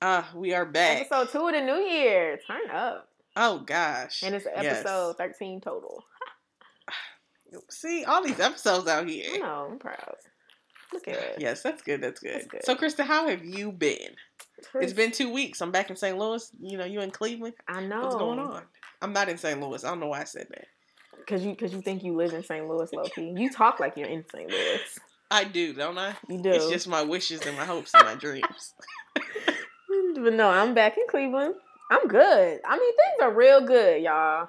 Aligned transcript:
back. 0.00 0.24
Uh, 0.24 0.38
we 0.38 0.54
are 0.54 0.64
back. 0.64 1.02
Episode 1.02 1.30
two 1.30 1.46
of 1.46 1.52
the 1.52 1.60
new 1.60 1.76
year. 1.76 2.38
Turn 2.46 2.70
up. 2.72 3.08
Oh 3.36 3.60
gosh. 3.60 4.22
And 4.22 4.34
it's 4.34 4.46
episode 4.52 5.16
13 5.16 5.60
total. 5.60 6.04
See, 7.70 8.04
all 8.04 8.22
these 8.22 8.40
episodes 8.40 8.88
out 8.88 9.06
I 9.06 9.10
here. 9.10 9.38
know, 9.40 9.68
I'm 9.70 9.78
proud. 9.78 10.16
Look 10.92 11.06
at 11.06 11.14
it. 11.14 11.36
Yes, 11.38 11.62
that's 11.62 11.82
good. 11.82 12.02
That's 12.02 12.20
good. 12.20 12.34
That's 12.34 12.46
good. 12.46 12.64
So, 12.64 12.74
Krista, 12.74 13.04
how 13.04 13.28
have 13.28 13.44
you 13.44 13.70
been? 13.70 14.16
It's 14.74 14.92
been 14.92 15.12
two 15.12 15.32
weeks. 15.32 15.60
I'm 15.60 15.70
back 15.70 15.88
in 15.88 15.96
St. 15.96 16.18
Louis. 16.18 16.50
You 16.60 16.78
know, 16.78 16.84
you 16.84 17.00
in 17.00 17.12
Cleveland. 17.12 17.54
I 17.68 17.80
know. 17.84 18.02
What's 18.02 18.16
going 18.16 18.40
on? 18.40 18.62
I'm 19.00 19.12
not 19.12 19.28
in 19.28 19.38
St. 19.38 19.60
Louis. 19.60 19.84
I 19.84 19.88
don't 19.88 20.00
know 20.00 20.08
why 20.08 20.22
I 20.22 20.24
said 20.24 20.48
that. 20.50 20.66
Cause 21.28 21.44
you, 21.44 21.54
cause 21.54 21.72
you 21.72 21.80
think 21.80 22.02
you 22.02 22.16
live 22.16 22.32
in 22.32 22.42
St. 22.42 22.66
Louis, 22.68 22.92
Loki. 22.92 23.34
You 23.36 23.52
talk 23.52 23.78
like 23.78 23.96
you're 23.96 24.08
in 24.08 24.24
St. 24.34 24.50
Louis. 24.50 24.98
I 25.30 25.44
do, 25.44 25.72
don't 25.74 25.96
I? 25.96 26.16
You 26.28 26.42
do. 26.42 26.50
It's 26.50 26.68
just 26.68 26.88
my 26.88 27.02
wishes 27.02 27.46
and 27.46 27.56
my 27.56 27.64
hopes 27.64 27.94
and 27.94 28.04
my 28.04 28.16
dreams. 28.16 28.74
But 30.14 30.34
no, 30.34 30.48
I'm 30.48 30.74
back 30.74 30.96
in 30.96 31.04
Cleveland. 31.08 31.54
I'm 31.90 32.06
good. 32.06 32.60
I 32.64 32.78
mean, 32.78 32.92
things 32.92 33.22
are 33.22 33.32
real 33.32 33.66
good, 33.66 34.02
y'all. 34.02 34.48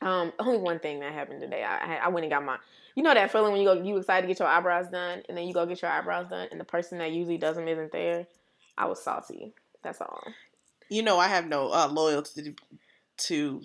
Um, 0.00 0.32
only 0.38 0.58
one 0.58 0.78
thing 0.78 1.00
that 1.00 1.12
happened 1.12 1.40
today. 1.40 1.64
I 1.64 1.94
I, 1.94 1.96
I 2.04 2.08
went 2.08 2.24
and 2.24 2.30
got 2.32 2.44
my. 2.44 2.58
You 2.94 3.02
know 3.02 3.14
that 3.14 3.30
feeling 3.30 3.52
when 3.52 3.60
you 3.60 3.68
go, 3.68 3.80
you 3.80 3.96
excited 3.96 4.22
to 4.22 4.28
get 4.28 4.40
your 4.40 4.48
eyebrows 4.48 4.88
done, 4.90 5.22
and 5.28 5.38
then 5.38 5.46
you 5.46 5.54
go 5.54 5.64
get 5.66 5.80
your 5.80 5.90
eyebrows 5.90 6.28
done, 6.28 6.48
and 6.50 6.60
the 6.60 6.64
person 6.64 6.98
that 6.98 7.12
usually 7.12 7.38
does 7.38 7.56
them 7.56 7.68
isn't 7.68 7.92
there. 7.92 8.26
I 8.76 8.86
was 8.86 9.02
salty. 9.02 9.54
That's 9.82 10.00
all. 10.00 10.22
You 10.88 11.02
know, 11.02 11.18
I 11.18 11.28
have 11.28 11.46
no 11.46 11.70
uh, 11.70 11.88
loyalty 11.88 12.42
to, 12.42 12.54
to 13.28 13.62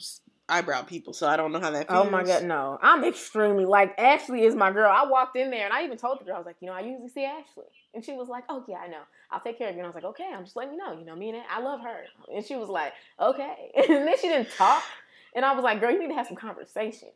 eyebrow 0.49 0.83
people, 0.83 1.13
so 1.13 1.27
I 1.27 1.37
don't 1.37 1.51
know 1.51 1.59
how 1.59 1.71
that 1.71 1.87
feels. 1.87 2.07
Oh 2.07 2.09
my 2.09 2.23
god, 2.23 2.43
no! 2.43 2.77
I'm 2.81 3.03
extremely 3.03 3.65
like 3.65 3.97
Ashley 3.97 4.43
is 4.43 4.55
my 4.55 4.71
girl. 4.71 4.91
I 4.93 5.05
walked 5.07 5.37
in 5.37 5.51
there 5.51 5.65
and 5.65 5.73
I 5.73 5.83
even 5.83 5.97
told 5.97 6.19
the 6.19 6.25
girl 6.25 6.35
I 6.35 6.39
was 6.39 6.45
like, 6.45 6.57
you 6.59 6.67
know, 6.67 6.73
I 6.73 6.81
usually 6.81 7.09
see 7.09 7.25
Ashley, 7.25 7.65
and 7.93 8.03
she 8.03 8.13
was 8.13 8.27
like, 8.27 8.43
oh 8.49 8.63
yeah, 8.67 8.77
I 8.77 8.87
know. 8.87 9.01
I'll 9.33 9.41
take 9.41 9.57
care 9.57 9.69
of 9.69 9.75
you. 9.75 9.79
And 9.79 9.85
I 9.85 9.89
was 9.89 9.95
like, 9.95 10.03
okay, 10.05 10.29
I'm 10.33 10.43
just 10.43 10.55
letting 10.55 10.73
you 10.73 10.77
know. 10.79 10.97
You 10.97 11.05
know, 11.05 11.15
me 11.15 11.29
and 11.29 11.39
I 11.49 11.59
love 11.59 11.81
her, 11.81 12.03
and 12.33 12.45
she 12.45 12.55
was 12.55 12.69
like, 12.69 12.93
okay. 13.19 13.71
And 13.75 14.07
then 14.07 14.17
she 14.17 14.27
didn't 14.27 14.51
talk, 14.51 14.83
and 15.35 15.43
I 15.43 15.53
was 15.53 15.63
like, 15.63 15.79
girl, 15.79 15.91
you 15.91 15.99
need 15.99 16.09
to 16.09 16.13
have 16.15 16.27
some 16.27 16.37
conversation. 16.37 17.09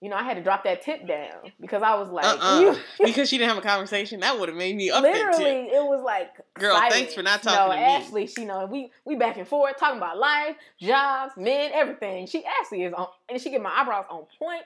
You 0.00 0.08
know, 0.10 0.14
I 0.16 0.22
had 0.22 0.34
to 0.34 0.42
drop 0.44 0.62
that 0.62 0.82
tip 0.82 1.08
down 1.08 1.50
because 1.60 1.82
I 1.82 1.96
was 1.96 2.08
like, 2.08 2.24
Uh-uh. 2.24 2.60
you, 2.60 2.76
because 3.04 3.28
she 3.28 3.36
didn't 3.36 3.48
have 3.48 3.58
a 3.58 3.66
conversation, 3.66 4.20
that 4.20 4.38
would 4.38 4.48
have 4.48 4.56
made 4.56 4.76
me 4.76 4.90
up 4.90 5.02
literally, 5.02 5.66
it 5.72 5.82
was 5.84 6.04
like, 6.04 6.30
Girl, 6.54 6.76
silence. 6.76 6.94
thanks 6.94 7.14
for 7.14 7.22
not 7.24 7.42
You 7.44 7.50
talking 7.50 7.68
know, 7.80 7.82
to 7.82 7.98
me. 7.98 8.04
Ashley, 8.04 8.26
she 8.28 8.44
know 8.44 8.66
we 8.66 8.92
we 9.04 9.16
back 9.16 9.38
and 9.38 9.48
forth 9.48 9.76
talking 9.76 9.96
about 9.98 10.16
life, 10.16 10.54
jobs, 10.80 11.32
men, 11.36 11.72
everything. 11.74 12.28
She 12.28 12.44
Ashley 12.44 12.84
is 12.84 12.92
on, 12.94 13.08
and 13.28 13.40
she 13.40 13.50
get 13.50 13.60
my 13.60 13.70
eyebrows 13.70 14.04
on 14.08 14.26
point. 14.38 14.62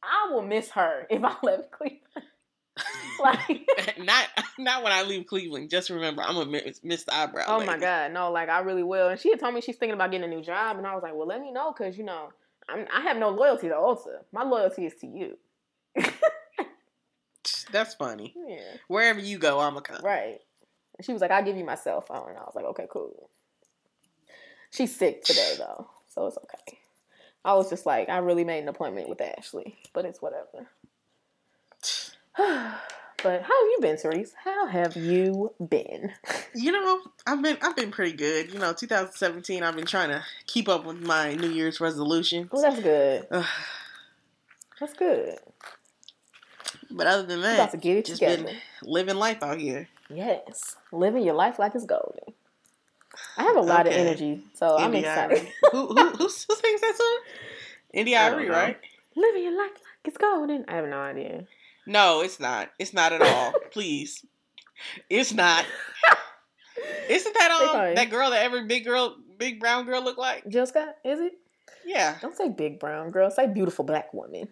I 0.00 0.32
will 0.32 0.42
miss 0.42 0.70
her 0.70 1.06
if 1.10 1.24
I 1.24 1.30
in 1.42 1.64
Cleveland. 1.72 2.00
like, 3.22 3.68
not 3.98 4.26
not 4.58 4.82
when 4.82 4.92
I 4.92 5.02
leave 5.02 5.26
Cleveland. 5.26 5.70
Just 5.70 5.90
remember, 5.90 6.22
I'm 6.22 6.36
a 6.36 6.46
miss, 6.46 6.80
miss 6.82 7.04
the 7.04 7.14
eyebrow. 7.14 7.44
oh 7.46 7.58
lady. 7.58 7.66
my 7.66 7.78
god, 7.78 8.12
no, 8.12 8.30
like 8.30 8.48
I 8.48 8.60
really 8.60 8.82
will. 8.82 9.08
And 9.08 9.20
she 9.20 9.30
had 9.30 9.40
told 9.40 9.54
me 9.54 9.60
she's 9.60 9.76
thinking 9.76 9.94
about 9.94 10.10
getting 10.10 10.24
a 10.30 10.34
new 10.34 10.42
job, 10.42 10.78
and 10.78 10.86
I 10.86 10.94
was 10.94 11.02
like, 11.02 11.14
well, 11.14 11.26
let 11.26 11.40
me 11.40 11.52
know 11.52 11.72
because 11.76 11.96
you 11.98 12.04
know 12.04 12.30
I'm, 12.68 12.86
I 12.92 13.02
have 13.02 13.16
no 13.18 13.30
loyalty 13.30 13.68
to 13.68 13.74
Ulta. 13.74 14.24
My 14.32 14.42
loyalty 14.44 14.86
is 14.86 14.94
to 15.00 15.06
you. 15.06 15.38
That's 17.70 17.94
funny. 17.94 18.34
Yeah, 18.48 18.58
Wherever 18.88 19.18
you 19.20 19.38
go, 19.38 19.58
I'm 19.60 19.76
a 19.76 19.80
come. 19.80 20.04
right. 20.04 20.38
And 20.98 21.04
she 21.06 21.12
was 21.12 21.22
like, 21.22 21.30
I'll 21.30 21.44
give 21.44 21.56
you 21.56 21.64
my 21.64 21.74
cell 21.74 22.00
phone, 22.02 22.28
and 22.30 22.38
I 22.38 22.42
was 22.42 22.52
like, 22.54 22.66
okay, 22.66 22.86
cool. 22.90 23.30
She's 24.70 24.94
sick 24.94 25.24
today 25.24 25.54
though, 25.58 25.88
so 26.08 26.26
it's 26.26 26.36
okay. 26.38 26.78
I 27.44 27.54
was 27.54 27.68
just 27.70 27.86
like, 27.86 28.08
I 28.08 28.18
really 28.18 28.44
made 28.44 28.62
an 28.62 28.68
appointment 28.68 29.08
with 29.08 29.20
Ashley, 29.20 29.76
but 29.92 30.04
it's 30.04 30.22
whatever. 30.22 30.68
but 32.36 32.78
how 33.24 33.40
have 33.40 33.42
you 33.70 33.78
been, 33.80 33.96
Therese? 33.96 34.32
How 34.44 34.66
have 34.66 34.96
you 34.96 35.52
been? 35.68 36.12
You 36.54 36.72
know, 36.72 37.00
I've 37.26 37.42
been 37.42 37.56
I've 37.62 37.76
been 37.76 37.90
pretty 37.90 38.16
good. 38.16 38.52
You 38.52 38.58
know, 38.58 38.72
2017. 38.72 39.62
I've 39.62 39.76
been 39.76 39.86
trying 39.86 40.10
to 40.10 40.22
keep 40.46 40.68
up 40.68 40.84
with 40.84 41.00
my 41.00 41.34
New 41.34 41.50
Year's 41.50 41.80
resolutions. 41.80 42.50
Well, 42.52 42.62
that's 42.62 42.80
good. 42.80 43.26
That's 44.80 44.94
good. 44.94 45.38
but 46.90 47.06
other 47.06 47.22
than 47.24 47.42
that, 47.42 47.54
about 47.54 47.70
to 47.72 47.76
get 47.76 47.96
it 47.98 48.04
just 48.06 48.20
together. 48.20 48.42
been 48.44 48.56
living 48.82 49.16
life 49.16 49.42
out 49.42 49.58
here. 49.58 49.88
Yes, 50.10 50.76
living 50.90 51.22
your 51.24 51.34
life 51.34 51.58
like 51.58 51.74
it's 51.74 51.86
golden. 51.86 52.34
I 53.36 53.44
have 53.44 53.56
a 53.56 53.60
lot 53.60 53.86
Okay. 53.86 53.94
of 54.00 54.06
energy, 54.08 54.42
so 54.54 54.76
I'm 54.76 54.94
excited. 54.94 55.46
Who, 55.72 55.86
who, 55.86 55.94
who 55.94 56.08
who 56.16 56.28
sings 56.28 56.80
that 56.80 56.94
song? 56.96 57.20
India 57.94 58.18
Arie, 58.18 58.48
right? 58.48 58.78
living 59.14 59.42
your 59.42 59.56
life 59.56 59.70
like 59.72 60.06
it's 60.06 60.16
golden. 60.18 60.64
I 60.68 60.76
have 60.76 60.86
no 60.88 60.98
idea. 60.98 61.44
No, 61.86 62.20
it's 62.22 62.38
not. 62.38 62.70
It's 62.78 62.92
not 62.92 63.12
at 63.12 63.22
all. 63.22 63.52
Please, 63.72 64.24
it's 65.10 65.32
not. 65.32 65.64
Isn't 67.08 67.34
that 67.34 67.50
um 67.50 67.94
that 67.94 68.10
girl 68.10 68.30
that 68.30 68.42
every 68.44 68.66
big 68.66 68.84
girl, 68.84 69.16
big 69.38 69.60
brown 69.60 69.84
girl 69.86 70.02
look 70.02 70.18
like? 70.18 70.48
Jill 70.48 70.66
Scott, 70.66 70.94
is 71.04 71.20
it? 71.20 71.32
Yeah, 71.84 72.16
Don't 72.20 72.36
say 72.36 72.48
big 72.48 72.78
brown 72.78 73.10
girl. 73.10 73.30
Say 73.30 73.46
beautiful 73.48 73.84
black 73.84 74.14
woman. 74.14 74.48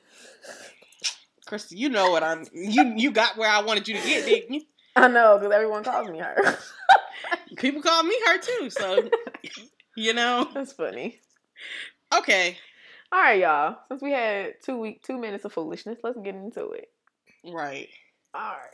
Krista, 1.46 1.72
you 1.72 1.88
know 1.88 2.10
what 2.10 2.22
I'm. 2.22 2.44
You 2.52 2.94
you 2.96 3.10
got 3.12 3.36
where 3.36 3.48
I 3.50 3.62
wanted 3.62 3.88
you 3.88 3.96
to 3.96 4.06
get, 4.06 4.24
didn't 4.26 4.52
you? 4.54 4.62
I 4.96 5.08
know 5.08 5.38
because 5.38 5.52
everyone 5.54 5.84
calls 5.84 6.08
me 6.08 6.18
her. 6.18 6.58
People 7.56 7.82
call 7.82 8.02
me 8.02 8.16
her 8.26 8.38
too, 8.38 8.70
so 8.70 9.08
you 9.96 10.12
know. 10.14 10.48
That's 10.54 10.72
funny. 10.72 11.20
Okay, 12.16 12.56
All 13.12 13.20
right, 13.20 13.40
y'all. 13.40 13.76
Since 13.88 14.02
we 14.02 14.10
had 14.12 14.54
two 14.64 14.78
week, 14.78 15.02
two 15.04 15.16
minutes 15.18 15.44
of 15.44 15.52
foolishness, 15.52 15.98
let's 16.02 16.18
get 16.18 16.34
into 16.34 16.70
it. 16.70 16.88
Right. 17.44 17.88
All 18.34 18.40
right, 18.52 18.70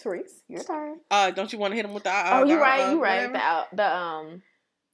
Therese, 0.00 0.42
your 0.48 0.62
turn. 0.64 0.98
Uh, 1.10 1.30
don't 1.30 1.52
you 1.52 1.58
want 1.58 1.72
to 1.72 1.76
hit 1.76 1.84
him 1.84 1.94
with 1.94 2.04
the? 2.04 2.10
Uh, 2.10 2.30
oh, 2.32 2.44
you 2.44 2.60
right. 2.60 2.88
uh, 2.88 2.92
You 2.92 3.02
right. 3.02 3.30
whatever? 3.30 3.66
The 3.70 3.76
the 3.76 3.96
um, 3.96 4.42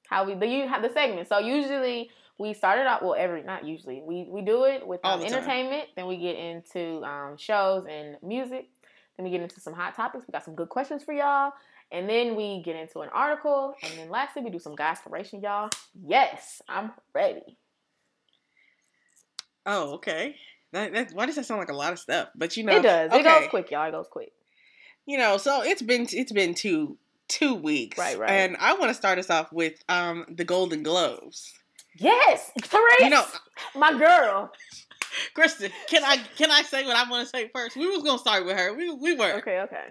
how 0.08 0.24
we 0.24 0.34
the 0.34 0.46
you 0.46 0.68
have 0.68 0.82
the 0.82 0.90
segment. 0.90 1.28
So 1.28 1.38
usually 1.38 2.10
we 2.38 2.52
started 2.54 2.86
out 2.86 3.02
well 3.02 3.14
every 3.16 3.42
not 3.42 3.64
usually 3.66 4.02
we 4.04 4.26
we 4.28 4.42
do 4.42 4.64
it 4.64 4.86
with 4.86 5.00
um, 5.04 5.20
the 5.20 5.26
time. 5.26 5.34
entertainment. 5.34 5.88
Then 5.96 6.06
we 6.06 6.16
get 6.16 6.36
into 6.36 7.02
um 7.02 7.36
shows 7.38 7.86
and 7.88 8.16
music. 8.22 8.68
Then 9.16 9.24
we 9.24 9.30
get 9.30 9.40
into 9.42 9.60
some 9.60 9.74
hot 9.74 9.94
topics. 9.94 10.24
We 10.26 10.32
got 10.32 10.44
some 10.44 10.54
good 10.54 10.68
questions 10.68 11.02
for 11.02 11.12
y'all. 11.12 11.52
And 11.92 12.08
then 12.08 12.36
we 12.36 12.62
get 12.62 12.76
into 12.76 13.00
an 13.00 13.08
article. 13.12 13.74
And 13.82 13.92
then 13.98 14.10
lastly, 14.10 14.42
we 14.42 14.50
do 14.50 14.60
some 14.60 14.76
guy 14.76 14.90
inspiration, 14.90 15.40
y'all. 15.42 15.70
Yes, 16.06 16.62
I'm 16.68 16.92
ready. 17.12 17.58
Oh, 19.66 19.94
okay. 19.94 20.36
That, 20.72 20.92
that, 20.92 21.12
why 21.12 21.26
does 21.26 21.36
that 21.36 21.46
sound 21.46 21.58
like 21.60 21.70
a 21.70 21.76
lot 21.76 21.92
of 21.92 21.98
stuff? 21.98 22.28
But 22.34 22.56
you 22.56 22.64
know, 22.64 22.76
it 22.76 22.82
does. 22.82 23.12
It 23.12 23.24
goes 23.24 23.48
quick, 23.48 23.70
y'all. 23.70 23.88
It 23.88 23.92
goes 23.92 24.06
quick. 24.10 24.32
You 25.06 25.18
know, 25.18 25.36
so 25.36 25.62
it's 25.62 25.82
been 25.82 26.06
it's 26.10 26.32
been 26.32 26.54
two 26.54 26.96
two 27.28 27.54
weeks, 27.54 27.96
Right, 27.96 28.18
right. 28.18 28.30
And 28.30 28.56
I 28.58 28.74
want 28.74 28.90
to 28.90 28.94
start 28.94 29.18
us 29.18 29.30
off 29.30 29.52
with 29.52 29.82
um 29.88 30.26
the 30.28 30.44
Golden 30.44 30.82
Globes. 30.82 31.52
Yes, 31.96 32.50
Therese, 32.62 33.00
You 33.00 33.10
know, 33.10 33.24
my 33.74 33.98
girl. 33.98 34.52
Kristen, 35.34 35.70
can 35.88 36.04
I 36.04 36.18
can 36.36 36.50
I 36.50 36.62
say 36.62 36.86
what 36.86 36.96
I 36.96 37.08
want 37.10 37.26
to 37.26 37.30
say 37.30 37.50
first? 37.54 37.76
We 37.76 37.88
was 37.88 38.02
gonna 38.02 38.18
start 38.18 38.46
with 38.46 38.56
her. 38.56 38.74
We 38.74 38.90
we 38.90 39.14
were. 39.16 39.32
Okay, 39.38 39.60
okay. 39.60 39.84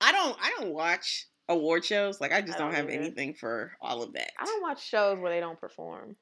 I 0.00 0.12
don't 0.12 0.36
I 0.40 0.52
don't 0.58 0.74
watch 0.74 1.26
award 1.48 1.84
shows. 1.84 2.20
Like 2.20 2.32
I 2.32 2.40
just 2.40 2.54
I 2.54 2.58
don't, 2.58 2.68
don't 2.68 2.76
have 2.76 2.90
either. 2.90 3.00
anything 3.02 3.34
for 3.34 3.72
all 3.80 4.02
of 4.02 4.12
that. 4.14 4.30
I 4.38 4.44
don't 4.44 4.62
watch 4.62 4.86
shows 4.86 5.18
where 5.18 5.32
they 5.32 5.40
don't 5.40 5.58
perform. 5.58 6.16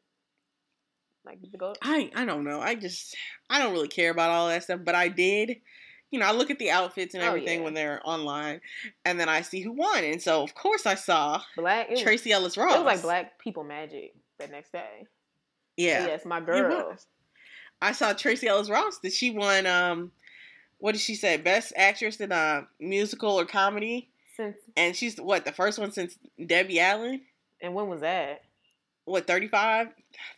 Like 1.25 1.41
the 1.51 1.57
go. 1.59 1.75
I 1.83 2.11
I 2.15 2.25
don't 2.25 2.45
know. 2.45 2.61
I 2.61 2.75
just 2.75 3.15
I 3.49 3.59
don't 3.59 3.73
really 3.73 3.89
care 3.89 4.11
about 4.11 4.31
all 4.31 4.49
that 4.49 4.63
stuff. 4.65 4.81
But 4.85 4.95
I 4.95 5.09
did. 5.09 5.57
You 6.11 6.21
know, 6.21 6.27
I 6.27 6.33
look 6.33 6.51
at 6.51 6.59
the 6.61 6.71
outfits 6.71 7.15
and 7.15 7.25
Oh, 7.25 7.27
everything 7.27 7.59
yeah. 7.61 7.65
when 7.65 7.75
they're 7.75 8.01
online, 8.05 8.61
and 9.05 9.19
then 9.19 9.29
I 9.29 9.41
see 9.43 9.61
who 9.63 9.73
won. 9.73 10.05
And 10.05 10.23
so, 10.23 10.43
of 10.45 10.55
course, 10.55 10.87
I 10.87 10.95
saw 10.95 11.43
Black. 11.57 11.91
Was, 11.91 12.03
Tracee 12.03 12.31
Ellis 12.31 12.57
Ross. 12.57 12.75
it 12.77 12.79
was 12.79 12.85
like 12.85 13.03
Black 13.03 13.39
People 13.41 13.65
Magic 13.65 14.15
the 14.39 14.47
next 14.47 14.71
day. 14.71 15.07
Yeah, 15.77 16.07
Yes, 16.07 16.25
my 16.25 16.41
girl. 16.41 16.97
I 17.83 17.91
saw 17.93 18.13
Tracee 18.13 18.47
Ellis 18.47 18.71
Ross 18.71 18.99
that 18.99 19.13
she 19.13 19.31
won. 19.33 19.67
Um, 19.67 20.13
what 20.79 20.93
did 20.93 21.01
she 21.01 21.17
say? 21.17 21.37
Best 21.37 21.73
actress 21.75 22.21
in 22.21 22.31
a 22.31 22.69
musical 22.79 23.41
or 23.41 23.45
comedy, 23.45 24.09
Since 24.37 24.57
and 24.77 24.95
she's 24.95 25.17
what 25.21 25.45
the 25.45 25.51
first 25.53 25.81
one 25.81 25.91
since 25.91 26.17
Debbie 26.47 26.79
Allen. 26.79 27.23
and 27.61 27.75
when 27.75 27.89
was 27.89 28.03
that? 28.03 28.44
What 29.07 29.27
35, 29.27 29.89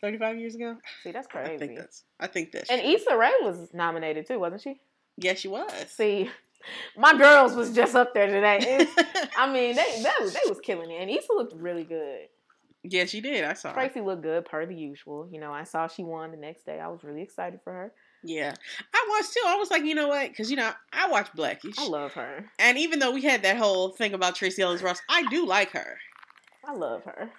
35 0.01 0.37
years 0.39 0.55
ago? 0.55 0.75
See, 1.03 1.11
that's 1.11 1.27
crazy 1.27 1.53
I 1.53 1.57
think 1.57 1.77
that's. 1.77 2.03
I 2.19 2.27
think 2.27 2.51
that's. 2.51 2.69
And 2.69 2.81
true. 2.81 2.91
Issa 2.91 3.17
Rae 3.17 3.31
was 3.41 3.69
nominated 3.73 4.27
too, 4.27 4.39
wasn't 4.39 4.61
she? 4.61 4.81
yeah, 5.17 5.33
she 5.33 5.47
was. 5.47 5.71
See, 5.89 6.29
my 6.97 7.17
girls 7.17 7.55
was 7.55 7.73
just 7.73 7.95
up 7.95 8.13
there 8.13 8.27
today. 8.27 8.85
I 9.37 9.51
mean, 9.51 9.75
they 9.75 10.01
that 10.03 10.17
was, 10.21 10.33
they 10.33 10.39
was 10.49 10.59
killing 10.59 10.91
it, 10.91 11.01
and 11.01 11.09
Issa 11.09 11.31
looked 11.33 11.53
really 11.55 11.83
good. 11.85 12.27
yeah, 12.83 13.05
she 13.05 13.21
did. 13.21 13.43
I 13.45 13.53
saw. 13.53 13.69
her. 13.69 13.75
Tracee 13.75 14.01
looked 14.01 14.23
good 14.23 14.45
per 14.45 14.65
the 14.65 14.75
usual. 14.75 15.27
You 15.31 15.39
know, 15.39 15.51
I 15.53 15.63
saw 15.63 15.87
she 15.87 16.03
won 16.03 16.31
the 16.31 16.37
next 16.37 16.65
day. 16.65 16.79
I 16.79 16.87
was 16.89 17.03
really 17.03 17.21
excited 17.21 17.61
for 17.63 17.71
her. 17.71 17.93
Yeah, 18.23 18.53
I 18.93 19.05
was 19.09 19.29
too. 19.29 19.41
I 19.45 19.55
was 19.55 19.71
like, 19.71 19.83
you 19.85 19.95
know 19.95 20.07
what? 20.09 20.29
Because 20.29 20.51
you 20.51 20.57
know, 20.57 20.71
I 20.91 21.07
watch 21.09 21.29
Blackish, 21.35 21.77
I 21.77 21.87
love 21.87 22.13
her. 22.13 22.45
and 22.59 22.77
even 22.77 22.99
though 22.99 23.11
we 23.11 23.21
had 23.21 23.43
that 23.43 23.57
whole 23.57 23.89
thing 23.91 24.13
about 24.13 24.35
Tracee 24.35 24.63
Ellis 24.63 24.81
Ross, 24.81 24.99
I 25.09 25.23
do 25.29 25.45
like 25.45 25.71
her. 25.71 25.97
I 26.65 26.73
love 26.73 27.03
her. 27.05 27.29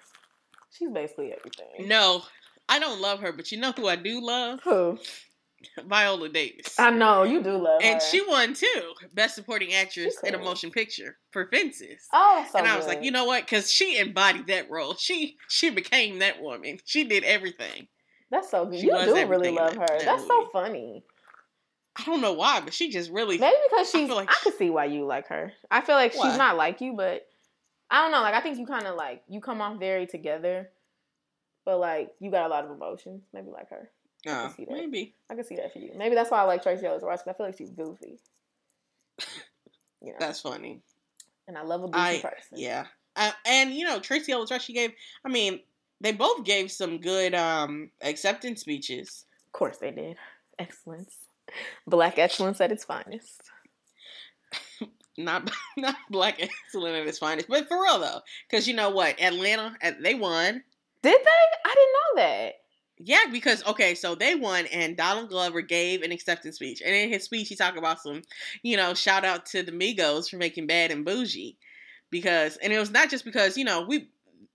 She's 0.71 0.89
basically 0.91 1.33
everything. 1.33 1.87
No, 1.87 2.23
I 2.67 2.79
don't 2.79 3.01
love 3.01 3.19
her, 3.21 3.33
but 3.33 3.51
you 3.51 3.59
know 3.59 3.71
who 3.71 3.87
I 3.87 3.95
do 3.95 4.21
love? 4.21 4.59
Who? 4.63 4.97
Viola 5.85 6.29
Davis. 6.29 6.79
I 6.79 6.89
know 6.89 7.23
you 7.23 7.43
do 7.43 7.51
love 7.57 7.81
her. 7.81 7.87
and 7.87 7.95
her. 7.95 8.07
she 8.07 8.21
won 8.25 8.53
too, 8.53 8.93
Best 9.13 9.35
Supporting 9.35 9.73
Actress 9.73 10.15
in 10.23 10.33
a 10.33 10.37
motion 10.37 10.71
picture 10.71 11.17
for 11.31 11.47
Fences. 11.47 12.07
oh, 12.13 12.47
so 12.51 12.59
and 12.59 12.67
I 12.67 12.77
was 12.77 12.87
like, 12.87 13.03
you 13.03 13.11
know 13.11 13.25
what? 13.25 13.43
Because 13.45 13.69
she 13.69 13.97
embodied 13.97 14.47
that 14.47 14.69
role. 14.69 14.95
She 14.95 15.37
she 15.49 15.69
became 15.69 16.19
that 16.19 16.41
woman. 16.41 16.77
She 16.85 17.03
did 17.03 17.23
everything. 17.25 17.87
that's 18.31 18.49
so 18.49 18.65
good. 18.65 18.79
she 18.79 18.85
You 18.85 18.97
do 19.03 19.27
really 19.27 19.51
love 19.51 19.75
her. 19.75 19.85
that 19.85 20.05
That's 20.05 20.25
so 20.25 20.47
funny. 20.53 21.03
I 21.97 22.05
don't 22.05 22.21
know 22.21 22.33
why, 22.33 22.61
but 22.61 22.73
she 22.73 22.89
just 22.89 23.11
really. 23.11 23.37
Maybe 23.37 23.55
because 23.69 23.93
I 23.93 23.99
she's. 23.99 24.09
I, 24.09 24.13
like 24.13 24.29
could 24.29 24.57
see 24.57 24.69
why 24.69 24.85
you 24.85 25.05
like 25.05 25.27
her. 25.27 25.51
I 25.69 25.81
feel 25.81 25.95
like 25.95 26.15
Why? 26.15 26.29
she's 26.29 26.37
not 26.37 26.55
like 26.55 26.79
you, 26.79 26.93
but 26.95 27.23
I 27.91 28.01
don't 28.01 28.11
know. 28.11 28.21
Like 28.21 28.33
I 28.35 28.41
think 28.41 28.57
you 28.57 28.65
kind 28.65 28.85
of 28.87 28.95
like 28.95 29.23
you 29.27 29.41
come 29.41 29.61
off 29.61 29.79
very 29.79 30.05
together, 30.07 30.69
but 31.65 31.79
like 31.79 32.11
you 32.19 32.29
got 32.31 32.45
a 32.45 32.49
lot 32.49 32.65
of 32.65 32.71
emotions. 32.71 33.23
Maybe 33.33 33.49
like 33.49 33.69
her. 33.69 33.89
See 34.25 34.65
that. 34.65 34.71
maybe. 34.73 35.15
I 35.29 35.35
can 35.35 35.43
see 35.45 35.55
that 35.55 35.71
for 35.71 35.79
you. 35.79 35.91
Maybe 35.95 36.13
that's 36.13 36.29
why 36.29 36.39
I 36.39 36.43
like 36.43 36.61
Tracee 36.61 36.85
Ellis 36.85 37.03
Ross. 37.03 37.21
I 37.27 37.33
feel 37.33 37.45
like 37.45 37.57
she's 37.57 37.71
goofy. 37.71 38.19
You 40.01 40.11
know, 40.13 40.17
That's 40.17 40.39
funny. 40.39 40.79
and 41.49 41.57
I 41.57 41.63
love 41.63 41.81
a 41.83 41.87
goofy 41.87 41.97
I 41.99 42.19
person. 42.23 42.57
yeah, 42.57 42.85
uh, 43.17 43.31
and 43.45 43.73
you 43.73 43.83
know 43.85 43.99
Tracee 43.99 44.31
Ellis 44.31 44.49
Ross. 44.49 44.63
She 44.63 44.71
gave. 44.71 44.93
I 45.25 45.29
mean, 45.29 45.59
they 45.99 46.13
both 46.13 46.45
gave 46.45 46.71
some 46.71 46.99
good 46.99 47.35
um 47.35 47.91
acceptance 48.01 48.61
speeches. 48.61 49.25
Of 49.47 49.51
course 49.51 49.75
they 49.77 49.91
did. 49.91 50.15
Excellence. 50.57 51.15
Black 51.85 52.17
excellence 52.17 52.61
at 52.61 52.71
its 52.71 52.85
finest. 52.85 53.41
Not 55.19 55.51
not 55.77 55.95
black 56.09 56.39
excellent 56.41 56.95
at 56.95 57.07
its 57.07 57.19
finest, 57.19 57.47
but 57.49 57.67
for 57.67 57.81
real 57.83 57.99
though, 57.99 58.21
because 58.49 58.67
you 58.67 58.73
know 58.73 58.89
what, 58.89 59.21
Atlanta 59.21 59.75
they 60.01 60.15
won. 60.15 60.63
Did 61.01 61.19
they? 61.21 61.69
I 61.69 61.75
didn't 61.75 61.93
know 61.93 62.23
that. 62.23 62.53
Yeah, 63.01 63.31
because 63.31 63.65
okay, 63.65 63.95
so 63.95 64.15
they 64.15 64.35
won, 64.35 64.65
and 64.67 64.97
Donald 64.97 65.29
Glover 65.29 65.61
gave 65.61 66.01
an 66.01 66.11
acceptance 66.11 66.55
speech, 66.55 66.81
and 66.85 66.93
in 66.93 67.09
his 67.09 67.23
speech 67.23 67.47
he 67.47 67.55
talked 67.55 67.77
about 67.77 68.01
some, 68.01 68.21
you 68.61 68.75
know, 68.75 68.93
shout 68.93 69.23
out 69.23 69.45
to 69.47 69.63
the 69.63 69.71
Migos 69.71 70.29
for 70.29 70.35
making 70.37 70.67
Bad 70.67 70.91
and 70.91 71.05
Boujee, 71.05 71.55
because, 72.09 72.57
and 72.57 72.73
it 72.73 72.79
was 72.79 72.91
not 72.91 73.09
just 73.09 73.23
because 73.23 73.57
you 73.57 73.63
know 73.63 73.81
we, 73.87 74.09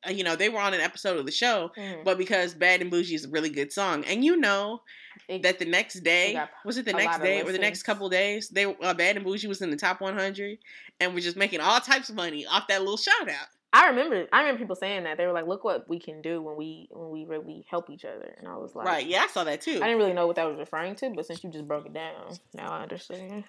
uh, 0.06 0.10
you 0.10 0.24
know, 0.24 0.36
they 0.36 0.50
were 0.50 0.60
on 0.60 0.74
an 0.74 0.80
episode 0.82 1.16
of 1.18 1.24
the 1.26 1.32
show, 1.32 1.70
Mhm. 1.78 2.04
but 2.04 2.18
because 2.18 2.52
Bad 2.54 2.82
and 2.82 2.92
Boujee 2.92 3.14
is 3.14 3.24
a 3.24 3.30
really 3.30 3.48
good 3.50 3.72
song, 3.72 4.04
and 4.04 4.22
you 4.24 4.36
know 4.36 4.82
It- 5.28 5.42
that 5.42 5.58
the 5.58 5.64
next 5.64 6.00
day 6.00 6.32
was 6.64 6.76
it 6.78 6.84
the 6.84 6.92
next 6.92 7.18
day 7.22 7.40
or 7.42 7.52
the 7.52 7.58
next 7.58 7.82
couple 7.82 8.08
days 8.08 8.48
they 8.48 8.64
uh, 8.64 8.94
Bad 8.94 9.16
and 9.16 9.24
Boujee 9.26 9.46
was 9.48 9.62
in 9.62 9.70
the 9.70 9.76
top 9.76 10.00
100, 10.00 10.58
and 11.00 11.14
we're 11.14 11.20
just 11.20 11.36
making 11.36 11.60
all 11.60 11.80
types 11.80 12.08
of 12.08 12.14
money 12.14 12.46
off 12.46 12.66
that 12.68 12.80
little 12.80 12.96
shout 12.96 13.28
out. 13.28 13.46
I 13.72 13.88
remember. 13.88 14.28
I 14.32 14.40
remember 14.40 14.60
people 14.60 14.76
saying 14.76 15.02
that 15.02 15.16
they 15.16 15.26
were 15.26 15.32
like, 15.32 15.48
"Look 15.48 15.64
what 15.64 15.88
we 15.88 15.98
can 15.98 16.22
do 16.22 16.40
when 16.40 16.56
we 16.56 16.86
when 16.92 17.10
we 17.10 17.24
really 17.24 17.66
help 17.68 17.90
each 17.90 18.04
other." 18.04 18.32
And 18.38 18.46
I 18.46 18.56
was 18.56 18.74
like, 18.76 18.86
right? 18.86 19.04
Yeah, 19.04 19.22
I 19.22 19.26
saw 19.26 19.42
that 19.44 19.62
too. 19.62 19.80
I 19.82 19.86
didn't 19.86 19.98
really 19.98 20.12
know 20.12 20.28
what 20.28 20.36
that 20.36 20.46
was 20.46 20.58
referring 20.58 20.94
to, 20.96 21.10
but 21.10 21.26
since 21.26 21.42
you 21.42 21.50
just 21.50 21.66
broke 21.66 21.86
it 21.86 21.92
down, 21.92 22.36
now 22.54 22.70
I 22.70 22.82
understand. 22.82 23.42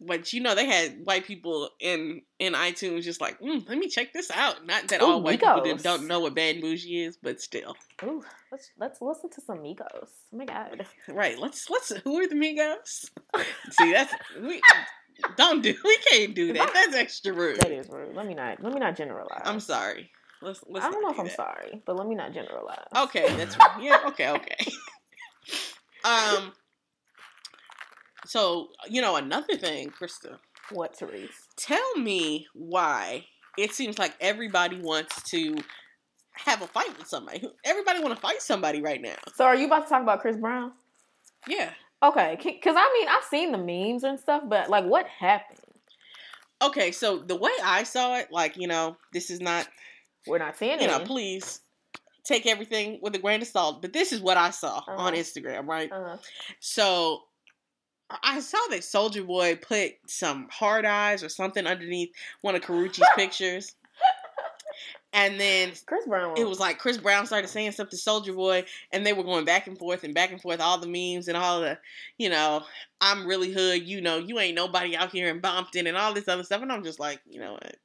But 0.00 0.32
you 0.32 0.40
know, 0.40 0.54
they 0.54 0.64
had 0.64 1.04
white 1.04 1.26
people 1.26 1.68
in 1.78 2.22
in 2.38 2.54
iTunes 2.54 3.02
just 3.02 3.20
like, 3.20 3.38
mm, 3.40 3.68
let 3.68 3.76
me 3.76 3.88
check 3.88 4.12
this 4.14 4.30
out. 4.30 4.66
Not 4.66 4.88
that 4.88 5.02
Ooh, 5.02 5.06
all 5.06 5.22
white 5.22 5.40
people 5.40 5.60
Migos. 5.60 5.76
that 5.76 5.82
don't 5.82 6.06
know 6.06 6.20
what 6.20 6.34
Bad 6.34 6.56
Boujee 6.56 7.06
is, 7.06 7.18
but 7.18 7.40
still. 7.40 7.76
Ooh, 8.02 8.22
let's 8.50 8.70
let's 8.78 9.02
listen 9.02 9.28
to 9.30 9.40
some 9.42 9.58
Migos. 9.58 10.08
Oh 10.32 10.36
my 10.36 10.46
god. 10.46 10.86
Right? 11.08 11.38
Let's 11.38 11.68
let's. 11.68 11.92
Who 12.04 12.18
are 12.18 12.26
the 12.26 12.34
Migos? 12.34 13.10
See, 13.70 13.92
that's 13.92 14.14
we 14.40 14.62
don't 15.36 15.62
do. 15.62 15.74
We 15.84 15.98
can't 16.10 16.34
do 16.34 16.52
that. 16.54 16.70
That's 16.72 16.94
extra 16.96 17.32
rude. 17.34 17.60
That 17.60 17.70
is 17.70 17.88
rude. 17.90 18.16
Let 18.16 18.26
me 18.26 18.34
not 18.34 18.62
let 18.62 18.72
me 18.72 18.80
not 18.80 18.96
generalize. 18.96 19.42
I'm 19.44 19.60
sorry. 19.60 20.10
Let's. 20.40 20.64
let's 20.66 20.86
I 20.86 20.90
don't 20.90 21.02
know 21.02 21.10
if 21.10 21.18
I'm 21.18 21.26
that. 21.26 21.36
sorry, 21.36 21.82
but 21.84 21.96
let 21.96 22.06
me 22.06 22.14
not 22.14 22.32
generalize. 22.32 22.86
Okay, 22.96 23.34
that's 23.36 23.54
yeah. 23.80 23.98
Okay, 24.06 24.30
okay. 24.30 24.56
um. 26.04 26.52
So 28.30 28.68
you 28.88 29.00
know 29.00 29.16
another 29.16 29.56
thing, 29.56 29.90
Krista. 29.90 30.38
What, 30.70 30.96
Therese? 30.96 31.48
Tell 31.56 31.96
me 31.96 32.46
why 32.54 33.24
it 33.58 33.72
seems 33.72 33.98
like 33.98 34.14
everybody 34.20 34.80
wants 34.80 35.20
to 35.30 35.56
have 36.30 36.62
a 36.62 36.68
fight 36.68 36.96
with 36.96 37.08
somebody. 37.08 37.42
Everybody 37.64 38.00
want 38.00 38.14
to 38.14 38.20
fight 38.20 38.40
somebody 38.40 38.80
right 38.80 39.02
now. 39.02 39.16
So 39.34 39.44
are 39.44 39.56
you 39.56 39.66
about 39.66 39.82
to 39.86 39.88
talk 39.88 40.02
about 40.02 40.20
Chris 40.20 40.36
Brown? 40.36 40.70
Yeah. 41.48 41.70
Okay, 42.04 42.38
because 42.40 42.76
I 42.78 42.92
mean 42.94 43.08
I've 43.08 43.24
seen 43.24 43.50
the 43.50 43.58
memes 43.58 44.04
and 44.04 44.18
stuff, 44.20 44.44
but 44.46 44.70
like 44.70 44.84
what 44.84 45.06
happened? 45.08 45.58
Okay, 46.62 46.92
so 46.92 47.18
the 47.18 47.34
way 47.34 47.50
I 47.64 47.82
saw 47.82 48.16
it, 48.18 48.28
like 48.30 48.56
you 48.56 48.68
know, 48.68 48.96
this 49.12 49.30
is 49.30 49.40
not 49.40 49.66
We're 50.24 50.38
not 50.38 50.56
seeing 50.56 50.80
you 50.80 50.86
know, 50.86 51.00
please 51.00 51.62
take 52.22 52.46
everything 52.46 53.00
with 53.02 53.12
a 53.16 53.18
grain 53.18 53.42
of 53.42 53.48
salt. 53.48 53.82
But 53.82 53.92
this 53.92 54.12
is 54.12 54.20
what 54.20 54.36
I 54.36 54.50
saw 54.50 54.78
Uh-huh. 54.78 54.92
on 54.92 55.14
Instagram, 55.14 55.66
right? 55.66 55.90
Uh, 55.90 56.16
So 56.60 57.24
I 58.22 58.40
saw 58.40 58.58
that 58.70 58.80
Soulja 58.80 59.26
Boy 59.26 59.56
put 59.56 59.92
some 60.06 60.48
hard 60.50 60.84
eyes 60.84 61.22
or 61.22 61.28
something 61.28 61.66
underneath 61.66 62.10
one 62.42 62.54
of 62.54 62.62
Karrueche's 62.62 63.06
pictures. 63.16 63.74
And 65.12 65.40
then 65.40 65.72
Chris 65.86 66.06
Brown. 66.06 66.36
it 66.38 66.46
was 66.46 66.60
like 66.60 66.78
Chris 66.78 66.96
Brown 66.96 67.26
started 67.26 67.48
saying 67.48 67.72
something 67.72 67.98
to 67.98 68.02
Soulja 68.02 68.34
Boy, 68.34 68.64
and 68.92 69.04
they 69.04 69.12
were 69.12 69.24
going 69.24 69.44
back 69.44 69.66
and 69.66 69.76
forth 69.76 70.04
and 70.04 70.14
back 70.14 70.30
and 70.30 70.40
forth, 70.40 70.60
all 70.60 70.78
the 70.78 70.86
memes 70.86 71.26
and 71.26 71.36
all 71.36 71.60
the, 71.60 71.78
you 72.16 72.30
know, 72.30 72.62
I'm 73.00 73.26
really 73.26 73.52
hood, 73.52 73.82
you 73.82 74.00
know, 74.00 74.18
you 74.18 74.38
ain't 74.38 74.54
nobody 74.54 74.96
out 74.96 75.10
here 75.10 75.28
in 75.28 75.40
Bompton 75.40 75.88
and 75.88 75.96
all 75.96 76.14
this 76.14 76.28
other 76.28 76.44
stuff. 76.44 76.62
And 76.62 76.70
I'm 76.70 76.84
just 76.84 77.00
like, 77.00 77.20
you 77.28 77.40
know 77.40 77.54
what? 77.54 77.76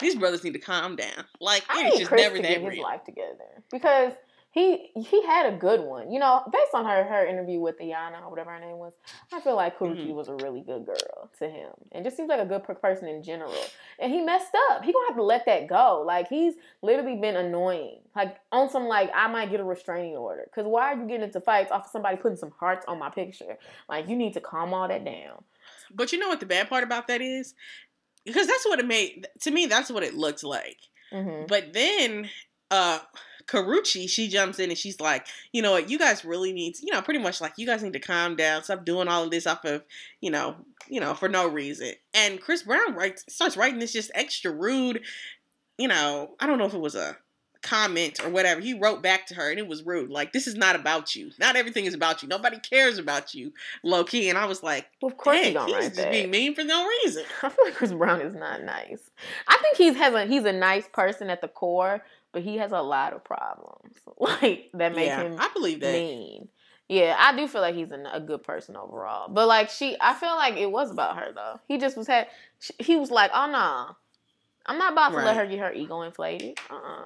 These 0.00 0.16
brothers 0.16 0.44
need 0.44 0.52
to 0.52 0.58
calm 0.58 0.96
down. 0.96 1.24
Like, 1.40 1.64
I 1.70 1.86
it's 1.86 1.98
just 2.00 2.08
Chris 2.10 2.20
never 2.20 2.36
to 2.36 2.42
that 2.42 2.60
get 2.60 2.72
his 2.72 2.82
life 2.82 3.04
together 3.04 3.62
because 3.70 4.12
he 4.54 4.92
he 4.94 5.20
had 5.26 5.52
a 5.52 5.56
good 5.56 5.80
one. 5.80 6.12
You 6.12 6.20
know, 6.20 6.42
based 6.50 6.74
on 6.74 6.84
her 6.84 7.02
her 7.02 7.26
interview 7.26 7.58
with 7.58 7.76
Iana 7.80 8.22
or 8.22 8.30
whatever 8.30 8.52
her 8.52 8.60
name 8.60 8.78
was, 8.78 8.92
I 9.32 9.40
feel 9.40 9.56
like 9.56 9.76
Karrueche 9.76 10.06
Mhm. 10.06 10.14
was 10.14 10.28
a 10.28 10.34
really 10.36 10.60
good 10.60 10.86
girl 10.86 11.28
to 11.40 11.48
him, 11.48 11.72
and 11.90 12.04
just 12.04 12.16
seems 12.16 12.28
like 12.28 12.38
a 12.38 12.46
good 12.46 12.62
person 12.62 13.08
in 13.08 13.24
general. 13.24 13.52
And 13.98 14.12
he 14.12 14.20
messed 14.22 14.54
up. 14.70 14.84
He 14.84 14.92
gonna 14.92 15.06
have 15.08 15.16
to 15.16 15.24
let 15.24 15.44
that 15.46 15.66
go. 15.66 16.04
Like 16.06 16.28
he's 16.28 16.54
literally 16.82 17.16
been 17.16 17.34
annoying. 17.34 17.98
Like 18.14 18.36
on 18.52 18.70
some 18.70 18.84
like 18.86 19.10
I 19.12 19.26
might 19.26 19.50
get 19.50 19.58
a 19.58 19.64
restraining 19.64 20.16
order 20.16 20.44
because 20.44 20.66
why 20.68 20.92
are 20.92 20.96
you 20.96 21.06
getting 21.08 21.24
into 21.24 21.40
fights 21.40 21.72
off 21.72 21.86
of 21.86 21.90
somebody 21.90 22.16
putting 22.16 22.38
some 22.38 22.52
hearts 22.52 22.84
on 22.86 23.00
my 23.00 23.10
picture? 23.10 23.58
Like 23.88 24.08
you 24.08 24.14
need 24.14 24.34
to 24.34 24.40
calm 24.40 24.72
all 24.72 24.86
that 24.86 25.04
down. 25.04 25.42
But 25.92 26.12
you 26.12 26.18
know 26.20 26.28
what 26.28 26.38
the 26.38 26.46
bad 26.46 26.68
part 26.68 26.84
about 26.84 27.08
that 27.08 27.20
is? 27.20 27.54
Because 28.24 28.46
that's 28.46 28.64
what 28.66 28.78
it 28.78 28.86
made, 28.86 29.26
to 29.40 29.50
me, 29.50 29.66
that's 29.66 29.90
what 29.90 30.04
it 30.04 30.14
looked 30.14 30.44
like. 30.44 30.78
hmm 31.10 31.46
But 31.48 31.72
then 31.72 32.30
uh 32.70 33.00
Karrueche, 33.46 34.08
she 34.08 34.28
jumps 34.28 34.58
in 34.58 34.70
and 34.70 34.78
she's 34.78 35.00
like, 35.00 35.26
you 35.52 35.62
know 35.62 35.72
what, 35.72 35.90
you 35.90 35.98
guys 35.98 36.24
really 36.24 36.52
need 36.52 36.74
to, 36.76 36.86
you 36.86 36.92
know, 36.92 37.02
pretty 37.02 37.20
much 37.20 37.40
like 37.40 37.54
you 37.56 37.66
guys 37.66 37.82
need 37.82 37.92
to 37.94 38.00
calm 38.00 38.36
down, 38.36 38.62
stop 38.62 38.84
doing 38.84 39.08
all 39.08 39.24
of 39.24 39.30
this 39.30 39.46
off 39.46 39.64
of, 39.64 39.82
you 40.20 40.30
know, 40.30 40.56
you 40.88 41.00
know, 41.00 41.14
for 41.14 41.28
no 41.28 41.46
reason. 41.48 41.92
And 42.12 42.40
Chris 42.40 42.62
Brown 42.62 42.94
writes 42.94 43.24
starts 43.28 43.56
writing 43.56 43.78
this 43.78 43.92
just 43.92 44.10
extra 44.14 44.50
rude, 44.50 45.02
you 45.78 45.88
know, 45.88 46.34
I 46.40 46.46
don't 46.46 46.58
know 46.58 46.66
if 46.66 46.74
it 46.74 46.80
was 46.80 46.94
a 46.94 47.16
comment 47.64 48.22
or 48.22 48.28
whatever. 48.28 48.60
He 48.60 48.74
wrote 48.74 49.02
back 49.02 49.26
to 49.28 49.34
her 49.34 49.50
and 49.50 49.58
it 49.58 49.66
was 49.66 49.84
rude. 49.84 50.10
Like, 50.10 50.32
this 50.32 50.46
is 50.46 50.54
not 50.54 50.76
about 50.76 51.16
you. 51.16 51.30
Not 51.38 51.56
everything 51.56 51.86
is 51.86 51.94
about 51.94 52.22
you. 52.22 52.28
Nobody 52.28 52.58
cares 52.60 52.98
about 52.98 53.34
you, 53.34 53.52
low 53.82 54.04
key. 54.04 54.28
And 54.28 54.38
I 54.38 54.44
was 54.44 54.62
like, 54.62 54.86
Well, 55.00 55.10
of 55.10 55.16
course 55.16 55.38
he 55.38 55.44
dang, 55.44 55.54
gonna 55.54 55.74
he's 55.74 55.84
just 55.86 55.96
that. 55.96 56.12
being 56.12 56.30
mean 56.30 56.54
for 56.54 56.62
no 56.62 56.86
reason. 57.04 57.24
I 57.42 57.48
feel 57.48 57.64
like 57.64 57.74
Chris 57.74 57.92
Brown 57.92 58.20
is 58.20 58.34
not 58.34 58.62
nice. 58.62 59.10
I 59.48 59.56
think 59.62 59.76
he's 59.78 59.96
has 59.96 60.14
a 60.14 60.26
he's 60.26 60.44
a 60.44 60.52
nice 60.52 60.86
person 60.92 61.30
at 61.30 61.40
the 61.40 61.48
core, 61.48 62.04
but 62.34 62.42
he 62.42 62.58
has 62.58 62.72
a 62.72 62.82
lot 62.82 63.14
of 63.14 63.24
problems 63.24 63.94
like 64.18 64.68
that 64.74 64.94
make 64.94 65.06
yeah, 65.06 65.22
him 65.22 65.36
I 65.38 65.48
believe 65.54 65.80
that. 65.80 65.92
mean. 65.94 66.48
Yeah, 66.86 67.16
I 67.18 67.34
do 67.34 67.48
feel 67.48 67.62
like 67.62 67.74
he's 67.74 67.90
a, 67.90 68.04
a 68.12 68.20
good 68.20 68.42
person 68.42 68.76
overall. 68.76 69.30
But 69.30 69.48
like 69.48 69.70
she, 69.70 69.96
I 69.98 70.12
feel 70.12 70.34
like 70.36 70.58
it 70.58 70.70
was 70.70 70.90
about 70.90 71.16
her 71.16 71.32
though. 71.34 71.58
He 71.66 71.78
just 71.78 71.96
was 71.96 72.06
had. 72.06 72.26
she- 72.60 72.74
He 72.78 72.96
was 72.96 73.10
like, 73.10 73.30
oh 73.32 73.46
no, 73.50 73.96
I'm 74.66 74.76
not 74.78 74.92
about 74.92 75.10
to 75.12 75.16
Right. 75.16 75.24
let 75.24 75.36
her 75.38 75.46
get 75.46 75.60
her 75.60 75.72
ego 75.72 76.02
inflated. 76.02 76.58
Uh, 76.70 76.74
uh 76.74 77.04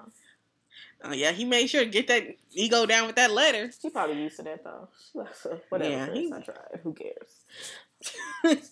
Oh, 1.04 1.12
yeah, 1.12 1.30
he 1.30 1.44
made 1.44 1.68
sure 1.70 1.85
to 1.85 1.88
get 1.90 2.08
that 2.08 2.25
ego 2.50 2.85
down 2.85 3.06
with 3.06 3.14
that 3.16 3.30
letter. 3.30 3.70
She 3.80 3.88
probably 3.88 4.20
used 4.20 4.37
to 4.38 4.42
that 4.42 4.64
though. 4.64 4.88
She 5.12 5.18
like, 5.18 5.35
"So, 5.37 5.61
Whatever. 5.68 5.90
Yeah, 5.92 6.12
he- 6.12 6.32
I 6.32 6.40
tried. 6.40 6.80
Who 6.82 6.92
cares? 6.92 7.44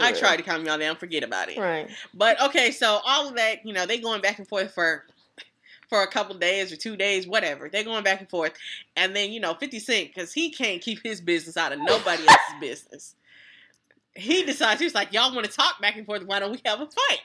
I 0.00 0.10
real. 0.10 0.18
tried 0.18 0.36
to 0.38 0.42
calm 0.42 0.64
y'all 0.64 0.78
down, 0.78 0.96
forget 0.96 1.22
about 1.24 1.48
it. 1.50 1.58
Right. 1.58 1.88
But 2.14 2.40
okay, 2.42 2.70
so 2.70 3.00
all 3.06 3.28
of 3.28 3.36
that, 3.36 3.64
you 3.64 3.72
know, 3.72 3.86
they 3.86 3.98
going 3.98 4.20
back 4.20 4.38
and 4.38 4.48
forth 4.48 4.72
for 4.74 5.04
for 5.88 6.02
a 6.02 6.06
couple 6.06 6.34
days 6.38 6.72
or 6.72 6.76
two 6.76 6.96
days, 6.96 7.26
whatever. 7.26 7.68
They're 7.68 7.84
going 7.84 8.02
back 8.04 8.20
and 8.20 8.30
forth, 8.30 8.52
and 8.96 9.14
then 9.14 9.30
you 9.32 9.40
know, 9.40 9.54
Fifty 9.54 9.78
Cent 9.78 10.08
because 10.14 10.32
he 10.32 10.50
can't 10.50 10.80
keep 10.80 11.00
his 11.02 11.20
business 11.20 11.56
out 11.56 11.72
of 11.72 11.78
nobody 11.80 12.22
else's 12.26 12.54
business. 12.60 13.14
He 14.14 14.44
decides 14.44 14.80
he's 14.80 14.94
like, 14.94 15.12
y'all 15.12 15.34
want 15.34 15.46
to 15.46 15.52
talk 15.52 15.80
back 15.80 15.96
and 15.96 16.04
forth? 16.06 16.22
Why 16.24 16.38
don't 16.38 16.52
we 16.52 16.60
have 16.66 16.80
a 16.80 16.86
fight? 16.86 17.20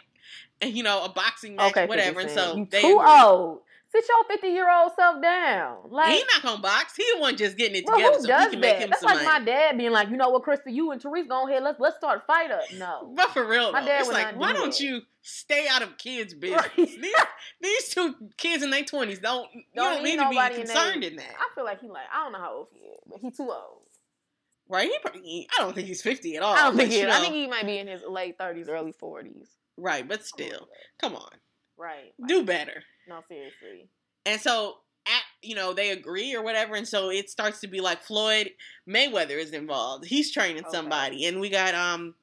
And 0.62 0.76
you 0.76 0.84
know, 0.84 1.04
a 1.04 1.10
boxing 1.10 1.56
match, 1.56 1.72
Okay. 1.72 1.86
whatever. 1.86 2.22
50 2.22 2.34
And 2.34 2.40
so 2.40 2.56
you 2.58 2.68
they 2.70 2.82
too 2.82 3.00
agree. 3.00 3.22
old. 3.22 3.62
Sit 3.90 4.04
your 4.10 4.24
fifty 4.30 4.48
year 4.50 4.70
old 4.70 4.92
self 4.98 5.22
down. 5.22 5.78
Like 5.90 6.14
He 6.14 6.24
not 6.34 6.42
gonna 6.44 6.62
box. 6.62 6.94
He 6.98 7.06
the 7.16 7.22
one 7.22 7.38
just 7.38 7.56
getting 7.58 7.78
it 7.78 7.86
together 7.88 8.16
who 8.18 8.22
so 8.22 8.28
does 8.28 8.46
he 8.46 8.52
can 8.52 8.60
make 8.60 8.74
that? 8.76 8.82
him 8.84 8.90
That's 8.90 9.02
some 9.02 9.16
like 9.16 9.24
money. 9.26 9.40
my 9.40 9.46
dad 9.46 9.78
being 9.78 9.92
like, 9.92 10.10
you 10.10 10.18
know 10.18 10.30
what, 10.30 10.44
Krista, 10.44 10.64
you 10.74 10.92
and 10.92 11.02
Therese, 11.02 11.28
go 11.28 11.48
ahead, 11.48 11.64
let's 11.64 11.80
let's 11.80 11.96
start 11.96 12.20
a 12.24 12.26
fight 12.26 12.52
up. 12.52 12.64
No. 12.78 13.12
But 13.16 13.30
for 13.32 13.48
real, 13.48 13.72
My 13.72 13.80
though, 13.82 13.88
dad 13.88 14.00
it's 14.02 14.10
like, 14.12 14.34
do 14.34 14.40
why 14.40 14.52
don't 14.54 14.78
you 14.80 15.02
stay 15.22 15.68
out 15.70 15.82
of 15.84 15.98
kids' 15.98 16.34
business? 16.34 16.62
Right. 16.78 16.88
These, 17.02 17.16
these 17.62 17.90
two 17.90 18.16
kids 18.38 18.62
in 18.62 18.70
their 18.72 18.84
twenties 18.84 19.20
don't, 19.20 19.48
you 19.54 19.62
Don't 19.76 19.96
don't 19.96 20.04
need 20.04 20.20
to 20.20 20.30
be 20.30 20.38
in 20.38 20.66
concerned 20.66 21.04
their- 21.04 21.10
in 21.12 21.16
that. 21.16 21.36
I 21.40 21.54
feel 21.56 21.64
like 21.64 21.80
he 21.80 21.88
like 21.88 22.06
I 22.14 22.24
don't 22.24 22.34
know 22.34 22.40
how 22.40 22.54
old 22.56 22.68
he 22.74 22.80
is, 22.80 23.00
but 23.08 23.20
he 23.22 23.32
too 23.32 23.44
old. 23.50 23.84
Right? 24.70 24.90
He, 24.92 24.98
probably, 25.02 25.48
I 25.58 25.62
don't 25.64 25.74
think 25.74 25.88
he's 25.88 26.02
fifty 26.02 26.36
at 26.36 26.44
all. 26.44 26.54
I 26.54 26.64
don't 26.64 26.76
think 26.76 26.92
he. 26.92 27.00
you 27.00 27.08
I 27.10 27.20
think 27.22 27.34
he 27.34 27.48
might 27.48 27.66
be 27.66 27.78
in 27.78 27.88
his 27.88 28.02
late 28.08 28.38
thirties, 28.38 28.68
early 28.68 28.92
forties. 28.92 29.48
right, 29.78 30.06
but 30.06 30.26
still, 30.26 30.68
come 31.00 31.16
on, 31.16 31.30
right? 31.78 32.14
Like, 32.20 32.28
do 32.28 32.44
better. 32.44 32.84
No, 33.08 33.22
seriously. 33.28 33.90
And 34.26 34.40
so, 34.42 34.78
at, 35.08 35.22
you 35.42 35.56
know, 35.56 35.74
they 35.74 35.92
agree 35.92 36.36
or 36.36 36.42
whatever, 36.44 36.76
and 36.76 36.88
so 36.88 37.10
it 37.10 37.30
starts 37.30 37.62
to 37.62 37.68
be 37.68 37.80
like 37.80 38.02
Floyd 38.04 38.52
Mayweather 38.88 39.38
is 39.40 39.52
involved. 39.52 40.06
He's 40.06 40.32
training 40.32 40.64
Okay. 40.66 40.72
somebody, 40.72 41.26
and 41.26 41.40
we 41.40 41.50
got 41.50 41.74
um 41.74 42.16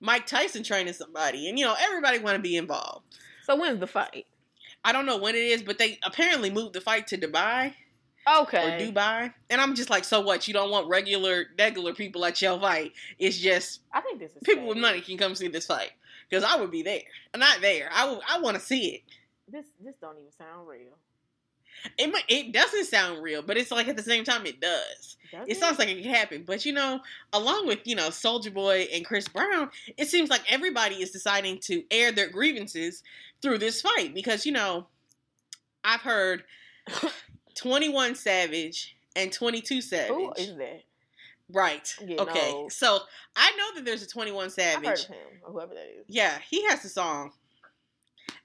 Mike 0.00 0.26
Tyson 0.26 0.62
training 0.62 0.94
somebody, 0.94 1.48
and 1.48 1.58
you 1.58 1.64
know 1.64 1.74
everybody 1.78 2.18
want 2.18 2.36
to 2.36 2.42
be 2.42 2.56
involved. 2.56 3.04
So 3.44 3.56
when's 3.56 3.80
the 3.80 3.86
fight? 3.86 4.26
I 4.84 4.92
don't 4.92 5.06
know 5.06 5.18
when 5.18 5.34
it 5.34 5.42
is, 5.42 5.62
but 5.62 5.78
they 5.78 5.98
apparently 6.04 6.50
moved 6.50 6.74
the 6.74 6.80
fight 6.80 7.06
to 7.08 7.18
Dubai 7.18 7.74
Okay. 8.28 8.58
or 8.64 8.70
Dubai, 8.78 9.32
and 9.50 9.60
I'm 9.60 9.74
just 9.74 9.90
like, 9.90 10.04
so 10.04 10.20
what? 10.20 10.48
You 10.48 10.54
don't 10.54 10.70
want 10.70 10.88
regular 10.88 11.46
regular 11.58 11.92
people 11.92 12.24
at 12.24 12.40
your 12.40 12.58
fight? 12.58 12.92
It's 13.18 13.36
just 13.36 13.80
I 13.92 14.00
think 14.00 14.20
this 14.20 14.32
is 14.32 14.38
people 14.44 14.66
with 14.66 14.78
money 14.78 15.00
can 15.00 15.18
come 15.18 15.34
see 15.34 15.48
this 15.48 15.66
fight 15.66 15.90
because 16.30 16.44
I 16.44 16.56
would 16.56 16.70
be 16.70 16.82
there. 16.82 17.02
I'm 17.34 17.40
not 17.40 17.60
there. 17.60 17.90
I 17.92 18.08
would, 18.08 18.20
I 18.28 18.40
want 18.40 18.56
to 18.56 18.62
see 18.62 18.86
it. 18.94 19.02
This 19.52 19.66
this 19.84 19.94
don't 20.00 20.16
even 20.18 20.32
sound 20.32 20.66
real. 20.66 20.96
It 21.98 22.12
might, 22.12 22.24
it 22.28 22.52
doesn't 22.52 22.86
sound 22.86 23.22
real, 23.22 23.42
but 23.42 23.56
it's 23.56 23.70
like 23.70 23.88
at 23.88 23.96
the 23.96 24.02
same 24.02 24.24
time 24.24 24.46
it 24.46 24.60
does. 24.60 25.16
Does 25.30 25.48
It 25.48 25.56
sounds 25.56 25.78
like 25.78 25.88
it 25.88 26.02
could 26.02 26.06
happen, 26.06 26.44
but 26.46 26.64
you 26.64 26.72
know, 26.72 27.00
along 27.32 27.66
with 27.66 27.80
you 27.84 27.94
know 27.94 28.08
Soulja 28.08 28.52
Boy 28.52 28.88
and 28.92 29.04
Chris 29.04 29.28
Brown, 29.28 29.70
it 29.96 30.08
seems 30.08 30.30
like 30.30 30.42
everybody 30.50 30.96
is 30.96 31.10
deciding 31.10 31.58
to 31.60 31.82
air 31.90 32.12
their 32.12 32.28
grievances 32.28 33.02
through 33.40 33.58
this 33.58 33.80
fight 33.80 34.14
because 34.14 34.46
you 34.46 34.52
know, 34.52 34.86
I've 35.84 36.00
heard 36.00 36.44
Twenty 37.54 37.88
One 37.88 38.14
Savage 38.14 38.96
and 39.16 39.32
Twenty 39.32 39.60
Two 39.60 39.80
Savage. 39.80 40.08
Who 40.08 40.32
is 40.36 40.56
that? 40.56 40.82
Right. 41.50 41.94
Yeah, 42.06 42.22
okay. 42.22 42.66
So 42.70 43.00
I 43.36 43.50
know 43.56 43.74
that 43.76 43.84
there's 43.84 44.02
a 44.02 44.08
Twenty 44.08 44.32
One 44.32 44.46
I've 44.46 44.54
heard 44.54 44.82
Savage. 44.82 45.04
of 45.04 45.08
him 45.08 45.16
or 45.44 45.52
whoever 45.52 45.74
that 45.74 45.88
is. 45.98 46.04
Yeah, 46.08 46.38
he 46.48 46.66
has 46.68 46.84
a 46.84 46.88
song, 46.88 47.32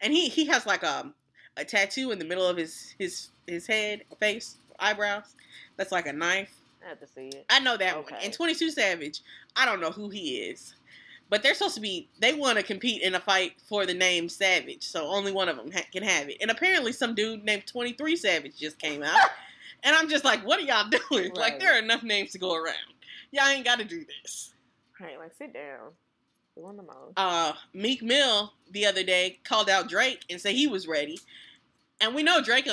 and 0.01 0.13
he 0.13 0.29
he 0.29 0.45
has 0.45 0.65
like 0.65 0.83
a 0.83 1.11
a 1.57 1.65
tattoo 1.65 2.11
in 2.11 2.19
the 2.19 2.25
middle 2.25 2.45
of 2.45 2.57
his 2.57 2.95
his 2.97 3.29
his 3.47 3.67
head, 3.67 4.03
face, 4.19 4.57
eyebrows. 4.79 5.35
That's 5.77 5.91
like 5.91 6.07
a 6.07 6.13
knife. 6.13 6.53
I 6.83 6.89
have 6.89 6.99
to 6.99 7.07
see 7.07 7.27
it. 7.27 7.45
I 7.49 7.59
know 7.59 7.77
that 7.77 7.95
one. 7.95 8.13
And 8.23 8.31
Twenty 8.31 8.55
Two 8.55 8.69
Savage, 8.69 9.21
I 9.55 9.65
don't 9.65 9.81
know 9.81 9.91
who 9.91 10.09
he 10.09 10.37
is, 10.37 10.75
but 11.29 11.43
they're 11.43 11.53
supposed 11.53 11.75
to 11.75 11.81
be. 11.81 12.09
They 12.19 12.33
want 12.33 12.57
to 12.57 12.63
compete 12.63 13.01
in 13.01 13.15
a 13.15 13.19
fight 13.19 13.53
for 13.67 13.85
the 13.85 13.93
name 13.93 14.29
Savage, 14.29 14.83
so 14.83 15.07
only 15.07 15.31
one 15.31 15.49
of 15.49 15.57
them 15.57 15.71
ha- 15.71 15.87
can 15.91 16.03
have 16.03 16.29
it. 16.29 16.37
And 16.41 16.51
apparently, 16.51 16.93
some 16.93 17.15
dude 17.15 17.43
named 17.43 17.65
Twenty 17.67 17.93
Three 17.93 18.15
Savage 18.15 18.57
just 18.57 18.79
came 18.79 19.03
out, 19.03 19.29
and 19.83 19.95
I'm 19.95 20.09
just 20.09 20.23
like, 20.23 20.45
what 20.45 20.59
are 20.59 20.63
y'all 20.63 20.89
doing? 21.09 21.33
Like, 21.33 21.59
there 21.59 21.75
are 21.75 21.79
enough 21.79 22.03
names 22.03 22.31
to 22.31 22.39
go 22.39 22.55
around. 22.55 22.75
Y'all 23.31 23.47
ain't 23.47 23.65
got 23.65 23.79
to 23.79 23.85
do 23.85 24.05
this. 24.23 24.53
Right, 24.99 25.19
like 25.19 25.33
sit 25.37 25.53
down. 25.53 25.91
Doing 26.57 26.77
the 26.77 26.83
most. 26.83 27.13
uh, 27.17 27.53
Meek 27.73 28.01
Mill 28.01 28.53
the 28.71 28.85
other 28.85 29.03
day 29.03 29.39
called 29.43 29.69
out 29.69 29.87
Drake 29.89 30.23
and 30.29 30.41
said 30.41 30.55
he 30.55 30.65
was 30.67 30.87
ready, 30.87 31.19
and 32.01 32.15
we 32.15 32.23
know 32.23 32.41
Drake 32.41 32.67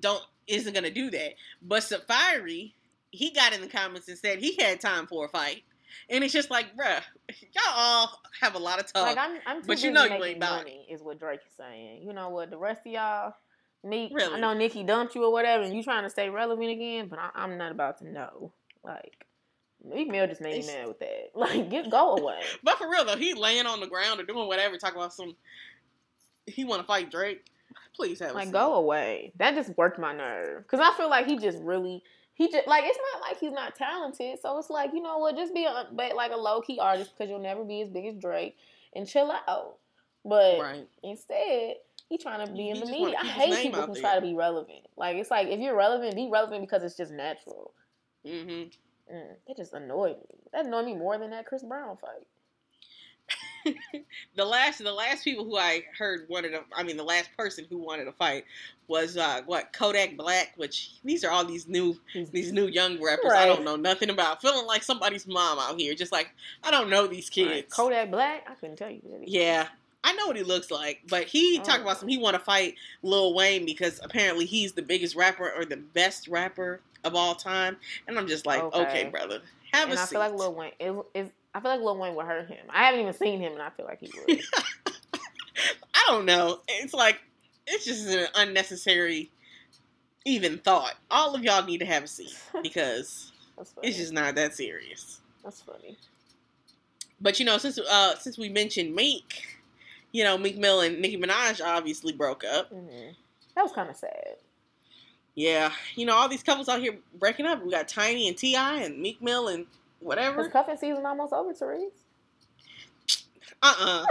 don't- 0.00 0.24
isn't 0.46 0.72
gonna 0.74 0.90
do 0.90 1.10
that. 1.10 1.34
But 1.60 1.82
Safaree, 1.82 2.72
he 3.10 3.30
got 3.30 3.52
in 3.52 3.60
the 3.60 3.68
comments 3.68 4.08
and 4.08 4.16
said 4.18 4.38
he 4.38 4.56
had 4.56 4.80
time 4.80 5.06
for 5.06 5.26
a 5.26 5.28
fight, 5.28 5.64
and 6.08 6.22
it's 6.24 6.32
just 6.32 6.50
like, 6.50 6.74
bruh, 6.76 7.02
y'all 7.52 7.62
all 7.74 8.20
have 8.40 8.54
a 8.54 8.58
lot 8.58 8.78
of 8.80 8.90
talk. 8.92 9.06
like 9.06 9.18
I'm, 9.18 9.38
I'm 9.46 9.62
but 9.62 9.82
you 9.82 9.90
know 9.90 10.04
you 10.04 10.22
ain't 10.24 10.38
money, 10.38 10.86
is 10.88 11.02
what 11.02 11.18
Drake 11.18 11.40
is 11.46 11.52
saying. 11.56 12.02
You 12.06 12.12
know 12.12 12.28
what? 12.30 12.50
The 12.50 12.58
rest 12.58 12.86
of 12.86 12.92
y'all, 12.92 13.34
me, 13.84 14.10
I 14.18 14.38
know 14.40 14.54
Nicki 14.54 14.82
dumped 14.82 15.14
you 15.14 15.24
or 15.24 15.32
whatever, 15.32 15.62
and 15.64 15.74
you 15.74 15.82
trying 15.82 16.04
to 16.04 16.10
stay 16.10 16.30
relevant 16.30 16.70
again, 16.70 17.08
but 17.08 17.18
I, 17.18 17.30
I'm 17.34 17.58
not 17.58 17.70
about 17.72 17.98
to 17.98 18.08
know. 18.08 18.52
Like, 18.82 19.26
Meek 19.88 20.08
Mill 20.08 20.26
just 20.26 20.40
made 20.40 20.60
me 20.60 20.66
mad 20.66 20.88
with 20.88 20.98
that. 21.00 21.30
Like, 21.34 21.70
get 21.70 21.90
go 21.90 22.16
away. 22.16 22.40
but 22.62 22.78
for 22.78 22.90
real 22.90 23.04
though, 23.04 23.16
he 23.16 23.34
laying 23.34 23.66
on 23.66 23.80
the 23.80 23.86
ground 23.86 24.20
or 24.20 24.24
doing 24.24 24.48
whatever, 24.48 24.76
talking 24.76 24.96
about 24.98 25.12
some. 25.12 25.36
He 26.46 26.64
want 26.64 26.80
to 26.80 26.86
fight 26.86 27.10
Drake. 27.10 27.44
Please 27.94 28.20
have 28.20 28.34
Like, 28.34 28.52
go 28.52 28.74
away. 28.74 29.32
That 29.38 29.54
just 29.54 29.76
worked 29.76 29.98
my 29.98 30.14
nerve 30.14 30.62
because 30.62 30.80
I 30.80 30.96
feel 30.96 31.10
like 31.10 31.26
he 31.26 31.38
just 31.38 31.58
really. 31.58 32.02
He 32.34 32.50
just 32.50 32.68
like 32.68 32.84
it's 32.84 32.98
not 33.14 33.22
like 33.22 33.40
he's 33.40 33.52
not 33.52 33.74
talented, 33.74 34.38
so 34.42 34.58
it's 34.58 34.68
like 34.68 34.90
you 34.92 35.00
know 35.00 35.16
what, 35.18 35.36
just 35.36 35.54
be 35.54 35.64
a 35.64 35.88
but 35.90 36.14
like 36.14 36.32
a 36.32 36.36
low 36.36 36.60
key 36.60 36.78
artist 36.78 37.12
because 37.16 37.30
you'll 37.30 37.38
never 37.40 37.64
be 37.64 37.80
as 37.80 37.88
big 37.88 38.04
as 38.04 38.14
Drake 38.14 38.56
and 38.94 39.08
chill 39.08 39.32
out. 39.48 39.76
But 40.22 40.60
Right. 40.60 40.88
Instead, 41.02 41.76
he 42.08 42.18
trying 42.18 42.46
to 42.46 42.52
be 42.52 42.64
He 42.64 42.70
in 42.70 42.80
the 42.80 42.86
media. 42.86 43.16
I 43.18 43.26
hate 43.26 43.62
people 43.62 43.86
who 43.86 43.94
there. 43.94 44.02
try 44.02 44.14
to 44.16 44.20
be 44.20 44.34
relevant. 44.34 44.86
Like 44.96 45.16
it's 45.16 45.30
like 45.30 45.48
if 45.48 45.60
you're 45.60 45.76
relevant, 45.76 46.14
be 46.14 46.28
relevant 46.30 46.62
because 46.62 46.82
it's 46.82 46.96
just 46.96 47.12
natural. 47.12 47.72
hmm 48.26 48.64
Mm, 49.12 49.34
that 49.46 49.56
just 49.56 49.72
annoyed 49.72 50.16
me. 50.16 50.36
That 50.52 50.66
annoyed 50.66 50.86
me 50.86 50.94
more 50.94 51.18
than 51.18 51.30
that 51.30 51.46
Chris 51.46 51.62
Brown 51.62 51.96
fight. 51.96 52.26
the 54.36 54.44
last 54.44 54.78
the 54.78 54.92
last 54.92 55.24
people 55.24 55.44
who 55.44 55.56
I 55.56 55.82
heard 55.98 56.28
wanted 56.28 56.50
to 56.50 56.60
I 56.72 56.84
mean 56.84 56.96
the 56.96 57.02
last 57.02 57.30
person 57.36 57.66
who 57.68 57.78
wanted 57.78 58.04
to 58.04 58.12
fight 58.12 58.44
was 58.86 59.16
uh 59.16 59.40
what 59.46 59.72
Kodak 59.72 60.16
Black, 60.16 60.52
which 60.56 60.92
these 61.04 61.24
are 61.24 61.30
all 61.32 61.44
these 61.44 61.66
new 61.66 61.98
these 62.30 62.52
new 62.52 62.68
young 62.68 63.02
rappers 63.02 63.32
I 63.34 63.46
don't 63.46 63.64
know 63.64 63.74
nothing 63.74 64.10
about. 64.10 64.40
Feeling 64.40 64.66
like 64.66 64.84
somebody's 64.84 65.26
mom 65.26 65.58
out 65.58 65.78
here, 65.80 65.94
just 65.94 66.12
like 66.12 66.30
I 66.62 66.70
don't 66.70 66.88
know 66.88 67.08
these 67.08 67.28
kids. 67.28 67.50
Right. 67.50 67.70
Kodak 67.70 68.10
Black. 68.12 68.44
I 68.48 68.54
couldn't 68.54 68.76
tell 68.76 68.90
you. 68.90 69.02
Yeah. 69.24 69.66
I 70.04 70.12
know 70.12 70.28
what 70.28 70.36
he 70.36 70.44
looks 70.44 70.70
like, 70.70 71.00
but 71.08 71.24
he 71.24 71.58
Oh. 71.58 71.64
talked 71.64 71.80
about 71.82 71.98
some. 71.98 72.08
He 72.08 72.18
want 72.18 72.34
to 72.34 72.40
fight 72.40 72.76
Lil 73.02 73.34
Wayne 73.34 73.66
because 73.66 73.98
apparently 74.04 74.44
he's 74.44 74.74
the 74.74 74.82
biggest 74.82 75.16
rapper 75.16 75.50
or 75.52 75.64
the 75.64 75.78
best 75.78 76.28
rapper 76.28 76.80
of 77.06 77.14
all 77.14 77.34
time, 77.34 77.76
and 78.06 78.18
I'm 78.18 78.26
just 78.26 78.46
like, 78.46 78.62
okay, 78.62 78.80
Okay. 78.82 79.10
brother, 79.10 79.40
have 79.72 79.88
and 79.88 79.98
a 79.98 80.00
I 80.02 80.04
seat. 80.04 80.10
feel 80.10 80.20
like 80.20 80.34
Lil 80.34 80.54
Wayne 80.54 80.72
is, 80.80 80.96
is. 81.14 81.30
I 81.54 81.60
feel 81.60 81.70
like 81.70 81.80
Lil 81.80 81.96
Wayne 81.98 82.14
would 82.14 82.26
hurt 82.26 82.48
him. 82.48 82.66
I 82.68 82.84
haven't 82.84 83.00
even 83.00 83.12
seen 83.14 83.40
him, 83.40 83.52
and 83.54 83.62
I 83.62 83.70
feel 83.70 83.86
like 83.86 84.00
he 84.00 84.10
would. 84.26 84.40
I 85.94 86.04
don't 86.08 86.26
know. 86.26 86.60
It's 86.68 86.92
like 86.94 87.18
it's 87.66 87.84
just 87.84 88.06
an 88.08 88.26
unnecessary 88.34 89.30
even 90.24 90.58
thought. 90.58 90.94
All 91.10 91.34
of 91.34 91.42
y'all 91.42 91.64
need 91.64 91.78
to 91.78 91.86
have 91.86 92.04
a 92.04 92.08
seat 92.08 92.36
because 92.62 93.32
it's 93.82 93.96
just 93.96 94.12
not 94.12 94.34
that 94.34 94.54
serious. 94.54 95.20
That's 95.42 95.62
funny. 95.62 95.96
But 97.20 97.38
you 97.40 97.46
know, 97.46 97.58
since 97.58 97.78
uh 97.78 98.18
since 98.18 98.36
we 98.36 98.48
mentioned 98.50 98.94
Meek, 98.94 99.58
you 100.12 100.24
know, 100.24 100.36
Meek 100.36 100.58
Mill 100.58 100.80
and 100.80 101.00
Nicki 101.00 101.16
Minaj 101.16 101.64
obviously 101.64 102.12
broke 102.12 102.44
up. 102.44 102.68
hmm 102.70 103.10
That 103.54 103.62
was 103.62 103.72
kind 103.72 103.88
of 103.88 103.96
sad. 103.96 104.36
Yeah, 105.36 105.70
you 105.94 106.06
know, 106.06 106.14
all 106.14 106.28
these 106.28 106.42
couples 106.42 106.68
out 106.68 106.80
here 106.80 106.96
breaking 107.18 107.44
up. 107.46 107.62
We 107.62 107.70
got 107.70 107.86
Tiny 107.88 108.26
and 108.26 108.36
T.I. 108.36 108.76
and 108.82 108.98
Meek 108.98 109.20
Mill 109.22 109.48
and 109.48 109.66
whatever. 110.00 110.40
Is 110.40 110.48
cuffing 110.48 110.76
season 110.78 111.04
almost 111.06 111.32
over, 111.32 111.52
Therese? 111.52 111.92
Uh 113.62 113.74
uh 113.78 114.06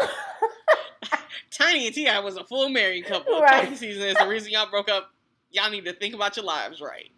Tiny 1.52 1.88
and 1.88 1.96
T.I. 1.96 2.20
was 2.20 2.38
a 2.38 2.44
full 2.44 2.70
married 2.70 3.06
couple. 3.06 3.40
Right. 3.42 3.62
Talking 3.64 3.76
season 3.78 4.04
is 4.04 4.16
the 4.16 4.28
reason 4.28 4.52
y'all 4.52 4.70
broke 4.70 4.90
up. 4.90 5.12
Y'all 5.52 5.70
need 5.72 5.86
to 5.86 5.94
think 5.94 6.14
about 6.14 6.36
your 6.36 6.46
lives 6.46 6.80
right. 6.82 7.10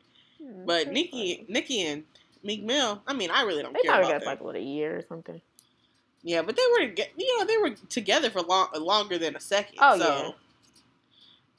Hmm, 0.41 0.65
But 0.65 0.91
Nicki, 0.91 1.09
funny. 1.37 1.45
Nicki 1.49 1.81
and 1.81 2.03
Meek 2.43 2.63
Mill, 2.63 3.01
I 3.07 3.13
mean, 3.13 3.29
I 3.31 3.41
really 3.43 3.63
don't 3.63 3.73
they 3.73 3.81
care 3.81 3.91
probably 3.91 4.09
about 4.09 4.13
got 4.13 4.19
them. 4.21 4.27
like 4.27 4.41
what 4.41 4.55
a 4.55 4.61
year 4.61 4.97
or 4.97 5.01
something. 5.09 5.41
Yeah, 6.23 6.43
but 6.43 6.55
they 6.55 6.61
were, 6.73 6.91
you 7.17 7.37
know, 7.39 7.45
they 7.45 7.57
were 7.57 7.71
together 7.89 8.29
for 8.29 8.41
long, 8.41 8.67
longer 8.75 9.17
than 9.17 9.35
a 9.35 9.39
second. 9.39 9.77
Oh, 9.81 9.97
so 9.97 10.05
yeah. 10.05 10.31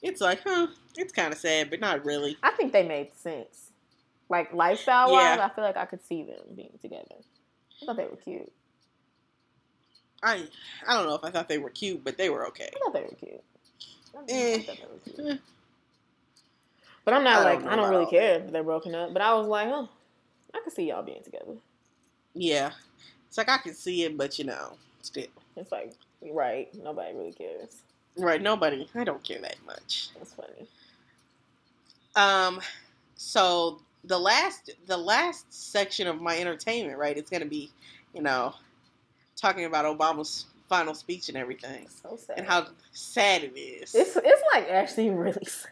It's 0.02 0.20
like, 0.20 0.40
huh? 0.44 0.68
It's 0.96 1.12
kind 1.12 1.32
of 1.32 1.38
sad, 1.38 1.70
but 1.70 1.80
not 1.80 2.04
really. 2.04 2.36
I 2.42 2.50
think 2.52 2.72
they 2.72 2.86
made 2.86 3.14
sense. 3.14 3.70
Like 4.28 4.52
lifestyle 4.52 5.12
wise, 5.12 5.36
Yeah. 5.36 5.46
I 5.46 5.54
feel 5.54 5.64
like 5.64 5.76
I 5.76 5.86
could 5.86 6.04
see 6.04 6.22
them 6.22 6.40
being 6.54 6.78
together. 6.80 7.04
I 7.82 7.86
thought 7.86 7.96
they 7.96 8.04
were 8.04 8.16
cute. 8.16 8.52
I, 10.22 10.44
I 10.86 10.94
don't 10.94 11.06
know 11.06 11.14
if 11.14 11.24
I 11.24 11.30
thought 11.30 11.48
they 11.48 11.58
were 11.58 11.70
cute, 11.70 12.02
but 12.04 12.18
they 12.18 12.28
were 12.28 12.46
okay. 12.48 12.70
I 12.74 12.78
thought 12.78 12.92
they 12.92 13.02
were 13.02 13.16
cute. 13.18 13.42
Eh. 14.28 14.62
thought 14.62 14.76
they 15.16 15.22
were 15.22 15.30
Eh. 15.30 15.36
But 17.04 17.14
I'm 17.14 17.24
not 17.24 17.46
I 17.46 17.52
don't 17.54 17.62
like 17.62 17.72
I 17.72 17.76
don't 17.76 17.88
really 17.88 18.04
all 18.04 18.10
care 18.10 18.40
if 18.40 18.52
they're 18.52 18.62
broken 18.62 18.94
up. 18.94 19.12
But 19.12 19.22
I 19.22 19.32
was 19.34 19.46
like, 19.46 19.68
oh, 19.68 19.88
I 20.52 20.60
could 20.62 20.72
see 20.72 20.88
y'all 20.88 21.02
being 21.02 21.22
together. 21.22 21.54
Yeah, 22.34 22.72
it's 23.26 23.38
like 23.38 23.48
I 23.48 23.58
can 23.58 23.74
see 23.74 24.04
it, 24.04 24.18
but 24.18 24.38
you 24.38 24.44
know, 24.44 24.74
still, 25.00 25.24
It's 25.56 25.72
like 25.72 25.94
right, 26.20 26.68
nobody 26.74 27.16
really 27.16 27.32
cares. 27.32 27.80
Right? 28.18 28.40
Nobody, 28.42 28.88
I 28.94 29.04
don't 29.04 29.22
care 29.22 29.40
that 29.40 29.56
much. 29.66 30.08
That's 30.16 30.34
funny. 30.34 30.66
Um, 32.16 32.60
so 33.16 33.80
the 34.04 34.18
last, 34.18 34.70
the 34.86 34.96
last 34.96 35.52
section 35.52 36.06
of 36.06 36.20
my 36.20 36.38
entertainment, 36.38 36.98
right? 36.98 37.16
It's 37.16 37.30
gonna 37.30 37.46
be, 37.46 37.70
you 38.14 38.22
know, 38.22 38.54
talking 39.36 39.64
about 39.64 39.84
Obama's 39.84 40.46
final 40.68 40.94
speech 40.94 41.28
and 41.28 41.38
everything, 41.38 41.86
So 42.02 42.16
sad. 42.16 42.38
and 42.38 42.46
how 42.46 42.66
sad 42.92 43.42
it 43.44 43.58
is. 43.58 43.94
it's 43.94 44.16
it's 44.16 44.42
like 44.52 44.68
actually 44.68 45.10
really 45.10 45.44
sad. 45.46 45.70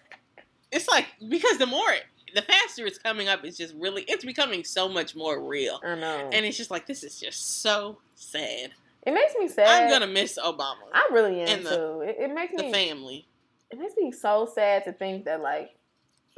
it's 0.73 0.89
like 0.89 1.07
because 1.29 1.59
the 1.59 1.67
more 1.67 1.91
the 2.35 2.41
faster 2.43 2.87
it's 2.87 2.97
coming 2.99 3.29
up 3.29 3.45
it's 3.45 3.57
just 3.59 3.75
really 3.75 4.03
it's 4.09 4.25
becoming 4.25 4.65
so 4.65 4.89
much 4.89 5.15
more 5.15 5.41
real 5.41 5.81
I 5.85 5.95
know. 5.97 6.31
and 6.33 6.45
it's 6.47 6.57
just 6.57 6.71
like 6.71 6.87
this 6.87 7.03
is 7.05 7.21
just 7.21 7.61
so 7.63 7.99
sad 8.15 8.71
it 9.07 9.13
makes 9.15 9.35
me 9.39 9.49
sad. 9.49 9.85
i'm 9.85 9.89
gonna 9.91 10.07
miss 10.13 10.39
obama 10.39 10.75
I 10.93 11.09
really 11.13 11.41
am 11.41 11.63
the- 11.65 11.71
too. 11.71 12.01
It, 12.03 12.17
it 12.19 12.35
makes 12.35 12.53
me 12.53 12.67
the 12.67 12.73
family 12.73 13.27
it 13.71 13.79
makes 13.79 13.95
me 13.97 14.13
so 14.13 14.49
sad 14.55 14.85
to 14.85 14.93
think 14.93 15.25
that 15.25 15.41
like 15.41 15.71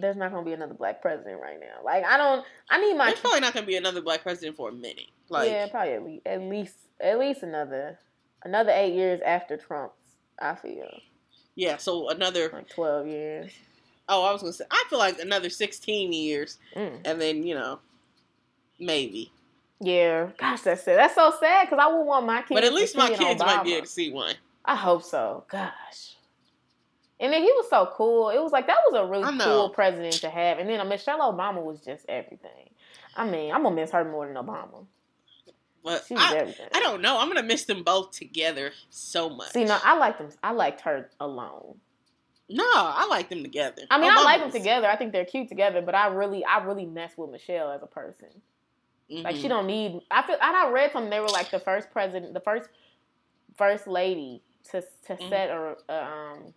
there's 0.00 0.16
not 0.16 0.30
gonna 0.30 0.44
be 0.44 0.52
another 0.52 0.74
black 0.74 1.02
president 1.02 1.40
right 1.42 1.58
now. 1.58 1.82
Like 1.84 2.04
I 2.04 2.16
don't. 2.16 2.44
I 2.70 2.80
need 2.80 2.94
my. 2.96 3.06
There's 3.06 3.18
probably 3.18 3.40
not 3.40 3.52
gonna 3.52 3.66
be 3.66 3.74
another 3.76 4.00
black 4.00 4.22
president 4.22 4.56
for 4.56 4.68
a 4.68 4.72
minute. 4.72 5.10
Like 5.28 5.50
yeah, 5.50 5.66
probably 5.68 5.92
at 5.94 6.04
least 6.04 6.24
at 6.24 6.40
least 6.48 6.74
at 7.00 7.18
least 7.18 7.42
another 7.42 7.98
another 8.44 8.70
eight 8.70 8.94
years 8.94 9.20
after 9.26 9.56
Trump's. 9.56 9.96
I 10.38 10.54
feel 10.54 10.88
yeah. 11.56 11.78
So 11.78 12.10
another 12.10 12.48
like 12.52 12.68
twelve 12.70 13.08
years. 13.08 13.50
Oh, 14.08 14.24
I 14.24 14.32
was 14.32 14.40
gonna 14.42 14.52
say. 14.52 14.66
I 14.70 14.84
feel 14.88 15.00
like 15.00 15.18
another 15.18 15.50
sixteen 15.50 16.12
years, 16.12 16.58
Mm. 16.76 17.00
and 17.04 17.20
then 17.20 17.42
you 17.42 17.56
know, 17.56 17.80
maybe. 18.78 19.32
Yeah, 19.80 20.30
gosh, 20.38 20.62
that's 20.62 20.82
sad. 20.82 20.98
That's 20.98 21.14
so 21.14 21.32
sad 21.38 21.66
because 21.68 21.78
I 21.80 21.92
would 21.92 22.02
want 22.02 22.26
my 22.26 22.38
kids. 22.38 22.50
But 22.50 22.64
at 22.64 22.72
least 22.72 22.96
my 22.96 23.10
kids 23.10 23.40
might 23.40 23.62
be 23.62 23.74
able 23.74 23.86
to 23.86 23.92
see 23.92 24.10
one. 24.10 24.34
I 24.64 24.74
hope 24.74 25.02
so. 25.02 25.44
Gosh. 25.48 26.16
And 27.20 27.32
then 27.32 27.42
he 27.42 27.48
was 27.48 27.68
so 27.68 27.90
cool. 27.94 28.30
It 28.30 28.40
was 28.40 28.52
like 28.52 28.66
that 28.66 28.78
was 28.90 29.00
a 29.00 29.10
really 29.10 29.38
cool 29.38 29.70
president 29.70 30.14
to 30.14 30.30
have. 30.30 30.58
And 30.58 30.68
then 30.68 30.86
Michelle 30.88 31.20
Obama 31.20 31.62
was 31.62 31.80
just 31.80 32.06
everything. 32.08 32.70
I 33.16 33.28
mean, 33.28 33.52
I'm 33.52 33.62
gonna 33.62 33.74
miss 33.74 33.90
her 33.90 34.04
more 34.04 34.26
than 34.26 34.36
Obama. 34.36 34.86
But 35.82 36.04
She 36.06 36.14
was 36.14 36.22
I, 36.22 36.36
everything. 36.36 36.68
I 36.72 36.80
don't 36.80 37.00
know. 37.00 37.18
I'm 37.18 37.28
gonna 37.28 37.42
miss 37.42 37.64
them 37.64 37.82
both 37.82 38.12
together 38.12 38.72
so 38.90 39.30
much. 39.30 39.52
See, 39.52 39.64
no, 39.64 39.78
I 39.82 39.96
liked 39.96 40.18
them. 40.18 40.28
I 40.42 40.52
liked 40.52 40.82
her 40.82 41.10
alone. 41.18 41.76
no, 42.48 42.64
I 42.64 43.06
like 43.08 43.28
them 43.28 43.42
together. 43.42 43.82
I 43.90 44.00
mean, 44.00 44.10
I 44.10 44.22
like 44.22 44.40
them 44.40 44.52
together. 44.52 44.86
I 44.86 44.96
think 44.96 45.12
they're 45.12 45.24
cute 45.24 45.48
together. 45.48 45.82
But 45.82 45.94
I 45.94 46.08
really, 46.08 46.44
I 46.44 46.62
really 46.64 46.86
mess 46.86 47.12
with 47.16 47.30
Michelle 47.30 47.72
as 47.72 47.82
a 47.82 47.86
person. 47.86 48.28
Like 49.10 49.36
Mhm. 49.36 49.40
she 49.40 49.48
don't 49.48 49.66
need. 49.66 50.00
I 50.10 50.22
feel. 50.26 50.36
I 50.40 50.66
I 50.66 50.70
read 50.70 50.92
something. 50.92 51.10
They 51.10 51.20
were 51.20 51.30
like 51.30 51.50
the 51.50 51.60
first 51.60 51.90
president, 51.90 52.34
the 52.34 52.40
first 52.40 52.68
first 53.56 53.86
lady 53.86 54.42
to 54.70 54.80
to 55.06 55.14
Mhm. 55.14 55.28
set 55.28 55.50
a, 55.50 55.76
a 55.88 56.04
um, 56.04 56.54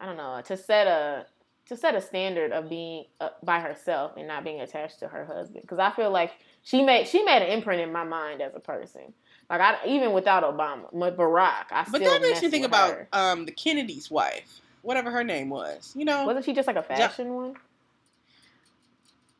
I 0.00 0.06
don't 0.06 0.16
know, 0.16 0.40
to 0.44 0.56
set 0.56 0.86
a 0.86 1.26
to 1.66 1.76
set 1.76 1.96
a 1.96 2.00
standard 2.00 2.52
of 2.52 2.68
being 2.68 3.06
uh, 3.20 3.30
by 3.42 3.58
herself 3.60 4.12
and 4.16 4.28
not 4.28 4.44
being 4.44 4.60
attached 4.60 5.00
to 5.00 5.08
her 5.08 5.24
husband. 5.24 5.62
Because 5.62 5.80
I 5.80 5.90
feel 5.90 6.10
like 6.10 6.32
she 6.62 6.82
made 6.82 7.08
she 7.08 7.22
made 7.24 7.42
an 7.42 7.50
imprint 7.50 7.80
in 7.80 7.92
my 7.92 8.04
mind 8.04 8.40
as 8.40 8.54
a 8.54 8.60
person. 8.60 9.12
Like 9.50 9.60
I 9.60 9.76
even 9.86 10.12
without 10.12 10.44
Obama, 10.44 10.88
but 10.92 11.16
Barack, 11.16 11.66
I 11.72 11.84
But 11.90 11.96
still 11.98 12.12
that 12.12 12.20
makes 12.22 12.42
me 12.42 12.50
think 12.50 12.64
about 12.64 12.96
um 13.12 13.44
the 13.44 13.52
Kennedy's 13.52 14.10
wife, 14.10 14.60
whatever 14.82 15.10
her 15.10 15.24
name 15.24 15.50
was. 15.50 15.92
You 15.96 16.04
know, 16.04 16.26
Wasn't 16.26 16.44
she 16.44 16.52
just 16.52 16.66
like 16.68 16.76
a 16.76 16.82
fashion 16.82 17.34
one? 17.34 17.54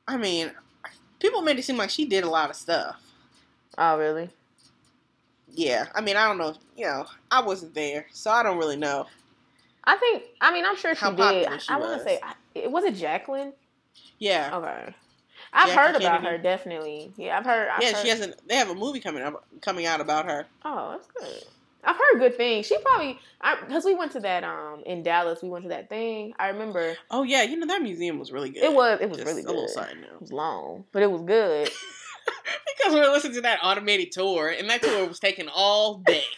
I 0.09 0.16
mean, 0.16 0.52
people 1.20 1.42
made 1.42 1.58
it 1.58 1.64
seem 1.64 1.76
like 1.76 1.90
she 1.90 2.04
did 2.06 2.25
a 2.25 2.30
lot 2.30 2.50
of 2.50 2.56
stuff. 2.56 3.00
Oh, 3.78 3.99
really? 3.99 4.30
Yeah, 5.52 5.87
I 5.94 6.00
mean, 6.00 6.16
I 6.16 6.26
don't 6.26 6.38
know. 6.38 6.54
You 6.76 6.87
know, 6.87 7.06
I 7.30 7.42
wasn't 7.42 7.75
there, 7.75 8.06
so 8.12 8.30
I 8.30 8.42
don't 8.42 8.58
really 8.58 8.76
know. 8.76 9.06
I 9.85 9.96
think. 9.96 10.25
I 10.40 10.52
mean, 10.52 10.64
I'm 10.66 10.76
sure 10.76 10.94
she 10.94 11.00
How 11.00 11.12
did. 11.12 11.62
she 11.62 11.68
I 11.73 11.76
want 11.78 11.99
to 11.99 12.04
say, 12.04 12.20
it 12.54 12.70
was 12.70 12.85
it 12.85 12.94
Jacqueline. 12.96 13.52
Yeah, 14.18 14.50
Okay. 14.56 14.94
I've 15.52 15.68
Jackie 15.68 15.78
heard 15.78 15.96
about 15.96 16.20
Kennedy. 16.23 16.37
her 16.37 16.38
definitely. 16.42 17.12
Yeah, 17.16 17.38
I've 17.38 17.44
heard. 17.44 17.68
I've 17.68 17.82
yeah. 17.82 17.92
heard, 17.92 18.02
She 18.02 18.08
hasn't. 18.08 18.49
They 18.49 18.56
have 18.56 18.68
a 18.68 18.75
movie 18.75 19.00
coming 19.00 19.23
up, 19.23 19.44
coming 19.62 19.87
out 19.87 20.00
about 20.00 20.26
her. 20.26 20.46
Oh, 20.64 20.90
that's 20.92 21.06
good. 21.06 21.44
I've 21.87 21.97
heard 21.97 22.19
good 22.19 22.37
things. 22.37 22.66
She 22.66 22.76
probably 22.78 23.19
because 23.66 23.85
we 23.85 23.95
went 23.95 24.12
to 24.12 24.21
that 24.21 24.43
um 24.45 24.83
in 24.85 25.02
Dallas. 25.02 25.43
We 25.43 25.49
went 25.49 25.62
to 25.64 25.69
that 25.71 25.88
thing. 25.88 26.35
I 26.38 26.49
remember 26.49 26.97
Oh 27.11 27.23
yeah, 27.23 27.43
you 27.45 27.57
know 27.57 27.66
that 27.66 27.81
museum 27.83 28.19
was 28.19 28.33
really 28.33 28.50
good. 28.50 28.64
it 28.64 28.73
was 28.73 28.99
it 29.00 29.09
was 29.09 29.19
Just 29.19 29.26
really 29.26 29.43
a 29.43 29.47
little 29.47 29.66
good. 29.66 29.75
side 29.75 29.97
It 29.99 30.21
was 30.21 30.33
long, 30.33 30.85
but 30.93 31.02
it 31.02 31.11
was 31.11 31.23
good. 31.23 31.71
because 32.78 32.93
we 32.95 33.00
were 33.00 33.07
listening 33.07 33.35
to 33.35 33.40
that 33.43 33.61
automated 33.62 34.11
tour, 34.12 34.49
and 34.49 34.69
that 34.69 34.83
tour 34.83 35.07
was 35.07 35.21
taking 35.21 35.49
all 35.49 35.99
day. 35.99 36.25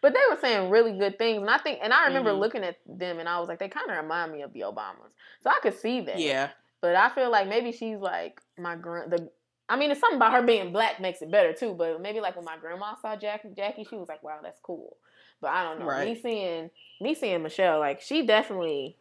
But 0.00 0.14
they 0.14 0.20
were 0.28 0.38
saying 0.40 0.70
really 0.70 0.98
good 0.98 1.16
things, 1.16 1.40
and 1.42 1.48
I 1.50 1.58
think 1.58 1.78
and 1.80 1.92
I 1.92 2.06
remember 2.08 2.30
Mhm. 2.30 2.40
looking 2.40 2.64
at 2.64 2.78
them, 2.86 3.20
and 3.20 3.28
I 3.28 3.38
was 3.38 3.48
like, 3.48 3.60
they 3.60 3.68
kind 3.68 3.88
of 3.88 3.96
remind 3.96 4.32
me 4.32 4.42
of 4.42 4.52
the 4.52 4.60
Obamas, 4.62 5.12
so 5.42 5.50
I 5.50 5.58
could 5.62 5.78
see 5.78 6.00
that. 6.00 6.18
yeah, 6.18 6.48
But 6.80 6.96
I 6.96 7.08
feel 7.10 7.30
like 7.30 7.46
maybe 7.46 7.70
she's 7.70 7.98
like 7.98 8.40
my 8.58 8.74
grand. 8.74 9.12
The 9.12 9.30
I 9.68 9.76
mean, 9.76 9.90
it's 9.90 10.00
something 10.00 10.16
about 10.16 10.32
her 10.32 10.42
being 10.42 10.72
black 10.72 11.00
makes 11.00 11.22
it 11.22 11.30
better 11.30 11.52
too. 11.52 11.74
But 11.74 12.00
maybe 12.02 12.20
like 12.20 12.36
when 12.36 12.44
my 12.44 12.56
grandma 12.58 12.94
saw 13.00 13.16
Jackie, 13.16 13.50
Jackie, 13.56 13.84
she 13.88 13.96
was 13.96 14.08
like, 14.08 14.22
"Wow, 14.22 14.40
that's 14.42 14.60
cool." 14.60 14.96
But 15.40 15.50
I 15.50 15.64
don't 15.64 15.78
know. 15.80 15.86
Me 16.04 16.14
seeing 16.20 16.70
me 17.00 17.14
seeing 17.14 17.42
Michelle, 17.42 17.78
like 17.78 18.00
she 18.00 18.26
definitely 18.26 18.96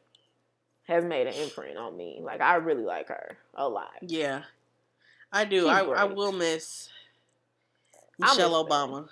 has 0.88 1.04
made 1.04 1.28
an 1.28 1.34
imprint 1.34 1.78
on 1.78 1.96
me. 1.96 2.20
Like 2.22 2.42
I 2.42 2.56
really 2.56 2.84
like 2.84 3.08
her 3.10 3.38
a 3.56 3.68
lot. 3.68 3.92
yeah. 4.02 4.44
I 5.34 5.46
do. 5.46 5.62
She's 5.62 5.70
I, 5.70 5.80
I 5.84 6.04
will 6.06 6.34
miss 6.34 6.90
I 8.22 8.26
miss 8.26 8.38
Michelle 8.38 8.64
them. 8.64 8.70
Obama 8.70 9.08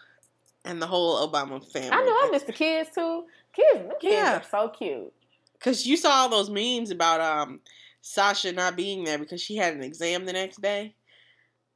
and 0.66 0.82
the 0.82 0.88
whole 0.88 1.26
Obama 1.28 1.66
family. 1.72 1.90
I 1.92 2.02
know 2.02 2.12
I 2.12 2.30
miss 2.32 2.44
the 2.44 2.54
kids 2.54 2.90
too. 2.94 3.24
Kids, 3.54 3.88
the 3.88 3.96
kids 4.02 4.14
Yeah. 4.14 4.38
are 4.40 4.44
so 4.44 4.70
cute. 4.70 5.14
Because 5.54 5.86
you 5.88 5.98
saw 5.98 6.10
all 6.12 6.30
those 6.30 6.50
memes 6.50 6.92
about 6.92 7.22
um 7.22 7.62
Sasha 8.02 8.52
not 8.52 8.76
being 8.76 9.04
there 9.04 9.18
because 9.18 9.42
she 9.42 9.56
had 9.56 9.74
an 9.74 9.84
exam 9.84 10.26
the 10.26 10.34
next 10.34 10.62
day, 10.62 10.96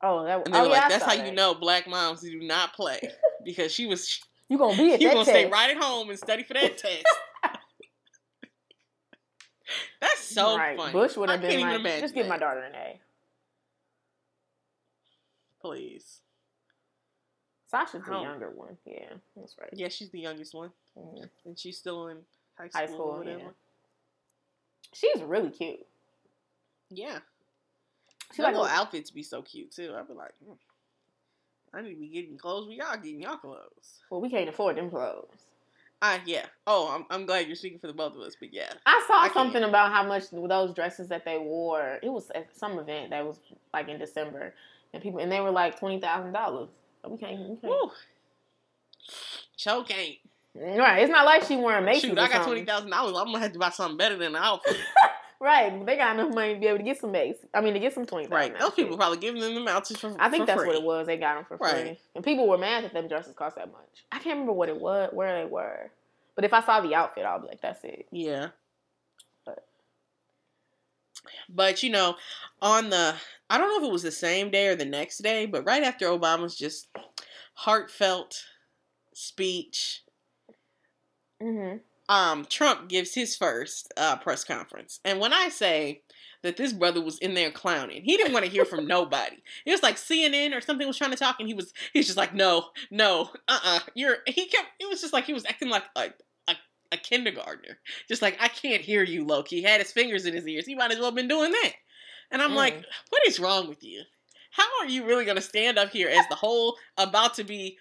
Oh, 0.04 0.24
that. 0.26 0.46
and 0.46 0.54
they 0.54 0.60
oh 0.60 0.64
were 0.64 0.70
yeah, 0.70 0.82
like, 0.82 0.90
"That's 0.90 1.04
how 1.06 1.16
that. 1.16 1.26
you 1.26 1.32
know 1.32 1.54
black 1.56 1.88
moms 1.88 2.22
do 2.22 2.40
not 2.40 2.74
play." 2.74 3.00
Because 3.46 3.74
she 3.74 3.88
was, 3.88 4.22
you 4.48 4.58
gonna 4.58 4.78
be 4.78 4.94
at 4.94 5.02
you 5.02 5.08
that 5.10 5.14
gonna 5.16 5.26
test. 5.26 5.38
stay 5.38 5.50
right 5.50 5.76
at 5.76 5.84
home 5.84 6.10
and 6.10 6.18
study 6.18 6.44
for 6.44 6.54
that 6.54 6.78
test. 6.86 7.06
That's 10.00 10.20
so 10.22 10.56
right. 10.58 10.78
funny. 10.78 10.94
Bush 10.94 11.18
would 11.18 11.30
have 11.30 11.42
been 11.42 11.52
even 11.52 11.68
like, 11.68 11.80
imagine 11.82 12.02
just 12.02 12.16
give 12.16 12.28
my 12.28 12.38
daughter 12.38 12.62
an 12.62 12.74
A. 12.74 13.00
Please. 15.62 16.20
Sasha's 17.68 18.04
the 18.06 18.12
younger 18.12 18.52
one. 18.52 18.78
Yeah, 18.86 19.10
that's 19.36 19.56
right. 19.60 19.70
Yeah, 19.74 19.88
she's 19.90 20.10
the 20.12 20.20
youngest 20.20 20.54
one, 20.54 20.72
Mhm. 20.98 21.30
and 21.46 21.58
she's 21.60 21.78
still 21.78 22.08
in 22.08 22.18
high 22.58 22.68
school. 22.70 22.80
High 22.82 22.86
school, 22.94 23.18
whatever. 23.18 23.40
yeah. 23.40 23.50
She's 24.94 25.22
really 25.22 25.50
cute. 25.50 25.86
Yeah. 26.90 27.20
Her 28.38 28.44
like 28.44 28.54
little 28.54 28.68
outfits 28.68 29.12
be 29.12 29.24
so 29.24 29.42
cute 29.42 29.72
too. 29.72 29.94
I'd 29.98 30.08
be 30.08 30.14
like, 30.14 30.32
"Hmm, 30.46 30.54
I 31.74 31.82
need 31.82 31.96
to 31.96 32.00
be 32.00 32.08
getting 32.08 32.38
clothes. 32.38 32.68
We 32.68 32.76
y'all 32.76 32.96
getting 32.96 33.22
y'all 33.22 33.38
clothes. 33.38 34.02
Well, 34.10 34.22
we 34.22 34.30
can't 34.30 34.50
afford 34.50 34.78
them 34.78 34.90
clothes. 34.90 35.28
Ah, 36.06 36.20
yeah. 36.26 36.46
Oh, 36.68 36.94
I'm, 36.94 37.06
I'm 37.10 37.26
glad 37.26 37.48
you're 37.48 37.56
speaking 37.56 37.80
for 37.80 37.88
the 37.88 37.94
both 37.94 38.14
of 38.14 38.20
us, 38.22 38.36
but 38.38 38.54
yeah. 38.54 38.74
I 38.86 39.02
saw 39.08 39.14
I 39.14 39.30
something 39.34 39.64
about 39.64 39.94
how 39.94 40.06
much 40.06 40.24
those 40.32 40.74
dresses 40.74 41.08
that 41.08 41.24
they 41.24 41.38
wore. 41.38 41.98
It 42.04 42.10
was 42.10 42.30
at 42.36 42.50
some 42.56 42.78
event 42.78 43.12
that 43.12 43.26
was 43.26 43.40
like 43.74 43.88
in 43.88 44.00
December, 44.00 44.54
and 44.94 45.02
people 45.02 45.22
and 45.22 45.32
they 45.32 45.40
were 45.40 45.50
like 45.52 45.80
twenty 45.80 46.02
thousand 46.02 46.34
dollars. 46.34 46.68
We 47.08 47.18
can't. 47.18 47.40
We 47.40 47.56
can't. 47.56 47.64
Woo. 47.64 47.92
Choke 49.56 49.98
ain't. 49.98 50.18
Right. 50.56 51.04
It's 51.04 51.12
not 51.12 51.26
like 51.26 51.44
she 51.44 51.56
wearing 51.56 51.86
Macy's. 51.86 52.10
Shoot, 52.10 52.20
I 52.20 52.28
got 52.28 52.46
twenty 52.46 52.66
thousand 52.66 52.90
dollars. 52.92 53.16
I'm 53.18 53.28
gonna 53.28 53.40
have 53.40 53.54
to 53.54 53.60
buy 53.60 53.70
something 53.70 53.98
better 53.98 54.18
than 54.18 54.36
an 54.36 54.42
outfit. 54.44 54.78
Right. 55.44 55.86
They 55.86 55.98
got 55.98 56.18
enough 56.18 56.34
money 56.34 56.54
to 56.54 56.60
be 56.62 56.68
able 56.68 56.78
to 56.78 56.84
get 56.86 57.02
some 57.02 57.12
Macy's. 57.12 57.46
I 57.54 57.60
mean, 57.60 57.74
to 57.74 57.80
get 57.82 57.94
some 57.94 58.06
twenty. 58.06 58.28
right. 58.28 58.58
Those 58.58 58.72
people 58.72 58.96
probably 58.96 59.18
giving 59.18 59.42
them 59.42 59.66
the 59.66 59.72
outfits 59.72 60.00
for 60.00 60.16
I 60.18 60.30
think 60.30 60.44
for 60.44 60.46
that's 60.46 60.60
free. 60.62 60.68
what 60.70 60.78
it 60.78 60.84
was. 60.84 61.06
They 61.06 61.18
got 61.18 61.36
them 61.36 61.44
for 61.46 61.58
free, 61.58 61.68
Right. 61.82 62.00
and 62.16 62.24
people 62.24 62.48
were 62.48 62.58
mad 62.58 62.86
that 62.86 62.94
them 62.94 63.10
dresses 63.10 63.34
cost 63.36 63.58
that 63.58 63.70
much. 63.70 64.06
I 64.12 64.20
can't 64.20 64.36
remember 64.36 64.54
what 64.54 64.70
it 64.70 64.80
was, 64.80 65.10
where 65.12 65.44
they 65.44 65.50
were, 65.50 65.92
but 66.36 66.46
if 66.46 66.54
I 66.54 66.62
saw 66.64 66.80
the 66.80 66.96
outfit, 66.96 67.26
I'll 67.26 67.42
be 67.42 67.48
like, 67.48 67.60
"That's 67.60 67.84
it." 67.84 68.08
Yeah. 68.10 68.50
But- 69.46 69.66
But 71.50 71.84
you 71.84 71.90
know, 71.90 72.16
on 72.62 72.90
the 72.90 73.14
I 73.50 73.58
don't 73.58 73.68
know 73.68 73.84
if 73.86 73.90
it 73.90 73.92
was 73.92 74.04
the 74.04 74.12
same 74.12 74.50
day 74.50 74.68
or 74.68 74.76
the 74.76 74.86
next 74.86 75.18
day, 75.18 75.46
but 75.46 75.66
right 75.66 75.84
after 75.84 76.08
Obama's 76.08 76.56
just 76.56 76.88
heartfelt 77.56 78.46
speech, 79.14 80.04
Mm-hmm. 81.42 81.78
Um, 82.10 82.46
Trump 82.46 82.90
gives 82.90 83.14
his 83.14 83.36
first 83.36 83.94
uh, 83.98 84.18
press 84.18 84.44
conference. 84.44 85.00
And 85.06 85.20
when 85.20 85.34
I 85.34 85.50
say 85.50 86.02
that 86.42 86.58
this 86.58 86.74
brother 86.74 87.02
was 87.02 87.18
in 87.20 87.34
there 87.34 87.52
clowning, 87.52 88.04
he 88.04 88.18
didn't 88.18 88.34
want 88.34 88.46
to 88.46 88.52
hear 88.52 88.66
from 88.66 88.86
nobody. 88.88 89.38
It 89.66 89.72
was 89.72 89.84
like 89.84 89.96
CNN 89.96 90.56
or 90.56 90.62
something 90.62 90.86
was 90.88 90.98
trying 90.98 91.12
to 91.12 91.18
talk, 91.18 91.38
and 91.40 91.48
he 91.48 91.54
was 91.54 91.74
he's 91.94 92.06
just 92.06 92.18
like, 92.18 92.34
no, 92.34 92.66
no, 92.92 93.30
uh, 93.48 93.60
uh 93.64 93.80
you're. 93.96 94.18
He 94.28 94.46
kept. 94.48 94.68
It 94.80 94.90
was 94.90 95.02
just 95.02 95.14
like 95.14 95.26
he 95.26 95.34
was 95.34 95.46
acting 95.46 95.70
like 95.70 95.84
a. 95.96 96.12
a 96.48 96.56
a 96.92 96.98
kindergartner, 96.98 97.80
just 98.08 98.22
like 98.22 98.38
I 98.40 98.48
can't 98.48 98.84
hear 98.84 99.02
you, 99.02 99.26
Loki. 99.26 99.56
He 99.56 99.64
had 99.64 99.82
his 99.82 99.92
fingers 99.92 100.28
in 100.28 100.36
his 100.36 100.48
ears. 100.48 100.68
He 100.68 100.76
might 100.76 100.92
as 100.92 100.98
well 100.98 101.08
have 101.08 101.16
been 101.16 101.28
doing 101.28 101.50
that. 101.50 101.72
And 102.30 102.40
I'm 102.40 102.52
Mm. 102.52 102.56
like, 102.56 102.86
what 103.10 103.28
is 103.28 103.40
wrong 103.40 103.68
with 103.68 103.84
you? 103.84 104.04
How 104.52 104.68
are 104.80 104.88
you 104.88 105.04
really 105.04 105.26
going 105.26 105.38
to 105.38 105.42
stand 105.42 105.80
up 105.80 105.90
here 105.90 106.08
as 106.08 106.28
the 106.30 106.36
whole 106.36 106.78
about 106.96 107.34
to 107.36 107.44
be 107.44 107.80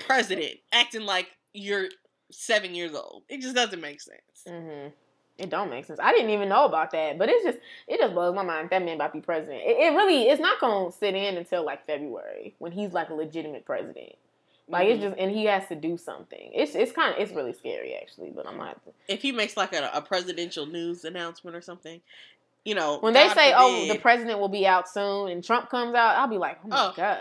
president, 0.00 0.56
acting 0.70 1.06
like 1.06 1.28
you're 1.54 1.88
seven 2.32 2.74
years 2.74 2.94
old? 2.94 3.22
It 3.28 3.40
just 3.40 3.54
doesn't 3.54 3.80
make 3.80 4.00
sense. 4.00 4.20
Mm-hmm. 4.48 4.88
It 5.38 5.48
don't 5.50 5.70
make 5.70 5.86
sense. 5.86 5.98
I 6.02 6.12
didn't 6.12 6.30
even 6.30 6.48
know 6.48 6.66
about 6.66 6.90
that, 6.92 7.18
but 7.18 7.28
it's 7.28 7.44
just 7.44 7.58
it 7.88 7.98
just 7.98 8.12
blows 8.12 8.34
my 8.34 8.42
mind 8.42 8.68
that 8.70 8.84
man 8.84 8.96
about 8.96 9.12
to 9.12 9.18
be 9.20 9.24
president. 9.24 9.62
It, 9.64 9.76
it 9.78 9.96
really 9.96 10.24
it's 10.28 10.40
not 10.40 10.60
gonna 10.60 10.92
sit 10.92 11.14
in 11.14 11.36
until 11.36 11.64
like 11.64 11.86
February 11.86 12.54
when 12.58 12.70
he's 12.72 12.92
like 12.92 13.08
a 13.08 13.14
legitimate 13.14 13.64
president. 13.64 14.12
Like 14.68 14.86
it's 14.88 15.00
Mhm. 15.00 15.08
just 15.08 15.18
and 15.18 15.30
he 15.30 15.46
has 15.46 15.66
to 15.68 15.74
do 15.74 15.96
something. 15.96 16.50
It's 16.54 16.74
it's 16.74 16.92
kind 16.92 17.14
of 17.14 17.20
it's 17.20 17.32
really 17.32 17.54
scary 17.54 17.94
actually, 17.94 18.30
but 18.30 18.46
I'm 18.46 18.58
not. 18.58 18.80
if 19.08 19.22
he 19.22 19.32
makes 19.32 19.56
like 19.56 19.72
a, 19.72 19.90
a 19.94 20.02
presidential 20.02 20.66
news 20.66 21.04
announcement 21.04 21.56
or 21.56 21.60
something, 21.62 22.00
you 22.64 22.74
know, 22.74 22.98
When 23.00 23.14
they 23.14 23.26
God 23.26 23.34
say, 23.34 23.52
"Oh, 23.56 23.86
the 23.86 23.98
president 23.98 24.38
will 24.38 24.48
be 24.50 24.66
out 24.66 24.88
soon," 24.88 25.30
and 25.30 25.42
Trump 25.42 25.70
comes 25.70 25.94
out, 25.94 26.16
I'll 26.16 26.28
be 26.28 26.38
like, 26.38 26.58
"Oh 26.64 26.68
my 26.68 26.76
Oh. 26.90 26.92
god, 26.94 27.18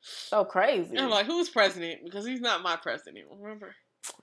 so 0.00 0.44
crazy." 0.44 0.98
I'm 0.98 1.10
like, 1.10 1.26
who's 1.26 1.48
president? 1.48 2.04
Because 2.04 2.24
he's 2.26 2.40
not 2.40 2.62
my 2.62 2.76
president. 2.76 3.26
Remember? 3.40 3.74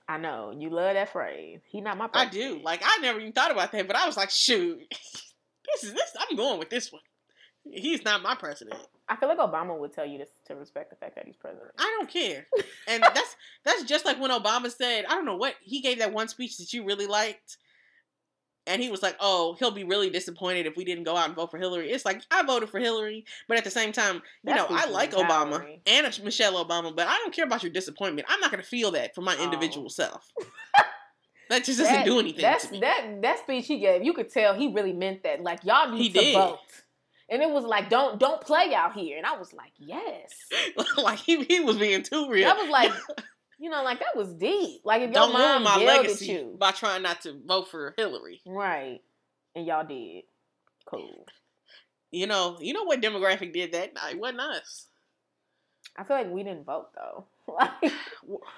I 0.08 0.18
know 0.18 0.52
you 0.56 0.70
love 0.70 0.94
that 0.94 1.12
phrase. 1.12 1.60
He 1.68 1.80
not 1.80 1.96
my. 1.96 2.08
I 2.12 2.26
do. 2.26 2.60
Like 2.62 2.82
I 2.84 2.98
never 3.00 3.20
even 3.20 3.32
thought 3.32 3.50
about 3.50 3.72
that, 3.72 3.86
but 3.86 3.96
I 3.96 4.06
was 4.06 4.16
like, 4.16 4.30
shoot, 4.30 4.78
this 4.90 5.84
is 5.84 5.92
this. 5.92 6.16
I'm 6.18 6.36
going 6.36 6.58
with 6.58 6.70
this 6.70 6.92
one. 6.92 7.02
He's 7.64 8.04
not 8.04 8.22
my 8.22 8.34
president. 8.34 8.80
I 9.08 9.16
feel 9.16 9.28
like 9.28 9.38
Obama 9.38 9.78
would 9.78 9.92
tell 9.92 10.06
you 10.06 10.18
to, 10.18 10.26
to 10.46 10.56
respect 10.56 10.90
the 10.90 10.96
fact 10.96 11.16
that 11.16 11.26
he's 11.26 11.36
president. 11.36 11.72
I 11.78 11.96
don't 11.98 12.10
care. 12.10 12.46
And 12.88 13.02
that's 13.02 13.36
that's 13.64 13.84
just 13.84 14.04
like 14.04 14.18
when 14.18 14.32
Obama 14.32 14.68
said, 14.72 15.04
I 15.04 15.14
don't 15.14 15.26
know 15.26 15.36
what 15.36 15.54
he 15.62 15.80
gave 15.80 15.98
that 15.98 16.12
one 16.12 16.26
speech 16.26 16.56
that 16.58 16.72
you 16.72 16.84
really 16.84 17.06
liked. 17.06 17.56
And 18.70 18.80
he 18.82 18.90
was 18.90 19.02
like, 19.02 19.16
"Oh, 19.20 19.56
he'll 19.58 19.70
be 19.70 19.84
really 19.84 20.08
disappointed 20.10 20.66
if 20.66 20.76
we 20.76 20.84
didn't 20.84 21.04
go 21.04 21.16
out 21.16 21.26
and 21.26 21.34
vote 21.36 21.50
for 21.50 21.58
Hillary." 21.58 21.90
It's 21.90 22.04
like 22.04 22.22
I 22.30 22.42
voted 22.44 22.70
for 22.70 22.78
Hillary, 22.78 23.24
but 23.48 23.58
at 23.58 23.64
the 23.64 23.70
same 23.70 23.92
time, 23.92 24.16
you 24.16 24.22
That 24.44 24.56
know, 24.56 24.66
I 24.70 24.86
like 24.86 25.12
Obama 25.12 25.78
and 25.86 26.20
Michelle 26.24 26.64
Obama, 26.64 26.94
but 26.94 27.06
I 27.08 27.16
don't 27.18 27.34
care 27.34 27.44
about 27.44 27.62
your 27.62 27.72
disappointment. 27.72 28.26
I'm 28.30 28.40
not 28.40 28.50
going 28.50 28.62
to 28.62 28.68
feel 28.68 28.90
that 28.92 29.14
for 29.14 29.20
my 29.22 29.36
Oh. 29.38 29.44
individual 29.44 29.90
self. 29.90 30.30
that 31.50 31.64
just 31.64 31.78
doesn't 31.78 31.92
That- 31.92 32.04
do 32.04 32.18
anything 32.20 32.42
That's 32.42 32.66
to 32.66 32.72
me. 32.72 32.80
that 32.80 33.22
that 33.22 33.38
speech 33.40 33.66
he 33.66 33.78
gave. 33.80 34.04
You 34.04 34.12
could 34.12 34.30
tell 34.32 34.54
he 34.54 34.68
really 34.72 34.92
meant 34.92 35.24
that. 35.24 35.42
Like 35.42 35.64
y'all 35.64 35.90
need 35.90 36.02
He 36.02 36.08
to 36.10 36.18
did. 36.20 36.34
vote. 36.34 36.58
And 37.28 37.42
it 37.42 37.50
was 37.50 37.64
like, 37.64 37.88
don't 37.90 38.18
don't 38.18 38.40
play 38.40 38.72
out 38.74 38.94
here. 38.94 39.16
And 39.16 39.26
I 39.26 39.36
was 39.36 39.52
like, 39.52 39.72
yes. 39.78 40.32
like 40.96 41.18
he, 41.18 41.44
he 41.44 41.60
was 41.60 41.76
being 41.76 42.02
too 42.02 42.28
real. 42.28 42.48
That 42.48 42.56
was 42.58 42.68
like, 42.70 42.92
you 43.60 43.70
know, 43.70 43.82
like 43.84 43.98
that 44.00 44.16
was 44.16 44.32
deep. 44.34 44.80
Like 44.84 45.02
if 45.02 45.12
don't 45.12 45.34
ruin 45.34 45.62
my 45.62 45.76
legacy 45.76 46.46
by 46.58 46.70
trying 46.72 47.02
not 47.02 47.20
to 47.22 47.38
vote 47.46 47.68
for 47.70 47.94
Hillary. 47.96 48.40
right? 48.46 49.00
And 49.54 49.66
y'all 49.66 49.86
did. 49.86 50.24
Cool. 50.86 51.26
You 52.10 52.26
know, 52.26 52.56
you 52.60 52.72
know 52.72 52.84
what 52.84 53.00
demographic 53.00 53.52
did 53.52 53.72
that 53.72 53.94
night? 53.94 54.18
Wasn't 54.18 54.40
us. 54.40 54.86
I 55.96 56.04
feel 56.04 56.16
like 56.16 56.30
we 56.30 56.42
didn't 56.42 56.64
vote 56.64 56.88
though. 56.94 57.26
Like 57.50 57.92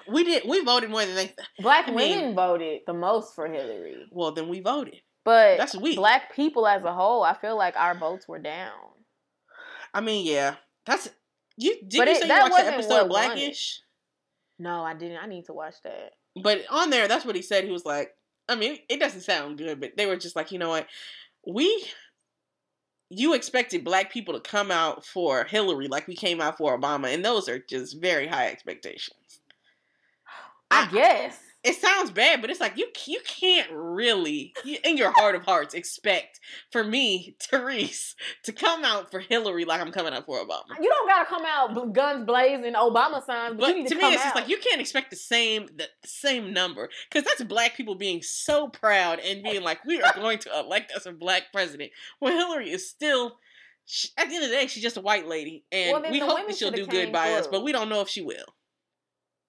We 0.07 0.23
did. 0.23 0.43
We 0.47 0.63
voted 0.63 0.91
more 0.91 1.03
than 1.03 1.15
they. 1.15 1.33
black 1.59 1.87
I 1.87 1.91
mean- 1.91 2.15
women 2.17 2.35
voted 2.35 2.81
the 2.85 2.93
most 2.93 3.33
for 3.33 3.47
Hillary, 3.47 4.05
Well, 4.11 4.31
then 4.31 4.47
we 4.49 4.59
voted. 4.59 5.01
but 5.25 5.57
That's 5.57 5.75
weak. 5.75 5.95
black 5.97 6.35
people 6.35 6.67
as 6.67 6.83
a 6.83 6.93
whole, 6.93 7.23
I 7.23 7.33
feel 7.35 7.57
like 7.57 7.75
our 7.75 7.95
votes 7.97 8.27
were 8.27 8.37
down. 8.39 8.71
I 9.95 10.01
mean, 10.01 10.25
yeah, 10.27 10.55
that's 10.85 11.09
you. 11.57 11.75
Did 11.87 11.97
But 11.97 12.07
you 12.07 12.13
it- 12.13 12.21
say 12.21 12.27
you 12.27 12.41
watched 12.51 12.55
the 12.65 12.65
episode 12.73 13.01
it. 13.05 13.09
Blackish? 13.09 13.81
No, 14.59 14.83
I 14.83 14.93
didn't. 14.93 15.17
I 15.17 15.27
need 15.27 15.45
to 15.45 15.53
watch 15.53 15.75
that. 15.83 16.11
But 16.41 16.63
on 16.69 16.89
there, 16.89 17.07
that's 17.07 17.25
what 17.25 17.35
he 17.35 17.41
said. 17.41 17.63
He 17.63 17.71
was 17.71 17.85
like, 17.85 18.11
I 18.47 18.55
mean, 18.55 18.77
it 18.89 18.99
doesn't 18.99 19.21
sound 19.21 19.57
good, 19.57 19.79
but 19.79 19.91
they 19.97 20.05
were 20.05 20.17
just 20.17 20.35
like, 20.35 20.51
you 20.51 20.59
know 20.59 20.69
what, 20.69 20.87
we. 21.47 21.85
You 23.15 23.35
expected 23.35 23.83
black 23.83 24.11
people 24.11 24.33
to 24.33 24.39
come 24.39 24.71
out 24.71 25.05
for 25.05 25.43
Hillary 25.43 25.87
like 25.87 26.07
we 26.07 26.15
came 26.15 26.41
out 26.41 26.57
for 26.57 26.75
Obama, 26.75 27.13
and 27.13 27.23
those 27.23 27.47
are 27.47 27.59
just 27.59 28.01
very 28.01 28.27
high 28.27 28.47
expectations. 28.47 29.41
I 30.71 30.85
I- 30.87 30.91
guess. 30.91 31.39
It 31.63 31.75
sounds 31.75 32.11
bad, 32.11 32.41
but 32.41 32.49
it's 32.49 32.59
like 32.59 32.77
you 32.77 32.87
you 33.05 33.21
can't 33.25 33.69
really, 33.71 34.53
in 34.83 34.97
your 34.97 35.11
heart 35.11 35.35
of 35.35 35.43
hearts, 35.43 35.73
expect 35.73 36.39
for 36.71 36.83
me, 36.83 37.37
Therese, 37.41 38.15
to 38.43 38.51
come 38.51 38.83
out 38.83 39.11
for 39.11 39.19
Hillary 39.19 39.63
like 39.63 39.79
I'm 39.79 39.91
coming 39.91 40.13
out 40.13 40.25
for 40.25 40.43
Obama. 40.43 40.77
You 40.81 40.89
don't 40.89 41.07
gotta 41.07 41.25
come 41.25 41.45
out 41.45 41.93
guns 41.93 42.25
blazing, 42.25 42.73
Obama 42.73 43.25
signs, 43.25 43.57
but, 43.57 43.73
But 43.73 43.87
to 43.87 43.89
to, 43.89 43.95
me, 43.95 44.13
it's 44.13 44.23
just 44.23 44.35
like 44.35 44.49
you 44.49 44.57
can't 44.57 44.81
expect 44.81 45.09
the 45.09 45.15
same 45.15 45.67
the 45.75 45.87
same 46.05 46.51
number 46.51 46.89
because 47.09 47.23
that's 47.23 47.43
black 47.43 47.77
people 47.77 47.95
being 47.95 48.21
so 48.21 48.67
proud 48.67 49.19
and 49.19 49.41
being 49.41 49.63
like, 49.63 49.85
we 49.85 50.01
are 50.01 50.13
going 50.15 50.39
to 50.39 50.59
elect 50.59 50.91
us 50.91 51.05
a 51.05 51.13
black 51.13 51.43
president. 51.53 51.91
When 52.19 52.33
Hillary 52.33 52.71
is 52.71 52.89
still. 52.89 53.37
She, 53.85 54.07
at 54.17 54.29
the 54.29 54.35
end 54.35 54.45
of 54.45 54.49
the 54.49 54.55
day, 54.55 54.67
she's 54.67 54.81
just 54.81 54.95
a 54.95 55.01
white 55.01 55.27
lady, 55.27 55.65
and 55.69 55.91
Well, 55.91 56.09
we 56.09 56.19
hope 56.19 56.47
that 56.47 56.55
she'll 56.55 56.71
do 56.71 56.87
good 56.87 57.11
by 57.11 57.33
us, 57.33 57.47
but 57.47 57.65
we 57.65 57.73
don't 57.73 57.89
know 57.89 57.99
if 57.99 58.07
she 58.07 58.21
will. 58.21 58.45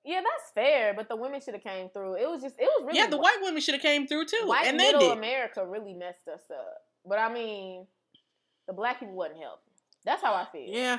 Yeah, 0.05 0.21
that's 0.21 0.53
fair, 0.55 0.93
but 0.95 1.09
the 1.09 1.17
women 1.17 1.41
should 1.41 1.55
have 1.55 1.63
came 1.63 1.89
through. 1.89 2.17
It 2.17 2.29
was 2.29 2.43
just, 2.43 2.57
it 2.59 2.65
was 2.65 2.85
really 2.87 2.99
yeah, 2.99 3.07
the 3.07 3.17
white 3.19 3.39
women 3.43 3.61
should 3.61 3.75
have 3.75 3.83
came 3.83 4.07
through 4.07 4.27
too, 4.27 4.43
white 4.45 4.67
and 4.67 4.79
they 4.79 4.93
middle 4.93 5.01
did. 5.01 5.19
America 5.19 5.67
really 5.67 5.95
messed 5.95 6.29
us 6.29 6.43
up. 6.51 6.83
But 7.07 7.19
I 7.19 7.33
mean, 7.33 7.87
the 8.67 8.73
black 8.73 9.01
people 9.01 9.15
wasn't 9.15 9.41
helping. 9.41 9.73
That's 10.05 10.23
how 10.23 10.35
I 10.35 10.47
feel. 10.53 10.67
Yeah, 10.69 10.99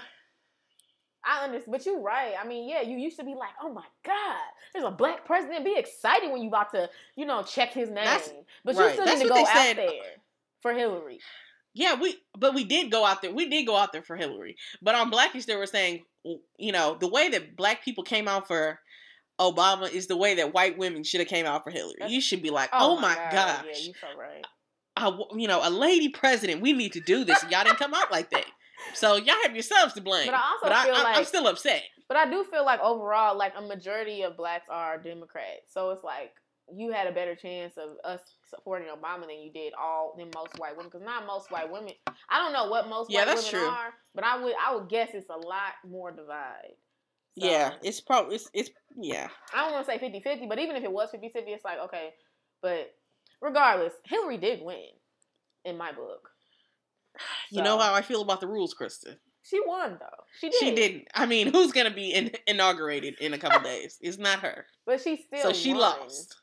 I 1.23 1.43
understand, 1.45 1.71
but 1.71 1.85
you're 1.85 2.01
right. 2.01 2.33
I 2.39 2.47
mean, 2.47 2.67
yeah, 2.69 2.81
you 2.81 2.97
used 2.97 3.17
to 3.17 3.23
be 3.23 3.35
like, 3.35 3.51
"Oh 3.61 3.71
my 3.73 3.85
God, 4.03 4.37
there's 4.73 4.85
a 4.85 4.91
black 4.91 5.25
president." 5.25 5.65
Be 5.65 5.75
excited 5.77 6.31
when 6.31 6.41
you 6.41 6.47
about 6.47 6.71
to, 6.71 6.89
you 7.15 7.25
know, 7.25 7.43
check 7.43 7.73
his 7.73 7.89
name. 7.89 8.05
That's- 8.05 8.31
but 8.63 8.75
you 8.75 8.81
right. 8.81 8.93
still 8.93 9.05
That's 9.05 9.19
need 9.19 9.27
to 9.27 9.29
go 9.29 9.39
out 9.41 9.47
said. 9.47 9.77
there 9.77 9.89
for 10.61 10.73
Hillary. 10.73 11.19
Yeah, 11.73 11.95
we 11.99 12.17
but 12.37 12.53
we 12.55 12.63
did 12.63 12.89
go 12.91 13.05
out 13.05 13.21
there. 13.21 13.31
We 13.33 13.49
did 13.49 13.65
go 13.65 13.75
out 13.75 13.91
there 13.91 14.01
for 14.03 14.15
Hillary. 14.15 14.55
But 14.81 14.95
on 14.95 15.09
Blackish, 15.09 15.45
they 15.45 15.55
were 15.55 15.65
saying, 15.65 16.05
you 16.57 16.71
know, 16.71 16.95
the 16.99 17.07
way 17.09 17.29
that 17.29 17.55
black 17.55 17.83
people 17.83 18.03
came 18.03 18.27
out 18.27 18.47
for 18.47 18.79
Obama 19.39 19.91
is 19.91 20.07
the 20.07 20.17
way 20.17 20.35
that 20.35 20.53
white 20.53 20.77
women 20.77 21.03
should 21.03 21.19
have 21.19 21.27
came 21.27 21.45
out 21.45 21.63
for 21.63 21.71
Hillary. 21.71 21.95
That's- 21.99 22.11
you 22.11 22.21
should 22.21 22.41
be 22.41 22.49
like, 22.49 22.69
oh, 22.73 22.97
oh 22.97 23.01
my 23.01 23.15
gosh, 23.15 23.65
Yeah, 23.65 23.77
you 23.77 23.93
so 23.99 24.17
right. 24.17 24.45
I 24.97 25.17
you 25.35 25.47
know, 25.47 25.59
a 25.61 25.69
lady 25.69 26.09
president. 26.09 26.61
We 26.61 26.71
need 26.73 26.93
to 26.93 27.01
do 27.01 27.25
this. 27.25 27.43
Y'all 27.49 27.63
didn't 27.65 27.79
come 27.79 27.93
out 27.93 28.11
like 28.11 28.29
that. 28.31 28.45
So 28.93 29.15
y'all 29.17 29.35
have 29.43 29.53
yourselves 29.53 29.93
to 29.95 30.01
blame. 30.01 30.27
But 30.27 30.35
I 30.35 30.41
also 30.51 30.59
But 30.63 30.71
I, 30.71 30.85
feel 30.85 30.95
I, 30.95 31.03
like 31.03 31.17
I'm 31.17 31.25
still 31.25 31.47
upset. 31.47 31.83
But 32.07 32.17
I 32.17 32.29
do 32.29 32.43
feel 32.45 32.63
like 32.63 32.79
overall, 32.81 33.37
like 33.37 33.53
a 33.57 33.61
majority 33.61 34.21
of 34.21 34.37
blacks 34.37 34.67
are 34.69 34.97
Democrats. 34.97 35.73
So 35.73 35.89
it's 35.91 36.03
like 36.03 36.31
you 36.73 36.91
had 36.91 37.07
a 37.07 37.11
better 37.11 37.35
chance 37.35 37.73
of 37.77 37.97
us 38.03 38.21
supporting 38.49 38.87
Obama 38.87 39.21
than 39.21 39.39
you 39.39 39.51
did 39.51 39.73
all 39.79 40.15
than 40.17 40.29
most 40.33 40.57
white 40.59 40.77
women. 40.77 40.91
Because 40.91 41.05
not 41.05 41.25
most 41.25 41.51
white 41.51 41.71
women. 41.71 41.93
I 42.29 42.39
don't 42.39 42.53
know 42.53 42.69
what 42.69 42.87
most 42.87 43.09
Yeah, 43.11 43.19
white 43.19 43.27
that's 43.35 43.51
women 43.51 43.65
true. 43.65 43.69
are, 43.69 43.93
but 44.13 44.23
I 44.23 44.41
would 44.41 44.53
I 44.65 44.75
would 44.75 44.87
guess 44.89 45.09
it's 45.13 45.29
a 45.29 45.35
lot 45.35 45.73
more 45.87 46.11
divide. 46.11 46.75
So, 47.37 47.45
yeah, 47.45 47.71
it's 47.83 47.99
probably 47.99 48.35
it's, 48.35 48.49
it's 48.53 48.69
yeah. 48.95 49.27
I 49.53 49.63
don't 49.63 49.73
want 49.73 49.85
to 49.85 49.91
say 49.91 49.99
50-50, 49.99 50.47
but 50.47 50.57
even 50.59 50.75
if 50.75 50.83
it 50.83 50.91
was 50.91 51.09
50-50, 51.11 51.31
it's 51.35 51.65
like 51.65 51.79
okay. 51.79 52.11
But 52.61 52.93
regardless, 53.41 53.93
Hillary 54.05 54.37
did 54.37 54.61
win 54.61 54.87
in 55.65 55.77
my 55.77 55.91
book. 55.91 56.29
You 57.51 57.61
know 57.61 57.77
how 57.77 57.93
I 57.93 58.01
feel 58.01 58.21
about 58.21 58.41
the 58.41 58.47
rules, 58.47 58.73
Krista. 58.73 59.15
She 59.43 59.59
won 59.65 59.97
though. 59.99 60.23
She 60.39 60.49
did. 60.49 60.59
She 60.59 60.75
didn't. 60.75 61.07
I 61.13 61.25
mean, 61.25 61.47
who's 61.53 61.71
gonna 61.71 61.93
be 61.93 62.11
in, 62.11 62.31
inaugurated 62.47 63.15
in 63.19 63.33
a 63.33 63.37
couple 63.37 63.61
days? 63.61 63.97
It's 64.01 64.17
not 64.17 64.39
her. 64.39 64.65
but 64.85 64.99
she 65.01 65.17
still. 65.17 65.43
So 65.43 65.53
she 65.53 65.71
won. 65.71 65.81
lost. 65.81 66.35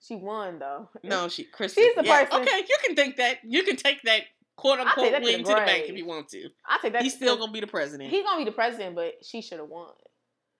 She 0.00 0.16
won 0.16 0.58
though. 0.58 0.88
No, 1.02 1.28
she 1.28 1.44
Krista. 1.44 1.74
She's 1.74 1.94
the 1.94 2.04
yeah, 2.04 2.24
person- 2.24 2.42
Okay, 2.42 2.58
you 2.58 2.76
can 2.84 2.96
think 2.96 3.16
that. 3.16 3.38
You 3.44 3.64
can 3.64 3.76
take 3.76 4.02
that 4.02 4.22
quote 4.62 4.78
unquote 4.78 5.10
that 5.12 5.18
to 5.18 5.26
the 5.26 5.32
win 5.36 5.44
to 5.44 5.50
the 5.50 5.54
bank 5.56 5.84
if 5.88 5.96
you 5.96 6.06
want 6.06 6.28
to. 6.28 6.48
I 6.68 6.78
think 6.78 6.92
that's 6.94 7.04
He's 7.04 7.14
still 7.14 7.36
gonna 7.36 7.50
be 7.52 7.60
the 7.60 7.66
president. 7.66 8.10
He's 8.10 8.22
gonna 8.24 8.38
be 8.38 8.44
the 8.44 8.54
president, 8.54 8.94
but 8.94 9.14
she 9.22 9.42
should 9.42 9.58
have 9.58 9.68
won. 9.68 9.90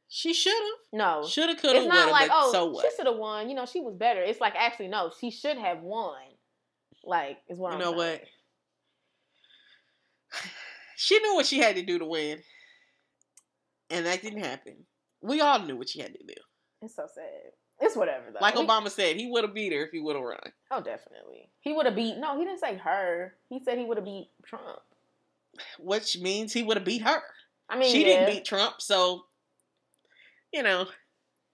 she 0.08 0.34
should 0.34 0.52
have, 0.52 0.80
No, 0.92 1.26
should 1.26 1.48
have, 1.48 1.58
could 1.58 1.74
have, 1.76 1.84
it's 1.84 1.92
not 1.94 2.10
like 2.10 2.28
oh 2.32 2.50
so 2.52 2.66
what? 2.66 2.84
she 2.84 2.96
should 2.96 3.06
have 3.06 3.16
won. 3.16 3.48
You 3.48 3.54
know, 3.54 3.64
she 3.66 3.80
was 3.80 3.94
better. 3.94 4.20
It's 4.22 4.40
like 4.40 4.54
actually 4.56 4.88
no, 4.88 5.10
she 5.20 5.30
should 5.30 5.56
have 5.56 5.80
won. 5.82 6.18
Like 7.04 7.38
is 7.48 7.58
what 7.58 7.70
You 7.70 7.74
I'm 7.74 7.80
know 7.80 7.98
saying. 7.98 8.20
what? 10.32 10.42
She 10.96 11.18
knew 11.18 11.34
what 11.34 11.46
she 11.46 11.58
had 11.58 11.74
to 11.76 11.82
do 11.82 11.98
to 11.98 12.04
win, 12.04 12.38
and 13.90 14.06
that 14.06 14.22
didn't 14.22 14.44
happen. 14.44 14.84
We 15.20 15.40
all 15.40 15.58
knew 15.60 15.76
what 15.76 15.88
she 15.88 16.00
had 16.00 16.12
to 16.12 16.24
do. 16.26 16.34
It's 16.80 16.94
so 16.94 17.06
sad. 17.12 17.52
It's 17.84 17.96
whatever 17.96 18.26
though. 18.32 18.38
Like 18.40 18.54
Obama 18.54 18.88
said, 18.90 19.16
he 19.16 19.26
would 19.28 19.42
have 19.42 19.52
beat 19.54 19.72
her 19.72 19.82
if 19.84 19.90
he 19.90 19.98
would 20.00 20.14
have 20.14 20.24
run. 20.24 20.38
Oh, 20.70 20.80
definitely. 20.80 21.48
He 21.60 21.72
would 21.72 21.84
have 21.86 21.96
beat. 21.96 22.16
No, 22.16 22.38
he 22.38 22.44
didn't 22.44 22.60
say 22.60 22.76
her. 22.76 23.34
He 23.48 23.60
said 23.64 23.76
he 23.76 23.84
would 23.84 23.96
have 23.96 24.04
beat 24.06 24.28
Trump. 24.46 24.78
Which 25.80 26.18
means 26.18 26.52
he 26.52 26.62
would 26.62 26.76
have 26.76 26.86
beat 26.86 27.02
her. 27.02 27.20
I 27.68 27.76
mean, 27.76 27.90
she 27.92 28.00
yeah, 28.02 28.20
didn't 28.26 28.34
beat 28.36 28.44
Trump, 28.44 28.80
so 28.80 29.24
you 30.52 30.62
know 30.62 30.86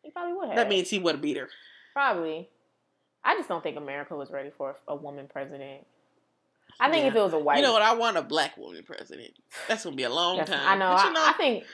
He 0.02 0.10
probably 0.10 0.34
would 0.34 0.48
have. 0.48 0.56
that 0.56 0.68
means 0.68 0.90
he 0.90 0.98
would 0.98 1.14
have 1.16 1.22
beat 1.22 1.36
her. 1.38 1.48
probably. 1.94 2.48
I 3.24 3.34
just 3.36 3.48
don't 3.48 3.62
think 3.62 3.76
America 3.76 4.14
was 4.16 4.30
ready 4.30 4.50
for 4.56 4.76
a 4.86 4.94
woman 4.94 5.28
president. 5.28 5.84
I 6.80 6.90
think 6.90 7.02
Yeah. 7.02 7.08
if 7.10 7.16
it 7.16 7.20
was 7.20 7.32
a 7.32 7.38
white, 7.38 7.56
You 7.56 7.62
know 7.62 7.72
what? 7.72 7.82
I 7.82 7.94
want 7.94 8.16
a 8.16 8.22
black 8.22 8.56
woman 8.56 8.82
president. 8.84 9.32
That's 9.66 9.84
gonna 9.84 9.96
be 9.96 10.04
a 10.04 10.10
long 10.10 10.44
time. 10.44 10.60
I 10.62 10.76
know. 10.76 10.94
But 10.94 11.04
you 11.06 11.14
I, 11.16 11.30
I 11.30 11.32
think 11.32 11.64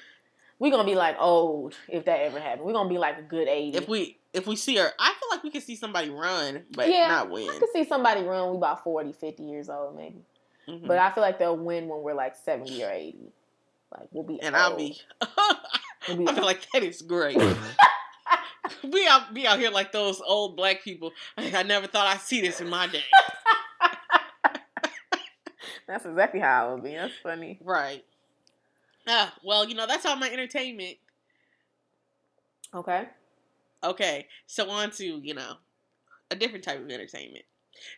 we're 0.64 0.70
gonna 0.70 0.84
be 0.84 0.94
like 0.94 1.16
old 1.20 1.74
if 1.88 2.06
that 2.06 2.20
ever 2.20 2.40
happened. 2.40 2.64
We're 2.66 2.72
gonna 2.72 2.88
be 2.88 2.96
like 2.96 3.18
a 3.18 3.22
good 3.22 3.48
eighty. 3.48 3.76
if 3.76 3.86
we 3.86 4.16
if 4.32 4.46
we 4.46 4.56
see 4.56 4.76
her, 4.76 4.90
I 4.98 5.12
feel 5.12 5.28
like 5.30 5.44
we 5.44 5.50
could 5.50 5.62
see 5.62 5.76
somebody 5.76 6.08
run, 6.08 6.62
but 6.70 6.88
Yeah, 6.88 7.08
not 7.08 7.30
win. 7.30 7.50
I 7.50 7.58
could 7.58 7.68
see 7.74 7.86
somebody 7.86 8.22
run. 8.22 8.50
We 8.50 8.56
about 8.56 8.82
40, 8.82 9.12
50 9.12 9.42
years 9.42 9.68
old, 9.68 9.94
maybe. 9.94 10.22
Mhm. 10.66 10.86
But 10.86 10.98
I 10.98 11.12
feel 11.12 11.22
like 11.22 11.38
they'll 11.38 11.56
win 11.56 11.86
when 11.88 12.00
we're 12.00 12.14
like 12.14 12.34
seventy 12.34 12.82
or 12.82 12.90
eighty. 12.90 13.30
Like 13.92 14.08
we'll 14.10 14.24
be. 14.24 14.40
and 14.40 14.56
I'll 14.56 14.76
be. 14.76 14.98
We'll 16.08 16.18
be 16.18 16.28
I 16.28 16.34
feel 16.34 16.44
like 16.44 16.66
that 16.72 16.82
is 16.82 17.00
great. 17.02 17.36
we 18.82 19.06
out 19.06 19.32
be 19.32 19.46
out 19.46 19.58
here 19.58 19.70
like 19.70 19.90
those 19.92 20.20
old 20.20 20.54
black 20.56 20.82
people. 20.82 21.12
I 21.38 21.62
never 21.62 21.86
thought 21.86 22.06
I'd 22.06 22.20
see 22.20 22.40
this 22.42 22.60
in 22.60 22.68
my 22.68 22.86
day. 22.86 23.04
That's 25.86 26.06
exactly 26.06 26.40
how 26.40 26.70
it 26.70 26.74
would 26.74 26.84
be. 26.84 26.94
That's 26.94 27.12
funny. 27.22 27.58
Right. 27.62 28.04
Ah, 29.08 29.34
well, 29.44 29.68
you 29.68 29.74
know 29.74 29.86
that's 29.86 30.06
all 30.06 30.16
my 30.16 30.30
entertainment. 30.30 30.96
Okay. 32.74 33.06
Okay, 33.82 34.26
so 34.46 34.70
on 34.70 34.90
to 34.92 35.04
you 35.04 35.34
know 35.34 35.54
a 36.30 36.36
different 36.36 36.64
type 36.64 36.80
of 36.80 36.90
entertainment. 36.90 37.44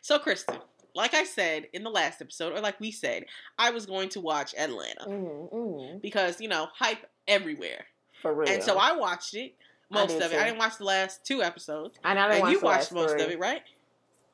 So, 0.02 0.18
Kristen, 0.18 0.56
like 0.96 1.14
I 1.14 1.22
said 1.24 1.68
in 1.72 1.84
the 1.84 1.90
last 1.90 2.20
episode, 2.20 2.52
or 2.52 2.60
like 2.60 2.80
we 2.80 2.90
said, 2.90 3.26
I 3.58 3.70
was 3.70 3.86
going 3.86 4.08
to 4.10 4.20
watch 4.20 4.54
Atlanta 4.58 5.04
Mm-hmm, 5.06 5.56
mm-hmm. 5.56 5.98
because 5.98 6.40
you 6.40 6.48
know 6.48 6.66
hype 6.74 7.06
everywhere, 7.28 7.84
For 8.20 8.34
real. 8.34 8.48
and 8.48 8.62
so 8.62 8.78
I 8.78 8.92
watched 8.96 9.34
it. 9.34 9.54
most 9.90 10.16
of 10.16 10.22
it. 10.22 10.30
too. 10.32 10.38
I 10.40 10.44
didn't 10.44 10.58
watch 10.58 10.78
the 10.78 10.84
last 10.84 11.24
two 11.24 11.40
episodes. 11.42 11.96
And 12.04 12.18
I 12.18 12.22
didn't 12.28 12.34
And 12.34 12.42
watch 12.42 12.52
you 12.52 12.60
watched 12.60 12.92
most 12.92 13.12
three. 13.12 13.22
of 13.22 13.30
it, 13.30 13.38
right? 13.38 13.62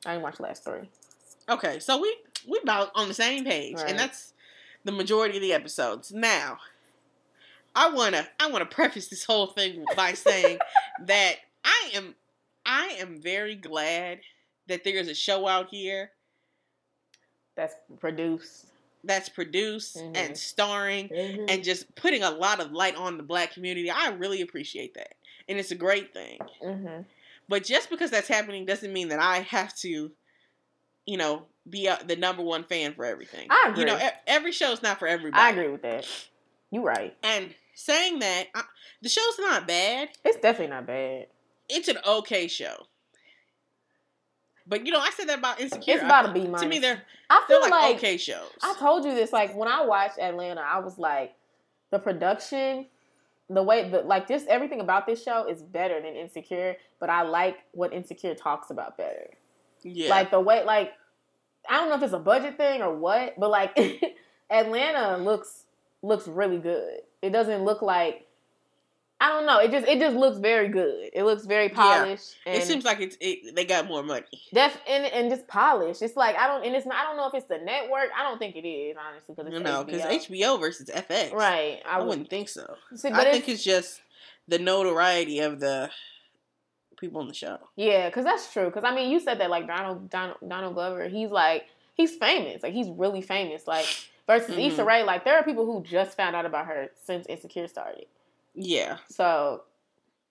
I 0.07 0.13
didn't 0.13 0.23
watch 0.23 0.37
the 0.37 0.43
last 0.43 0.63
three. 0.63 0.89
Okay, 1.47 1.77
so 1.79 2.01
we 2.01 2.17
we 2.49 2.59
about 2.63 2.89
on 2.95 3.07
the 3.07 3.13
same 3.13 3.45
page, 3.45 3.75
Right. 3.75 3.89
and 3.91 3.99
that's 3.99 4.32
the 4.83 4.91
majority 4.91 5.37
of 5.37 5.41
the 5.41 5.53
episodes. 5.53 6.11
Now, 6.11 6.59
I 7.75 7.89
wanna 7.89 8.27
I 8.39 8.49
wanna 8.51 8.65
preface 8.65 9.07
this 9.07 9.23
whole 9.23 9.47
thing 9.47 9.85
by 9.95 10.13
saying 10.13 10.59
that 11.05 11.35
I 11.63 11.91
am 11.95 12.15
I 12.65 12.97
am 12.99 13.21
very 13.21 13.55
glad 13.55 14.19
that 14.67 14.83
there 14.83 14.95
is 14.97 15.07
a 15.09 15.15
show 15.15 15.47
out 15.47 15.69
here 15.69 16.11
That's 17.55 17.75
produced. 17.99 18.67
that's 19.03 19.29
produced 19.29 19.97
Mhm. 19.97 20.11
and 20.15 20.37
starring 20.37 21.09
And 21.11 21.49
and 21.49 21.63
just 21.63 21.93
putting 21.95 22.23
a 22.23 22.31
lot 22.31 22.59
of 22.59 22.71
light 22.71 22.95
on 22.95 23.17
the 23.17 23.23
black 23.23 23.53
community. 23.53 23.89
I 23.89 24.09
really 24.09 24.41
appreciate 24.41 24.93
that, 24.95 25.15
and 25.47 25.59
it's 25.59 25.71
a 25.71 25.75
great 25.75 26.13
thing. 26.13 26.39
hmm 26.61 27.01
But 27.49 27.63
just 27.65 27.89
because 27.89 28.11
that's 28.11 28.27
happening 28.29 28.65
doesn't 28.65 28.93
mean 28.93 29.09
that 29.09 29.19
I 29.19 29.39
have 29.41 29.75
to, 29.79 30.11
you 31.05 31.17
know, 31.17 31.43
be 31.69 31.87
uh, 31.87 31.97
the 32.05 32.15
number 32.15 32.43
one 32.43 32.63
fan 32.63 32.93
for 32.93 33.05
everything. 33.05 33.47
I 33.49 33.69
agree. 33.69 33.81
You 33.81 33.85
know, 33.87 34.09
every 34.27 34.51
show's 34.51 34.81
not 34.81 34.99
for 34.99 35.07
everybody. 35.07 35.41
I 35.41 35.49
agree 35.51 35.69
with 35.69 35.81
that. 35.83 36.07
You're 36.71 36.83
right. 36.83 37.15
And 37.23 37.53
saying 37.75 38.19
that, 38.19 38.45
I, 38.55 38.63
the 39.01 39.09
show's 39.09 39.39
not 39.39 39.67
bad. 39.67 40.09
It's 40.23 40.37
definitely 40.37 40.73
not 40.73 40.87
bad. 40.87 41.27
It's 41.69 41.87
an 41.87 41.97
okay 42.05 42.47
show. 42.47 42.87
But 44.65 44.85
you 44.85 44.91
know, 44.91 44.99
I 44.99 45.09
said 45.11 45.27
that 45.29 45.39
about 45.39 45.59
Insecure. 45.59 45.95
It's 45.95 46.03
about 46.03 46.27
I- 46.27 46.31
a 46.31 46.33
B 46.33 46.41
To 46.45 46.67
me, 46.67 46.79
they're 46.79 47.01
I 47.29 47.43
feel 47.47 47.61
they're 47.61 47.69
like, 47.69 47.81
like, 47.81 47.95
okay 47.97 48.17
shows. 48.17 48.49
I 48.61 48.75
told 48.79 49.05
you 49.05 49.13
this. 49.13 49.33
Like 49.33 49.55
when 49.55 49.67
I 49.67 49.85
watched 49.85 50.19
Atlanta, 50.19 50.61
I 50.61 50.79
was 50.79 50.97
like, 50.97 51.33
the 51.91 51.99
production, 51.99 52.87
the 53.49 53.61
way, 53.63 53.89
the 53.89 53.99
like, 53.99 54.27
just 54.27 54.47
everything 54.47 54.79
about 54.79 55.05
this 55.05 55.23
show 55.23 55.47
is 55.49 55.61
better 55.61 56.01
than 56.01 56.15
Insecure. 56.15 56.75
But 56.99 57.09
I 57.09 57.23
like 57.23 57.57
what 57.71 57.93
Insecure 57.93 58.35
talks 58.35 58.69
about 58.69 58.97
better. 58.97 59.31
Yeah, 59.83 60.09
Like 60.09 60.31
the 60.31 60.39
way, 60.39 60.63
like, 60.65 60.91
I 61.69 61.77
don't 61.77 61.89
know 61.89 61.95
if 61.95 62.03
it's 62.03 62.13
a 62.13 62.19
budget 62.19 62.57
thing 62.57 62.81
or 62.81 62.95
what, 62.95 63.35
but 63.39 63.49
like, 63.49 63.77
Atlanta 64.49 65.17
looks 65.17 65.65
looks 66.01 66.27
really 66.27 66.57
good. 66.57 66.99
It 67.21 67.31
doesn't 67.31 67.63
look 67.63 67.81
like. 67.81 68.27
I 69.21 69.29
don't 69.29 69.45
know. 69.45 69.59
It 69.59 69.71
just 69.71 69.87
it 69.87 69.99
just 69.99 70.17
looks 70.17 70.37
very 70.39 70.67
good. 70.67 71.09
It 71.13 71.23
looks 71.23 71.45
very 71.45 71.69
polished. 71.69 72.35
and 72.45 72.57
it 72.57 72.63
seems 72.67 72.83
like 72.83 72.99
it's 72.99 73.15
it, 73.21 73.55
they 73.55 73.63
got 73.63 73.87
more 73.87 74.03
money. 74.03 74.25
Def 74.53 74.77
and, 74.85 75.05
and 75.05 75.29
just 75.31 75.47
polished. 75.47 76.01
It's 76.01 76.17
like 76.17 76.35
I 76.35 76.45
don't 76.47 76.65
and 76.65 76.75
it's 76.75 76.85
not. 76.85 76.97
I 76.97 77.03
don't 77.03 77.15
know 77.15 77.27
if 77.27 77.33
it's 77.33 77.47
the 77.47 77.59
network. 77.59 78.09
I 78.17 78.23
don't 78.23 78.37
think 78.37 78.57
it 78.57 78.67
is 78.67 78.97
honestly 78.99 79.33
because 79.35 79.53
You 79.53 79.59
know, 79.61 79.85
because 79.85 80.01
HBO. 80.01 80.37
HBO 80.57 80.59
versus 80.59 80.89
FX. 80.89 81.31
right. 81.31 81.79
I, 81.85 81.99
would- 81.99 82.07
wouldn't 82.09 82.29
think 82.29 82.49
so. 82.49 82.75
see, 82.95 83.09
I 83.09 83.31
think 83.31 83.47
it's 83.47 83.63
just 83.63 84.01
the 84.49 84.59
notoriety 84.59 85.39
of 85.39 85.61
the 85.61 85.89
people 87.07 87.21
on 87.21 87.27
the 87.27 87.33
show. 87.33 87.57
yeah, 87.75 88.09
because 88.09 88.25
that's 88.25 88.51
true. 88.53 88.65
Because 88.65 88.83
I 88.83 88.93
mean, 88.95 89.11
you 89.11 89.19
said 89.19 89.39
that 89.39 89.49
like 89.49 89.67
Donald, 89.67 90.09
Donald 90.09 90.37
Donald 90.47 90.73
Glover. 90.73 91.07
He's 91.07 91.29
like 91.29 91.65
he's 91.95 92.15
famous. 92.15 92.63
Like 92.63 92.73
he's 92.73 92.89
really 92.89 93.21
famous. 93.21 93.67
Like 93.67 93.85
versus 94.27 94.55
Mhm. 94.55 94.67
Issa 94.71 94.83
Rae. 94.85 95.03
Like 95.03 95.25
there 95.25 95.37
are 95.37 95.43
people 95.43 95.65
who 95.65 95.83
just 95.83 96.15
found 96.17 96.35
out 96.35 96.45
about 96.45 96.65
her 96.67 96.89
since 97.03 97.25
Insecure 97.27 97.67
started. 97.67 98.05
Yeah. 98.55 98.97
So. 99.09 99.63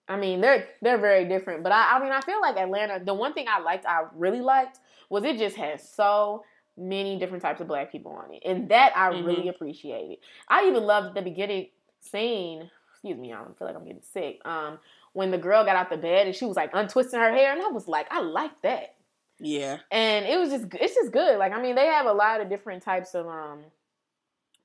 I 0.05 0.17
mean, 0.17 0.41
they're 0.41 0.67
they're 0.81 0.97
very 0.97 1.23
different, 1.23 1.63
but 1.63 1.71
I, 1.71 1.95
I 1.95 2.03
mean, 2.03 2.11
I 2.11 2.19
feel 2.19 2.41
like 2.41 2.57
Atlanta. 2.57 3.01
The 3.03 3.13
one 3.13 3.33
thing 3.33 3.45
I 3.49 3.61
liked, 3.61 3.85
I 3.85 4.03
really 4.15 4.41
liked, 4.41 4.79
was 5.09 5.23
it 5.23 5.37
just 5.37 5.55
has 5.55 5.87
so 5.87 6.43
many 6.75 7.17
different 7.17 7.41
types 7.41 7.61
of 7.61 7.67
black 7.69 7.89
people 7.89 8.11
on 8.11 8.33
it, 8.33 8.41
and 8.45 8.67
that 8.67 8.91
I 8.97 9.11
Mhm. 9.13 9.25
really 9.25 9.47
appreciated. 9.47 10.17
I 10.49 10.65
even 10.67 10.83
loved 10.83 11.15
the 11.15 11.21
beginning 11.21 11.69
scene. 12.01 12.69
Excuse 12.91 13.17
me, 13.17 13.31
I 13.31 13.37
don't 13.37 13.57
feel 13.57 13.65
like 13.65 13.77
I'm 13.77 13.85
getting 13.85 14.01
sick. 14.01 14.41
Um, 14.45 14.77
when 15.13 15.31
the 15.31 15.37
girl 15.37 15.63
got 15.63 15.75
out 15.75 15.89
the 15.89 15.97
bed 15.97 16.27
and 16.27 16.35
she 16.35 16.45
was 16.45 16.55
like 16.55 16.71
untwisting 16.73 17.19
her 17.19 17.31
hair, 17.31 17.53
and 17.53 17.61
I 17.61 17.69
was 17.69 17.87
like, 17.87 18.07
I 18.11 18.21
like 18.21 18.61
that, 18.63 18.95
Yeah. 19.39 19.77
and 19.91 20.25
it 20.25 20.37
was 20.39 20.49
just 20.49 20.65
it's 20.73 20.95
just 20.95 21.11
good. 21.11 21.37
Like 21.39 21.51
I 21.53 21.61
mean, 21.61 21.75
they 21.75 21.85
have 21.87 22.05
a 22.05 22.13
lot 22.13 22.41
of 22.41 22.49
different 22.49 22.83
types 22.83 23.13
of 23.15 23.27
um 23.27 23.63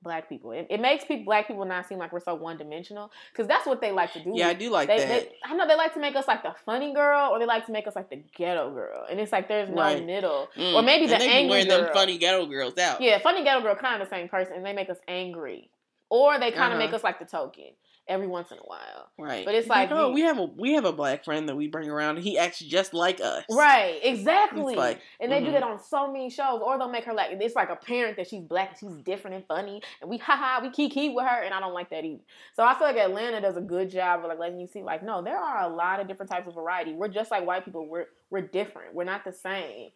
black 0.01 0.29
people. 0.29 0.51
It, 0.51 0.67
it 0.69 0.79
makes 0.79 1.03
people 1.03 1.25
black 1.25 1.47
people 1.47 1.65
not 1.65 1.85
seem 1.87 1.97
like 1.97 2.13
we're 2.13 2.21
so 2.21 2.33
one 2.33 2.57
dimensional 2.57 3.11
because 3.33 3.47
that's 3.47 3.65
what 3.67 3.81
they 3.81 3.91
like 3.91 4.13
to 4.13 4.23
do. 4.23 4.31
Yeah, 4.33 4.47
I 4.47 4.53
do 4.53 4.69
like 4.69 4.87
They, 4.87 4.97
that. 4.99 5.07
they, 5.07 5.29
I 5.43 5.53
know 5.55 5.67
they 5.67 5.75
like 5.75 5.93
to 5.95 5.99
make 5.99 6.15
us 6.15 6.25
like 6.25 6.41
the 6.41 6.55
funny 6.65 6.93
girl, 6.93 7.31
or 7.31 7.39
they 7.39 7.45
like 7.45 7.65
to 7.65 7.73
make 7.73 7.85
us 7.85 7.95
like 7.97 8.09
the 8.09 8.23
ghetto 8.35 8.73
girl, 8.73 9.05
and 9.11 9.19
it's 9.19 9.31
like 9.33 9.47
there's 9.49 9.69
no 9.69 9.75
Right. 9.75 10.05
middle. 10.05 10.47
Mm. 10.55 10.73
or 10.75 10.81
maybe 10.83 11.11
And 11.11 11.21
the 11.21 11.25
angry 11.25 11.49
wearing 11.49 11.67
them 11.67 11.81
girl. 11.85 11.93
funny 11.93 12.17
ghetto 12.17 12.45
girls 12.45 12.77
out. 12.77 13.01
Yeah, 13.01 13.19
funny 13.19 13.43
ghetto 13.43 13.61
girl 13.61 13.75
kind 13.75 14.01
of 14.01 14.07
the 14.09 14.15
same 14.15 14.29
person, 14.29 14.53
and 14.55 14.65
they 14.65 14.71
make 14.73 14.89
us 14.89 14.97
angry, 15.07 15.69
or 16.09 16.39
they 16.39 16.51
kind 16.51 16.71
of 16.73 16.79
Uh-huh. 16.79 16.87
make 16.87 16.93
us 16.93 17.03
like 17.03 17.19
the 17.19 17.25
token 17.25 17.71
every 18.09 18.27
once 18.27 18.51
in 18.51 18.57
a 18.57 18.61
while. 18.61 19.09
Right. 19.17 19.45
But 19.45 19.55
it's 19.55 19.65
It's 19.65 19.69
like 19.69 19.91
oh, 19.91 20.11
we 20.11 20.21
have 20.21 20.39
a 20.39 20.45
we 20.45 20.73
have 20.73 20.85
a 20.85 20.91
black 20.91 21.23
friend 21.23 21.47
that 21.47 21.55
we 21.55 21.67
bring 21.67 21.89
around. 21.89 22.17
and 22.17 22.25
He 22.25 22.37
acts 22.37 22.59
just 22.59 22.93
like 22.93 23.21
us. 23.21 23.43
Right, 23.49 23.99
exactly. 24.03 24.75
Like, 24.75 24.99
and 25.19 25.31
they 25.31 25.39
do 25.39 25.47
mhm. 25.47 25.53
that 25.53 25.63
on 25.63 25.81
so 25.81 26.11
many 26.11 26.29
shows, 26.29 26.61
or 26.63 26.77
they'll 26.77 26.89
make 26.89 27.05
her 27.05 27.13
like 27.13 27.29
it's 27.31 27.55
like 27.55 27.69
apparent 27.69 28.17
that 28.17 28.27
she's 28.27 28.43
black 28.43 28.69
and 28.69 28.79
she's 28.79 29.03
different 29.03 29.35
and 29.35 29.45
funny, 29.45 29.81
and 30.01 30.09
we 30.09 30.17
haha 30.29 30.61
we 30.61 30.71
kiki 30.71 31.09
with 31.09 31.25
her, 31.25 31.43
and 31.43 31.53
I 31.53 31.59
don't 31.59 31.73
like 31.73 31.91
that 31.91 32.03
either. 32.03 32.23
So 32.55 32.63
I 32.63 32.73
feel 32.77 32.87
like 32.87 32.97
Atlanta 32.97 33.39
does 33.39 33.55
a 33.55 33.61
good 33.61 33.89
job 33.89 34.21
of 34.21 34.25
like 34.25 34.39
letting 34.39 34.59
you 34.59 34.67
see 34.67 34.81
like 34.81 35.03
no, 35.03 35.21
there 35.21 35.37
are 35.37 35.63
a 35.63 35.73
lot 35.73 35.99
of 35.99 36.07
different 36.07 36.31
types 36.31 36.47
of 36.47 36.55
variety. 36.55 36.93
We're 36.93 37.07
just 37.07 37.29
like 37.31 37.45
white 37.45 37.63
people. 37.63 37.87
We're 37.87 38.07
we're 38.31 38.41
different. 38.41 38.95
We're 38.95 39.03
not 39.03 39.23
the 39.23 39.33
same. 39.33 39.91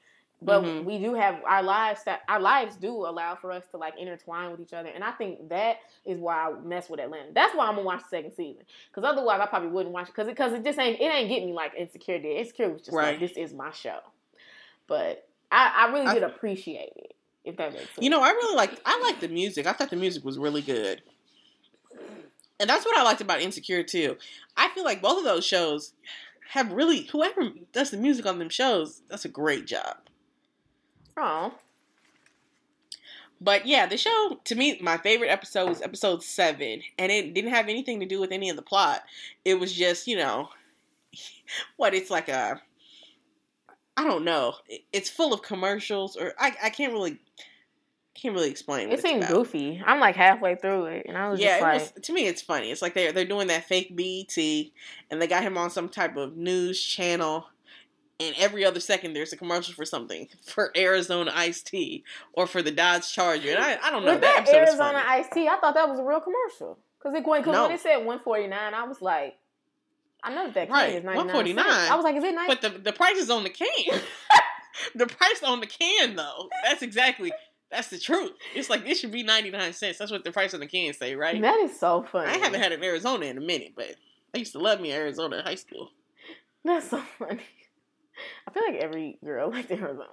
But 0.45 0.63
Mhm. 0.63 0.83
we 0.83 0.97
do 0.99 1.13
have 1.13 1.41
our 1.45 1.63
lives 1.63 2.03
that 2.03 2.23
our 2.27 2.39
lives 2.39 2.75
do 2.75 2.91
allow 3.05 3.35
for 3.35 3.51
us 3.51 3.63
to 3.71 3.77
like 3.77 3.97
intertwine 3.97 4.51
with 4.51 4.59
each 4.59 4.73
other, 4.73 4.89
and 4.89 5.03
I 5.03 5.11
think 5.11 5.47
that 5.49 5.77
is 6.05 6.19
why 6.19 6.49
I 6.49 6.53
mess 6.59 6.89
with 6.89 6.99
Atlanta. 6.99 7.31
That's 7.31 7.55
why 7.55 7.65
I'm 7.67 7.75
gonna 7.75 7.85
watch 7.85 8.01
the 8.03 8.09
second 8.09 8.33
season, 8.35 8.63
because 8.89 9.09
otherwise 9.09 9.39
I 9.41 9.45
probably 9.45 9.69
wouldn't 9.69 9.93
watch 9.93 10.09
it, 10.09 10.15
because 10.15 10.27
because 10.27 10.53
it, 10.53 10.63
just 10.63 10.77
ain't 10.79 10.99
it 10.99 11.03
ain't 11.05 11.29
getting 11.29 11.47
me 11.47 11.53
like 11.53 11.73
Insecure 11.75 12.19
did. 12.19 12.37
Insecure 12.37 12.69
was 12.69 12.81
just 12.81 12.91
Right. 12.95 13.11
like 13.11 13.19
this 13.19 13.37
is 13.37 13.53
my 13.53 13.71
show, 13.71 13.99
but 14.87 15.27
I, 15.51 15.85
I 15.87 15.91
really 15.93 16.07
I- 16.07 16.13
did 16.15 16.23
appreciate 16.23 16.93
it. 16.95 17.15
If 17.45 17.57
that 17.57 17.73
makes 17.73 17.85
sense, 17.85 17.97
You 17.99 18.09
know, 18.09 18.21
I 18.21 18.29
really 18.31 18.55
like 18.55 18.79
I 18.85 18.99
like 19.01 19.19
the 19.19 19.27
music. 19.27 19.65
I 19.67 19.73
thought 19.73 19.89
the 19.89 19.95
music 19.97 20.23
was 20.25 20.37
really 20.37 20.61
good. 20.61 21.01
And 22.59 22.69
that's 22.69 22.85
what 22.85 22.97
I 22.97 23.03
liked 23.03 23.21
about 23.21 23.41
Insecure 23.41 23.83
too. 23.83 24.17
I 24.55 24.69
feel 24.69 24.83
like 24.83 25.01
both 25.01 25.17
of 25.17 25.23
those 25.25 25.45
shows 25.45 25.93
have 26.49 26.71
really 26.71 27.01
whoever 27.03 27.49
does 27.71 27.91
the 27.91 27.97
music 27.97 28.25
on 28.25 28.39
them 28.39 28.49
shows, 28.49 29.01
that's 29.09 29.25
a 29.25 29.29
great 29.29 29.65
job. 29.65 29.97
Oh, 31.17 31.53
But 33.41 33.65
yeah, 33.65 33.85
the 33.87 33.97
show 33.97 34.39
to 34.45 34.55
me, 34.55 34.79
my 34.81 34.97
favorite 34.97 35.29
episode 35.29 35.67
was 35.69 35.81
episode 35.81 36.23
seven, 36.23 36.81
and 36.97 37.11
it 37.11 37.33
didn't 37.33 37.51
have 37.51 37.67
anything 37.67 37.99
to 37.99 38.05
do 38.05 38.19
with 38.19 38.31
any 38.31 38.49
of 38.49 38.55
the 38.55 38.61
plot. 38.61 39.03
It 39.43 39.55
was 39.59 39.73
just, 39.73 40.07
you 40.07 40.15
know, 40.17 40.49
what 41.77 41.93
it's 41.93 42.09
like 42.09 42.29
a, 42.29 42.61
I 43.97 44.03
don't 44.03 44.23
know. 44.25 44.55
It's 44.91 45.09
full 45.09 45.33
of 45.33 45.41
commercials, 45.41 46.15
or 46.15 46.33
I, 46.39 46.55
I 46.63 46.69
can't 46.69 46.93
really, 46.93 47.19
can't 48.15 48.33
really 48.33 48.49
explain. 48.49 48.91
It 48.91 49.01
seemed 49.01 49.27
goofy. 49.27 49.81
I'm 49.85 49.99
like 49.99 50.15
halfway 50.15 50.55
through 50.55 50.85
it, 50.85 51.05
and 51.07 51.17
I 51.17 51.29
was 51.29 51.39
Yeah, 51.39 51.59
like, 51.61 51.81
was. 51.81 51.93
To 52.03 52.13
me, 52.13 52.27
it's 52.27 52.41
funny. 52.41 52.71
It's 52.71 52.81
like 52.81 52.93
they're 52.93 53.11
they're 53.11 53.25
doing 53.25 53.47
that 53.47 53.65
fake 53.65 53.95
BET, 53.95 54.37
and 55.11 55.21
they 55.21 55.27
got 55.27 55.43
him 55.43 55.57
on 55.57 55.69
some 55.69 55.89
type 55.89 56.15
of 56.17 56.37
news 56.37 56.81
channel. 56.81 57.47
And 58.19 58.35
every 58.37 58.63
other 58.63 58.79
second, 58.79 59.13
there's 59.13 59.33
a 59.33 59.37
commercial 59.37 59.73
for 59.73 59.85
something 59.85 60.27
for 60.45 60.71
Arizona 60.77 61.31
iced 61.33 61.67
tea 61.67 62.03
or 62.33 62.47
for 62.47 62.61
the 62.61 62.71
Dodge 62.71 63.11
Charger. 63.11 63.49
And 63.49 63.59
I, 63.59 63.77
I 63.83 63.91
don't 63.91 64.05
know. 64.05 64.13
But 64.13 64.21
that 64.21 64.45
that 64.45 64.55
Arizona 64.55 65.03
iced 65.05 65.31
tea, 65.33 65.47
I 65.47 65.57
thought 65.59 65.73
that 65.73 65.89
was 65.89 65.99
a 65.99 66.03
real 66.03 66.21
commercial. 66.21 66.77
Because 66.99 67.17
it 67.17 67.27
went, 67.27 67.43
cause 67.43 67.53
No. 67.53 67.63
when 67.63 67.71
it 67.71 67.81
said 67.81 67.97
149 67.97 68.73
I 68.73 68.83
was 68.83 69.01
like, 69.01 69.35
I 70.23 70.33
know 70.33 70.45
that 70.45 70.53
that 70.53 70.67
can 70.69 70.73
Right, 70.73 70.95
is 70.95 71.03
99 71.03 71.35
$1.49. 71.35 71.55
cents. 71.55 71.91
I 71.91 71.95
was 71.95 72.03
like, 72.05 72.15
is 72.15 72.23
it 72.23 72.33
99 72.33 72.47
But 72.47 72.61
the 72.61 72.79
the 72.79 72.93
price 72.93 73.17
is 73.17 73.29
on 73.29 73.43
the 73.43 73.49
can. 73.49 73.67
the 74.95 75.07
price 75.07 75.43
on 75.43 75.59
the 75.59 75.67
can, 75.67 76.15
though. 76.15 76.49
That's 76.63 76.81
exactly 76.81 77.31
that's 77.69 77.89
the 77.89 77.97
truth. 77.99 78.31
It's 78.53 78.69
like 78.69 78.87
it 78.87 78.95
should 78.97 79.11
be 79.11 79.23
ninety 79.23 79.49
nine 79.49 79.73
cents. 79.73 79.97
That's 79.97 80.11
what 80.11 80.23
the 80.23 80.31
price 80.31 80.53
on 80.53 80.59
the 80.59 80.67
can 80.67 80.93
say, 80.93 81.15
right? 81.15 81.41
That 81.41 81.59
is 81.59 81.77
so 81.79 82.05
funny. 82.09 82.29
I 82.29 82.37
haven't 82.37 82.61
had 82.61 82.71
an 82.71 82.83
Arizona 82.83 83.25
in 83.25 83.37
a 83.37 83.41
minute, 83.41 83.73
but 83.75 83.95
I 84.33 84.37
used 84.37 84.51
to 84.53 84.59
love 84.59 84.79
me 84.79 84.91
Arizona 84.93 85.37
in 85.37 85.43
high 85.43 85.55
school 85.55 85.89
That's 86.63 86.89
so 86.89 87.01
funny. 87.17 87.41
I 88.47 88.51
feel 88.51 88.63
like 88.67 88.81
every 88.81 89.17
girl 89.23 89.49
liked 89.51 89.71
Arizona. 89.71 90.07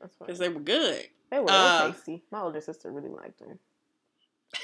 That's 0.00 0.16
funny. 0.16 0.26
because 0.26 0.38
they 0.38 0.48
were 0.48 0.60
good. 0.60 1.04
They 1.30 1.38
were 1.38 1.46
uh, 1.48 1.92
tasty. 1.92 2.22
My 2.30 2.40
older 2.40 2.60
sister 2.60 2.90
really 2.90 3.10
liked 3.10 3.38
them. 3.38 3.58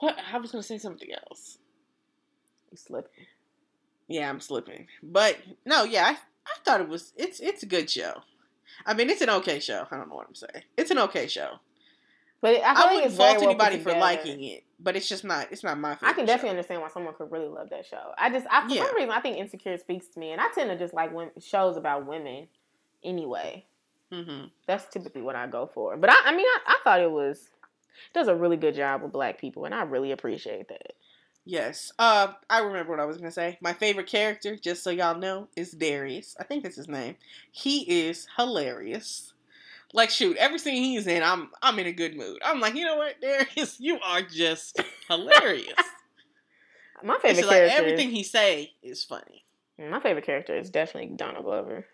What 0.00 0.16
I 0.32 0.38
was 0.38 0.50
gonna 0.50 0.62
say 0.62 0.78
something 0.78 1.10
else. 1.12 1.58
You 2.70 2.76
slipped. 2.78 3.14
Yeah, 4.08 4.30
I'm 4.30 4.40
slipping. 4.40 4.86
But 5.02 5.38
no, 5.66 5.84
yeah, 5.84 6.04
I, 6.06 6.10
I 6.12 6.58
thought 6.64 6.80
it 6.80 6.88
was 6.88 7.12
it's 7.16 7.38
it's 7.40 7.62
a 7.62 7.66
good 7.66 7.90
show. 7.90 8.22
I 8.86 8.94
mean, 8.94 9.10
it's 9.10 9.20
an 9.20 9.28
okay 9.30 9.60
show. 9.60 9.86
I 9.90 9.96
don't 9.96 10.08
know 10.08 10.14
what 10.14 10.26
I'm 10.26 10.34
saying. 10.34 10.64
It's 10.76 10.90
an 10.90 10.98
okay 10.98 11.26
show. 11.26 11.58
But 12.40 12.56
I, 12.56 12.74
feel 12.74 12.84
I, 12.84 12.94
wouldn't 12.94 13.12
fault 13.14 13.36
well 13.38 13.50
anybody 13.50 13.78
for 13.78 13.92
liking 13.92 14.42
it, 14.44 14.64
but 14.78 14.96
it's 14.96 15.08
just 15.08 15.24
not 15.24 15.48
it's 15.50 15.62
not 15.62 15.78
my 15.78 15.94
favorite. 15.94 16.10
I 16.10 16.12
can 16.14 16.24
definitely 16.26 16.48
show. 16.48 16.50
understand 16.50 16.80
why 16.82 16.88
someone 16.88 17.14
could 17.14 17.30
really 17.30 17.48
love 17.48 17.68
that 17.70 17.84
show. 17.84 18.12
I 18.16 18.30
just, 18.30 18.46
I, 18.50 18.66
for 18.66 18.74
Yeah. 18.74 18.86
some 18.86 18.96
reason, 18.96 19.10
I 19.10 19.20
think 19.20 19.36
Insecure 19.36 19.76
speaks 19.76 20.06
to 20.08 20.20
me, 20.20 20.32
and 20.32 20.40
I 20.40 20.48
tend 20.54 20.70
to 20.70 20.78
just 20.78 20.94
like 20.94 21.12
when 21.12 21.30
shows 21.38 21.76
about 21.76 22.06
women. 22.06 22.48
Anyway, 23.02 23.64
hmm 24.12 24.44
that's 24.66 24.86
typically 24.86 25.22
what 25.22 25.36
I 25.36 25.46
go 25.46 25.70
for. 25.72 25.96
But 25.96 26.10
I, 26.10 26.16
I 26.26 26.32
mean, 26.32 26.46
I, 26.46 26.58
I 26.66 26.78
thought 26.84 27.00
it 27.00 27.10
was 27.10 27.38
it 27.38 28.14
does 28.14 28.28
a 28.28 28.34
really 28.34 28.56
good 28.56 28.74
job 28.74 29.02
with 29.02 29.12
black 29.12 29.38
people, 29.38 29.64
and 29.66 29.74
I 29.74 29.82
really 29.82 30.12
appreciate 30.12 30.68
that. 30.68 30.92
Yes. 31.44 31.92
Uh, 31.98 32.32
I 32.48 32.60
remember 32.60 32.90
what 32.92 33.00
I 33.00 33.06
was 33.06 33.16
gonna 33.16 33.30
say. 33.30 33.58
My 33.60 33.72
favorite 33.72 34.06
character, 34.06 34.56
just 34.56 34.82
so 34.82 34.90
y'all 34.90 35.18
know, 35.18 35.48
is 35.56 35.72
Darius. 35.72 36.36
I 36.38 36.44
think 36.44 36.62
that's 36.62 36.76
his 36.76 36.88
name. 36.88 37.16
He 37.50 38.08
is 38.08 38.28
hilarious. 38.36 39.32
Like 39.92 40.10
shoot, 40.10 40.36
every 40.36 40.58
scene 40.58 40.82
he's 40.84 41.06
in, 41.06 41.22
I'm 41.22 41.50
I'm 41.62 41.78
in 41.78 41.86
a 41.86 41.92
good 41.92 42.16
mood. 42.16 42.38
I'm 42.44 42.60
like, 42.60 42.74
you 42.74 42.84
know 42.84 42.96
what, 42.96 43.20
Darius, 43.20 43.76
you 43.80 43.98
are 44.04 44.22
just 44.22 44.80
hilarious. 45.08 45.74
My 47.02 47.14
It's 47.14 47.22
favorite 47.22 47.46
like 47.46 47.56
character. 47.56 47.78
everything 47.78 48.10
he 48.10 48.22
say 48.22 48.72
is 48.82 49.02
funny. 49.04 49.44
my 49.78 50.00
favorite 50.00 50.26
character 50.26 50.54
is 50.56 50.68
definitely 50.70 51.16
Donald 51.16 51.44
Glover. 51.46 51.86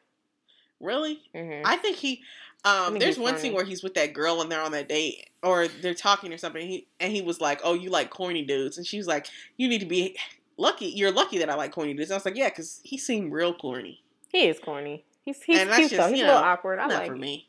Really, 0.81 1.21
hmm 1.35 1.63
I 1.65 1.77
think 1.77 1.97
he. 1.97 2.23
Um, 2.65 2.93
think 2.95 3.01
there's 3.01 3.19
one 3.19 3.35
funny. 3.35 3.43
scene 3.43 3.53
where 3.55 3.65
he's 3.65 3.83
with 3.85 3.95
that 3.95 4.13
girl 4.13 4.41
and 4.43 4.51
they're 4.51 4.61
on 4.63 4.73
that 4.73 4.89
date, 4.89 5.31
or 5.43 5.69
they're 5.69 5.95
talking 5.95 6.33
or 6.33 6.39
something. 6.39 6.61
And 6.61 6.71
he 6.71 6.87
and 7.01 7.13
he 7.13 7.23
was 7.23 7.41
like, 7.41 7.61
"Oh, 7.65 7.75
you 7.75 7.89
like 7.91 8.11
corny 8.11 8.43
dudes," 8.45 8.77
and 8.77 8.87
she 8.87 8.99
was 8.99 9.07
like, 9.07 9.29
"You 9.57 9.69
need 9.69 9.79
to 9.79 9.87
be 9.87 10.17
lucky. 10.57 10.87
You're 10.87 11.13
lucky 11.13 11.39
that 11.39 11.49
I 11.49 11.55
like 11.55 11.71
corny 11.73 11.95
dudes." 11.95 12.11
I 12.11 12.15
was 12.15 12.25
like, 12.25 12.37
"Yeah," 12.37 12.49
because 12.49 12.81
he 12.83 12.99
seemed 12.99 13.33
real 13.33 13.55
corny. 13.55 14.03
He 14.33 14.49
is 14.49 14.59
corny. 14.59 15.05
He's 15.25 15.41
he's 15.45 15.61
And 15.61 15.71
cute 15.71 15.91
just, 15.91 15.97
though. 15.97 16.09
He's 16.09 16.19
you 16.19 16.25
a 16.25 16.29
little 16.29 16.43
awkward. 16.43 16.79
I 16.81 16.89
Not 16.89 16.95
like 16.99 17.07
for 17.07 17.17
me. 17.17 17.47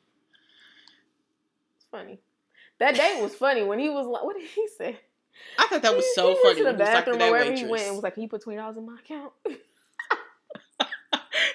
Funny. 1.92 2.20
That 2.80 2.96
date 2.96 3.22
was 3.22 3.34
funny 3.36 3.64
when 3.64 3.80
he 3.80 3.90
was 3.90 4.06
like, 4.08 4.24
what 4.24 4.38
did 4.38 4.48
he 4.48 4.68
say? 4.78 5.00
I 5.58 5.68
thought 5.68 5.82
that 5.84 5.96
was 5.96 6.06
He- 6.06 6.14
so 6.14 6.30
he 6.30 6.36
funny. 6.42 6.46
Went 6.46 6.58
to 6.58 6.64
the 6.64 6.72
he 6.72 6.78
talking 6.78 6.94
bathroom 6.94 7.14
to 7.16 7.20
that 7.20 7.28
or 7.28 7.32
wherever 7.32 7.50
waitress. 7.50 7.60
he 7.62 7.68
went 7.72 7.84
and 7.86 7.96
was 7.96 8.04
like, 8.04 8.14
"Can 8.16 8.24
you 8.24 8.30
put 8.30 8.42
twenty 8.42 8.58
dollars 8.58 8.78
in 8.78 8.86
my 8.86 8.98
account?" 9.00 9.34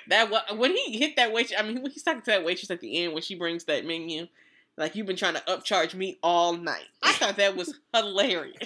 that 0.08 0.56
when 0.56 0.76
he 0.76 0.98
hit 0.98 1.16
that 1.16 1.32
waitress. 1.32 1.58
I 1.58 1.62
mean, 1.62 1.82
when 1.82 1.90
he's 1.90 2.02
talking 2.02 2.22
to 2.22 2.30
that 2.30 2.44
waitress 2.44 2.70
at 2.70 2.80
the 2.80 3.02
end 3.04 3.12
when 3.12 3.22
she 3.22 3.34
brings 3.34 3.64
that 3.64 3.84
menu. 3.84 4.26
Like 4.78 4.94
you've 4.96 5.06
been 5.06 5.16
trying 5.16 5.34
to 5.34 5.40
upcharge 5.42 5.94
me 5.94 6.18
all 6.22 6.54
night. 6.56 6.86
I 7.02 7.12
thought 7.12 7.36
that 7.36 7.56
was 7.56 7.74
hilarious. 7.94 8.56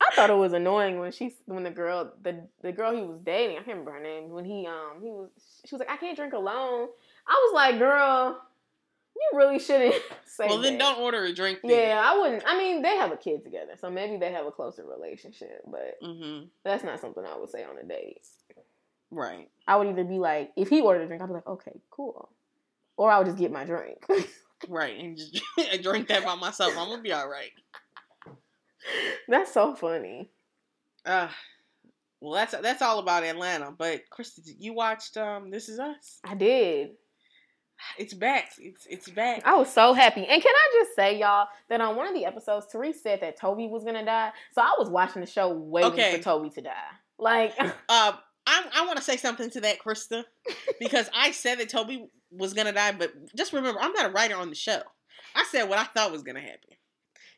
I 0.00 0.14
thought 0.16 0.30
it 0.30 0.36
was 0.36 0.52
annoying 0.52 0.98
when 0.98 1.12
she 1.12 1.34
when 1.46 1.62
the 1.64 1.70
girl 1.70 2.12
the 2.22 2.46
the 2.62 2.72
girl 2.72 2.94
he 2.96 3.02
was 3.02 3.18
dating 3.24 3.56
I 3.56 3.62
can't 3.62 3.78
remember 3.78 3.92
her 3.92 4.00
name 4.00 4.30
when 4.30 4.44
he 4.44 4.66
um 4.66 5.00
he 5.02 5.10
was 5.10 5.28
she 5.64 5.74
was 5.74 5.80
like 5.80 5.90
I 5.90 5.96
can't 5.98 6.16
drink 6.16 6.32
alone. 6.32 6.88
I 7.28 7.32
was 7.32 7.54
like, 7.54 7.78
girl, 7.78 8.40
you 9.32 9.38
really 9.38 9.58
shouldn't 9.58 9.94
say 10.24 10.46
well, 10.48 10.58
then 10.58 10.78
that. 10.78 10.80
don't 10.96 10.98
order 11.00 11.24
a 11.24 11.32
drink. 11.32 11.60
Yeah, 11.64 12.00
I 12.04 12.18
wouldn't. 12.18 12.42
I 12.46 12.56
mean, 12.58 12.82
they 12.82 12.96
have 12.96 13.12
a 13.12 13.16
kid 13.16 13.44
together, 13.44 13.72
so 13.80 13.90
maybe 13.90 14.16
they 14.16 14.32
have 14.32 14.46
a 14.46 14.50
closer 14.50 14.84
relationship, 14.84 15.62
but 15.66 15.96
Mm-hmm. 16.02 16.46
that's 16.64 16.84
not 16.84 17.00
something 17.00 17.24
I 17.24 17.36
would 17.38 17.50
say 17.50 17.64
on 17.64 17.78
a 17.78 17.84
date. 17.84 18.20
Right. 19.10 19.48
I 19.68 19.76
would 19.76 19.88
either 19.88 20.04
be 20.04 20.18
like, 20.18 20.52
if 20.56 20.68
he 20.68 20.80
ordered 20.80 21.02
a 21.02 21.06
drink, 21.06 21.22
I'd 21.22 21.26
be 21.28 21.34
like, 21.34 21.46
okay, 21.46 21.80
cool, 21.90 22.30
or 22.96 23.10
I 23.10 23.18
would 23.18 23.26
just 23.26 23.38
get 23.38 23.52
my 23.52 23.64
drink. 23.64 23.98
Right. 24.68 24.96
And 24.96 25.16
just 25.16 25.42
drink 25.82 26.06
that 26.06 26.24
by 26.24 26.36
myself. 26.36 26.74
I'm 26.78 26.88
gonna 26.88 27.02
be 27.02 27.12
all 27.12 27.28
right. 27.28 27.50
that's 29.28 29.52
so 29.52 29.74
funny. 29.74 30.30
Uh, 31.04 31.26
well, 32.20 32.34
that's 32.34 32.54
that's 32.62 32.80
all 32.80 33.00
about 33.00 33.24
Atlanta. 33.24 33.72
But 33.76 34.02
Krista, 34.16 34.38
you 34.58 34.72
watched 34.72 35.16
um, 35.16 35.50
This 35.50 35.68
Is 35.68 35.80
Us. 35.80 36.20
I 36.24 36.36
did. 36.36 36.90
It's 37.98 38.14
back. 38.14 38.52
It's 38.58 38.86
it's 38.88 39.08
back. 39.08 39.42
I 39.44 39.54
was 39.56 39.72
so 39.72 39.92
happy. 39.92 40.20
And 40.26 40.42
can 40.42 40.52
I 40.54 40.82
just 40.84 40.94
say, 40.96 41.18
y'all, 41.18 41.48
that 41.68 41.80
on 41.80 41.96
one 41.96 42.06
of 42.08 42.14
the 42.14 42.24
episodes, 42.24 42.66
Therese 42.70 43.02
said 43.02 43.20
that 43.20 43.36
Toby 43.36 43.66
was 43.68 43.84
gonna 43.84 44.04
die. 44.04 44.30
So 44.52 44.62
I 44.62 44.74
was 44.78 44.88
watching 44.88 45.20
the 45.20 45.26
show 45.26 45.48
waiting 45.52 45.92
Okay. 45.92 46.16
for 46.16 46.22
Toby 46.22 46.50
to 46.50 46.60
die. 46.62 46.72
Like, 47.18 47.54
Uh, 47.60 48.12
I 48.46 48.64
I 48.74 48.86
want 48.86 48.96
to 48.98 49.02
say 49.04 49.16
something 49.16 49.50
to 49.50 49.60
that, 49.62 49.78
Krista, 49.78 50.24
because 50.80 51.08
I 51.14 51.30
said 51.32 51.58
that 51.60 51.68
Toby 51.68 52.08
was 52.30 52.54
gonna 52.54 52.72
die, 52.72 52.92
but 52.92 53.12
just 53.36 53.52
remember, 53.52 53.80
I'm 53.80 53.92
not 53.92 54.06
a 54.06 54.10
writer 54.12 54.36
on 54.36 54.48
the 54.48 54.54
show. 54.56 54.80
I 55.34 55.44
said 55.50 55.64
what 55.68 55.78
I 55.78 55.84
thought 55.84 56.10
was 56.12 56.22
gonna 56.22 56.40
happen. 56.40 56.70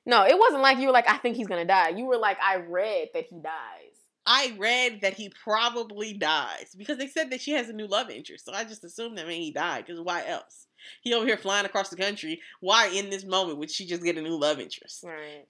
no, 0.07 0.25
it 0.25 0.39
wasn't 0.39 0.63
like 0.63 0.79
you 0.79 0.87
were 0.87 0.93
like, 0.93 1.09
I 1.11 1.19
think 1.19 1.37
he's 1.37 1.47
gonna 1.47 1.65
die. 1.65 1.91
You 1.91 2.05
were 2.07 2.17
like, 2.19 2.39
I 2.43 2.57
read 2.57 3.09
that 3.15 3.25
he 3.29 3.37
dies. 3.41 3.84
I 4.27 4.55
read 4.59 5.01
that 5.03 5.15
he 5.15 5.29
probably 5.29 6.15
dies 6.15 6.75
because 6.77 6.99
they 6.99 7.09
said 7.09 7.31
that 7.31 7.41
she 7.41 7.53
has 7.53 7.69
a 7.69 7.73
new 7.73 7.87
love 7.87 8.11
interest. 8.11 8.47
So 8.47 8.53
I 8.53 8.65
just 8.65 8.85
assumed 8.85 9.19
that 9.19 9.27
meant 9.27 9.39
he 9.39 9.51
died 9.51 9.85
because 9.87 10.01
why 10.01 10.27
else? 10.27 10.67
He 11.03 11.13
over 11.13 11.27
here 11.27 11.37
flying 11.37 11.67
across 11.67 11.91
the 11.91 11.97
country. 11.97 12.41
Why 12.61 12.89
in 12.89 13.11
this 13.11 13.25
moment 13.25 13.59
would 13.59 13.71
she 13.71 13.87
just 13.87 14.03
get 14.03 14.17
a 14.17 14.23
new 14.23 14.39
love 14.39 14.61
interest? 14.61 15.05
Right. 15.05 15.47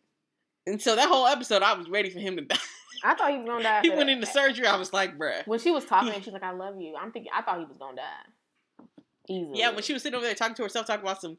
And 0.67 0.81
so 0.81 0.97
that 0.97 1.09
whole 1.09 1.27
episode, 1.27 1.63
I 1.63 1.75
was 1.75 1.89
ready 1.89 2.11
for 2.11 2.19
him 2.19 2.37
to 2.37 2.43
die. 2.43 2.57
I 3.05 3.15
thought 3.15 3.31
he 3.31 3.39
was 3.39 3.47
gonna 3.47 3.63
die. 3.63 3.81
he 3.83 3.91
went 3.91 4.07
that. 4.07 4.09
into 4.09 4.27
surgery. 4.27 4.67
I 4.67 4.77
was 4.77 4.93
like, 4.93 5.19
bruh. 5.19 5.47
When 5.47 5.59
she 5.59 5.71
was 5.71 5.85
talking, 5.85 6.21
she's 6.23 6.33
like, 6.33 6.43
"I 6.43 6.53
love 6.53 6.81
you." 6.81 6.95
I'm 6.99 7.13
thinking, 7.13 7.31
I 7.37 7.43
thought 7.43 7.59
he 7.59 7.65
was 7.65 7.77
gonna 7.79 7.97
die. 7.97 8.85
Easily. 9.29 9.59
Yeah, 9.59 9.71
when 9.71 9.83
she 9.83 9.93
was 9.93 10.03
sitting 10.03 10.17
over 10.17 10.25
there 10.25 10.35
talking 10.35 10.55
to 10.57 10.63
herself, 10.63 10.87
talking 10.87 11.03
about 11.03 11.21
some, 11.21 11.39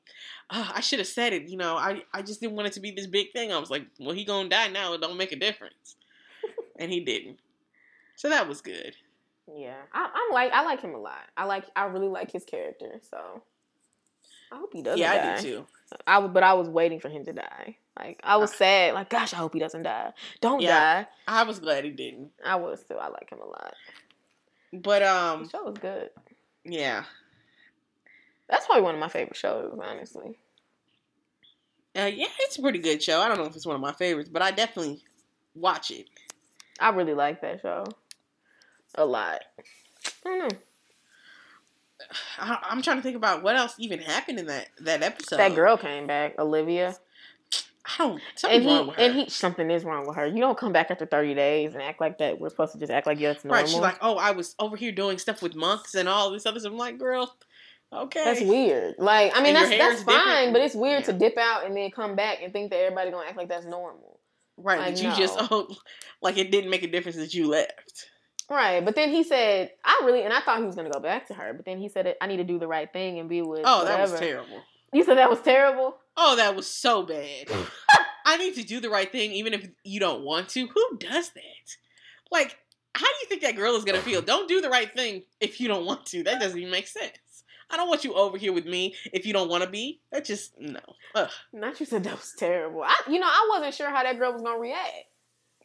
"Ah, 0.50 0.74
I 0.76 0.82
should 0.82 1.00
have 1.00 1.08
said 1.08 1.34
it. 1.34 1.50
You 1.50 1.58
know, 1.58 1.76
I, 1.76 2.04
I 2.14 2.22
just 2.22 2.40
didn't 2.40 2.56
want 2.56 2.68
it 2.68 2.74
to 2.74 2.80
be 2.80 2.92
this 2.92 3.08
big 3.08 3.32
thing. 3.32 3.52
I 3.52 3.60
was 3.60 3.70
like, 3.70 3.86
well, 4.00 4.16
he 4.16 4.26
gonna 4.26 4.50
die 4.50 4.68
now. 4.68 4.94
It 4.94 5.02
don't 5.02 5.18
make 5.18 5.32
a 5.32 5.36
difference. 5.36 5.96
And 6.78 6.92
he 6.92 7.00
didn't. 7.02 7.40
So 8.16 8.30
that 8.30 8.48
was 8.48 8.62
good. 8.62 8.96
Yeah, 9.56 9.76
I, 9.94 10.10
I'm 10.14 10.34
like, 10.34 10.52
I 10.54 10.64
like 10.64 10.82
him 10.82 10.96
a 10.96 11.00
lot. 11.00 11.20
I 11.38 11.46
like, 11.46 11.66
I 11.76 11.86
really 11.86 12.08
like 12.08 12.32
his 12.32 12.44
character. 12.46 13.00
So 13.10 13.44
I 14.52 14.58
hope 14.58 14.72
he 14.74 14.82
doesn't. 14.82 15.00
Die. 15.00 15.06
Yeah, 15.14 15.24
die. 15.24 15.34
I 15.34 15.36
did 15.36 15.44
too. 15.44 15.66
I 16.08 16.22
but 16.28 16.44
I 16.44 16.54
was 16.54 16.68
waiting 16.70 17.00
for 17.00 17.10
him 17.10 17.26
to 17.26 17.34
die. 17.34 17.78
Like 18.00 18.20
I 18.24 18.38
was 18.38 18.54
sad. 18.54 18.94
Like, 18.96 19.10
gosh, 19.10 19.34
I 19.34 19.38
hope 19.38 19.54
he 19.54 19.60
doesn't 19.60 19.84
die. 19.84 20.14
Don't 20.42 20.62
Yeah. 20.62 21.04
die. 21.04 21.08
I 21.28 21.44
was 21.44 21.60
glad 21.60 21.84
he 21.86 21.92
didn't. 21.92 22.32
I 22.44 22.56
was 22.56 22.84
too. 22.84 22.96
I 22.96 23.08
like 23.10 23.30
him 23.30 23.40
a 23.40 23.46
lot. 23.46 23.74
But 24.74 25.00
The 25.00 25.14
um, 25.14 25.50
show 25.50 25.64
was 25.64 25.78
good. 25.78 26.10
yeah, 26.66 27.04
That's 28.50 28.66
probably 28.66 28.84
one 28.84 28.96
of 28.96 29.00
my 29.00 29.08
favorite 29.10 29.38
shows, 29.38 29.78
honestly. 29.82 30.38
uh, 31.98 32.10
yeah, 32.14 32.28
it's 32.40 32.58
a 32.58 32.62
pretty 32.62 32.80
good 32.80 33.02
show. 33.02 33.22
I 33.22 33.28
don't 33.30 33.38
know 33.38 33.46
if 33.46 33.56
it's 33.56 33.66
one 33.66 33.76
of 33.76 33.82
my 33.82 33.94
favorites, 33.94 34.30
but 34.30 34.42
I 34.42 34.52
definitely 34.52 35.02
watch 35.54 35.92
it. 35.92 36.08
I 36.80 36.90
really 36.90 37.14
like 37.14 37.42
that 37.42 37.62
show 37.62 37.86
a 38.96 39.06
lot. 39.06 39.42
I 40.26 40.30
don't 40.30 40.40
know. 40.52 40.58
I, 42.38 42.58
I'm 42.70 42.82
trying 42.82 42.98
to 42.98 43.04
think 43.04 43.16
about 43.16 43.42
what 43.42 43.56
else 43.56 43.76
even 43.80 44.00
happened 44.00 44.40
in 44.40 44.46
that 44.48 44.68
that 44.82 45.02
episode. 45.02 45.38
that 45.38 45.56
girl 45.56 45.78
came 45.78 46.06
back, 46.08 46.38
Olivia, 46.38 46.96
I 47.86 47.92
don't. 47.98 48.22
And 48.48 48.64
he 48.64 48.70
wrong 48.70 48.88
with 48.88 48.96
her. 48.98 49.02
and 49.02 49.14
he 49.16 49.30
something 49.30 49.72
is 49.72 49.84
wrong 49.84 50.06
with 50.06 50.16
her. 50.18 50.28
You 50.28 50.40
don't 50.40 50.58
come 50.58 50.74
back 50.74 50.92
after 50.92 51.06
thirty 51.06 51.34
days 51.34 51.74
and 51.74 51.82
act 51.82 52.02
like 52.02 52.18
that. 52.20 52.40
We're 52.40 52.50
supposed 52.50 52.74
to 52.74 52.80
just 52.80 52.92
act 52.92 53.08
like 53.08 53.20
yeah, 53.20 53.32
it's 53.32 53.46
normal. 53.46 53.62
right? 53.64 53.70
She's 53.70 53.80
like, 53.80 53.98
oh, 54.02 54.18
I 54.18 54.32
was 54.32 54.56
over 54.60 54.76
here 54.76 54.92
doing 54.92 55.18
stuff 55.18 55.42
with 55.42 55.56
monks 55.56 55.96
and 55.96 56.08
all 56.10 56.32
this 56.32 56.46
other 56.46 56.60
stuff. 56.60 56.72
I'm 56.74 56.78
like, 56.78 56.98
girl, 57.00 57.34
okay, 57.94 58.24
That's 58.24 58.42
weird. 58.42 58.96
Like, 59.00 59.32
I 59.34 59.42
mean, 59.42 59.56
And 59.56 59.66
that's 59.66 59.70
that's 59.78 60.00
is 60.02 60.06
different. 60.06 60.24
fine, 60.24 60.54
but 60.54 60.62
it's 60.62 60.76
weird 60.76 61.06
to 61.06 61.14
dip 61.14 61.38
out 61.38 61.66
and 61.66 61.76
then 61.76 61.90
come 61.92 62.16
back 62.16 62.40
and 62.44 62.52
think 62.52 62.72
that 62.72 62.78
everybody 62.82 63.10
gonna 63.12 63.28
act 63.28 63.38
like 63.38 63.50
that's 63.50 63.66
normal. 63.66 64.15
Right? 64.58 64.80
Like, 64.80 64.96
that 64.96 65.04
you 65.04 65.16
just 65.16 65.38
oh, 65.40 65.68
like 66.22 66.38
it 66.38 66.52
didn't 66.52 66.70
make 66.70 66.84
a 66.84 66.88
difference 66.88 67.18
that 67.18 67.34
you 67.34 67.48
left. 67.48 68.08
Right, 68.50 68.86
but 68.86 68.96
then 68.96 69.10
he 69.10 69.24
said, 69.24 69.72
"I 69.84 70.02
really," 70.06 70.24
and 70.24 70.34
I 70.34 70.40
thought 70.42 70.60
he 70.60 70.66
was 70.66 70.76
gonna 70.76 70.92
go 70.92 71.00
back 71.00 71.28
to 71.28 71.34
her, 71.34 71.54
but 71.54 71.66
then 71.66 71.80
he 71.80 71.90
said, 71.90 72.16
"I 72.22 72.28
need 72.28 72.38
to 72.38 72.44
do 72.44 72.60
the 72.60 72.68
right 72.68 72.92
thing 72.92 73.20
and 73.20 73.28
be 73.28 73.42
with." 73.42 73.62
Oh, 73.66 73.80
whatever. 73.80 73.98
that 73.98 74.12
was 74.12 74.20
terrible. 74.20 74.62
You 74.94 75.04
said 75.04 75.18
that 75.18 75.30
was 75.30 75.42
terrible. 75.42 75.98
Oh, 76.16 76.36
that 76.36 76.56
was 76.56 76.68
so 76.68 77.04
bad. 77.04 77.48
I 78.26 78.38
need 78.38 78.56
to 78.56 78.64
do 78.64 78.80
the 78.80 78.90
right 78.90 79.12
thing 79.12 79.32
even 79.32 79.54
if 79.54 79.68
you 79.84 80.00
don't 80.00 80.24
want 80.24 80.50
to. 80.50 80.68
Who 80.68 80.98
does 80.98 81.30
that? 81.32 81.78
Like, 82.32 82.58
how 82.96 83.06
do 83.06 83.14
you 83.22 83.28
think 83.28 83.42
that 83.42 83.56
girl 83.56 83.76
is 83.76 83.84
gonna 83.84 84.00
feel? 84.00 84.22
Don't 84.22 84.48
do 84.48 84.62
the 84.62 84.70
right 84.70 84.94
thing 84.96 85.24
if 85.40 85.60
you 85.60 85.68
don't 85.68 85.86
want 85.86 86.06
to. 86.08 86.24
That 86.24 86.40
doesn't 86.40 86.58
even 86.58 86.72
make 86.72 86.88
sense. 86.88 87.18
I 87.70 87.78
don't 87.78 87.88
want 87.88 88.04
you 88.04 88.14
over 88.14 88.38
here 88.38 88.54
with 88.54 88.66
me 88.66 88.96
if 89.12 89.26
you 89.26 89.34
don't 89.34 89.50
want 89.50 89.64
to 89.64 89.70
be. 89.70 90.00
That 90.12 90.26
just 90.26 90.54
no. 90.60 90.80
Ugh. 91.16 91.30
Not 91.54 91.80
you 91.80 91.86
said 91.86 92.04
that 92.04 92.14
was 92.16 92.34
terrible. 92.38 92.84
I, 92.84 92.96
you 93.10 93.20
know, 93.20 93.28
I 93.28 93.50
wasn't 93.54 93.74
sure 93.74 93.90
how 93.90 94.04
that 94.04 94.18
girl 94.20 94.34
was 94.34 94.42
gonna 94.42 94.60
react 94.60 95.06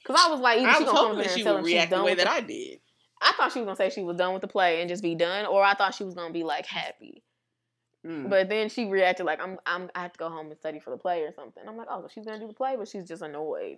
because 0.02 0.20
I 0.24 0.30
was 0.30 0.40
like, 0.40 0.58
I 0.60 0.78
was 0.80 0.88
hoping 0.88 1.18
that 1.18 1.30
she 1.30 1.42
would 1.44 1.64
react 1.64 1.90
the 1.90 2.02
way 2.02 2.14
that 2.14 2.24
the- 2.24 2.30
I 2.32 2.40
did. 2.40 2.80
I 3.22 3.32
thought 3.32 3.52
she 3.52 3.58
was 3.60 3.66
gonna 3.66 3.76
say 3.76 3.90
she 3.90 4.02
was 4.02 4.16
done 4.16 4.32
with 4.32 4.40
the 4.40 4.48
play 4.48 4.80
and 4.80 4.88
just 4.88 5.02
be 5.02 5.14
done, 5.14 5.44
or 5.44 5.62
I 5.62 5.74
thought 5.74 5.94
she 5.94 6.04
was 6.04 6.14
gonna 6.14 6.32
be 6.32 6.42
like 6.42 6.64
happy. 6.64 7.22
Mm. 8.06 8.30
But 8.30 8.48
then 8.48 8.70
she 8.70 8.86
reacted 8.86 9.26
like 9.26 9.42
I'm 9.42 9.58
I'm 9.66 9.90
I 9.94 10.00
have 10.00 10.12
to 10.14 10.18
go 10.18 10.30
home 10.30 10.46
and 10.46 10.56
study 10.58 10.80
for 10.80 10.88
the 10.88 10.96
play 10.96 11.20
or 11.20 11.32
something. 11.34 11.62
I'm 11.68 11.76
like, 11.76 11.88
oh, 11.90 12.08
she's 12.14 12.24
gonna 12.24 12.40
do 12.40 12.46
the 12.46 12.54
play, 12.54 12.76
but 12.78 12.88
she's 12.88 13.06
just 13.06 13.20
annoyed. 13.20 13.76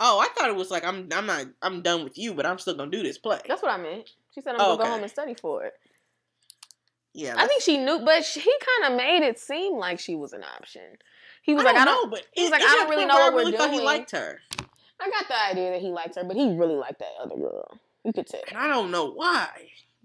Oh, 0.00 0.18
I 0.20 0.28
thought 0.28 0.50
it 0.50 0.54
was 0.56 0.70
like 0.70 0.84
I'm 0.84 1.08
I'm 1.14 1.24
not 1.24 1.46
I'm 1.62 1.80
done 1.80 2.04
with 2.04 2.18
you, 2.18 2.34
but 2.34 2.44
I'm 2.44 2.58
still 2.58 2.74
gonna 2.74 2.90
do 2.90 3.02
this 3.02 3.16
play. 3.16 3.38
That's 3.48 3.62
what 3.62 3.70
I 3.72 3.78
meant. 3.78 4.10
She 4.34 4.42
said 4.42 4.54
I'm 4.54 4.60
Oh, 4.60 4.76
gonna 4.76 4.84
go 4.84 4.90
home 4.90 5.02
and 5.02 5.10
study 5.10 5.32
for 5.34 5.64
it. 5.64 5.72
Yeah, 7.14 7.34
I 7.36 7.46
think 7.46 7.62
she 7.62 7.78
knew, 7.78 8.00
but 8.04 8.24
she, 8.24 8.40
he 8.40 8.52
kind 8.80 8.92
of 8.92 8.96
made 8.98 9.26
it 9.26 9.38
seem 9.38 9.76
like 9.76 9.98
she 9.98 10.14
was 10.14 10.32
an 10.32 10.44
option. 10.44 10.82
He 11.42 11.54
was 11.54 11.64
like, 11.64 11.76
I 11.76 11.84
don't. 11.84 12.04
know, 12.04 12.10
but 12.10 12.26
he 12.32 12.42
was 12.42 12.50
it- 12.50 12.52
like, 12.52 12.62
I 12.62 12.66
don't 12.76 12.90
really 12.90 13.06
know 13.06 13.14
what 13.14 13.32
we're 13.34 13.38
really 13.40 13.56
thought 13.56 13.72
he 13.72 13.80
liked 13.80 14.10
her, 14.12 14.40
I 15.00 15.10
got 15.10 15.28
the 15.28 15.50
idea 15.50 15.70
that 15.72 15.80
he 15.80 15.88
liked 15.88 16.16
her, 16.16 16.24
but 16.24 16.36
he 16.36 16.54
really 16.56 16.74
liked 16.76 16.98
that 16.98 17.12
other 17.20 17.36
girl. 17.36 17.78
You 18.04 18.12
could 18.12 18.26
tell. 18.26 18.40
and 18.48 18.58
I 18.58 18.68
don't 18.68 18.90
know 18.90 19.10
why. 19.10 19.48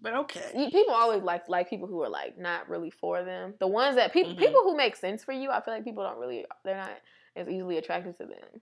But 0.01 0.14
okay. 0.16 0.70
People 0.72 0.93
always 0.93 1.24
like 1.24 1.47
like 1.47 1.70
people 1.70 1.88
who 1.88 2.01
are 2.04 2.10
like 2.10 2.38
not 2.38 2.68
really 2.70 2.89
for 2.89 3.24
them. 3.24 3.54
The 3.60 3.68
ones 3.68 3.95
that 3.95 4.12
people 4.12 4.34
Mhm. 4.34 4.38
people 4.39 4.62
who 4.64 4.76
make 4.76 4.95
sense 4.97 5.24
for 5.24 5.32
you, 5.32 5.49
I 5.49 5.62
feel 5.62 5.74
like 5.74 5.84
people 5.86 6.04
don't 6.04 6.20
really 6.20 6.45
they're 6.66 6.76
not 6.76 6.91
as 7.38 7.47
easily 7.47 7.78
attracted 7.78 8.18
to 8.18 8.26
them. 8.26 8.62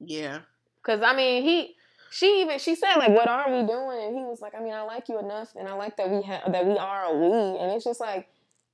Yeah. 0.00 0.40
Cause 0.82 1.00
I 1.04 1.14
mean 1.14 1.44
he. 1.44 1.76
She 2.12 2.42
even 2.42 2.58
she 2.58 2.74
said 2.74 2.96
like, 2.96 3.10
"What 3.10 3.26
are 3.28 3.50
we 3.50 3.66
doing?" 3.66 4.06
And 4.08 4.16
he 4.16 4.22
was 4.24 4.40
like, 4.40 4.54
"I 4.54 4.60
mean, 4.62 4.74
I 4.74 4.82
like 4.82 5.08
you 5.08 5.18
enough, 5.18 5.54
and 5.56 5.66
I 5.66 5.72
like 5.72 5.96
that 5.96 6.10
we 6.10 6.22
have 6.22 6.52
that 6.52 6.66
we 6.66 6.76
are 6.76 7.04
a 7.06 7.16
we." 7.16 7.58
And 7.58 7.72
it's 7.72 7.84
just 7.84 8.00
like 8.00 8.28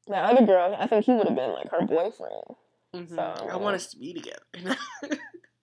that 0.09 0.24
other 0.30 0.45
girl. 0.45 0.74
I 0.78 0.86
think 0.89 1.05
he 1.05 1.12
would 1.12 1.26
have 1.28 1.36
been 1.36 1.53
like 1.53 1.70
her 1.70 1.82
boyfriend. 1.86 2.43
Mhm. 2.95 3.14
So- 3.14 3.49
I 3.49 3.57
want 3.57 3.76
us 3.76 3.86
to 3.93 3.99
be 3.99 4.12
together. 4.14 4.76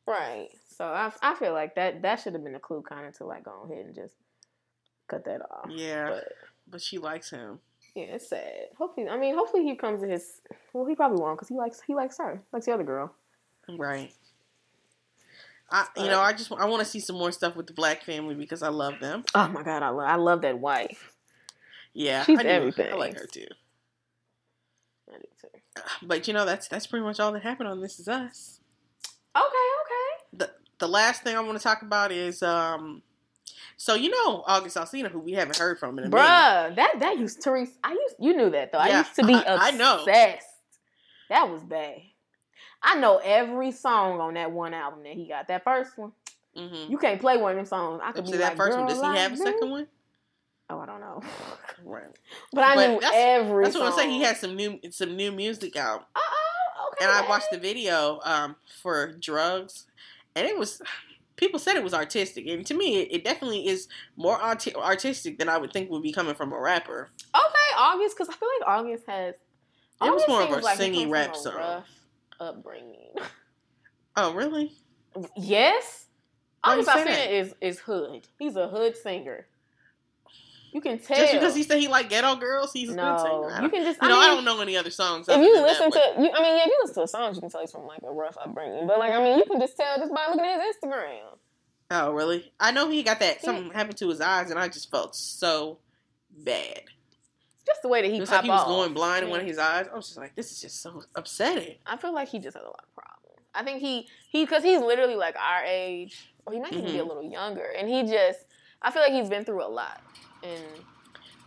Right. 0.08 0.50
So 0.68 0.86
I, 0.86 1.12
I 1.24 1.34
feel 1.36 1.54
like 1.54 1.74
that 1.76 2.04
that 2.04 2.20
should 2.20 2.34
have 2.34 2.44
been 2.44 2.54
a 2.56 2.60
clue, 2.60 2.84
kind 2.88 3.08
of, 3.08 3.18
to 3.18 3.26
like 3.26 3.44
go 3.44 3.68
ahead 3.70 3.86
and 3.88 3.96
just 3.96 4.14
cut 5.08 5.26
that 5.26 5.42
off. 5.50 5.70
Yeah, 5.70 6.10
But 6.12 6.32
but 6.68 6.82
she 6.82 6.98
likes 7.00 7.32
him. 7.32 7.60
yeah, 7.96 8.04
it's 8.04 8.30
sad. 8.30 8.68
Hopefully, 8.78 9.08
I 9.10 9.18
mean, 9.18 9.34
hopefully 9.36 9.64
he 9.64 9.76
comes 9.76 10.02
to 10.02 10.08
his. 10.08 10.42
Well, 10.74 10.86
he 10.86 10.94
probably 10.96 11.20
won't 11.20 11.38
because 11.38 11.48
he 11.50 11.56
likes 11.56 11.82
he 11.82 11.96
likes 11.96 12.18
her, 12.20 12.40
likes 12.54 12.68
the 12.68 12.74
other 12.74 12.84
girl. 12.84 13.12
Right. 13.68 14.14
I, 15.70 15.88
you 15.98 16.06
know, 16.08 16.20
I 16.22 16.32
just 16.34 16.52
I 16.52 16.66
want 16.66 16.84
to 16.84 16.86
see 16.90 17.00
some 17.00 17.18
more 17.18 17.32
stuff 17.32 17.56
with 17.56 17.68
the 17.68 17.74
black 17.74 18.04
family 18.04 18.36
because 18.36 18.62
I 18.62 18.70
love 18.70 19.00
them. 19.00 19.24
Oh 19.34 19.48
my 19.48 19.64
god, 19.64 19.82
I 19.84 19.90
love 19.90 20.08
I 20.08 20.16
love 20.16 20.42
that 20.42 20.60
wife. 20.60 21.12
Yeah, 21.94 22.24
She's 22.24 22.38
I 22.40 22.44
do. 22.44 22.50
everything. 22.50 22.94
I 22.94 22.96
like 22.96 23.18
her 23.18 23.26
too. 23.26 23.48
I 25.12 25.18
do 25.18 25.26
too. 25.42 25.82
But 26.04 26.28
you 26.28 26.34
know, 26.34 26.46
that's 26.46 26.68
that's 26.68 26.86
pretty 26.88 27.04
much 27.04 27.20
all 27.20 27.32
that 27.32 27.42
happened 27.44 27.70
on 27.70 27.82
This 27.82 28.00
Is 28.00 28.08
Us. 28.08 28.60
Okay, 29.36 29.44
okay. 29.44 30.26
the 30.34 30.52
The 30.80 30.88
last 30.88 31.24
thing 31.24 31.36
I 31.36 31.42
want 31.42 31.58
to 31.58 31.64
talk 31.64 31.82
about 31.82 32.12
is 32.12 32.44
um. 32.44 33.02
So 33.78 33.96
you 33.96 34.10
know 34.10 34.44
August 34.48 34.78
Alsina, 34.78 35.10
who 35.10 35.20
we 35.20 35.34
haven't 35.34 35.58
heard 35.58 35.80
from 35.80 35.98
in 36.00 36.06
a 36.06 36.10
minute. 36.10 36.16
Bruh, 36.24 36.76
that 36.76 36.96
that 37.00 37.18
used 37.18 37.42
Therese. 37.42 37.72
I 37.84 37.92
used 37.92 38.16
you 38.20 38.36
knew 38.38 38.50
that 38.52 38.72
though. 38.72 38.78
I 38.78 38.98
used 39.00 39.16
to 39.16 39.26
be 39.26 39.34
I- 39.34 39.40
obsessed. 39.48 39.62
I 39.64 39.72
know. 39.72 40.06
That 41.30 41.50
was 41.50 41.64
bad. 41.64 41.98
I 42.86 43.00
know 43.00 43.18
every 43.24 43.72
song 43.72 44.20
on 44.22 44.36
that 44.36 44.52
one 44.52 44.74
album 44.74 45.04
that 45.04 45.14
he 45.14 45.28
got. 45.28 45.48
That 45.48 45.64
first 45.64 45.98
one, 45.98 46.12
Mm-hmm. 46.56 46.90
you 46.92 46.98
can't 46.98 47.20
play 47.20 47.36
one 47.38 47.52
of 47.52 47.58
them 47.58 47.66
songs. 47.66 48.00
I 48.02 48.14
could 48.14 48.26
be 48.26 48.32
that 48.38 48.50
like, 48.52 48.58
first 48.58 48.78
one, 48.78 48.88
"Girl 48.88 48.96
does 48.96 48.98
he 49.04 49.10
like 49.10 49.18
have 49.18 49.32
a 49.34 49.36
me." 49.36 49.42
second 49.42 49.70
one? 49.72 49.88
Oh, 50.70 50.80
I 50.80 50.86
don't 50.86 51.00
know. 51.02 51.22
Right. 51.84 52.04
But 52.54 52.64
I 52.64 52.76
But 52.76 52.88
knew 52.90 53.00
that's- 53.02 53.12
every. 53.16 53.64
That's 53.66 53.76
what 53.78 53.88
I'm 53.88 53.92
saying. 53.94 54.12
He 54.12 54.20
song. 54.20 54.28
has 54.28 54.40
some 54.40 54.56
new 54.56 54.80
some 54.92 55.16
new 55.18 55.32
music 55.34 55.76
out, 55.76 56.08
Uh 56.16 56.20
oh, 56.20 56.92
okay. 56.94 57.04
and 57.06 57.12
I 57.14 57.28
watched 57.28 57.52
the 57.52 57.58
video 57.60 58.20
um 58.24 58.56
for 58.82 59.12
drugs, 59.20 59.86
and 60.36 60.48
it 60.48 60.58
was 60.58 60.82
people 61.36 61.60
said 61.60 61.76
it 61.76 61.84
was 61.84 61.94
artistic, 61.94 62.48
and 62.48 62.66
to 62.68 62.74
me, 62.74 63.02
it, 63.02 63.10
it 63.12 63.24
definitely 63.26 63.68
is 63.68 63.90
more 64.16 64.38
arti- 64.42 64.74
artistic 64.76 65.38
than 65.38 65.50
I 65.50 65.58
would 65.58 65.74
think 65.74 65.90
would 65.92 66.02
be 66.04 66.14
coming 66.14 66.34
from 66.36 66.54
a 66.54 66.60
rapper. 66.60 67.10
Okay, 67.36 67.78
August, 67.78 68.16
because 68.18 68.30
I 68.30 68.38
feel 68.38 68.50
like 68.62 68.70
August 68.80 69.04
has. 69.08 69.36
It 70.02 70.10
was 70.14 70.24
more 70.30 70.42
of 70.42 70.50
a 70.52 70.56
like 70.60 70.78
he 70.78 70.84
singing 70.84 71.10
rap 71.10 71.36
song. 71.36 71.56
Rough 71.56 71.90
upbringing. 72.40 73.14
Oh, 74.18 74.34
really? 74.34 74.72
yes, 75.36 76.06
Why 76.64 76.76
you 76.76 76.80
August 76.84 76.94
say 76.94 77.02
Alsina 77.04 77.06
that? 77.08 77.34
is 77.34 77.54
is 77.60 77.80
hood. 77.80 78.26
He's 78.40 78.56
a 78.56 78.70
hood 78.70 78.96
singer. 78.96 79.46
You 80.72 80.80
can 80.80 81.00
tell. 81.00 81.18
Just 81.18 81.34
because 81.34 81.54
he 81.54 81.64
said 81.64 81.80
he 81.80 81.90
liked 81.90 82.10
ghetto 82.10 82.38
girls, 82.38 82.72
he's 82.72 82.90
a 82.90 82.94
good 82.96 83.20
singer. 83.20 83.60
You 83.62 83.70
can 83.70 83.84
just. 83.84 84.02
you 84.02 84.08
know, 84.08 84.18
I, 84.18 84.24
I 84.24 84.28
don't 84.28 84.46
know 84.46 84.62
any 84.62 84.78
other 84.78 84.90
songs. 84.90 85.28
If 85.28 85.38
you 85.38 85.62
listen 85.62 85.92
to, 85.92 86.00
you, 86.18 86.30
I 86.34 86.42
mean, 86.42 86.58
yeah, 86.58 86.64
if 86.64 86.68
you 86.68 86.80
listen 86.86 87.04
to 87.04 87.08
songs, 87.10 87.36
you 87.36 87.42
can 87.42 87.50
tell 87.50 87.60
he's 87.60 87.72
from 87.72 87.88
like 87.88 88.04
a 88.04 88.12
rough 88.12 88.38
upbringing. 88.42 88.88
But 88.88 89.00
like, 89.00 89.12
I 89.12 89.22
mean, 89.22 89.38
you 89.38 89.44
can 89.44 89.60
just 89.60 89.76
tell 89.76 89.98
just 90.00 90.14
by 90.14 90.28
looking 90.30 90.46
at 90.46 90.62
his 90.62 90.76
Instagram. 90.82 91.38
Oh, 91.92 92.14
really? 92.14 92.54
I 92.58 92.72
know 92.72 92.90
he 92.90 93.04
got 93.04 93.20
that. 93.20 93.42
Something 93.42 93.72
happened 93.72 93.98
to 93.98 94.08
his 94.08 94.22
eyes, 94.22 94.50
and 94.50 94.58
I 94.58 94.70
just 94.70 94.90
felt 94.90 95.14
so 95.16 95.80
bad. 96.32 96.84
Just 97.66 97.82
the 97.82 97.88
way 97.88 98.02
that 98.02 98.10
he 98.12 98.18
It 98.18 98.22
was 98.22 98.32
like 98.32 98.44
he 98.44 98.50
was 98.52 98.62
off. 98.62 98.68
going 98.68 98.94
blind 98.94 99.26
in 99.26 99.32
one 99.32 99.40
of 99.40 99.46
his 99.48 99.58
eyes. 99.58 99.88
I 99.92 99.96
was 99.96 100.08
just 100.08 100.18
like, 100.20 100.36
this 100.36 100.52
is 100.52 100.62
just 100.62 100.82
so 100.82 101.02
upsetting. 101.16 101.76
I 101.86 101.98
feel 101.98 102.14
like 102.14 102.28
he 102.30 102.38
just 102.40 102.56
has 102.56 102.64
a 102.64 102.68
lot 102.68 102.84
of 102.88 102.94
problems. 102.94 103.48
I 103.56 103.64
think 103.64 103.82
he 103.82 104.08
he 104.30 104.44
because 104.46 104.64
he's 104.64 104.82
literally 104.82 105.16
like 105.16 105.36
our 105.38 105.64
age, 105.64 106.34
or 106.46 106.54
he 106.54 106.60
might 106.60 106.74
even 106.74 106.86
be 106.92 107.00
a 107.00 107.04
Mhm. 107.04 107.08
little 107.08 107.24
younger, 107.24 107.66
and 107.78 107.88
he 107.90 108.04
just 108.04 108.40
I 108.82 108.92
feel 108.92 109.02
like 109.02 109.14
he's 109.14 109.30
been 109.30 109.46
through 109.46 109.64
a 109.66 109.68
lot, 109.68 110.02
and 110.44 110.86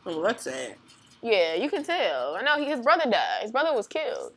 Well, 0.04 0.22
that's 0.22 0.44
sad. 0.44 0.76
yeah, 1.22 1.54
you 1.54 1.68
can 1.70 1.84
tell. 1.84 2.34
I 2.34 2.42
know 2.42 2.56
he, 2.56 2.64
his 2.64 2.80
brother 2.80 3.08
died. 3.08 3.42
His 3.42 3.52
brother 3.52 3.74
was 3.74 3.86
killed. 3.86 4.32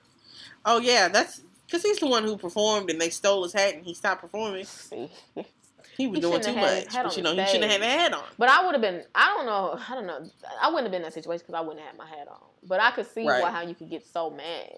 Oh 0.65 0.79
yeah, 0.79 1.07
that's 1.07 1.41
because 1.65 1.81
he's 1.81 1.97
the 1.99 2.07
one 2.07 2.23
who 2.25 2.37
performed, 2.37 2.89
and 2.91 2.99
they 3.01 3.09
stole 3.09 3.43
his 3.43 3.53
hat, 3.53 3.73
and 3.75 3.85
he 3.85 3.93
stopped 3.95 4.21
performing. 4.21 4.67
He 5.97 6.07
was 6.07 6.17
He 6.17 6.21
doing 6.21 6.41
too 6.41 6.53
have 6.53 6.55
had 6.55 6.75
his 6.85 6.93
much, 6.93 7.03
but 7.03 7.17
you 7.17 7.23
know 7.23 7.35
the 7.35 7.43
he 7.43 7.51
shouldn't 7.51 7.71
have 7.71 7.81
had 7.81 7.89
a 7.89 7.99
hat 7.99 8.13
on. 8.13 8.23
but 8.37 8.49
I 8.49 8.63
would 8.65 8.73
have 8.73 8.81
been. 8.81 9.03
I 9.13 9.27
don't 9.35 9.45
know. 9.45 9.77
I 9.89 9.95
don't 9.95 10.07
know. 10.07 10.25
I 10.61 10.67
wouldn't 10.69 10.85
have 10.85 10.91
been 10.91 11.01
in 11.01 11.03
that 11.03 11.13
situation 11.13 11.43
because 11.47 11.57
I 11.59 11.61
wouldn't 11.61 11.79
have 11.79 11.89
had 11.89 11.97
my 11.97 12.07
hat 12.07 12.27
on. 12.29 12.39
But 12.63 12.79
I 12.79 12.91
could 12.91 13.07
see 13.07 13.27
Right. 13.27 13.41
why 13.41 13.51
how 13.51 13.61
you 13.61 13.75
could 13.75 13.89
get 13.89 14.05
so 14.05 14.29
mad 14.29 14.77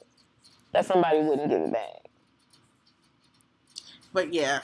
that 0.72 0.86
somebody 0.86 1.20
wouldn't 1.20 1.50
give 1.50 1.62
it 1.62 1.72
back. 1.72 2.10
But 4.12 4.34
yeah, 4.34 4.62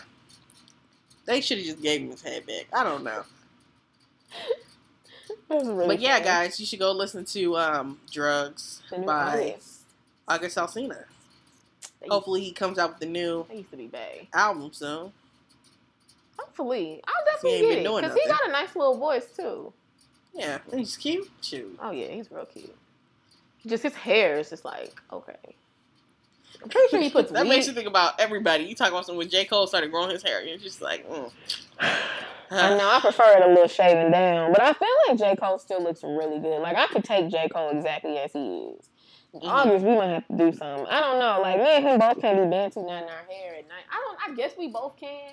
they 1.25 1.41
should 1.41 1.57
have 1.59 1.67
just 1.67 1.81
gave 1.81 2.01
him 2.01 2.11
his 2.11 2.21
hat 2.21 2.45
back. 2.45 2.67
I 2.73 2.83
don't 2.83 3.03
know. 3.03 3.23
Really 5.51 5.87
But 5.87 5.99
yeah, 5.99 6.13
funny. 6.13 6.25
guys, 6.25 6.59
you 6.59 6.65
should 6.67 6.77
go 6.77 6.91
listen 6.91 7.25
to 7.25 7.57
um, 7.57 7.99
"Drugs" 8.11 8.83
by 9.03 9.49
August. 9.49 9.79
August 10.27 10.57
Alsina. 10.57 11.05
Hopefully, 12.07 12.41
he 12.41 12.51
comes 12.51 12.77
out 12.77 12.93
with 12.93 13.01
a 13.07 13.11
new 13.11 13.45
used 13.51 13.71
to 13.71 13.77
be 13.77 13.89
album 14.31 14.71
soon. 14.71 15.11
Hopefully, 16.59 17.01
I'll 17.07 17.25
definitely 17.25 17.59
get 17.61 17.77
it 17.77 18.01
because 18.01 18.17
he 18.21 18.27
got 18.27 18.49
a 18.49 18.51
nice 18.51 18.75
little 18.75 18.97
voice 18.97 19.25
too. 19.35 19.71
Yeah, 20.33 20.57
he's 20.73 20.97
cute. 20.97 21.29
Shoot. 21.41 21.79
Oh 21.81 21.91
yeah, 21.91 22.07
he's 22.07 22.29
real 22.29 22.45
cute. 22.45 22.75
Just 23.65 23.83
his 23.83 23.93
hair 23.93 24.37
is 24.39 24.49
just 24.49 24.65
like 24.65 24.93
okay. 25.11 25.37
I'm 26.61 26.69
pretty 26.69 26.89
sure 26.89 26.99
he 26.99 27.09
puts 27.09 27.31
that 27.31 27.43
weed. 27.43 27.49
makes 27.49 27.67
you 27.67 27.73
think 27.73 27.87
about 27.87 28.19
everybody. 28.19 28.65
You 28.65 28.75
talk 28.75 28.89
about 28.89 29.05
something 29.05 29.19
when 29.19 29.29
J. 29.29 29.45
Cole 29.45 29.67
started 29.67 29.89
growing 29.91 30.09
his 30.09 30.21
hair, 30.21 30.43
you're 30.43 30.57
just 30.57 30.81
like, 30.81 31.09
mm. 31.09 31.31
I 31.79 32.77
know 32.77 32.89
I 32.89 32.99
prefer 32.99 33.37
it 33.37 33.45
a 33.45 33.47
little 33.47 33.69
shaven 33.69 34.11
down, 34.11 34.51
but 34.51 34.61
I 34.61 34.73
feel 34.73 34.89
like 35.07 35.17
J 35.17 35.37
Cole 35.37 35.59
still 35.59 35.81
looks 35.81 36.03
really 36.03 36.39
good. 36.39 36.59
Like 36.59 36.75
I 36.75 36.87
could 36.87 37.05
take 37.05 37.29
J 37.29 37.47
Cole 37.47 37.69
exactly 37.69 38.17
as 38.17 38.33
he 38.33 38.39
is. 38.39 38.89
Mhm. 39.33 39.47
August, 39.47 39.85
we 39.85 39.95
might 39.95 40.07
have 40.07 40.27
to 40.27 40.37
do 40.37 40.51
something. 40.51 40.87
I 40.87 40.99
don't 40.99 41.19
know. 41.19 41.39
Like 41.41 41.57
me 41.57 41.69
and 41.69 41.85
him 41.85 41.99
both 41.99 42.19
can't 42.19 42.37
be 42.37 42.43
too 42.43 42.49
nothing 42.49 42.83
in 42.83 42.89
our 42.89 43.25
hair 43.29 43.55
at 43.55 43.67
night. 43.69 43.85
I 43.89 44.01
don't. 44.03 44.31
I 44.31 44.35
guess 44.35 44.57
we 44.57 44.67
both 44.67 44.97
can, 44.97 45.31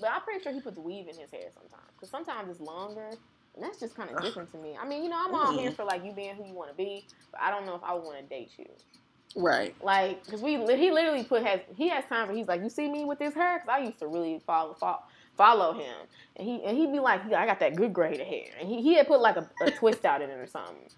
but 0.00 0.10
I'm 0.10 0.22
pretty 0.22 0.42
sure 0.42 0.52
he 0.52 0.60
puts 0.60 0.78
weave 0.78 1.08
in 1.08 1.18
his 1.18 1.30
hair 1.30 1.50
sometimes 1.54 1.92
because 1.96 2.10
sometimes 2.10 2.50
it's 2.50 2.60
longer. 2.60 3.18
And 3.56 3.64
that's 3.64 3.80
just 3.80 3.96
kind 3.96 4.10
of 4.10 4.20
different 4.20 4.50
to 4.52 4.58
me. 4.58 4.76
I 4.80 4.86
mean, 4.86 5.02
you 5.02 5.10
know, 5.10 5.18
I'm 5.18 5.34
all 5.34 5.52
here 5.58 5.72
for 5.72 5.84
like 5.84 6.04
you 6.04 6.12
being 6.12 6.36
who 6.36 6.44
you 6.46 6.54
want 6.54 6.70
to 6.70 6.76
be, 6.76 7.08
but 7.32 7.40
I 7.42 7.50
don't 7.50 7.66
know 7.66 7.74
if 7.74 7.82
I 7.82 7.94
would 7.94 8.04
want 8.04 8.18
to 8.18 8.26
date 8.28 8.52
you. 8.58 8.66
right. 9.36 9.74
Like, 9.80 10.26
cause 10.28 10.42
we 10.42 10.52
he 10.52 10.90
literally 10.92 11.24
put 11.24 11.42
has 11.44 11.60
he 11.76 11.88
has 11.88 12.04
times 12.06 12.28
where 12.28 12.36
he's 12.36 12.48
like, 12.48 12.62
you 12.62 12.70
see 12.70 12.90
me 12.90 13.04
with 13.04 13.18
this 13.18 13.34
hair, 13.34 13.58
cause 13.58 13.68
I 13.70 13.78
used 13.80 13.98
to 14.00 14.08
really 14.08 14.40
follow 14.46 14.74
follow, 14.74 15.00
follow 15.36 15.72
him, 15.74 15.94
and 16.36 16.46
he 16.48 16.62
and 16.64 16.76
he'd 16.76 16.92
be 16.92 17.00
like, 17.00 17.24
I 17.32 17.46
got 17.46 17.60
that 17.60 17.76
good 17.76 17.92
grade 17.92 18.20
of 18.20 18.26
hair, 18.26 18.46
and 18.60 18.68
he, 18.68 18.82
he 18.82 18.94
had 18.94 19.06
put 19.08 19.20
like 19.20 19.36
a, 19.36 19.48
a 19.60 19.70
twist 19.70 20.04
out 20.04 20.22
in 20.22 20.30
it 20.30 20.34
or 20.38 20.46
something, 20.46 20.90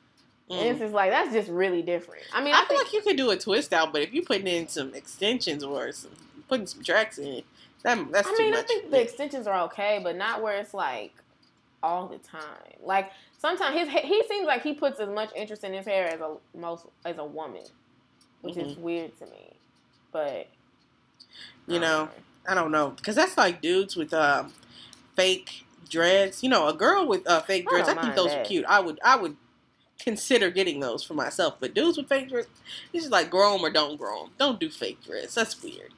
and 0.56 0.68
Mm. 0.68 0.70
it's 0.70 0.80
just 0.80 0.94
like 0.94 1.10
that's 1.10 1.32
just 1.32 1.48
really 1.50 1.82
different. 1.82 2.24
I 2.32 2.42
mean, 2.42 2.54
I 2.54 2.62
I, 2.62 2.64
feel 2.66 2.78
think 2.78 2.86
like 2.86 2.92
you 2.92 3.02
could 3.02 3.16
do 3.16 3.30
a 3.30 3.36
twist 3.38 3.72
out, 3.72 3.92
but 3.92 4.02
if 4.02 4.12
you're 4.12 4.24
putting 4.24 4.46
in 4.48 4.68
some 4.68 4.94
extensions 4.94 5.64
or 5.64 5.92
some 5.92 6.12
putting 6.48 6.66
some 6.66 6.82
tracks 6.82 7.18
in 7.18 7.42
that 7.84 7.98
that's 8.12 8.28
I 8.28 8.32
mean 8.36 8.54
I 8.54 8.62
think 8.66 8.90
the 8.90 9.00
extensions 9.00 9.46
are 9.46 9.62
okay, 9.64 10.00
but 10.02 10.16
not 10.16 10.42
where 10.42 10.58
it's 10.58 10.74
like 10.74 11.22
all 11.82 12.08
the 12.08 12.18
time. 12.18 12.74
Like 12.82 13.10
sometimes 13.38 13.78
his 13.78 13.88
he 13.88 14.22
seems 14.28 14.46
like 14.46 14.62
he 14.62 14.74
puts 14.74 15.00
as 15.00 15.08
much 15.08 15.30
interest 15.36 15.64
in 15.64 15.72
his 15.74 15.86
hair 15.86 16.08
as 16.08 16.20
a 16.20 16.36
most 16.56 16.86
as 17.04 17.18
a 17.18 17.24
woman, 17.24 17.64
which 18.42 18.56
is 18.56 18.70
Mm-hmm. 18.70 18.82
weird 18.82 19.16
to 19.18 19.26
me, 19.26 19.60
but 20.12 20.48
you 21.66 21.78
I 21.78 21.80
know, 21.80 22.08
don't 22.08 22.10
I 22.48 22.54
don't 22.54 22.72
know 22.72 22.90
because 22.90 23.16
that's 23.16 23.36
like 23.36 23.60
dudes 23.62 23.96
with 23.96 24.12
um, 24.14 24.54
fake 25.16 25.64
dreads. 25.88 26.42
You 26.42 26.48
know, 26.50 26.68
a 26.68 26.74
girl 26.74 27.06
with 27.08 27.26
uh, 27.28 27.40
fake 27.42 27.68
dreads. 27.68 27.88
I, 27.88 27.94
don't 27.94 28.00
think 28.02 28.14
those 28.14 28.36
are 28.36 28.40
cute. 28.40 28.64
I 28.68 28.80
would 28.80 29.00
I 29.04 29.16
would 29.16 29.36
consider 30.00 30.50
getting 30.50 30.80
those 30.80 31.04
for 31.04 31.14
myself. 31.14 31.56
But 31.60 31.74
dudes 31.74 31.96
with 31.98 32.08
fake 32.08 32.28
dreads, 32.30 32.48
it's 32.92 33.04
just 33.04 33.12
like 33.12 33.30
grow 33.30 33.54
'em 33.54 33.64
or 33.64 33.70
don't 33.70 33.98
grow 33.98 34.24
'em. 34.24 34.30
Don't 34.38 34.60
do 34.60 34.70
fake 34.70 35.02
dreads. 35.04 35.34
That's 35.34 35.62
weird. 35.62 35.92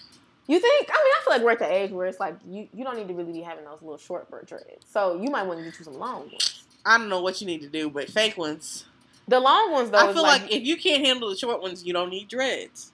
You 0.47 0.61
think? 0.61 0.91
I 0.91 0.93
mean, 0.93 1.13
I 1.17 1.25
feel 1.25 1.33
like 1.33 1.43
we're 1.43 1.51
at 1.53 1.59
the 1.59 1.73
age 1.73 1.91
where 1.91 2.07
it's 2.07 2.21
like 2.21 2.37
you, 2.47 2.69
you 2.75 2.85
don't 2.85 2.97
need 2.97 3.09
to 3.09 3.15
really 3.15 3.33
be 3.33 3.41
having 3.41 3.65
those 3.65 3.81
little 3.81 3.97
short 3.97 4.31
bird 4.31 4.47
dreads. 4.47 4.85
So 4.91 5.21
you 5.21 5.31
might 5.31 5.45
want 5.45 5.59
to 5.61 5.65
get 5.65 5.79
you 5.79 5.85
some 5.85 5.99
long 5.99 6.29
ones. 6.29 6.65
I 6.85 6.99
don't 6.99 7.09
know 7.09 7.23
what 7.23 7.41
you 7.41 7.47
need 7.47 7.63
to 7.63 7.69
do, 7.69 7.89
but 7.89 8.11
fake 8.11 8.37
ones. 8.37 8.85
The 9.27 9.41
long 9.41 9.73
ones 9.73 9.91
though, 9.91 9.99
I 9.99 10.13
feel 10.13 10.23
like, 10.23 10.43
like, 10.43 10.53
if 10.53 10.65
you 10.65 10.77
can't 10.77 11.05
handle 11.05 11.31
the 11.31 11.37
short 11.37 11.63
ones, 11.63 11.83
you 11.85 11.95
don't 11.95 12.11
need 12.11 12.29
dreads. 12.29 12.93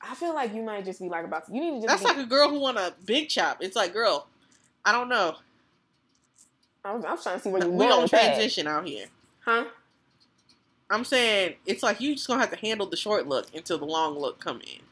I 0.00 0.14
feel 0.14 0.32
like 0.32 0.54
you 0.54 0.62
might 0.62 0.84
just 0.84 1.00
be 1.00 1.08
like 1.08 1.24
about 1.24 1.46
to. 1.46 1.52
You 1.52 1.60
need 1.60 1.70
to 1.80 1.86
just. 1.86 1.88
That's 1.88 2.02
be, 2.02 2.18
like 2.18 2.26
a 2.26 2.28
girl 2.28 2.48
who 2.48 2.60
want 2.60 2.78
a 2.78 2.94
big 3.04 3.28
chop. 3.28 3.58
It's 3.60 3.74
like, 3.74 3.92
girl, 3.92 4.28
I 4.84 4.92
don't 4.92 5.08
know. 5.08 5.34
I'm, 6.84 7.04
I'm 7.04 7.18
trying 7.18 7.36
to 7.36 7.40
see 7.40 7.50
where 7.50 7.62
you 7.62 7.70
want. 7.70 7.80
We 7.80 7.86
don't 7.88 8.02
with 8.02 8.10
that. 8.12 8.34
transition 8.34 8.68
out 8.68 8.86
here. 8.86 9.06
huh? 9.40 9.64
I'm 10.88 11.04
saying 11.04 11.54
it's 11.66 11.82
like 11.82 12.00
you 12.00 12.14
just 12.14 12.28
gonna 12.28 12.40
have 12.40 12.50
to 12.50 12.56
handle 12.56 12.86
the 12.86 12.96
short 12.96 13.26
look 13.26 13.52
until 13.52 13.78
the 13.78 13.84
long 13.86 14.16
look 14.16 14.38
come 14.38 14.60
in. 14.60 14.82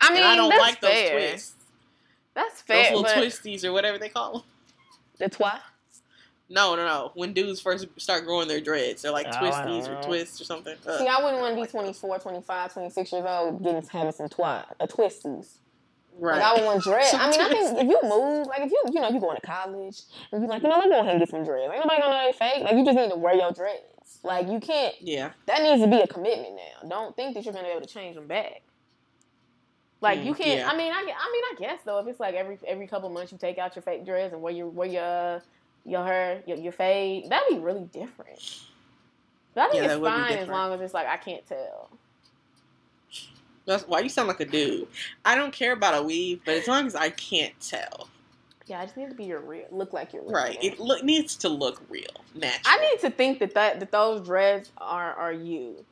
I 0.00 0.08
mean, 0.10 0.18
and 0.18 0.26
I 0.26 0.36
don't 0.36 0.48
that's 0.50 0.60
like 0.60 0.80
those 0.80 0.90
fair. 0.90 1.12
twists, 1.30 1.54
That's 2.34 2.62
fair. 2.62 2.82
those 2.84 3.02
little 3.02 3.02
but 3.04 3.16
twisties 3.16 3.64
or 3.64 3.72
whatever 3.72 3.98
they 3.98 4.08
call 4.08 4.32
them. 4.34 4.42
the 5.18 5.28
twi. 5.28 5.58
No, 6.50 6.74
no, 6.76 6.86
no. 6.86 7.10
When 7.14 7.34
dudes 7.34 7.60
first 7.60 7.86
start 7.98 8.24
growing 8.24 8.48
their 8.48 8.60
dreads, 8.60 9.02
they're 9.02 9.12
like 9.12 9.26
Oh, 9.28 9.32
twisties 9.36 9.86
or 9.86 10.02
twists 10.02 10.40
or 10.40 10.44
something. 10.44 10.74
Ugh. 10.86 10.98
See, 10.98 11.06
I 11.06 11.22
wouldn't 11.22 11.40
want 11.42 11.54
to 11.56 11.60
be 11.60 11.66
24, 11.66 12.18
25, 12.20 12.72
26 12.72 13.12
years 13.12 13.24
old 13.26 13.62
getting 13.62 13.82
having 13.86 14.12
some 14.12 14.28
twi, 14.30 14.64
a 14.80 14.88
twisties. 14.88 15.56
right. 16.18 16.36
Like 16.38 16.42
I 16.42 16.54
would 16.54 16.64
want 16.64 16.82
dreads. 16.84 17.12
I 17.12 17.28
mean, 17.30 17.40
I 17.40 17.48
think 17.50 17.78
if 17.78 17.88
you 17.88 17.98
move, 18.02 18.46
like 18.46 18.60
if 18.62 18.70
you, 18.70 18.82
you 18.94 19.00
know, 19.00 19.10
you 19.10 19.20
going 19.20 19.36
to 19.36 19.46
college 19.46 20.00
and 20.32 20.40
you're 20.40 20.48
like, 20.48 20.62
you 20.62 20.68
know, 20.70 20.76
let 20.78 20.84
me 20.86 20.90
go 20.90 21.00
ahead 21.00 21.10
and 21.10 21.20
get 21.20 21.28
some 21.28 21.44
dreads. 21.44 21.70
Ain't 21.70 21.84
nobody 21.84 22.00
gonna 22.00 22.14
know 22.14 22.32
they 22.32 22.38
fake. 22.38 22.62
Like 22.64 22.76
you 22.76 22.84
just 22.84 22.96
need 22.96 23.10
to 23.10 23.16
wear 23.16 23.34
your 23.34 23.52
dreads. 23.52 23.82
Like 24.22 24.48
you 24.48 24.58
can't. 24.58 24.94
yeah. 25.02 25.32
That 25.46 25.62
needs 25.62 25.82
to 25.82 25.88
be 25.88 26.00
a 26.00 26.06
commitment 26.06 26.54
now. 26.56 26.88
Don't 26.88 27.14
think 27.14 27.34
that 27.34 27.44
you're 27.44 27.52
gonna 27.52 27.66
be 27.66 27.72
able 27.72 27.86
to 27.86 27.92
change 27.92 28.14
them 28.16 28.26
back. 28.26 28.62
Like 30.00 30.20
Mm, 30.20 30.26
you 30.26 30.34
can't. 30.34 30.60
yeah. 30.60 30.68
I 30.68 30.76
mean, 30.76 30.92
I, 30.92 30.96
I 30.96 31.00
mean, 31.02 31.12
I 31.16 31.54
guess 31.58 31.80
though, 31.84 31.98
if 31.98 32.06
it's 32.06 32.20
like 32.20 32.34
every 32.34 32.58
every 32.66 32.86
couple 32.86 33.08
months 33.10 33.32
you 33.32 33.38
take 33.38 33.58
out 33.58 33.74
your 33.76 33.82
fake 33.82 34.04
dreads 34.04 34.32
and 34.32 34.42
wear 34.42 34.52
your 34.52 34.68
wear 34.68 34.88
your 34.88 35.42
your 35.84 36.04
hair 36.04 36.42
your, 36.46 36.56
your 36.58 36.72
fade, 36.72 37.30
that'd 37.30 37.48
be 37.48 37.58
really 37.60 37.84
different. 37.84 38.40
But 39.54 39.62
I 39.62 39.68
think 39.70 39.84
Yeah, 39.84 39.92
it's 39.92 39.96
fine 40.02 40.38
as 40.38 40.48
long 40.48 40.72
as 40.72 40.80
it's 40.80 40.94
like 40.94 41.06
I 41.08 41.16
can't 41.16 41.46
tell. 41.46 41.90
That's 43.66 43.86
why 43.86 44.00
you 44.00 44.08
sound 44.08 44.28
like 44.28 44.40
a 44.40 44.46
dude. 44.46 44.88
I 45.24 45.34
don't 45.34 45.52
care 45.52 45.72
about 45.72 45.94
a 45.94 46.02
weave, 46.02 46.40
but 46.44 46.54
as 46.56 46.68
long 46.68 46.86
as 46.86 46.94
I 46.94 47.10
can't 47.10 47.58
tell, 47.60 48.08
Yeah, 48.66 48.80
I 48.80 48.84
just 48.84 48.96
need 48.96 49.10
to 49.10 49.14
be 49.14 49.24
your 49.24 49.40
real, 49.40 49.66
look 49.70 49.92
like 49.92 50.12
your 50.12 50.22
real. 50.22 50.32
right? 50.32 50.58
It 50.62 50.78
look, 50.80 51.04
needs 51.04 51.36
to 51.36 51.48
look 51.48 51.82
real, 51.90 52.06
natural. 52.34 52.62
I 52.64 52.78
need 52.90 53.00
to 53.00 53.10
think 53.10 53.40
that 53.40 53.54
that, 53.54 53.80
that 53.80 53.92
those 53.92 54.24
dreads 54.26 54.70
are 54.78 55.12
are 55.14 55.32
you. 55.32 55.84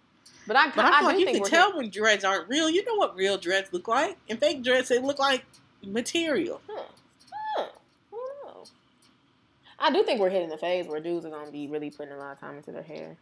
But 0.46 0.56
I, 0.56 0.70
but 0.70 0.84
I 0.84 0.88
I, 0.88 0.98
feel 0.98 1.06
like 1.08 1.18
you 1.18 1.26
can 1.26 1.44
tell 1.44 1.76
when 1.76 1.90
dreads 1.90 2.24
aren't 2.24 2.48
real. 2.48 2.70
You 2.70 2.84
know 2.84 2.94
what 2.94 3.16
real 3.16 3.36
dreads 3.36 3.72
look 3.72 3.88
like, 3.88 4.16
and 4.28 4.38
fake 4.38 4.62
dreads 4.62 4.88
they 4.88 4.98
look 5.00 5.18
like 5.18 5.44
material. 5.84 6.60
Huh. 6.68 6.82
Huh. 7.56 7.66
I 8.12 8.16
don't 8.44 8.54
know. 8.54 8.64
I 9.78 9.92
do 9.92 10.02
think 10.04 10.20
we're 10.20 10.30
hitting 10.30 10.48
the 10.48 10.58
phase 10.58 10.86
where 10.86 11.00
dudes 11.00 11.26
are 11.26 11.30
gonna 11.30 11.50
be 11.50 11.66
really 11.66 11.90
putting 11.90 12.12
a 12.12 12.16
lot 12.18 12.32
of 12.32 12.40
time 12.40 12.56
into 12.56 12.72
their 12.72 12.82
hair. 12.82 13.16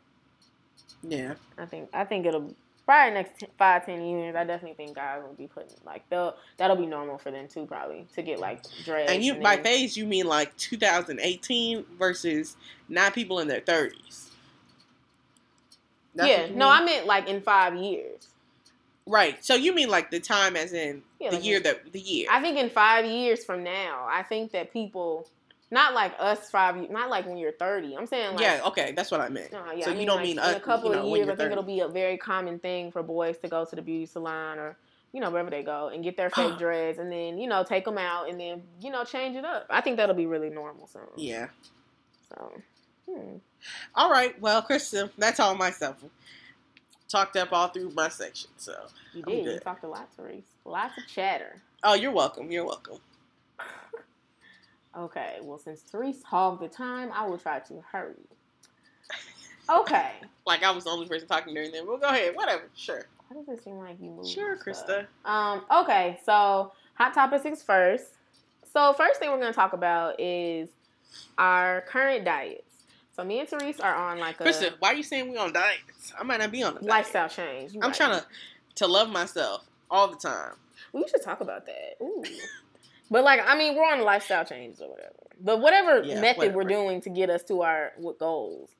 Yeah, 1.02 1.34
I 1.58 1.66
think 1.66 1.88
I 1.92 2.04
think 2.04 2.26
it'll 2.26 2.54
probably 2.86 3.14
next 3.14 3.40
t- 3.40 3.46
five 3.58 3.84
ten 3.86 4.04
years. 4.04 4.34
I 4.36 4.44
definitely 4.44 4.74
think 4.76 4.96
guys 4.96 5.22
will 5.22 5.34
be 5.34 5.46
putting 5.46 5.70
like 5.86 6.08
they'll 6.10 6.34
that'll 6.56 6.76
be 6.76 6.86
normal 6.86 7.18
for 7.18 7.30
them 7.30 7.48
too 7.48 7.66
probably 7.66 8.06
to 8.14 8.22
get 8.22 8.38
like 8.38 8.62
dreads. 8.84 9.10
and 9.10 9.22
you 9.24 9.34
by 9.34 9.56
then- 9.56 9.64
phase 9.64 9.96
you 9.96 10.04
mean 10.06 10.26
like 10.26 10.54
2018 10.56 11.84
versus 11.98 12.56
not 12.88 13.14
people 13.14 13.40
in 13.40 13.48
their 13.48 13.60
30s. 13.60 14.28
That's 16.14 16.28
yeah, 16.28 16.46
no, 16.46 16.70
mean? 16.70 16.82
I 16.82 16.84
meant 16.84 17.06
like 17.06 17.28
in 17.28 17.40
five 17.40 17.74
years. 17.76 18.28
right. 19.06 19.44
So 19.44 19.54
you 19.54 19.74
mean 19.74 19.88
like 19.88 20.10
the 20.10 20.20
time, 20.20 20.56
as 20.56 20.72
in 20.72 21.02
Yeah, 21.20 21.30
the 21.30 21.36
like 21.36 21.44
year 21.44 21.60
that 21.60 21.92
the 21.92 22.00
year. 22.00 22.28
I 22.30 22.40
think 22.40 22.58
in 22.58 22.70
five 22.70 23.04
years 23.04 23.44
from 23.44 23.64
now, 23.64 24.06
I 24.08 24.22
think 24.22 24.52
that 24.52 24.72
people, 24.72 25.28
not 25.70 25.92
like 25.94 26.14
us 26.18 26.50
five, 26.50 26.88
not 26.90 27.10
like 27.10 27.26
when 27.26 27.36
you're 27.36 27.52
thirty. 27.52 27.96
I'm 27.96 28.06
saying 28.06 28.32
like 28.32 28.40
yeah, 28.40 28.60
okay, 28.66 28.92
that's 28.92 29.10
what 29.10 29.20
I 29.20 29.28
meant. 29.28 29.52
No, 29.52 29.72
yeah, 29.72 29.86
so 29.86 29.90
I 29.90 29.94
you 29.94 30.06
don't 30.06 30.16
like, 30.16 30.24
mean 30.24 30.38
in 30.38 30.44
uh, 30.44 30.54
a 30.56 30.60
couple 30.60 30.90
you 30.90 30.96
know, 30.96 31.02
of 31.10 31.16
years. 31.16 31.28
I 31.28 31.34
think 31.36 31.50
it'll 31.52 31.64
be 31.64 31.80
a 31.80 31.88
very 31.88 32.16
common 32.16 32.58
thing 32.58 32.92
for 32.92 33.02
boys 33.02 33.36
to 33.38 33.48
go 33.48 33.64
to 33.64 33.76
the 33.76 33.82
beauty 33.82 34.06
salon 34.06 34.58
or 34.58 34.76
you 35.12 35.20
know 35.20 35.30
wherever 35.30 35.50
they 35.50 35.62
go 35.62 35.88
and 35.88 36.02
get 36.04 36.16
their 36.16 36.30
fake 36.30 36.58
dreads 36.58 36.98
and 36.98 37.10
then 37.10 37.38
you 37.38 37.48
know 37.48 37.62
take 37.64 37.84
them 37.84 37.98
out 37.98 38.28
and 38.28 38.38
then 38.40 38.62
you 38.80 38.90
know 38.90 39.04
change 39.04 39.36
it 39.36 39.44
up. 39.44 39.66
I 39.70 39.80
think 39.80 39.96
that'll 39.96 40.14
be 40.14 40.26
really 40.26 40.50
normal 40.50 40.86
soon. 40.86 41.02
Yeah. 41.16 41.48
So, 42.28 42.52
hmm. 43.08 43.36
All 43.94 44.10
right. 44.10 44.38
Well, 44.40 44.62
Krista, 44.62 45.10
that's 45.18 45.40
all 45.40 45.54
myself. 45.54 45.96
Talked 47.08 47.36
up 47.36 47.52
all 47.52 47.68
through 47.68 47.90
my 47.90 48.08
section. 48.08 48.50
So. 48.56 48.74
you 49.12 49.22
I'm 49.26 49.32
did. 49.32 49.46
You 49.46 49.60
talked 49.60 49.84
a 49.84 49.88
lot, 49.88 50.08
Therese. 50.16 50.44
Lots 50.64 50.96
of 50.98 51.06
chatter. 51.06 51.62
Oh, 51.82 51.94
you're 51.94 52.12
welcome. 52.12 52.50
You're 52.50 52.66
welcome. 52.66 52.98
Okay. 54.96 55.38
Well, 55.42 55.58
since 55.58 55.80
Therese 55.80 56.22
hogged 56.22 56.62
the 56.62 56.68
time, 56.68 57.10
I 57.12 57.26
will 57.26 57.36
try 57.36 57.58
to 57.58 57.82
hurry. 57.90 58.14
Okay. 59.68 60.10
Like 60.46 60.62
I 60.62 60.70
was 60.72 60.84
the 60.84 60.90
only 60.90 61.08
person 61.08 61.26
talking 61.26 61.54
during 61.54 61.72
them. 61.72 61.86
Well, 61.86 61.96
go 61.96 62.06
ahead. 62.08 62.36
Whatever. 62.36 62.64
Sure. 62.76 63.06
Why 63.28 63.40
does 63.40 63.48
it 63.48 63.64
seem 63.64 63.78
like 63.78 63.96
you 63.98 64.10
moved? 64.10 64.28
Sure, 64.28 64.58
stuff? 64.58 64.86
Krista. 64.86 65.06
Um, 65.24 65.62
okay, 65.74 66.20
so 66.22 66.72
hot 66.94 67.14
topics 67.14 67.46
is 67.46 67.62
first. 67.62 68.04
So 68.74 68.92
first 68.92 69.20
thing 69.20 69.30
we're 69.30 69.38
gonna 69.38 69.54
talk 69.54 69.72
about 69.72 70.20
is 70.20 70.68
our 71.38 71.80
current 71.88 72.26
diets. 72.26 72.73
So 73.16 73.24
me 73.24 73.40
and 73.40 73.48
Therese 73.48 73.80
are 73.80 73.94
on 73.94 74.18
like 74.18 74.40
a 74.40 74.44
Krista, 74.44 74.72
why 74.80 74.88
are 74.92 74.94
you 74.94 75.02
saying 75.02 75.30
we 75.30 75.36
on 75.36 75.52
diets? 75.52 76.12
I 76.18 76.24
might 76.24 76.40
not 76.40 76.50
be 76.50 76.62
on 76.62 76.72
a 76.72 76.80
diet. 76.80 76.84
lifestyle 76.86 77.28
change. 77.28 77.72
You 77.72 77.80
I'm 77.82 77.88
right. 77.90 77.96
trying 77.96 78.18
to 78.20 78.26
to 78.76 78.86
love 78.88 79.08
myself 79.10 79.64
all 79.90 80.08
the 80.08 80.16
time. 80.16 80.54
We 80.92 81.06
should 81.08 81.22
talk 81.22 81.40
about 81.40 81.66
that. 81.66 82.02
Ooh. 82.02 82.24
but 83.10 83.22
like, 83.22 83.40
I 83.46 83.56
mean, 83.56 83.76
we're 83.76 83.84
on 83.84 84.02
lifestyle 84.02 84.44
changes 84.44 84.80
or 84.80 84.90
whatever. 84.90 85.12
But 85.40 85.60
whatever 85.60 86.02
Yeah, 86.02 86.20
method 86.20 86.54
we're 86.54 86.64
doing 86.64 87.00
to 87.02 87.10
get 87.10 87.30
us 87.30 87.42
to 87.44 87.62
our 87.62 87.92
goals. 88.18 88.70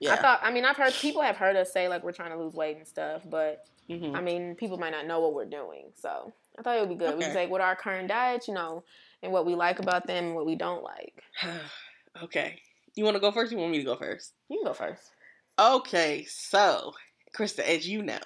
Yeah. 0.00 0.14
I 0.14 0.16
thought. 0.16 0.40
I 0.42 0.50
mean, 0.52 0.64
I've 0.64 0.76
heard 0.76 0.92
people 0.92 1.22
have 1.22 1.36
heard 1.36 1.56
us 1.56 1.72
say 1.72 1.88
like 1.88 2.04
we're 2.04 2.12
trying 2.12 2.30
to 2.32 2.38
lose 2.38 2.54
weight 2.54 2.76
and 2.76 2.86
stuff, 2.86 3.22
but 3.28 3.64
Mhm. 3.88 4.14
I 4.14 4.20
mean, 4.20 4.54
people 4.54 4.76
might 4.76 4.90
not 4.92 5.06
know 5.06 5.20
what 5.20 5.32
we're 5.32 5.46
doing. 5.46 5.86
So 5.94 6.30
I 6.58 6.62
thought 6.62 6.76
it 6.76 6.80
would 6.80 6.90
be 6.90 6.94
good. 6.94 7.08
Okay. 7.08 7.16
We 7.16 7.24
can 7.24 7.32
take 7.34 7.50
what 7.50 7.62
our 7.62 7.74
current 7.74 8.08
diets, 8.08 8.46
you 8.48 8.52
know, 8.54 8.84
and 9.22 9.32
what 9.32 9.46
we 9.46 9.54
like 9.54 9.78
about 9.78 10.06
them 10.06 10.26
and 10.26 10.34
what 10.34 10.44
we 10.44 10.56
don't 10.56 10.82
like. 10.84 11.22
okay. 12.22 12.60
You 12.98 13.04
want 13.04 13.14
to 13.14 13.20
go 13.20 13.30
first? 13.30 13.52
Or 13.52 13.54
you 13.54 13.60
want 13.60 13.70
me 13.70 13.78
to 13.78 13.84
go 13.84 13.94
first? 13.94 14.32
You 14.48 14.58
can 14.58 14.66
go 14.66 14.74
first. 14.74 15.12
Okay. 15.56 16.26
So, 16.28 16.94
Krista, 17.32 17.60
as 17.60 17.86
you 17.86 18.02
know, 18.02 18.18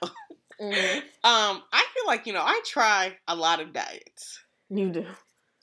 Mhm. 0.59 0.97
um, 1.25 1.63
I 1.71 1.87
feel 1.93 2.07
like 2.07 2.27
you 2.27 2.33
know 2.33 2.41
I 2.41 2.59
try 2.65 3.19
a 3.29 3.37
lot 3.37 3.61
of 3.61 3.75
diets. 3.75 4.41
You 4.71 4.89
do. 4.89 5.07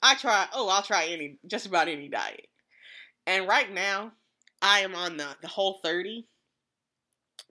I 0.00 0.14
try. 0.14 0.46
Oh, 0.54 0.68
I'll 0.68 0.84
try 0.84 1.06
any, 1.06 1.38
just 1.44 1.66
about 1.66 1.88
any 1.88 2.06
diet. 2.08 2.46
And 3.26 3.48
right 3.48 3.72
now, 3.72 4.12
I 4.62 4.80
am 4.80 4.94
on 4.94 5.16
the 5.16 5.26
the 5.42 5.48
whole 5.48 5.80
thirty. 5.82 6.28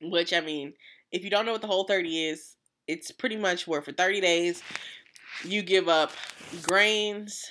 Which 0.01 0.31
I 0.31 0.39
mean, 0.39 0.75
if 1.11 1.25
you 1.25 1.29
don't 1.29 1.45
know 1.45 1.51
what 1.51 1.61
the 1.61 1.67
whole 1.67 1.83
thirty 1.83 2.25
is, 2.25 2.55
it's 2.87 3.11
pretty 3.11 3.35
much 3.35 3.67
where 3.67 3.81
for 3.81 3.91
thirty 3.91 4.21
days 4.21 4.63
you 5.43 5.61
give 5.61 5.89
up 5.89 6.13
grains. 6.61 7.43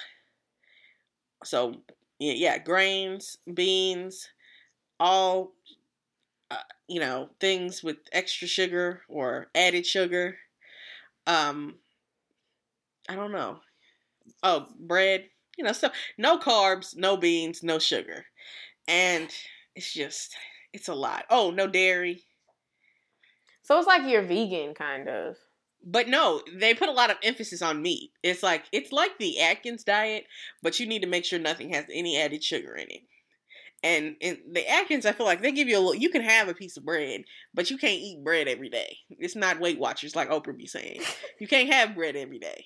So 1.44 1.82
yeah, 2.18 2.32
yeah, 2.34 2.58
grains, 2.58 3.38
beans, 3.52 4.28
all 5.00 5.54
uh, 6.50 6.56
you 6.88 7.00
know 7.00 7.30
things 7.40 7.82
with 7.82 7.98
extra 8.12 8.48
sugar 8.48 9.02
or 9.08 9.48
added 9.54 9.86
sugar. 9.86 10.38
Um, 11.26 11.78
I 13.08 13.14
don't 13.16 13.32
know. 13.32 13.60
Oh, 14.42 14.68
bread, 14.78 15.30
you 15.58 15.64
know, 15.64 15.72
so 15.72 15.90
No 16.18 16.38
carbs, 16.38 16.96
no 16.96 17.16
beans, 17.18 17.62
no 17.62 17.78
sugar, 17.78 18.26
and 18.88 19.30
it's 19.76 19.92
just 19.92 20.36
it's 20.72 20.88
a 20.88 20.94
lot. 20.94 21.26
Oh, 21.30 21.50
no 21.52 21.66
dairy. 21.68 22.24
So 23.62 23.78
it's 23.78 23.86
like 23.86 24.02
you're 24.02 24.22
vegan, 24.22 24.74
kind 24.74 25.08
of. 25.08 25.36
But 25.84 26.08
no, 26.08 26.42
they 26.52 26.74
put 26.74 26.88
a 26.88 26.92
lot 26.92 27.10
of 27.10 27.16
emphasis 27.22 27.62
on 27.62 27.82
meat. 27.82 28.10
It's 28.22 28.42
like 28.42 28.64
it's 28.72 28.92
like 28.92 29.18
the 29.18 29.40
Atkins 29.40 29.84
diet, 29.84 30.24
but 30.62 30.78
you 30.80 30.86
need 30.86 31.02
to 31.02 31.08
make 31.08 31.24
sure 31.24 31.38
nothing 31.38 31.72
has 31.72 31.84
any 31.92 32.20
added 32.20 32.42
sugar 32.42 32.74
in 32.74 32.90
it. 32.90 33.02
And 33.82 34.16
in 34.20 34.38
the 34.52 34.68
Atkins, 34.68 35.06
I 35.06 35.12
feel 35.12 35.26
like 35.26 35.40
they 35.40 35.52
give 35.52 35.68
you 35.68 35.76
a 35.76 35.78
little. 35.78 35.94
You 35.94 36.10
can 36.10 36.22
have 36.22 36.48
a 36.48 36.54
piece 36.54 36.76
of 36.76 36.84
bread, 36.84 37.22
but 37.54 37.70
you 37.70 37.78
can't 37.78 38.00
eat 38.00 38.24
bread 38.24 38.48
every 38.48 38.68
day. 38.68 38.98
It's 39.10 39.36
not 39.36 39.60
Weight 39.60 39.78
Watchers 39.78 40.16
like 40.16 40.30
Oprah 40.30 40.56
be 40.56 40.66
saying. 40.66 41.00
You 41.38 41.46
can't 41.46 41.72
have 41.72 41.94
bread 41.94 42.16
every 42.16 42.40
day. 42.40 42.64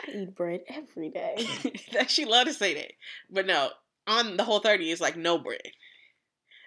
I 0.00 0.12
eat 0.12 0.36
bread 0.36 0.60
every 0.68 1.10
day. 1.10 1.44
she 2.06 2.24
love 2.24 2.46
to 2.46 2.54
say 2.54 2.74
that, 2.74 2.92
but 3.28 3.46
no, 3.46 3.70
on 4.06 4.36
the 4.36 4.44
whole 4.44 4.60
thirty, 4.60 4.92
it's 4.92 5.00
like 5.00 5.16
no 5.16 5.38
bread. 5.38 5.72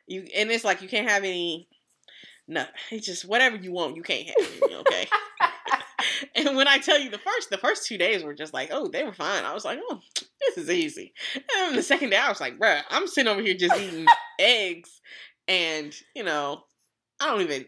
You 0.05 0.27
and 0.35 0.51
it's 0.51 0.65
like 0.65 0.81
you 0.81 0.89
can't 0.89 1.09
have 1.09 1.23
any. 1.23 1.69
No, 2.49 2.65
it's 2.91 3.05
just 3.05 3.23
whatever 3.23 3.55
you 3.55 3.71
want, 3.71 3.95
you 3.95 4.03
can't 4.03 4.27
have. 4.27 4.49
Any, 4.63 4.75
okay. 4.75 5.07
and 6.47 6.55
when 6.55 6.67
I 6.67 6.77
tell 6.77 6.99
you 6.99 7.09
the 7.09 7.17
first, 7.17 7.49
the 7.49 7.57
first 7.57 7.85
two 7.85 7.97
days 7.97 8.23
were 8.23 8.33
just 8.33 8.53
like, 8.53 8.69
oh, 8.71 8.87
they 8.87 9.03
were 9.03 9.13
fine. 9.13 9.43
I 9.43 9.53
was 9.53 9.65
like, 9.65 9.79
oh, 9.89 9.99
this 10.39 10.57
is 10.57 10.69
easy. 10.69 11.13
And 11.57 11.77
the 11.77 11.83
second 11.83 12.09
day, 12.09 12.17
I 12.17 12.29
was 12.29 12.41
like, 12.41 12.59
bruh, 12.59 12.81
I'm 12.89 13.07
sitting 13.07 13.31
over 13.31 13.41
here 13.41 13.55
just 13.55 13.79
eating 13.79 14.05
eggs 14.39 15.01
and 15.47 15.95
you 16.15 16.23
know, 16.23 16.63
I 17.19 17.27
don't 17.27 17.41
even 17.41 17.65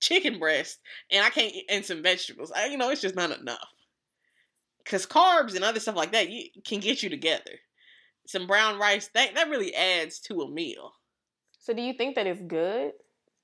chicken 0.00 0.38
breast, 0.38 0.78
and 1.10 1.24
I 1.24 1.30
can't 1.30 1.52
eat 1.52 1.66
and 1.68 1.84
some 1.84 2.02
vegetables. 2.02 2.50
I, 2.50 2.66
you 2.66 2.78
know, 2.78 2.90
it's 2.90 3.02
just 3.02 3.16
not 3.16 3.38
enough. 3.38 3.68
Cause 4.86 5.06
carbs 5.06 5.54
and 5.54 5.62
other 5.62 5.78
stuff 5.78 5.94
like 5.94 6.12
that 6.12 6.30
you 6.30 6.46
can 6.64 6.80
get 6.80 7.02
you 7.02 7.10
together. 7.10 7.60
Some 8.26 8.46
brown 8.46 8.78
rice 8.78 9.10
that 9.14 9.34
that 9.34 9.50
really 9.50 9.74
adds 9.74 10.18
to 10.20 10.40
a 10.40 10.50
meal. 10.50 10.92
so 11.58 11.72
do 11.74 11.82
you 11.82 11.92
think 11.92 12.16
that 12.16 12.26
it's 12.26 12.42
good? 12.42 12.92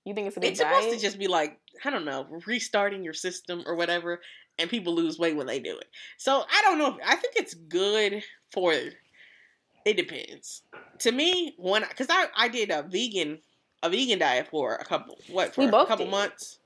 You 0.06 0.14
think 0.14 0.28
it's 0.28 0.36
a 0.36 0.46
It's 0.46 0.60
supposed 0.60 0.90
to 0.90 0.98
just 0.98 1.18
be 1.18 1.26
like 1.26 1.58
I 1.84 1.90
don't 1.90 2.04
know, 2.06 2.26
restarting 2.46 3.04
your 3.04 3.12
system 3.12 3.64
or 3.66 3.74
whatever, 3.74 4.22
and 4.58 4.70
people 4.70 4.94
lose 4.94 5.18
weight 5.18 5.36
when 5.36 5.46
they 5.46 5.58
do 5.58 5.76
it. 5.76 5.88
So 6.16 6.44
I 6.48 6.62
don't 6.62 6.78
know. 6.78 6.98
I 7.04 7.16
think 7.16 7.34
it's 7.36 7.52
good 7.54 8.22
for. 8.50 8.72
It 8.72 9.96
depends. 9.96 10.62
To 11.00 11.12
me, 11.12 11.54
when 11.58 11.82
because 11.88 12.06
I 12.08 12.26
I 12.36 12.48
did 12.48 12.70
a 12.70 12.82
vegan 12.82 13.40
a 13.82 13.90
vegan 13.90 14.20
diet 14.20 14.48
for 14.48 14.76
a 14.76 14.84
couple 14.84 15.18
what 15.28 15.54
for 15.54 15.62
We 15.62 15.66
a 15.66 15.70
couple 15.70 16.06
did. 16.06 16.10
months. 16.10 16.60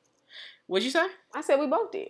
What'd 0.70 0.84
you 0.84 0.92
say? 0.92 1.04
I 1.34 1.40
said 1.40 1.58
we 1.58 1.66
both 1.66 1.90
did. 1.90 2.06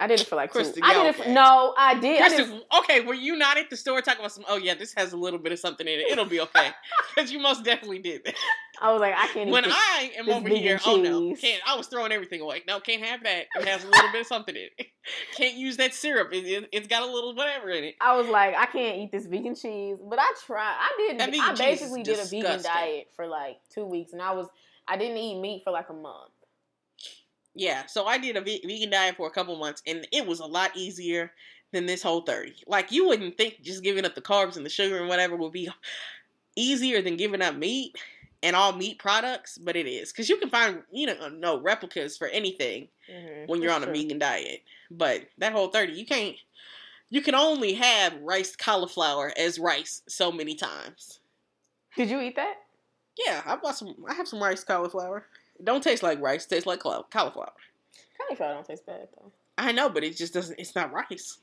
I 0.00 0.08
did 0.08 0.20
it 0.20 0.26
for 0.26 0.34
like 0.34 0.52
two. 0.52 0.58
Krista, 0.58 0.80
I 0.82 0.94
did 0.94 1.06
it. 1.06 1.14
For, 1.14 1.22
okay. 1.22 1.32
no, 1.32 1.72
I 1.78 1.94
did. 2.00 2.20
I 2.20 2.28
did 2.28 2.62
okay, 2.80 3.00
were 3.02 3.14
you 3.14 3.36
not 3.36 3.56
at 3.56 3.70
the 3.70 3.76
store 3.76 4.00
talking 4.00 4.18
about 4.18 4.32
some? 4.32 4.44
Oh 4.48 4.56
yeah, 4.56 4.74
this 4.74 4.92
has 4.96 5.12
a 5.12 5.16
little 5.16 5.38
bit 5.38 5.52
of 5.52 5.60
something 5.60 5.86
in 5.86 6.00
it. 6.00 6.10
It'll 6.10 6.24
be 6.24 6.40
okay 6.40 6.70
because 7.14 7.30
you 7.30 7.38
most 7.38 7.62
definitely 7.62 8.00
did 8.00 8.24
that. 8.24 8.34
I 8.82 8.90
was 8.90 9.00
like, 9.00 9.14
I 9.16 9.28
can't 9.28 9.48
When. 9.48 9.66
I 9.66 10.10
am 10.18 10.28
over 10.28 10.48
here, 10.48 10.80
oh 10.84 10.96
no, 10.96 11.36
can't. 11.36 11.62
I 11.64 11.76
was 11.76 11.86
throwing 11.86 12.10
everything 12.10 12.40
away. 12.40 12.62
No, 12.66 12.80
can't 12.80 13.04
have 13.04 13.22
that. 13.22 13.44
It 13.54 13.68
has 13.68 13.84
a 13.84 13.88
little 13.88 14.10
bit 14.10 14.22
of 14.22 14.26
something 14.26 14.56
in 14.56 14.68
it. 14.76 14.88
Can't 15.36 15.54
use 15.54 15.76
that 15.76 15.92
syrup. 15.92 16.32
It, 16.32 16.46
it, 16.46 16.68
it's 16.72 16.88
got 16.88 17.02
a 17.02 17.06
little 17.06 17.34
whatever 17.34 17.68
in 17.68 17.84
it. 17.84 17.94
I 18.00 18.16
was 18.16 18.26
like, 18.26 18.54
I 18.56 18.64
can't 18.64 18.96
eat 18.96 19.12
this 19.12 19.26
vegan 19.26 19.54
cheese, 19.54 19.98
but 20.02 20.18
I 20.18 20.32
tried. 20.46 20.74
I 20.80 21.14
did. 21.18 21.20
I 21.20 21.54
basically 21.54 22.02
did 22.02 22.18
a 22.18 22.24
vegan 22.24 22.62
diet 22.62 23.08
for 23.14 23.26
like 23.26 23.58
two 23.74 23.84
weeks, 23.84 24.14
and 24.14 24.22
I 24.22 24.32
was 24.32 24.48
I 24.86 24.96
didn't 24.96 25.16
eat 25.16 25.40
meat 25.40 25.62
for 25.62 25.70
like 25.70 25.88
a 25.88 25.94
month. 25.94 26.32
Yeah, 27.54 27.86
so 27.86 28.06
I 28.06 28.18
did 28.18 28.36
a 28.36 28.40
vegan 28.40 28.90
diet 28.90 29.16
for 29.16 29.26
a 29.28 29.30
couple 29.30 29.56
months, 29.56 29.82
and 29.86 30.06
it 30.12 30.26
was 30.26 30.40
a 30.40 30.46
lot 30.46 30.76
easier 30.76 31.32
than 31.72 31.86
this 31.86 32.02
whole 32.02 32.22
30. 32.22 32.56
Like, 32.66 32.90
you 32.90 33.06
wouldn't 33.06 33.36
think 33.36 33.62
just 33.62 33.82
giving 33.84 34.04
up 34.04 34.14
the 34.14 34.22
carbs 34.22 34.56
and 34.56 34.66
the 34.66 34.70
sugar 34.70 34.98
and 34.98 35.08
whatever 35.08 35.36
would 35.36 35.52
be 35.52 35.68
easier 36.56 37.02
than 37.02 37.16
giving 37.16 37.42
up 37.42 37.56
meat 37.56 37.96
and 38.42 38.56
all 38.56 38.72
meat 38.72 38.98
products, 38.98 39.58
but 39.58 39.76
it 39.76 39.86
is. 39.86 40.12
Because 40.12 40.28
you 40.28 40.38
can 40.38 40.50
find, 40.50 40.82
you 40.92 41.06
know, 41.06 41.28
no 41.28 41.60
replicas 41.60 42.16
for 42.18 42.28
anything 42.28 42.88
Mhm, 43.08 43.48
when 43.48 43.62
you're 43.62 43.72
on 43.72 43.84
a 43.84 43.86
true. 43.86 43.92
vegan 43.92 44.18
diet. 44.18 44.62
But 44.90 45.28
that 45.38 45.52
whole 45.52 45.68
30, 45.68 45.94
you 45.94 46.06
can't, 46.06 46.36
you 47.10 47.22
can 47.22 47.34
only 47.36 47.74
have 47.74 48.20
rice 48.22 48.56
cauliflower 48.56 49.32
as 49.36 49.58
rice 49.58 50.02
so 50.08 50.32
many 50.32 50.54
times. 50.56 51.20
Did 51.96 52.08
you 52.10 52.20
eat 52.20 52.36
that? 52.36 52.66
Yeah, 53.16 53.42
I 53.44 53.56
bought 53.56 53.76
some, 53.76 54.04
I 54.08 54.14
have 54.14 54.28
some 54.28 54.42
rice 54.42 54.64
cauliflower. 54.64 55.26
Don't 55.64 55.82
taste 55.82 56.02
like 56.02 56.20
rice, 56.20 56.46
tastes 56.46 56.66
like 56.66 56.80
caul- 56.80 57.06
cauliflower. 57.10 57.52
Cauliflower 58.18 58.54
don't 58.54 58.66
taste 58.66 58.86
bad 58.86 59.08
though. 59.16 59.32
I 59.58 59.72
know, 59.72 59.88
but 59.88 60.04
it 60.04 60.16
just 60.16 60.34
doesn't. 60.34 60.58
It's 60.58 60.74
not 60.74 60.92
rice. 60.92 61.38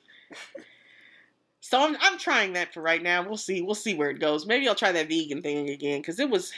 so 1.61 1.82
I'm 1.82 1.97
I'm 2.01 2.17
trying 2.17 2.53
that 2.53 2.74
for 2.74 2.82
right 2.82 3.01
now. 3.01 3.28
We'll 3.28 3.38
see. 3.38 3.61
We'll 3.61 3.76
see 3.76 3.95
where 3.95 4.09
it 4.09 4.19
goes. 4.19 4.45
Maybe 4.45 4.67
I'll 4.67 4.76
try 4.76 4.91
that 4.91 5.09
vegan 5.09 5.41
thing 5.41 5.69
again 5.69 5.99
because 5.99 6.19
it 6.19 6.30
was 6.30 6.51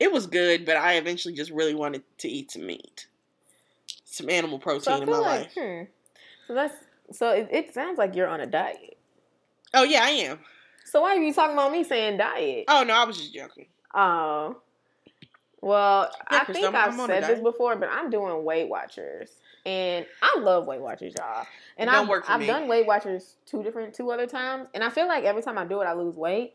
it 0.00 0.10
was 0.12 0.26
good, 0.26 0.64
but 0.64 0.76
I 0.76 0.94
eventually 0.94 1.34
just 1.34 1.50
really 1.50 1.74
wanted 1.74 2.02
to 2.18 2.28
eat 2.28 2.50
some 2.50 2.66
meat, 2.66 3.06
some 4.04 4.30
animal 4.30 4.58
protein 4.58 4.94
I 4.94 4.98
in 4.98 5.10
my 5.10 5.18
like, 5.18 5.40
life. 5.40 5.52
hmm. 5.56 5.82
So 6.46 6.54
that's 6.54 6.74
so 7.12 7.30
it, 7.30 7.48
it 7.50 7.74
sounds 7.74 7.98
like 7.98 8.14
you're 8.14 8.28
on 8.28 8.40
a 8.40 8.46
diet. 8.46 8.96
Oh 9.74 9.84
yeah, 9.84 10.04
I 10.04 10.10
am. 10.10 10.38
So 10.84 11.00
why 11.02 11.16
are 11.16 11.20
you 11.20 11.32
talking 11.32 11.54
about 11.54 11.72
me 11.72 11.84
saying 11.84 12.18
diet? 12.18 12.64
Oh 12.68 12.84
no, 12.84 12.94
I 12.94 13.04
was 13.04 13.16
just 13.16 13.34
joking. 13.34 13.66
Oh. 13.94 14.56
Well, 15.62 16.10
Yeah, 16.30 16.40
I 16.40 16.52
think 16.52 16.74
I've 16.74 16.98
I'm 17.00 17.06
said 17.06 17.22
this 17.24 17.40
before, 17.40 17.76
but 17.76 17.88
I'm 17.88 18.10
doing 18.10 18.44
Weight 18.44 18.68
Watchers, 18.68 19.30
and 19.64 20.04
I 20.20 20.38
love 20.40 20.66
Weight 20.66 20.80
Watchers, 20.80 21.14
y'all. 21.16 21.46
And 21.78 21.88
I've, 21.88 22.08
work 22.08 22.28
I've 22.28 22.40
me. 22.40 22.46
done 22.48 22.66
Weight 22.68 22.84
Watchers 22.86 23.36
two 23.46 23.62
different, 23.62 23.94
two 23.94 24.10
other 24.10 24.26
times, 24.26 24.66
and 24.74 24.82
I 24.82 24.90
feel 24.90 25.06
like 25.06 25.22
every 25.24 25.40
time 25.40 25.56
I 25.56 25.64
do 25.64 25.80
it, 25.80 25.84
I 25.84 25.92
lose 25.92 26.16
weight. 26.16 26.54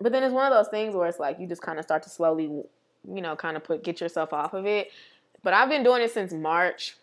But 0.00 0.12
then 0.12 0.22
it's 0.22 0.34
one 0.34 0.50
of 0.50 0.56
those 0.56 0.68
things 0.70 0.94
where 0.94 1.08
it's 1.08 1.18
like 1.18 1.40
you 1.40 1.46
just 1.46 1.62
kind 1.62 1.78
of 1.78 1.84
start 1.84 2.02
to 2.02 2.10
slowly, 2.10 2.44
you 2.44 3.20
know, 3.22 3.36
kind 3.36 3.56
of 3.56 3.64
put 3.64 3.82
get 3.82 4.00
yourself 4.00 4.32
off 4.34 4.52
of 4.52 4.66
it. 4.66 4.90
But 5.42 5.54
I've 5.54 5.68
been 5.70 5.82
doing 5.82 6.02
it 6.02 6.12
since 6.12 6.32
March. 6.32 6.96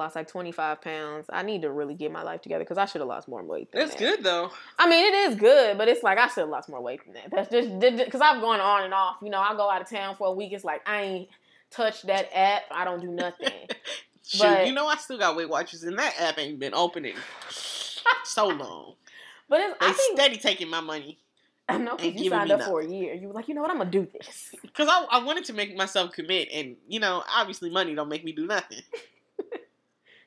Lost 0.00 0.16
like 0.16 0.28
25 0.28 0.80
pounds. 0.80 1.26
I 1.30 1.42
need 1.42 1.60
to 1.60 1.70
really 1.70 1.92
get 1.92 2.10
my 2.10 2.22
life 2.22 2.40
together 2.40 2.64
because 2.64 2.78
I 2.78 2.86
should 2.86 3.02
have 3.02 3.08
lost 3.08 3.28
more 3.28 3.42
weight. 3.42 3.70
Than 3.70 3.82
That's 3.82 3.94
that. 3.94 3.98
good 3.98 4.24
though. 4.24 4.50
I 4.78 4.88
mean, 4.88 5.04
it 5.04 5.14
is 5.30 5.34
good, 5.36 5.76
but 5.76 5.88
it's 5.88 6.02
like 6.02 6.16
I 6.16 6.26
should 6.28 6.40
have 6.40 6.48
lost 6.48 6.70
more 6.70 6.80
weight 6.80 7.04
than 7.04 7.12
that. 7.14 7.30
That's 7.30 7.50
just 7.50 7.78
because 7.78 8.22
I've 8.22 8.40
gone 8.40 8.60
on 8.60 8.84
and 8.84 8.94
off. 8.94 9.16
You 9.22 9.28
know, 9.28 9.38
I 9.38 9.54
go 9.54 9.70
out 9.70 9.82
of 9.82 9.90
town 9.90 10.16
for 10.16 10.28
a 10.28 10.32
week. 10.32 10.54
It's 10.54 10.64
like 10.64 10.80
I 10.88 11.02
ain't 11.02 11.28
touched 11.70 12.06
that 12.06 12.30
app. 12.34 12.62
I 12.70 12.86
don't 12.86 13.02
do 13.02 13.08
nothing. 13.08 13.50
Shoot, 14.26 14.40
But- 14.40 14.66
you 14.66 14.72
know 14.72 14.86
I 14.86 14.96
still 14.96 15.18
got 15.18 15.36
Weight 15.36 15.50
Watchers, 15.50 15.82
and 15.82 15.98
that 15.98 16.14
app 16.18 16.38
ain't 16.38 16.58
been 16.58 16.72
opening 16.72 17.16
so 18.24 18.48
long. 18.48 18.94
But 19.50 19.60
it's, 19.60 19.78
They 19.80 19.86
I 19.86 19.92
think 19.92 20.18
steady 20.18 20.36
taking 20.38 20.70
my 20.70 20.80
money 20.80 21.18
I 21.70 21.78
know 21.78 21.96
because 21.96 22.20
you 22.20 22.30
signed 22.30 22.50
up 22.50 22.62
for 22.62 22.80
a 22.80 22.86
year. 22.86 23.14
You 23.14 23.28
were 23.28 23.34
like, 23.34 23.48
you 23.48 23.54
know 23.54 23.62
what? 23.62 23.70
I'm 23.70 23.78
gonna 23.78 23.90
do 23.90 24.08
this. 24.12 24.54
because 24.62 24.88
I, 24.88 25.04
I 25.10 25.22
wanted 25.22 25.44
to 25.44 25.52
make 25.52 25.76
myself 25.76 26.12
commit, 26.12 26.48
and 26.52 26.76
you 26.88 26.98
know, 27.00 27.22
obviously, 27.32 27.70
money 27.70 27.94
don't 27.94 28.08
make 28.08 28.24
me 28.24 28.32
do 28.32 28.46
nothing. 28.46 28.80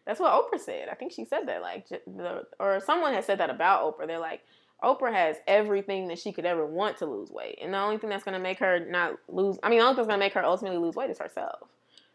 That's 0.05 0.19
what 0.19 0.31
Oprah 0.33 0.59
said. 0.59 0.89
I 0.89 0.95
think 0.95 1.11
she 1.13 1.25
said 1.25 1.47
that. 1.47 1.61
Like, 1.61 1.87
the, 1.87 2.45
or 2.59 2.79
someone 2.81 3.13
had 3.13 3.23
said 3.23 3.39
that 3.39 3.49
about 3.49 3.83
Oprah. 3.83 4.05
They're 4.07 4.19
like, 4.19 4.41
Oprah 4.83 5.13
has 5.13 5.37
everything 5.47 6.09
that 6.09 6.19
she 6.19 6.33
could 6.33 6.45
ever 6.45 6.65
want 6.65 6.97
to 6.97 7.05
lose 7.05 7.31
weight, 7.31 7.57
and 7.61 7.73
the 7.73 7.77
only 7.77 7.97
thing 7.97 8.09
that's 8.09 8.23
gonna 8.25 8.39
make 8.39 8.59
her 8.59 8.79
not 8.85 9.13
lose. 9.29 9.57
I 9.63 9.69
mean, 9.69 9.79
the 9.79 9.85
only 9.85 9.95
thing 9.95 10.03
that's 10.03 10.07
gonna 10.09 10.19
make 10.19 10.33
her 10.33 10.43
ultimately 10.43 10.77
lose 10.77 10.95
weight 10.95 11.09
is 11.09 11.19
herself. 11.19 11.59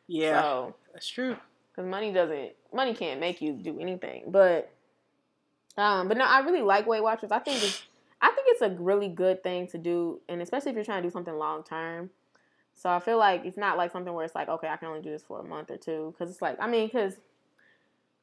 Yeah, 0.06 0.40
So 0.42 0.74
that's 0.92 1.08
true. 1.08 1.36
because 1.70 1.88
money 1.88 2.12
doesn't 2.12 2.52
money 2.74 2.92
can't 2.94 3.20
make 3.20 3.40
you 3.40 3.52
do 3.54 3.78
anything 3.80 4.24
but 4.28 4.70
um 5.76 6.08
but 6.08 6.16
no 6.16 6.24
i 6.24 6.40
really 6.40 6.60
like 6.62 6.86
weight 6.86 7.02
watchers 7.02 7.30
i 7.30 7.38
think 7.38 7.62
it's 7.62 7.82
i 8.20 8.28
think 8.30 8.46
it's 8.50 8.62
a 8.62 8.70
really 8.82 9.08
good 9.08 9.42
thing 9.42 9.66
to 9.68 9.78
do 9.78 10.20
and 10.28 10.42
especially 10.42 10.70
if 10.70 10.74
you're 10.74 10.84
trying 10.84 11.02
to 11.02 11.08
do 11.08 11.12
something 11.12 11.34
long 11.36 11.62
term 11.62 12.10
so 12.74 12.90
i 12.90 12.98
feel 12.98 13.16
like 13.18 13.44
it's 13.44 13.56
not 13.56 13.76
like 13.76 13.92
something 13.92 14.12
where 14.12 14.24
it's 14.24 14.34
like 14.34 14.48
okay 14.48 14.68
i 14.68 14.76
can 14.76 14.88
only 14.88 15.00
do 15.02 15.10
this 15.10 15.22
for 15.22 15.40
a 15.40 15.44
month 15.44 15.70
or 15.70 15.76
two 15.76 16.12
because 16.12 16.30
it's 16.32 16.42
like 16.42 16.56
i 16.60 16.66
mean 16.66 16.86
because 16.86 17.14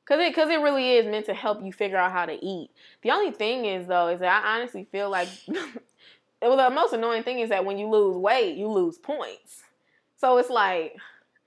Cause 0.05 0.19
it, 0.19 0.35
cause 0.35 0.49
it 0.49 0.59
really 0.61 0.91
is 0.91 1.07
meant 1.07 1.25
to 1.25 1.33
help 1.33 1.63
you 1.63 1.73
figure 1.73 1.97
out 1.97 2.11
how 2.11 2.27
to 2.27 2.33
eat. 2.33 2.69
The 3.01 3.09
only 3.11 3.31
thing 3.31 3.65
is 3.65 3.87
though, 3.87 4.09
is 4.09 4.19
that 4.19 4.43
I 4.43 4.55
honestly 4.55 4.87
feel 4.91 5.09
like, 5.09 5.29
well, 6.41 6.57
the 6.57 6.69
most 6.75 6.93
annoying 6.93 7.23
thing 7.23 7.39
is 7.39 7.49
that 7.49 7.65
when 7.65 7.79
you 7.79 7.87
lose 7.89 8.15
weight, 8.15 8.55
you 8.55 8.67
lose 8.67 8.99
points. 8.99 9.63
So 10.17 10.37
it's 10.37 10.49
like, 10.51 10.95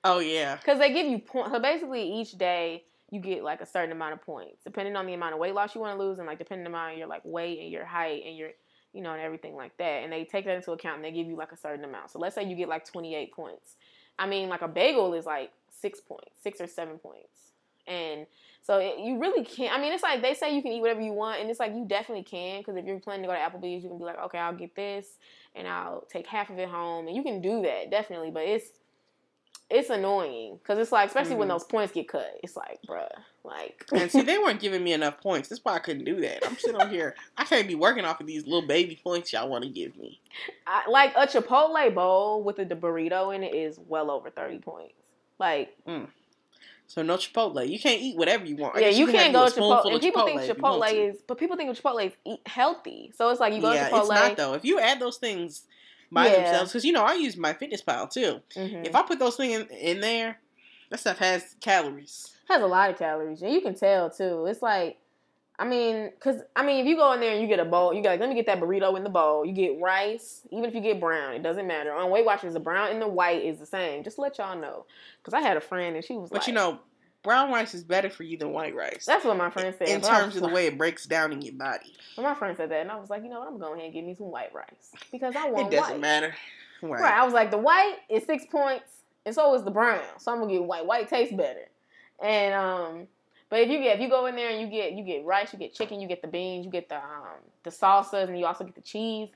Oh 0.05 0.21
yeah, 0.21 0.57
because 0.57 0.79
they 0.79 0.93
give 0.93 1.07
you 1.07 1.19
points. 1.19 1.51
So 1.53 1.59
basically, 1.59 2.21
each 2.21 2.33
day 2.33 2.85
you 3.11 3.21
get 3.21 3.43
like 3.43 3.61
a 3.61 3.67
certain 3.67 3.93
amount 3.93 4.13
of 4.13 4.23
points, 4.23 4.63
depending 4.65 4.97
on 4.97 5.07
the 5.07 5.15
amount 5.15 5.35
of 5.35 5.41
weight 5.41 5.55
loss 5.55 5.75
you 5.75 5.81
want 5.81 5.99
to 5.99 6.03
lose, 6.03 6.19
and 6.19 6.27
like 6.27 6.39
depending 6.39 6.73
on 6.73 6.97
your 6.97 7.09
like 7.09 7.23
weight 7.25 7.59
and 7.61 7.71
your 7.71 7.85
height 7.85 8.23
and 8.27 8.37
your, 8.37 8.51
you 8.93 9.03
know, 9.03 9.13
and 9.13 9.21
everything 9.21 9.57
like 9.57 9.77
that. 9.79 10.05
And 10.05 10.13
they 10.13 10.25
take 10.25 10.45
that 10.45 10.55
into 10.55 10.73
account 10.73 10.97
and 10.97 11.05
they 11.05 11.11
give 11.11 11.27
you 11.27 11.37
like 11.37 11.53
a 11.53 11.57
certain 11.57 11.85
amount. 11.85 12.11
So 12.11 12.19
let's 12.19 12.35
say 12.35 12.45
you 12.45 12.55
get 12.55 12.69
like 12.69 12.85
twenty 12.85 13.15
eight 13.15 13.33
points. 13.33 13.77
I 14.19 14.27
mean, 14.27 14.49
like 14.49 14.63
a 14.63 14.69
bagel 14.69 15.15
is 15.15 15.27
like 15.27 15.51
six 15.69 16.01
points, 16.01 16.31
six 16.43 16.61
or 16.61 16.69
seven 16.69 16.99
points, 16.99 17.53
and 17.87 18.27
so 18.69 18.77
it, 18.77 18.99
you 18.99 19.19
really 19.19 19.47
can't. 19.47 19.75
I 19.75 19.81
mean, 19.81 19.95
it's 19.95 20.03
like 20.03 20.21
they 20.21 20.35
say 20.35 20.55
you 20.55 20.61
can 20.61 20.73
eat 20.73 20.83
whatever 20.83 21.01
you 21.01 21.15
want, 21.15 21.41
and 21.41 21.49
it's 21.49 21.59
like 21.59 21.75
you 21.75 21.87
definitely 21.89 22.23
can 22.23 22.61
because 22.61 22.77
if 22.77 22.85
you're 22.85 23.01
planning 23.01 23.23
to 23.23 23.29
go 23.29 23.33
to 23.33 23.41
Applebee's, 23.41 23.83
you 23.83 23.89
can 23.89 23.97
be 23.97 24.05
like, 24.05 24.19
okay, 24.25 24.37
I'll 24.37 24.55
get 24.55 24.77
this, 24.77 25.07
and 25.55 25.67
I'll 25.67 26.05
take 26.13 26.27
half 26.27 26.51
of 26.51 26.59
it 26.59 26.69
home, 26.69 27.09
and 27.09 27.17
you 27.17 27.23
can 27.23 27.41
do 27.41 27.63
that 27.63 27.91
definitely. 27.91 28.31
But 28.31 28.43
it's 28.43 28.67
it's 29.71 29.89
annoying 29.89 30.59
because 30.63 30.79
it's 30.79 30.93
like, 30.93 31.09
especially 31.09 31.37
when 31.37 31.49
Mhm. 31.49 31.53
those 31.53 31.65
points 31.65 31.95
get 31.95 32.09
cut, 32.09 32.39
it's 32.43 32.57
like, 32.57 32.79
bruh, 32.87 33.09
like. 33.43 33.87
and 33.95 34.11
see, 34.11 34.21
they 34.21 34.37
weren't 34.39 34.61
giving 34.61 34.85
me 34.85 34.93
enough 34.93 35.19
points. 35.19 35.49
That's 35.49 35.65
why 35.65 35.75
I 35.75 35.79
couldn't 35.79 36.05
do 36.05 36.21
that. 36.21 36.47
I'm 36.47 36.59
sitting 36.59 36.77
on 36.79 36.91
here. 36.91 37.15
I 37.39 37.45
can't 37.45 37.69
be 37.69 37.75
working 37.75 38.05
off 38.05 38.21
of 38.21 38.27
these 38.27 38.45
little 38.45 38.67
baby 38.69 39.01
points 39.03 39.33
y'all 39.33 39.49
want 39.49 39.65
to 39.65 39.71
give 39.71 39.97
me. 39.97 40.21
I, 40.67 40.89
like 40.91 41.15
a 41.17 41.27
Chipotle 41.27 41.95
bowl 41.95 42.43
with 42.45 42.59
a 42.59 42.67
burrito 42.67 43.35
in 43.35 43.43
it 43.43 43.55
is 43.55 43.79
well 43.89 44.11
over 44.11 44.29
thirty 44.29 44.59
points. 44.59 44.93
Like, 45.39 45.75
So 46.89 47.03
no 47.03 47.17
Chipotle. 47.17 47.69
You 47.69 47.79
can't 47.79 48.01
eat 48.01 48.17
whatever 48.17 48.47
you 48.47 48.57
want. 48.57 48.81
Yeah, 48.81 48.89
you 48.89 49.05
can 49.07 49.15
have 49.15 49.25
can't 49.25 49.35
go 49.35 49.49
to 49.49 49.61
Chipotle. 49.61 49.93
And 49.93 50.01
people 50.01 50.25
think 50.25 50.41
if 50.41 50.49
you 50.49 50.55
Chipotle 50.55 51.11
is, 51.11 51.21
but 51.27 51.39
people 51.39 51.57
think 51.57 51.71
of 51.71 51.81
Chipotle 51.81 52.07
is 52.07 52.13
eat 52.25 52.41
healthy. 52.47 53.13
So 53.15 53.29
it's 53.29 53.41
like 53.41 53.53
you 53.55 53.61
go 53.61 53.73
yeah, 53.73 53.89
to 53.91 53.95
Chipotle. 53.95 54.01
it's 54.01 54.09
not 54.09 54.37
though. 54.39 54.55
If 54.55 54.65
you 54.65 54.81
add 54.81 54.99
those 54.99 55.19
things 55.19 55.65
by 56.11 56.27
Yeah. 56.29 56.37
themselves, 56.37 56.73
because 56.73 56.85
you 56.87 56.93
know 56.93 57.05
I 57.05 57.15
use 57.15 57.37
my 57.37 57.53
Fitness 57.53 57.83
Pal 57.83 58.09
too. 58.09 58.41
Mhm. 58.57 58.87
If 58.87 58.95
I 58.95 59.03
put 59.03 59.19
those 59.19 59.37
things 59.37 59.61
in, 59.61 59.69
in 59.77 60.01
there, 60.01 60.41
that 60.89 60.99
stuff 61.01 61.19
has 61.19 61.55
calories. 61.61 62.35
has 62.49 62.63
a 62.63 62.67
lot 62.67 62.89
of 62.89 62.97
calories, 62.99 63.43
and 63.43 63.53
you 63.53 63.61
can 63.61 63.75
tell 63.75 64.09
too. 64.09 64.47
It's 64.47 64.63
like, 64.63 64.97
I 65.61 65.65
mean, 65.67 66.13
cause 66.21 66.37
I 66.55 66.65
mean, 66.65 66.81
if 66.81 66.87
you 66.87 66.95
go 66.97 67.13
in 67.13 67.21
there 67.21 67.33
and 67.33 67.41
you 67.43 67.49
get 67.49 67.59
a 67.59 67.65
bowl, 67.65 67.93
you 67.93 68.01
got 68.03 68.11
like, 68.11 68.21
let 68.21 68.29
me 68.29 68.35
get 68.37 68.47
that 68.47 68.61
burrito 68.61 68.97
in 68.97 69.03
the 69.03 69.11
bowl. 69.11 69.45
You 69.45 69.53
get 69.53 69.81
rice, 69.81 70.43
even 70.53 70.65
if 70.65 70.75
you 70.75 70.81
get 70.81 71.01
brown, 71.01 71.35
it 71.35 71.43
doesn't 71.43 71.67
matter. 71.67 71.93
On 71.93 72.11
Weight 72.11 72.25
Watchers, 72.25 72.55
the 72.55 72.61
brown 72.61 72.91
and 72.93 73.03
the 73.03 73.09
white 73.09 73.43
is 73.45 73.59
the 73.59 73.67
same. 73.67 74.05
Just 74.05 74.17
to 74.17 74.23
let 74.23 74.39
y'all 74.39 74.57
know, 74.59 74.87
cause 75.25 75.35
I 75.35 75.41
had 75.41 75.57
a 75.57 75.61
friend 75.61 75.97
and 75.97 76.05
she 76.05 76.13
was 76.15 76.31
like 76.31 76.31
But 76.31 76.39
like, 76.43 76.47
you 76.49 76.53
know, 76.55 76.79
brown 77.25 77.51
rice 77.51 77.75
is 77.75 77.83
better 77.83 78.09
for 78.09 78.23
you 78.23 78.39
than 78.39 78.53
white 78.53 78.75
rice. 78.75 79.05
that's 79.05 79.25
what 79.25 79.37
my 79.37 79.51
friend 79.51 79.75
said. 79.77 79.89
in 79.89 80.01
But 80.01 80.09
terms 80.09 80.37
of 80.37 80.43
the 80.43 80.49
way 80.49 80.67
it 80.67 80.79
breaks 80.79 81.07
down 81.07 81.33
in 81.33 81.43
your 81.43 81.55
body. 81.55 81.93
But 82.15 82.23
my 82.23 82.35
friend 82.35 82.57
said 82.57 82.71
that, 82.71 82.83
and 82.83 82.91
I 82.93 82.97
was 82.97 83.11
like, 83.11 83.25
you 83.25 83.29
know 83.29 83.41
what? 83.41 83.49
I'm 83.49 83.59
going 83.59 83.75
ahead 83.81 83.87
and 83.87 83.95
get 83.95 84.05
me 84.05 84.15
some 84.15 84.31
white 84.31 84.55
rice 84.55 84.93
because 85.11 85.35
I 85.35 85.51
want 85.51 85.73
It 85.73 85.77
doesn't 85.77 85.95
white. 85.95 86.01
matter. 86.01 86.35
Right. 86.83 87.03
Right. 87.03 87.15
I 87.15 87.25
was 87.25 87.35
like, 87.35 87.51
the 87.51 87.59
white 87.59 87.97
is 88.09 88.25
six 88.25 88.45
points, 88.47 88.85
and 89.27 89.35
so 89.35 89.53
is 89.57 89.65
the 89.65 89.73
brown. 89.73 90.05
So 90.19 90.31
I'm 90.33 90.39
gonna 90.39 90.53
get 90.53 90.63
white. 90.63 90.87
White 90.87 91.09
tastes 91.09 91.35
better. 91.35 91.69
And 92.23 92.55
um, 92.55 93.09
but 93.51 93.61
if 93.61 93.69
you 93.71 93.79
get 93.79 93.97
if 93.97 94.01
you 94.03 94.09
go 94.09 94.27
in 94.27 94.37
there 94.37 94.51
and 94.51 94.61
you 94.61 94.67
get 94.67 94.93
you 94.93 95.05
get 95.05 95.25
rice, 95.25 95.53
you 95.53 95.59
get 95.59 95.75
chicken, 95.75 96.01
you 96.01 96.09
get 96.09 96.23
the 96.23 96.29
beans, 96.29 96.65
you 96.65 96.71
get 96.71 96.89
the 96.89 96.97
um 96.97 97.39
the 97.65 97.71
salsas, 97.71 98.29
and 98.29 98.39
you 98.39 98.47
also 98.47 98.65
get 98.65 98.75
the 98.75 98.81
cheese 98.81 99.29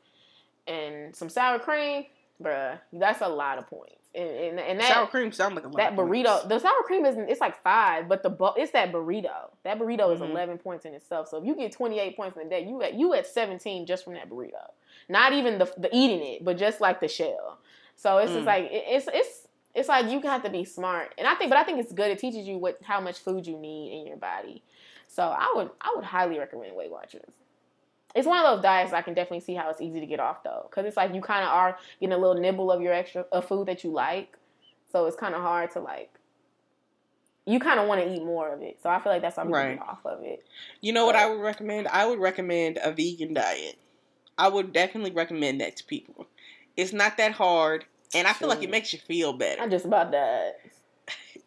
and 0.67 1.15
some 1.15 1.29
sour 1.29 1.59
cream, 1.59 2.07
bruh, 2.43 2.79
that's 2.93 3.21
a 3.21 3.29
lot 3.29 3.59
of 3.59 3.69
points. 3.69 3.97
And 4.15 4.29
and, 4.29 4.61
and 4.61 4.79
that 4.81 4.93
Sour 4.93 5.07
cream 5.07 5.33
sounds 5.33 5.55
like 5.55 5.65
a 5.65 5.69
lot. 5.69 5.77
that 5.79 5.93
of 5.95 5.99
burrito, 5.99 6.27
points. 6.41 6.49
the 6.49 6.59
sour 6.59 6.83
cream 6.85 7.07
isn't. 7.07 7.31
It's 7.31 7.41
like 7.41 7.63
five, 7.63 8.09
but 8.09 8.23
the 8.23 8.29
bu- 8.29 8.53
it's 8.57 8.73
that 8.73 8.93
burrito. 8.93 9.49
That 9.65 9.79
burrito 9.79 10.13
is 10.15 10.21
Mhm. 10.21 10.31
eleven 10.31 10.59
points 10.59 10.85
in 10.85 10.93
itself. 10.93 11.29
So 11.29 11.39
if 11.39 11.45
you 11.47 11.55
get 11.57 11.73
twenty 11.73 11.99
eight 11.99 12.15
points 12.15 12.37
in 12.37 12.47
a 12.47 12.51
day, 12.51 12.61
you 12.67 12.83
at 12.83 12.93
you 12.95 13.15
at 13.15 13.27
seventeen 13.27 13.87
just 13.87 14.05
from 14.05 14.13
that 14.15 14.29
burrito. 14.29 14.71
Not 15.09 15.33
even 15.33 15.57
the 15.57 15.73
the 15.79 15.89
eating 15.97 16.21
it, 16.23 16.45
but 16.45 16.59
just 16.59 16.79
like 16.81 17.01
the 17.01 17.09
shell. 17.09 17.59
So 17.97 18.19
it's 18.19 18.33
just 18.33 18.45
Mm. 18.45 18.47
like 18.47 18.65
it, 18.65 18.85
it's 18.87 19.09
it's 19.13 19.42
it's 19.75 19.89
like 19.89 20.11
you 20.11 20.21
have 20.23 20.43
to 20.43 20.51
be 20.51 20.65
smart. 20.65 21.15
And 21.19 21.27
I 21.27 21.35
think, 21.35 21.51
but 21.51 21.59
I 21.59 21.65
think 21.65 21.81
it's 21.81 21.93
good. 21.93 22.11
It 22.11 22.19
teaches 22.19 22.47
you 22.47 22.59
what 22.59 22.79
how 22.83 23.01
much 23.01 23.19
food 23.19 23.47
you 23.47 23.59
need 23.59 24.01
in 24.01 24.07
your 24.07 24.17
body. 24.17 24.63
So 25.09 25.23
I 25.25 25.53
would 25.57 25.71
I 25.81 25.93
would 25.97 26.05
highly 26.05 26.39
recommend 26.39 26.75
Weight 26.77 26.91
Watchers. 26.91 27.31
It's 28.15 28.27
one 28.27 28.39
of 28.39 28.45
those 28.45 28.63
diets 28.63 28.93
I 28.93 29.01
can 29.03 29.15
definitely 29.15 29.41
see 29.41 29.55
how 29.55 29.71
it's 29.71 29.81
easy 29.81 30.01
to 30.01 30.07
get 30.07 30.21
off 30.21 30.43
though, 30.43 30.67
because 30.69 30.85
it's 30.87 30.97
like 30.97 31.15
you 31.15 31.23
kind 31.23 31.45
of 31.45 31.51
are 31.51 31.79
getting 32.01 32.13
a 32.13 32.19
little 32.19 32.41
nibble 32.41 32.71
of 32.71 32.83
your 32.83 32.93
extra 32.93 33.25
of 33.33 33.47
food 33.47 33.69
that 33.69 33.85
you 33.85 33.91
like. 33.91 34.37
So 34.91 35.07
it's 35.07 35.17
kind 35.17 35.35
of 35.35 35.41
hard 35.41 35.71
to 35.73 35.81
like. 35.81 36.11
You 37.47 37.59
kind 37.59 37.81
of 37.81 37.89
want 37.89 38.01
to 38.03 38.13
eat 38.13 38.23
more 38.23 38.53
of 38.53 38.63
it, 38.63 38.79
so 38.83 38.89
I 38.89 39.01
feel 39.01 39.11
like 39.13 39.23
that's 39.23 39.37
why 39.37 39.43
I'm 39.43 39.51
Right. 39.51 39.79
get 39.79 39.89
off 39.89 40.05
of 40.05 40.23
it. 40.23 40.45
You 40.81 40.93
know 40.93 41.07
what 41.07 41.17
I 41.17 41.29
would 41.29 41.41
recommend? 41.41 41.89
I 41.89 42.07
would 42.07 42.21
recommend 42.21 42.79
a 42.81 42.93
vegan 42.93 43.35
diet. 43.35 43.79
I 44.39 44.49
would 44.49 44.73
definitely 44.73 45.11
recommend 45.11 45.61
that 45.61 45.77
to 45.79 45.85
people. 45.85 46.27
It's 46.77 46.93
not 46.93 47.17
that 47.17 47.33
hard, 47.33 47.85
and 48.15 48.27
I 48.27 48.33
feel 48.33 48.49
like 48.49 48.63
it 48.63 48.71
makes 48.71 48.93
you 48.93 48.99
feel 48.99 49.33
better. 49.33 49.63
I 49.63 49.69
just 49.69 49.85
about 49.85 50.13
died. 50.13 50.53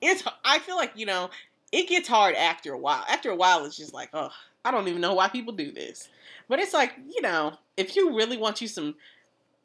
it's. 0.02 0.24
I 0.44 0.60
feel 0.60 0.76
like 0.76 0.92
you 0.96 1.06
know 1.06 1.30
it 1.72 1.88
gets 1.88 2.08
hard 2.08 2.36
after 2.36 2.74
a 2.74 2.78
while. 2.78 3.04
After 3.10 3.30
a 3.32 3.36
while, 3.36 3.66
it's 3.66 3.78
just 3.78 3.94
like, 3.94 4.10
oh, 4.14 4.30
I 4.64 4.72
don't 4.72 4.88
even 4.88 5.02
know 5.02 5.14
why 5.14 5.28
people 5.30 5.54
do 5.54 5.72
this. 5.72 6.10
But 6.48 6.60
it's 6.60 6.74
like 6.74 6.94
you 7.14 7.22
know, 7.22 7.54
if 7.78 7.96
you 7.96 8.16
really 8.16 8.38
want 8.38 8.62
you 8.62 8.68
some, 8.68 8.96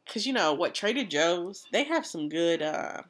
because 0.06 0.26
you 0.26 0.32
know 0.32 0.52
what 0.54 0.74
Trader 0.74 1.04
Joe's, 1.04 1.66
they 1.72 1.84
have 1.84 2.06
some 2.06 2.28
good. 2.28 2.62
uh 2.62 3.02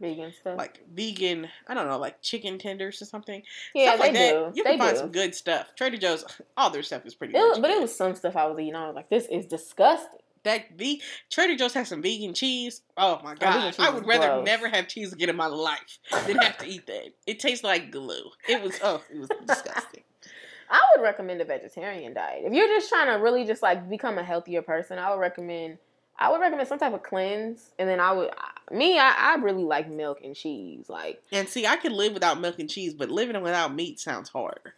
vegan 0.00 0.32
stuff. 0.38 0.58
like 0.58 0.80
vegan, 0.92 1.48
I 1.68 1.72
don't 1.72 1.86
know, 1.88 1.98
like 1.98 2.20
chicken 2.20 2.58
tenders 2.58 3.00
or 3.00 3.04
something. 3.04 3.42
yeah, 3.74 3.90
stuff 3.90 4.00
like 4.00 4.12
they 4.12 4.32
that. 4.32 4.52
do. 4.52 4.58
You 4.58 4.64
they 4.64 4.70
can 4.70 4.78
find 4.80 4.94
do. 4.94 5.00
some 5.00 5.12
good 5.12 5.34
stuff. 5.34 5.74
Trader 5.76 5.96
Joe's, 5.96 6.24
all 6.56 6.68
their 6.68 6.82
stuff 6.82 7.06
is 7.06 7.14
pretty 7.14 7.32
It 7.32 7.38
much 7.38 7.50
was, 7.50 7.58
but 7.60 7.70
it 7.70 7.80
was 7.80 7.94
some 7.96 8.14
stuff 8.14 8.36
I 8.36 8.46
was 8.46 8.58
eating. 8.58 8.74
I 8.74 8.86
was 8.88 8.96
like, 8.96 9.08
this 9.08 9.26
is 9.30 9.46
disgusting. 9.46 10.18
That 10.44 10.78
the 10.78 11.02
Trader 11.30 11.56
Joe's 11.56 11.74
has 11.74 11.88
some 11.88 12.02
vegan 12.02 12.34
cheese. 12.34 12.82
Oh 12.96 13.20
my 13.24 13.34
god! 13.34 13.72
cheese 13.72 13.80
I 13.80 13.90
would 13.90 14.06
rather 14.06 14.28
gross. 14.28 14.46
never 14.46 14.68
have 14.68 14.88
cheese 14.88 15.12
again 15.12 15.30
in 15.30 15.36
my 15.36 15.46
life 15.46 15.98
than 16.26 16.36
have 16.36 16.58
to 16.58 16.66
eat 16.66 16.86
that. 16.86 17.12
It 17.26 17.40
tastes 17.40 17.64
like 17.64 17.90
glue. 17.90 18.30
It 18.48 18.62
was 18.62 18.78
oh, 18.82 19.02
it 19.10 19.18
was 19.18 19.28
disgusting. 19.46 20.02
I 20.70 20.80
would 20.96 21.02
recommend 21.02 21.40
a 21.40 21.44
vegetarian 21.44 22.14
diet. 22.14 22.42
If 22.44 22.52
you're 22.52 22.68
just 22.68 22.88
trying 22.88 23.06
to 23.06 23.22
really 23.22 23.44
just 23.44 23.62
like 23.62 23.88
become 23.88 24.18
a 24.18 24.24
healthier 24.24 24.62
person, 24.62 24.98
I 24.98 25.10
would 25.10 25.20
recommend 25.20 25.78
I 26.18 26.30
would 26.30 26.40
recommend 26.40 26.68
some 26.68 26.78
type 26.78 26.94
of 26.94 27.02
cleanse. 27.02 27.70
And 27.78 27.88
then 27.88 28.00
I 28.00 28.12
would 28.12 28.30
me, 28.70 28.98
I, 28.98 29.34
I 29.34 29.34
really 29.36 29.64
like 29.64 29.88
milk 29.88 30.20
and 30.24 30.34
cheese. 30.34 30.88
Like 30.88 31.22
And 31.32 31.48
see, 31.48 31.66
I 31.66 31.76
could 31.76 31.92
live 31.92 32.12
without 32.14 32.40
milk 32.40 32.58
and 32.58 32.70
cheese, 32.70 32.94
but 32.94 33.10
living 33.10 33.40
without 33.42 33.74
meat 33.74 34.00
sounds 34.00 34.28
harder. 34.28 34.74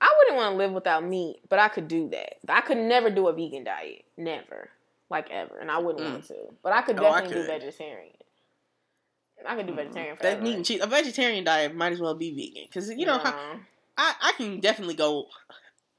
I 0.00 0.14
wouldn't 0.18 0.36
want 0.36 0.52
to 0.52 0.58
live 0.58 0.72
without 0.72 1.04
meat, 1.04 1.40
but 1.48 1.58
I 1.58 1.68
could 1.68 1.88
do 1.88 2.08
that. 2.10 2.36
I 2.48 2.60
could 2.60 2.76
never 2.76 3.08
do 3.10 3.28
a 3.28 3.32
vegan 3.32 3.64
diet. 3.64 4.04
Never. 4.16 4.68
Like 5.08 5.30
ever. 5.30 5.58
And 5.58 5.70
I 5.70 5.78
wouldn't 5.78 6.04
Mm. 6.04 6.10
want 6.12 6.26
to. 6.28 6.34
But 6.62 6.72
I 6.72 6.82
could 6.82 6.98
Oh, 6.98 7.06
I 7.06 7.20
definitely 7.20 7.42
do 7.42 7.46
vegetarian. 7.46 8.12
I 9.46 9.54
could 9.54 9.66
do 9.66 9.74
vegetarian 9.74 10.16
That 10.16 10.22
forever. 10.22 10.42
meat 10.42 10.56
and 10.56 10.66
cheese, 10.66 10.80
a 10.82 10.86
vegetarian 10.86 11.44
diet 11.44 11.74
might 11.74 11.92
as 11.92 12.00
well 12.00 12.14
be 12.14 12.34
vegan 12.34 12.64
because 12.68 12.90
you 12.90 13.06
know 13.06 13.18
how 13.18 13.34
I 13.96 14.14
I 14.20 14.32
can 14.36 14.58
definitely 14.60 14.94
go 14.94 15.26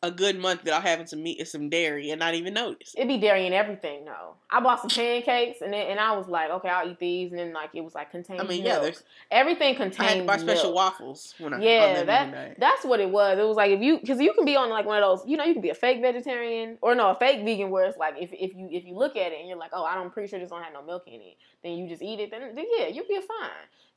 a 0.03 0.11
good 0.11 0.37
month 0.37 0.63
without 0.63 0.83
having 0.83 1.07
some 1.07 1.23
meat 1.23 1.39
and 1.39 1.47
some 1.47 1.69
dairy 1.69 2.11
and 2.11 2.19
not 2.19 2.35
even 2.35 2.53
notice. 2.53 2.93
It'd 2.95 3.07
be 3.07 3.17
dairy 3.17 3.45
and 3.45 3.55
everything, 3.55 4.05
though. 4.05 4.35
I 4.49 4.59
bought 4.59 4.79
some 4.79 4.89
pancakes 4.91 5.61
and 5.61 5.73
then 5.73 5.87
and 5.87 5.99
I 5.99 6.15
was 6.15 6.27
like, 6.27 6.51
okay, 6.51 6.69
I'll 6.69 6.87
eat 6.87 6.99
these, 6.99 7.31
and 7.31 7.39
then 7.39 7.51
like 7.51 7.71
it 7.73 7.81
was 7.81 7.95
like 7.95 8.11
contained. 8.11 8.39
I 8.39 8.43
mean, 8.43 8.63
yeah, 8.63 8.79
there's 8.79 9.03
everything 9.31 9.75
contained. 9.75 10.07
I 10.07 10.11
had 10.11 10.19
to 10.19 10.25
buy 10.25 10.37
special 10.37 10.65
milk. 10.65 10.75
waffles 10.75 11.33
when 11.39 11.53
I 11.53 11.61
Yeah, 11.61 11.93
that, 11.93 12.05
that 12.05 12.31
diet. 12.31 12.57
that's 12.59 12.85
what 12.85 12.99
it 12.99 13.09
was. 13.09 13.39
It 13.39 13.43
was 13.43 13.57
like 13.57 13.71
if 13.71 13.81
you 13.81 13.99
because 13.99 14.21
you 14.21 14.33
can 14.33 14.45
be 14.45 14.55
on 14.55 14.69
like 14.69 14.85
one 14.85 15.01
of 15.01 15.19
those, 15.19 15.27
you 15.27 15.35
know, 15.35 15.43
you 15.43 15.53
can 15.53 15.61
be 15.63 15.69
a 15.69 15.75
fake 15.75 16.01
vegetarian 16.01 16.77
or 16.81 16.93
no, 16.93 17.09
a 17.09 17.15
fake 17.15 17.43
vegan 17.43 17.71
where 17.71 17.87
it's 17.87 17.97
like 17.97 18.15
if 18.19 18.31
if 18.33 18.55
you 18.55 18.69
if 18.71 18.85
you 18.85 18.95
look 18.95 19.15
at 19.15 19.31
it 19.31 19.39
and 19.39 19.47
you're 19.47 19.57
like, 19.57 19.71
oh, 19.73 19.83
I'm 19.83 20.11
pretty 20.11 20.29
sure 20.29 20.39
this 20.39 20.49
don't 20.51 20.63
have 20.63 20.73
no 20.73 20.83
milk 20.83 21.03
in 21.07 21.21
it, 21.21 21.37
then 21.63 21.73
you 21.73 21.89
just 21.89 22.03
eat 22.03 22.19
it. 22.19 22.29
Then, 22.29 22.53
then 22.53 22.65
yeah, 22.77 22.87
you'll 22.87 23.07
be 23.07 23.15
fine. 23.15 23.49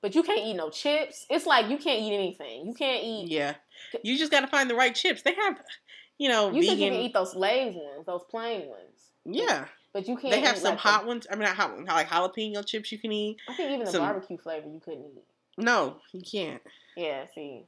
But 0.03 0.15
you 0.15 0.23
can't 0.23 0.41
eat 0.41 0.55
no 0.55 0.71
chips. 0.71 1.27
It's 1.29 1.47
like 1.47 1.69
you 1.69 1.77
can't 1.77 2.01
eat 2.01 2.15
anything. 2.15 2.67
You 2.67 2.75
can't 2.75 3.05
eat. 3.05 3.29
Yeah, 3.29 3.55
you 4.03 4.17
just 4.17 4.31
got 4.31 4.41
to 4.41 4.47
find 4.47 4.71
the 4.71 4.75
right 4.75 4.95
chips. 4.95 5.23
They 5.23 5.35
have, 5.35 5.61
you 6.19 6.29
know, 6.29 6.51
You 6.53 6.63
said 6.63 6.79
you 6.79 6.91
can 6.91 6.99
eat 7.01 7.13
those 7.13 7.35
Lay's 7.35 7.75
ones, 7.75 8.07
those 8.07 8.23
plain 8.31 8.69
ones. 8.69 9.11
yeah, 9.27 9.67
But 9.93 10.09
you 10.09 10.17
can't. 10.17 10.33
they 10.33 10.41
have 10.41 10.57
some 10.57 10.71
like, 10.73 10.79
hot 10.81 11.07
ones. 11.07 11.27
I 11.31 11.35
mean, 11.35 11.45
not 11.45 11.57
hot 11.57 11.75
ones, 11.75 11.87
like 11.87 12.09
jalapeno 12.09 12.65
chips 12.67 12.91
you 12.93 12.99
can 12.99 13.13
eat. 13.13 13.37
I 13.49 13.55
think 13.55 13.73
even 13.73 13.93
the 13.93 13.99
barbecue 13.99 14.39
flavor 14.39 14.69
you 14.69 14.81
couldn't 14.81 15.05
eat. 15.05 15.25
No, 15.59 15.97
you 16.13 16.23
can't. 16.23 16.63
Yeah, 16.97 17.25
see, 17.35 17.65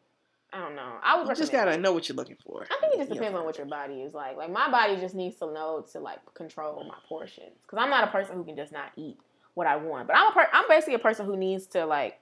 I 0.55 0.61
don't 0.61 0.75
know. 0.75 0.95
I 1.03 1.19
would 1.19 1.29
You 1.29 1.35
just 1.35 1.53
gotta 1.53 1.77
know 1.77 1.93
what 1.93 2.09
you're 2.09 2.17
looking 2.17 2.37
for. 2.43 2.63
I 2.71 2.81
think 2.81 2.95
it 2.95 2.99
just 2.99 3.11
depends 3.13 3.37
on 3.37 3.45
what 3.45 3.59
your 3.59 3.67
body 3.67 4.01
is 4.01 4.15
like. 4.15 4.37
Like 4.39 4.51
my 4.51 4.71
body 4.71 4.97
just 4.97 5.15
needs 5.15 5.37
to 5.37 5.53
know 5.53 5.85
to 5.93 6.01
like 6.01 6.19
control 6.35 6.83
my 6.89 6.97
portions 7.07 7.59
because 7.63 7.79
I'm 7.79 7.91
not 7.91 8.05
a 8.05 8.11
person 8.11 8.37
who 8.37 8.45
can 8.45 8.57
just 8.57 8.73
not 8.73 8.91
eat 8.97 9.19
what 9.55 9.67
I 9.67 9.77
want. 9.77 10.07
But 10.07 10.17
I'm 10.17 10.29
a 10.29 10.33
per- 10.33 10.49
I'm 10.53 10.67
basically 10.69 10.95
a 10.95 10.99
person 10.99 11.27
who 11.27 11.37
needs 11.37 11.67
to 11.69 11.85
like 11.85 12.19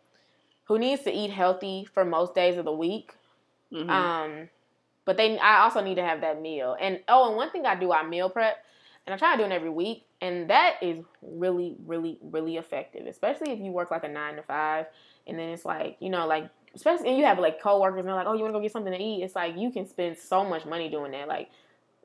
who 0.71 0.79
needs 0.79 1.03
to 1.03 1.11
eat 1.13 1.31
healthy 1.33 1.85
for 1.93 2.05
most 2.05 2.33
days 2.33 2.57
of 2.57 2.65
the 2.65 2.71
week. 2.71 3.13
Mhm. 3.73 3.91
Um, 3.91 4.49
but 5.05 5.17
they 5.17 5.37
I 5.37 5.63
also 5.63 5.81
need 5.81 5.97
to 5.97 6.05
have 6.05 6.21
that 6.21 6.41
meal. 6.41 6.77
And 6.81 7.01
oh, 7.09 7.27
and 7.27 7.37
one 7.37 7.51
thing 7.51 7.67
I 7.67 7.75
do 7.75 7.93
I 7.93 8.05
meal 8.05 8.31
prep, 8.31 8.65
and 9.05 9.13
I 9.13 9.19
try 9.19 9.33
to 9.35 9.43
do 9.43 9.51
it 9.51 9.53
every 9.53 9.69
week, 9.69 10.07
and 10.21 10.49
that 10.49 10.77
is 10.81 11.05
really 11.23 11.75
really 11.87 12.19
really 12.23 12.57
effective, 12.57 13.09
especially 13.09 13.51
if 13.51 13.59
you 13.59 13.73
work 13.73 13.91
like 13.91 14.05
a 14.05 14.09
nine 14.09 14.37
to 14.37 14.43
five, 14.43 14.87
and 15.27 15.37
then 15.37 15.49
it's 15.49 15.65
like 15.65 15.97
you 15.99 16.09
know 16.09 16.29
like 16.29 16.49
especially 16.73 17.09
and 17.09 17.19
you 17.19 17.25
have 17.25 17.41
like 17.41 17.61
coworkers 17.61 17.99
and 17.99 18.07
they're 18.07 18.15
like, 18.15 18.29
oh, 18.29 18.35
you 18.35 18.43
want 18.43 18.55
to 18.55 18.59
go 18.59 18.63
get 18.63 18.71
something 18.71 18.93
to 18.93 19.03
eat? 19.03 19.25
It's 19.25 19.35
like 19.35 19.57
you 19.57 19.73
can 19.73 19.89
spend 19.89 20.19
so 20.19 20.45
much 20.45 20.67
money 20.67 20.89
doing 20.89 21.11
that, 21.11 21.27
like 21.27 21.51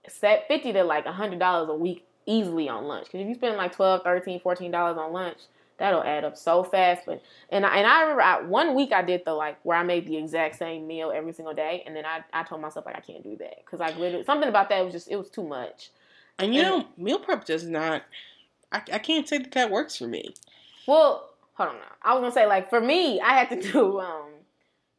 set 0.08 0.48
fifty 0.48 0.74
to 0.74 0.84
like 0.84 1.06
a 1.06 1.12
hundred 1.12 1.38
dollars 1.38 1.70
a 1.70 1.76
week 1.76 2.04
easily 2.26 2.68
on 2.68 2.86
lunch. 2.86 3.06
Because 3.06 3.22
if 3.22 3.28
you 3.28 3.36
spend 3.36 3.58
like 3.58 3.76
12 3.76 4.02
13 4.02 4.40
14 4.40 4.72
dollars 4.72 4.98
on 4.98 5.14
lunch, 5.14 5.38
that'll 5.78 6.04
add 6.04 6.24
up 6.24 6.38
so 6.38 6.64
fast. 6.64 7.04
But 7.06 7.22
and 7.50 7.66
I, 7.66 7.78
and 7.78 7.88
I 7.88 8.02
remember 8.02 8.22
I, 8.22 8.42
one 8.42 8.76
week 8.76 8.92
I 8.92 9.02
did 9.02 9.24
the 9.26 9.34
like 9.34 9.58
where 9.64 9.78
I 9.78 9.84
made 9.84 10.08
the 10.08 10.18
exact 10.18 10.58
same 10.58 10.88
meal 10.88 11.12
every 11.14 11.34
single 11.34 11.54
day, 11.54 11.84
and 11.86 11.96
then 11.96 12.06
I, 12.06 12.24
I 12.34 12.44
told 12.44 12.62
myself 12.62 12.86
like 12.86 12.96
I 12.96 13.02
can't 13.02 13.24
do 13.24 13.36
that 13.38 13.58
because 13.66 13.80
like 13.80 13.98
literally 13.98 14.26
something 14.26 14.50
about 14.50 14.70
that 14.70 14.84
was 14.84 14.94
just 14.94 15.10
it 15.10 15.16
was 15.18 15.30
too 15.30 15.44
much. 15.44 15.92
And 16.40 16.54
you 16.54 16.62
and- 16.62 16.70
know, 16.70 16.88
meal 16.98 17.20
prep 17.20 17.46
does 17.46 17.66
not. 17.66 18.04
I, 18.72 18.82
I 18.94 19.00
can't 19.00 19.28
say 19.28 19.38
that 19.38 19.52
that 19.54 19.72
works 19.72 19.98
for 19.98 20.08
me. 20.08 20.34
Well, 20.88 21.30
hold 21.54 21.70
on 21.70 21.76
now. 21.76 21.82
I 22.02 22.14
was 22.14 22.22
gonna 22.22 22.32
say 22.34 22.46
like 22.46 22.70
for 22.70 22.82
me, 22.82 23.22
I 23.22 23.34
had 23.34 23.50
to 23.50 23.72
do 23.72 24.00
um 24.00 24.32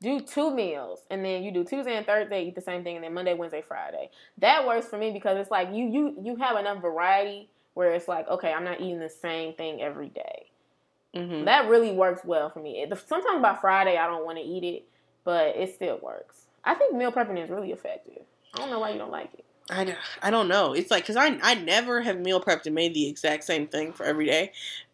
do 0.03 0.21
two 0.21 0.55
meals 0.55 1.01
and 1.11 1.25
then 1.25 1.43
you 1.43 1.51
do 1.51 1.65
Tuesday 1.65 1.97
and 1.97 2.05
Thursday 2.05 2.47
eat 2.47 2.55
the 2.55 2.61
same 2.61 2.85
thing 2.85 2.97
and 2.97 3.05
then 3.05 3.15
Monday, 3.15 3.33
Wednesday, 3.35 3.63
Friday. 3.67 4.11
That 4.39 4.67
works 4.67 4.87
for 4.87 4.99
me 4.99 5.11
because 5.11 5.39
it's 5.39 5.51
like 5.51 5.69
you 5.73 5.89
you 5.89 6.17
you 6.23 6.37
have 6.37 6.57
enough 6.59 6.83
variety 6.83 7.49
where 7.75 7.93
it's 7.93 8.09
like 8.09 8.29
okay, 8.29 8.53
I'm 8.53 8.65
not 8.65 8.81
eating 8.81 9.01
the 9.01 9.09
same 9.11 9.55
thing 9.55 9.83
every 9.83 10.09
day. 10.09 10.47
Hmm 11.17 11.45
That 11.45 11.69
really 11.69 11.93
works 11.93 12.23
well 12.25 12.51
for 12.51 12.61
me. 12.61 12.83
It- 12.83 12.99
Sometimes 13.07 13.43
by 13.43 13.57
Friday 13.57 13.97
I 13.97 14.07
don't 14.07 14.25
want 14.25 14.39
to 14.39 14.45
eat 14.45 14.65
it, 14.65 14.85
but 15.25 15.57
it 15.57 15.75
still 15.75 15.99
works. 16.03 16.43
I 16.65 16.75
think 16.75 16.95
meal 16.95 17.13
prepping 17.13 17.43
is 17.43 17.51
really 17.51 17.73
effective. 17.73 18.23
I 18.55 18.59
don't 18.59 18.71
know 18.71 18.81
why 18.81 18.91
you 18.91 18.99
don't 18.99 19.11
like 19.11 19.31
it. 19.35 19.45
I 20.23 20.31
don't 20.31 20.49
know. 20.49 20.73
It's 20.73 20.91
like 20.91 21.03
because 21.03 21.17
I 21.17 21.39
I 21.43 21.55
never 21.55 22.01
have 22.01 22.19
meal 22.21 22.41
prepped 22.41 22.67
and 22.67 22.75
made 22.75 22.95
the 22.95 23.09
exact 23.09 23.45
same 23.45 23.67
thing 23.67 23.93
for 23.93 24.05
every 24.05 24.27
day. 24.27 24.53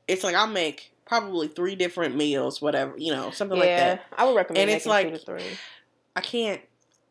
It's 0.08 0.24
like 0.24 0.34
I'll 0.34 0.46
make 0.46 0.92
probably 1.04 1.48
three 1.48 1.74
different 1.74 2.16
meals, 2.16 2.62
whatever 2.62 2.94
you 2.96 3.12
know, 3.12 3.30
something 3.30 3.58
like 3.58 3.68
that. 3.76 4.04
I 4.16 4.24
would 4.24 4.34
recommend 4.36 4.62
And 4.62 4.70
it's 4.70 4.86
like- 4.86 5.08
two 5.08 5.18
to 5.18 5.24
three. 5.24 5.58
I 6.16 6.20
can't. 6.20 6.60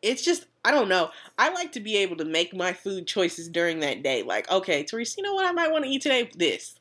It's 0.02 0.22
just 0.22 0.46
I 0.64 0.70
don't 0.72 0.88
know. 0.88 1.10
I 1.38 1.50
like 1.50 1.72
to 1.72 1.80
be 1.80 1.96
able 1.98 2.16
to 2.16 2.24
make 2.24 2.54
my 2.54 2.72
food 2.72 3.06
choices 3.06 3.48
during 3.48 3.80
that 3.80 4.02
day. 4.02 4.22
Like, 4.22 4.50
okay, 4.50 4.82
Teresa, 4.84 5.16
you 5.18 5.22
know 5.24 5.34
what 5.34 5.44
I 5.46 5.52
might 5.52 5.70
want 5.72 5.84
to 5.84 5.90
eat 5.90 6.02
today? 6.02 6.30
This. 6.36 6.74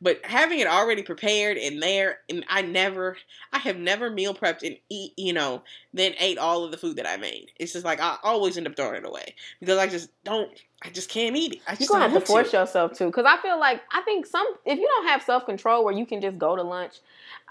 But 0.00 0.24
having 0.24 0.58
it 0.60 0.66
already 0.66 1.02
prepared 1.02 1.56
and 1.56 1.82
there, 1.82 2.18
and 2.28 2.44
I 2.48 2.62
never, 2.62 3.16
I 3.52 3.58
have 3.58 3.76
never 3.76 4.10
meal 4.10 4.34
prepped 4.34 4.66
and 4.66 4.76
eat, 4.88 5.12
you 5.16 5.32
know, 5.32 5.62
then 5.92 6.14
ate 6.18 6.38
all 6.38 6.64
of 6.64 6.70
the 6.70 6.76
food 6.78 6.96
that 6.96 7.08
I 7.08 7.16
made. 7.16 7.52
It's 7.58 7.72
just 7.72 7.84
like 7.84 8.00
I 8.00 8.16
always 8.22 8.56
end 8.56 8.66
up 8.66 8.76
throwing 8.76 8.96
it 8.96 9.04
away 9.06 9.34
because 9.60 9.78
I 9.78 9.86
just 9.86 10.10
don't, 10.24 10.50
I 10.82 10.90
just 10.90 11.10
can't 11.10 11.36
eat 11.36 11.54
it. 11.54 11.60
I 11.66 11.76
You're 11.78 11.88
gonna 11.88 12.04
don't 12.04 12.12
have 12.12 12.22
to 12.22 12.26
force 12.26 12.52
yourself 12.52 12.92
to, 12.94 13.06
because 13.06 13.26
I 13.26 13.36
feel 13.38 13.58
like 13.58 13.82
I 13.92 14.02
think 14.02 14.26
some 14.26 14.46
if 14.64 14.78
you 14.78 14.86
don't 14.86 15.06
have 15.08 15.22
self 15.22 15.46
control 15.46 15.84
where 15.84 15.94
you 15.94 16.06
can 16.06 16.20
just 16.20 16.38
go 16.38 16.56
to 16.56 16.62
lunch. 16.62 16.94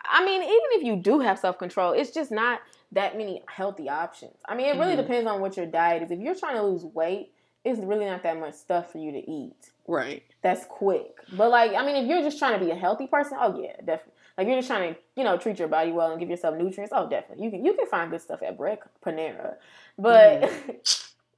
I 0.09 0.23
mean, 0.23 0.41
even 0.41 0.53
if 0.71 0.83
you 0.83 0.95
do 0.95 1.19
have 1.19 1.39
self 1.39 1.57
control, 1.57 1.91
it's 1.91 2.11
just 2.11 2.31
not 2.31 2.61
that 2.93 3.17
many 3.17 3.41
healthy 3.47 3.89
options. 3.89 4.37
I 4.45 4.55
mean, 4.55 4.67
it 4.67 4.79
really 4.79 4.93
Mhm. 4.93 5.03
depends 5.03 5.29
on 5.29 5.41
what 5.41 5.57
your 5.57 5.65
diet 5.65 6.03
is. 6.03 6.11
If 6.11 6.19
you're 6.19 6.35
trying 6.35 6.55
to 6.55 6.63
lose 6.63 6.85
weight, 6.85 7.31
it's 7.65 7.79
really 7.79 8.05
not 8.05 8.23
that 8.23 8.39
much 8.39 8.53
stuff 8.53 8.91
for 8.91 8.97
you 8.97 9.11
to 9.11 9.29
eat. 9.29 9.71
Right. 9.87 10.23
That's 10.41 10.65
quick. 10.65 11.15
But 11.33 11.49
like, 11.49 11.73
I 11.73 11.85
mean, 11.85 11.95
if 11.95 12.09
you're 12.09 12.21
just 12.21 12.39
trying 12.39 12.59
to 12.59 12.63
be 12.63 12.71
a 12.71 12.75
healthy 12.75 13.07
person, 13.07 13.37
oh 13.39 13.59
yeah, 13.59 13.73
definitely. 13.77 14.13
Like 14.37 14.47
you're 14.47 14.57
just 14.57 14.67
trying 14.67 14.93
to, 14.93 14.99
you 15.15 15.23
know, 15.23 15.37
treat 15.37 15.57
your 15.57 15.67
body 15.67 15.91
well 15.91 16.11
and 16.11 16.19
give 16.19 16.29
yourself 16.29 16.55
nutrients. 16.55 16.93
Oh, 16.95 17.09
definitely. 17.09 17.45
You 17.45 17.51
can 17.51 17.65
you 17.65 17.73
can 17.73 17.87
find 17.87 18.11
good 18.11 18.21
stuff 18.21 18.43
at 18.43 18.57
Bread 18.57 18.79
Panera, 19.03 19.55
but 19.97 20.41
mm-hmm. 20.41 20.71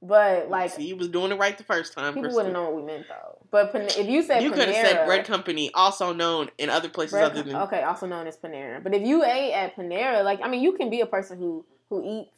but 0.06 0.50
like 0.50 0.72
See, 0.72 0.86
you 0.86 0.96
was 0.96 1.08
doing 1.08 1.32
it 1.32 1.38
right 1.38 1.56
the 1.56 1.64
first 1.64 1.94
time. 1.94 2.12
people 2.12 2.24
Kristen. 2.24 2.36
wouldn't 2.36 2.54
know 2.54 2.64
what 2.64 2.76
we 2.76 2.82
meant 2.82 3.06
though. 3.08 3.38
But 3.50 3.72
Pan- 3.72 3.86
if 3.88 4.06
you 4.06 4.22
said 4.22 4.42
You 4.42 4.50
could 4.50 4.68
have 4.68 4.86
said 4.86 5.06
bread 5.06 5.24
company, 5.24 5.70
also 5.72 6.12
known 6.12 6.50
in 6.58 6.68
other 6.68 6.90
places 6.90 7.12
Bread 7.12 7.30
other 7.32 7.42
than. 7.42 7.56
okay, 7.56 7.82
also 7.82 8.06
known 8.06 8.26
as 8.26 8.36
Panera. 8.36 8.82
But 8.82 8.94
if 8.94 9.02
you 9.06 9.24
ate 9.24 9.54
at 9.54 9.76
Panera, 9.76 10.22
like 10.22 10.40
I 10.42 10.48
mean, 10.48 10.60
you 10.60 10.72
can 10.72 10.90
be 10.90 11.00
a 11.00 11.06
person 11.06 11.38
who 11.38 11.64
who 11.88 12.02
eats, 12.04 12.36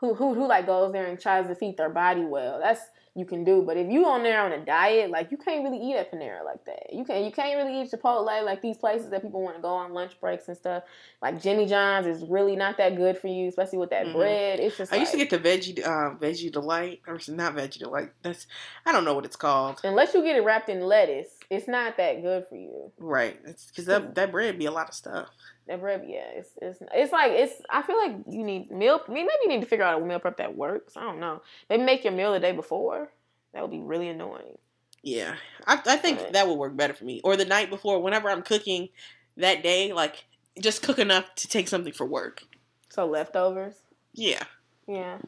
who 0.00 0.14
who 0.14 0.34
who 0.34 0.46
like 0.46 0.66
goes 0.66 0.92
there 0.92 1.06
and 1.06 1.18
tries 1.18 1.46
to 1.46 1.54
feed 1.54 1.78
their 1.78 1.90
body 1.90 2.24
well. 2.24 2.60
That's 2.60 2.82
you 3.16 3.24
can 3.24 3.44
do. 3.44 3.62
But 3.62 3.76
if 3.76 3.90
you 3.90 4.06
on 4.06 4.22
there 4.22 4.40
on 4.42 4.52
a 4.52 4.64
diet, 4.64 5.10
like 5.10 5.30
you 5.30 5.36
can't 5.36 5.64
really 5.64 5.78
eat 5.78 5.96
at 5.96 6.12
Panera 6.12 6.44
like 6.44 6.64
that. 6.66 6.92
You 6.92 7.04
can't. 7.04 7.24
you 7.24 7.32
can't 7.32 7.56
really 7.56 7.80
eat 7.80 7.90
Chipotle 7.90 8.24
like 8.44 8.60
these 8.60 8.76
places 8.76 9.08
that 9.10 9.22
people 9.22 9.42
want 9.42 9.56
to 9.56 9.62
go 9.62 9.68
on 9.68 9.92
lunch 9.92 10.20
breaks 10.20 10.48
and 10.48 10.56
stuff. 10.56 10.82
Like 11.22 11.40
Jimmy 11.40 11.66
John's 11.66 12.06
is 12.06 12.22
really 12.28 12.56
not 12.56 12.76
that 12.76 12.96
good 12.96 13.16
for 13.18 13.28
you, 13.28 13.48
especially 13.48 13.78
with 13.78 13.90
that 13.90 14.06
Mhm. 14.06 14.12
bread. 14.12 14.60
It's 14.60 14.76
just 14.76 14.92
I 14.92 14.96
used 14.96 15.12
to 15.12 15.18
get 15.18 15.30
the 15.30 15.38
veggie, 15.38 15.78
uh, 15.82 16.14
veggie 16.16 16.52
delight, 16.52 17.00
or 17.06 17.14
it's 17.14 17.28
not 17.28 17.54
veggie 17.54 17.78
delight. 17.78 18.10
That's 18.22 18.46
I 18.84 18.92
don't 18.92 19.04
know 19.04 19.14
what 19.14 19.24
it's 19.24 19.36
called. 19.36 19.80
unless 19.82 20.12
you 20.14 20.22
get 20.22 20.36
it 20.36 20.44
wrapped 20.44 20.68
in 20.68 20.80
lettuce, 20.82 21.35
it's 21.50 21.68
not 21.68 21.96
that 21.96 22.22
good 22.22 22.46
for 22.48 22.56
you. 22.56 22.92
Right, 22.98 23.38
it's 23.44 23.66
because 23.66 23.86
that 23.86 24.14
that 24.14 24.32
bread 24.32 24.58
be 24.58 24.66
a 24.66 24.70
lot 24.70 24.88
of 24.88 24.94
stuff. 24.94 25.28
That 25.66 25.80
bread, 25.80 26.04
yeah, 26.06 26.28
it's 26.34 26.50
it's 26.60 26.78
it's 26.94 27.12
like 27.12 27.32
it's. 27.32 27.54
I 27.70 27.82
feel 27.82 27.96
like 27.98 28.16
you 28.30 28.44
need 28.44 28.70
meal. 28.70 29.00
I 29.06 29.12
mean, 29.12 29.26
maybe 29.26 29.38
you 29.44 29.48
need 29.48 29.60
to 29.62 29.66
figure 29.66 29.84
out 29.84 30.00
a 30.00 30.04
meal 30.04 30.18
prep 30.18 30.36
that 30.38 30.56
works. 30.56 30.96
I 30.96 31.02
don't 31.02 31.20
know. 31.20 31.42
Maybe 31.68 31.82
make 31.82 32.04
your 32.04 32.12
meal 32.12 32.32
the 32.32 32.40
day 32.40 32.52
before. 32.52 33.10
That 33.52 33.62
would 33.62 33.70
be 33.70 33.80
really 33.80 34.08
annoying. 34.08 34.58
Yeah, 35.02 35.36
I 35.66 35.80
I 35.86 35.96
think 35.96 36.20
Right. 36.20 36.32
that 36.32 36.48
would 36.48 36.58
work 36.58 36.76
better 36.76 36.94
for 36.94 37.04
me. 37.04 37.20
Or 37.24 37.36
the 37.36 37.44
night 37.44 37.70
before, 37.70 38.00
whenever 38.00 38.28
I'm 38.30 38.42
cooking 38.42 38.88
that 39.36 39.62
day, 39.62 39.92
like 39.92 40.24
just 40.60 40.82
cook 40.82 40.98
enough 40.98 41.34
to 41.36 41.48
take 41.48 41.68
something 41.68 41.92
for 41.92 42.06
work. 42.06 42.42
So 42.88 43.06
leftovers. 43.06 43.74
Yeah. 44.14 44.42
Yeah. 44.88 45.18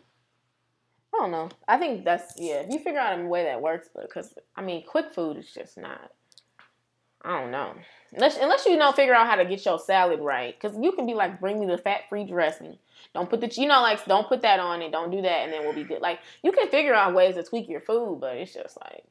I 1.18 1.22
don't 1.22 1.30
know. 1.32 1.48
I 1.66 1.78
think 1.78 2.04
that's 2.04 2.34
yeah. 2.36 2.60
If 2.60 2.72
you 2.72 2.78
figure 2.78 3.00
out 3.00 3.18
a 3.18 3.24
way 3.24 3.44
that 3.44 3.60
works, 3.60 3.88
but 3.92 4.08
because 4.08 4.34
I 4.56 4.62
mean, 4.62 4.84
quick 4.86 5.12
food 5.12 5.36
is 5.36 5.52
just 5.52 5.76
not. 5.76 6.12
I 7.22 7.40
don't 7.40 7.50
know. 7.50 7.74
Unless 8.12 8.38
unless 8.38 8.64
you 8.66 8.76
know 8.76 8.92
figure 8.92 9.14
out 9.14 9.26
how 9.26 9.36
to 9.36 9.44
get 9.44 9.64
your 9.64 9.78
salad 9.78 10.20
right, 10.20 10.54
because 10.58 10.76
you 10.80 10.92
can 10.92 11.06
be 11.06 11.14
like, 11.14 11.40
bring 11.40 11.58
me 11.58 11.66
the 11.66 11.76
fat 11.76 12.08
free 12.08 12.24
dressing. 12.24 12.78
Don't 13.14 13.28
put 13.28 13.40
the 13.40 13.48
you 13.48 13.66
know 13.66 13.82
like 13.82 14.04
don't 14.04 14.28
put 14.28 14.42
that 14.42 14.60
on 14.60 14.80
it. 14.80 14.92
Don't 14.92 15.10
do 15.10 15.22
that, 15.22 15.42
and 15.42 15.52
then 15.52 15.62
we'll 15.62 15.74
be 15.74 15.84
good. 15.84 16.00
Like 16.00 16.20
you 16.42 16.52
can 16.52 16.68
figure 16.68 16.94
out 16.94 17.14
ways 17.14 17.34
to 17.34 17.42
tweak 17.42 17.68
your 17.68 17.80
food, 17.80 18.18
but 18.20 18.36
it's 18.36 18.54
just 18.54 18.78
like 18.80 19.04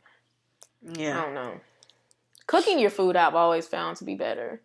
yeah, 0.98 1.20
I 1.20 1.26
don't 1.26 1.36
know. 1.36 1.60
Cooking 2.48 2.80
your 2.80 2.90
food 2.90 3.18
I've 3.18 3.36
always 3.36 3.68
found 3.68 3.98
to 3.98 4.06
be 4.06 4.16
better. 4.16 4.62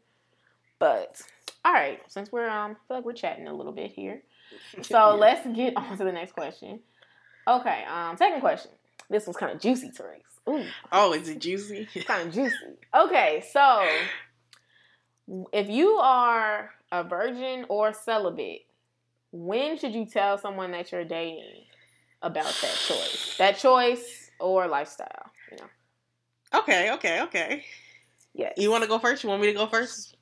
But 0.78 1.20
all 1.64 1.72
right, 1.72 2.00
since 2.08 2.30
we're 2.30 2.48
um 2.48 2.72
I 2.72 2.88
feel 2.88 2.96
like 2.98 3.04
we're 3.04 3.12
chatting 3.12 3.48
a 3.48 3.54
little 3.54 3.72
bit 3.72 3.90
here. 3.90 4.22
So 4.82 5.16
let's 5.18 5.46
get 5.56 5.78
on 5.78 5.96
to 5.96 6.04
the 6.04 6.12
next 6.12 6.32
question. 6.32 6.80
Okay, 7.46 7.84
um 7.84 8.16
second 8.16 8.40
question. 8.40 8.70
This 9.10 9.26
one's 9.26 9.36
kind 9.36 9.52
of 9.52 9.60
juicy, 9.60 9.90
Therese. 9.90 10.22
Ooh, 10.48 10.64
Oh, 10.90 11.12
is 11.12 11.28
it 11.28 11.38
juicy? 11.38 11.86
kind 12.06 12.28
of 12.28 12.34
juicy. 12.34 12.56
Okay, 12.94 13.44
so 13.52 13.86
if 15.52 15.68
you 15.68 15.88
are 16.02 16.70
a 16.90 17.04
virgin 17.04 17.64
or 17.68 17.92
celibate, 17.92 18.62
when 19.32 19.78
should 19.78 19.94
you 19.94 20.04
tell 20.06 20.38
someone 20.38 20.72
that 20.72 20.90
you're 20.92 21.04
dating 21.04 21.64
about 22.22 22.44
that 22.44 22.74
choice? 22.86 23.34
That 23.38 23.56
choice 23.58 24.30
or 24.40 24.66
lifestyle, 24.66 25.30
you 25.50 25.58
know. 25.58 26.60
okay, 26.60 26.92
okay, 26.92 27.22
okay. 27.22 27.64
Yes. 28.34 28.54
You 28.56 28.70
want 28.70 28.82
to 28.82 28.88
go 28.88 28.98
first? 28.98 29.22
You 29.22 29.28
want 29.30 29.42
me 29.42 29.48
to 29.48 29.52
go 29.54 29.66
first? 29.66 30.16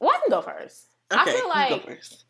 Well, 0.00 0.10
I 0.10 0.18
can 0.20 0.30
go 0.30 0.42
first. 0.42 0.86
Okay, 1.12 1.20
I 1.20 1.24
feel 1.34 1.48
like 1.48 1.86
first. 1.86 2.24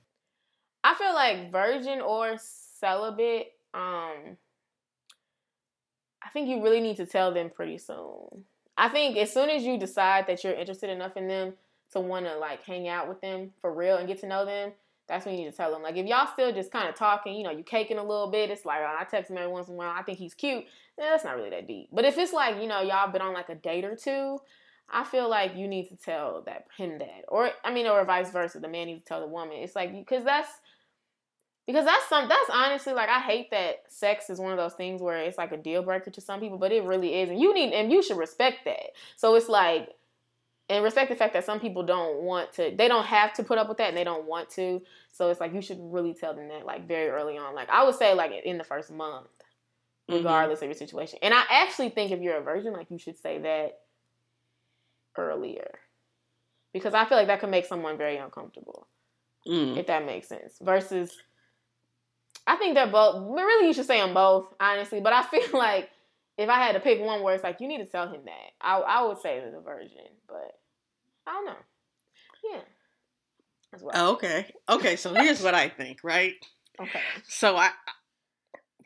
I 0.84 0.94
feel 0.94 1.14
like 1.14 1.50
virgin 1.52 2.00
or 2.00 2.36
celibate. 2.38 3.52
Um, 3.76 4.38
I 6.22 6.30
think 6.32 6.48
you 6.48 6.62
really 6.62 6.80
need 6.80 6.96
to 6.96 7.06
tell 7.06 7.32
them 7.32 7.50
pretty 7.50 7.76
soon. 7.76 8.44
I 8.76 8.88
think 8.88 9.16
as 9.16 9.32
soon 9.32 9.50
as 9.50 9.64
you 9.64 9.78
decide 9.78 10.26
that 10.26 10.42
you're 10.42 10.54
interested 10.54 10.90
enough 10.90 11.16
in 11.16 11.28
them 11.28 11.54
to 11.92 12.00
want 12.00 12.26
to 12.26 12.36
like 12.36 12.62
hang 12.64 12.88
out 12.88 13.08
with 13.08 13.20
them 13.20 13.52
for 13.60 13.72
real 13.72 13.96
and 13.98 14.08
get 14.08 14.20
to 14.20 14.26
know 14.26 14.46
them, 14.46 14.72
that's 15.08 15.24
when 15.24 15.36
you 15.36 15.44
need 15.44 15.50
to 15.50 15.56
tell 15.56 15.70
them. 15.70 15.82
Like 15.82 15.96
if 15.96 16.06
y'all 16.06 16.26
still 16.32 16.52
just 16.52 16.72
kind 16.72 16.88
of 16.88 16.94
talking, 16.94 17.34
you 17.34 17.44
know, 17.44 17.50
you 17.50 17.62
caking 17.62 17.98
a 17.98 18.02
little 18.02 18.30
bit. 18.30 18.50
It's 18.50 18.64
like 18.64 18.80
oh, 18.80 18.96
I 18.98 19.04
text 19.04 19.30
him 19.30 19.36
every 19.36 19.52
once 19.52 19.68
in 19.68 19.74
a 19.74 19.76
while. 19.76 19.94
I 19.94 20.02
think 20.02 20.18
he's 20.18 20.34
cute. 20.34 20.64
Eh, 20.98 21.02
that's 21.10 21.24
not 21.24 21.36
really 21.36 21.50
that 21.50 21.68
deep. 21.68 21.88
But 21.92 22.04
if 22.04 22.18
it's 22.18 22.32
like 22.32 22.60
you 22.60 22.66
know 22.66 22.80
y'all 22.80 23.12
been 23.12 23.22
on 23.22 23.34
like 23.34 23.50
a 23.50 23.54
date 23.54 23.84
or 23.84 23.94
two, 23.94 24.38
I 24.90 25.04
feel 25.04 25.28
like 25.28 25.54
you 25.54 25.68
need 25.68 25.88
to 25.88 25.96
tell 25.96 26.42
that 26.46 26.66
him 26.76 26.98
that, 26.98 27.24
or 27.28 27.50
I 27.64 27.72
mean, 27.72 27.86
or 27.86 28.04
vice 28.04 28.30
versa. 28.30 28.58
The 28.58 28.68
man 28.68 28.86
needs 28.86 29.02
to 29.02 29.08
tell 29.08 29.20
the 29.20 29.26
woman. 29.26 29.58
It's 29.58 29.76
like 29.76 29.92
because 29.92 30.24
that's 30.24 30.48
because 31.66 31.84
that's 31.84 32.08
some 32.08 32.28
that's 32.28 32.50
honestly 32.52 32.92
like 32.92 33.08
I 33.08 33.20
hate 33.20 33.50
that 33.50 33.84
sex 33.88 34.30
is 34.30 34.38
one 34.38 34.52
of 34.52 34.58
those 34.58 34.74
things 34.74 35.02
where 35.02 35.18
it's 35.18 35.38
like 35.38 35.52
a 35.52 35.56
deal 35.56 35.82
breaker 35.82 36.10
to 36.10 36.20
some 36.20 36.40
people, 36.40 36.58
but 36.58 36.72
it 36.72 36.84
really 36.84 37.14
is, 37.20 37.28
and 37.30 37.40
you 37.40 37.52
need 37.54 37.72
and 37.72 37.90
you 37.92 38.02
should 38.02 38.16
respect 38.18 38.64
that. 38.64 38.92
So 39.16 39.34
it's 39.34 39.48
like 39.48 39.88
and 40.68 40.82
respect 40.82 41.10
the 41.10 41.16
fact 41.16 41.32
that 41.34 41.44
some 41.44 41.60
people 41.60 41.84
don't 41.84 42.22
want 42.22 42.52
to 42.54 42.74
they 42.76 42.88
don't 42.88 43.06
have 43.06 43.32
to 43.34 43.44
put 43.44 43.58
up 43.58 43.68
with 43.68 43.78
that 43.78 43.88
and 43.88 43.96
they 43.96 44.04
don't 44.04 44.26
want 44.26 44.50
to. 44.50 44.82
So 45.12 45.30
it's 45.30 45.40
like 45.40 45.54
you 45.54 45.62
should 45.62 45.78
really 45.80 46.14
tell 46.14 46.34
them 46.34 46.48
that 46.48 46.66
like 46.66 46.88
very 46.88 47.08
early 47.08 47.36
on. 47.38 47.54
Like 47.54 47.70
I 47.70 47.84
would 47.84 47.94
say 47.94 48.14
like 48.14 48.32
in 48.44 48.58
the 48.58 48.64
first 48.64 48.90
month, 48.90 49.28
Mhm. 50.08 50.16
regardless 50.18 50.62
of 50.62 50.66
your 50.68 50.74
situation. 50.74 51.18
And 51.22 51.32
I 51.34 51.42
actually 51.50 51.90
think 51.90 52.10
if 52.12 52.20
you're 52.20 52.36
a 52.36 52.42
virgin, 52.42 52.72
like 52.72 52.90
you 52.90 52.98
should 52.98 53.16
say 53.16 53.38
that 53.38 53.80
earlier. 55.16 55.78
Because 56.72 56.94
I 56.94 57.04
feel 57.06 57.16
like 57.18 57.28
that 57.28 57.40
could 57.40 57.50
make 57.50 57.64
someone 57.66 57.96
very 57.96 58.16
uncomfortable 58.16 58.86
Mm. 59.46 59.76
if 59.78 59.86
that 59.86 60.04
makes 60.04 60.28
sense. 60.28 60.58
Versus, 60.60 61.16
I 62.47 62.57
think 62.57 62.74
they're 62.74 62.86
both. 62.86 63.14
but 63.16 63.44
Really, 63.44 63.68
you 63.68 63.72
should 63.74 63.86
say 63.86 64.01
them 64.01 64.14
both, 64.14 64.47
honestly. 64.61 65.01
But 65.01 65.12
I 65.12 65.22
feel 65.22 65.49
like 65.53 65.90
if 66.38 66.49
I 66.49 66.59
had 66.59 66.72
to 66.72 66.80
pick 66.80 67.01
one 67.01 67.22
where 67.22 67.34
it's 67.34 67.44
like 67.44 67.61
you 67.61 67.68
need 67.68 67.78
to 67.78 67.86
tell 67.86 68.09
him 68.09 68.20
that, 68.24 68.51
I 68.61 68.78
I 68.78 69.05
would 69.07 69.18
say 69.18 69.40
the 69.40 69.61
virgin. 69.61 70.07
But 70.28 70.59
I 71.26 71.32
don't 71.32 71.47
know. 71.47 71.57
Yeah, 72.53 72.61
what. 73.80 73.94
Oh, 73.97 74.12
okay. 74.12 74.53
Okay, 74.68 74.97
so 74.97 75.12
here's 75.14 75.42
what 75.42 75.55
I 75.55 75.68
think, 75.68 75.99
right? 76.03 76.34
Okay. 76.78 77.01
So 77.26 77.57
I 77.57 77.70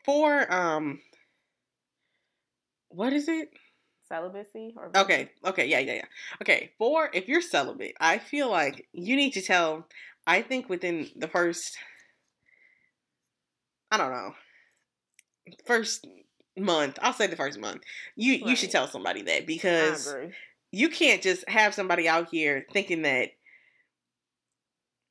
for 0.05 0.49
um 0.49 1.01
what 2.87 3.11
is 3.11 3.27
it? 3.27 3.49
Celibacy 4.07 4.73
or 4.77 4.91
Okay, 4.95 5.29
okay, 5.45 5.65
yeah, 5.65 5.79
yeah, 5.79 5.95
yeah. 5.95 6.05
Okay, 6.41 6.71
for 6.77 7.09
if 7.13 7.27
you're 7.27 7.41
celibate, 7.41 7.95
I 7.99 8.17
feel 8.17 8.49
like 8.49 8.87
you 8.93 9.17
need 9.17 9.31
to 9.31 9.41
tell 9.41 9.87
I 10.25 10.41
think 10.41 10.69
within 10.69 11.09
the 11.17 11.27
first 11.27 11.77
I 13.91 13.97
don't 13.97 14.11
know. 14.11 14.33
First 15.65 16.07
month, 16.57 16.97
I'll 17.01 17.13
say 17.13 17.27
the 17.27 17.35
first 17.35 17.59
month. 17.59 17.81
You 18.15 18.33
you 18.33 18.55
should 18.55 18.71
tell 18.71 18.87
somebody 18.87 19.21
that 19.23 19.45
because 19.45 20.13
you 20.71 20.89
can't 20.89 21.21
just 21.21 21.47
have 21.49 21.73
somebody 21.73 22.07
out 22.07 22.29
here 22.31 22.65
thinking 22.71 23.01
that 23.01 23.29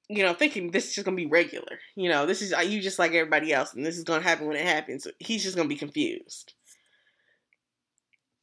you 0.08 0.22
know 0.22 0.32
thinking 0.32 0.70
this 0.70 0.88
is 0.88 0.94
just 0.94 1.04
gonna 1.04 1.16
be 1.16 1.26
regular. 1.26 1.78
You 1.94 2.08
know 2.08 2.24
this 2.26 2.40
is 2.42 2.54
uh, 2.54 2.60
you 2.60 2.80
just 2.80 2.98
like 2.98 3.12
everybody 3.12 3.52
else 3.52 3.74
and 3.74 3.84
this 3.84 3.98
is 3.98 4.04
gonna 4.04 4.22
happen 4.22 4.46
when 4.46 4.56
it 4.56 4.66
happens. 4.66 5.06
He's 5.18 5.42
just 5.42 5.56
gonna 5.56 5.68
be 5.68 5.76
confused. 5.76 6.54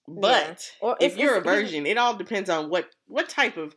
But 0.07 0.71
Or 0.81 0.95
if 0.99 1.13
it's- 1.13 1.19
you're 1.19 1.35
a 1.37 1.41
virgin 1.41 1.85
it 1.85 1.97
all 1.97 2.15
depends 2.15 2.49
on 2.49 2.69
what 2.69 2.89
what 3.07 3.27
type 3.27 3.57
of 3.57 3.75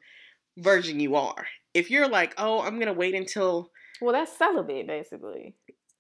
virgin 0.59 1.01
you 1.01 1.17
are. 1.17 1.47
If 1.75 1.91
you're 1.91 2.09
like 2.09 2.35
oh 2.39 2.61
i'm 2.61 2.79
gonna 2.79 2.93
wait 2.93 3.15
until 3.15 3.71
Well, 4.01 4.13
that's 4.13 4.37
celibate, 4.37 4.87
basically. 4.87 5.55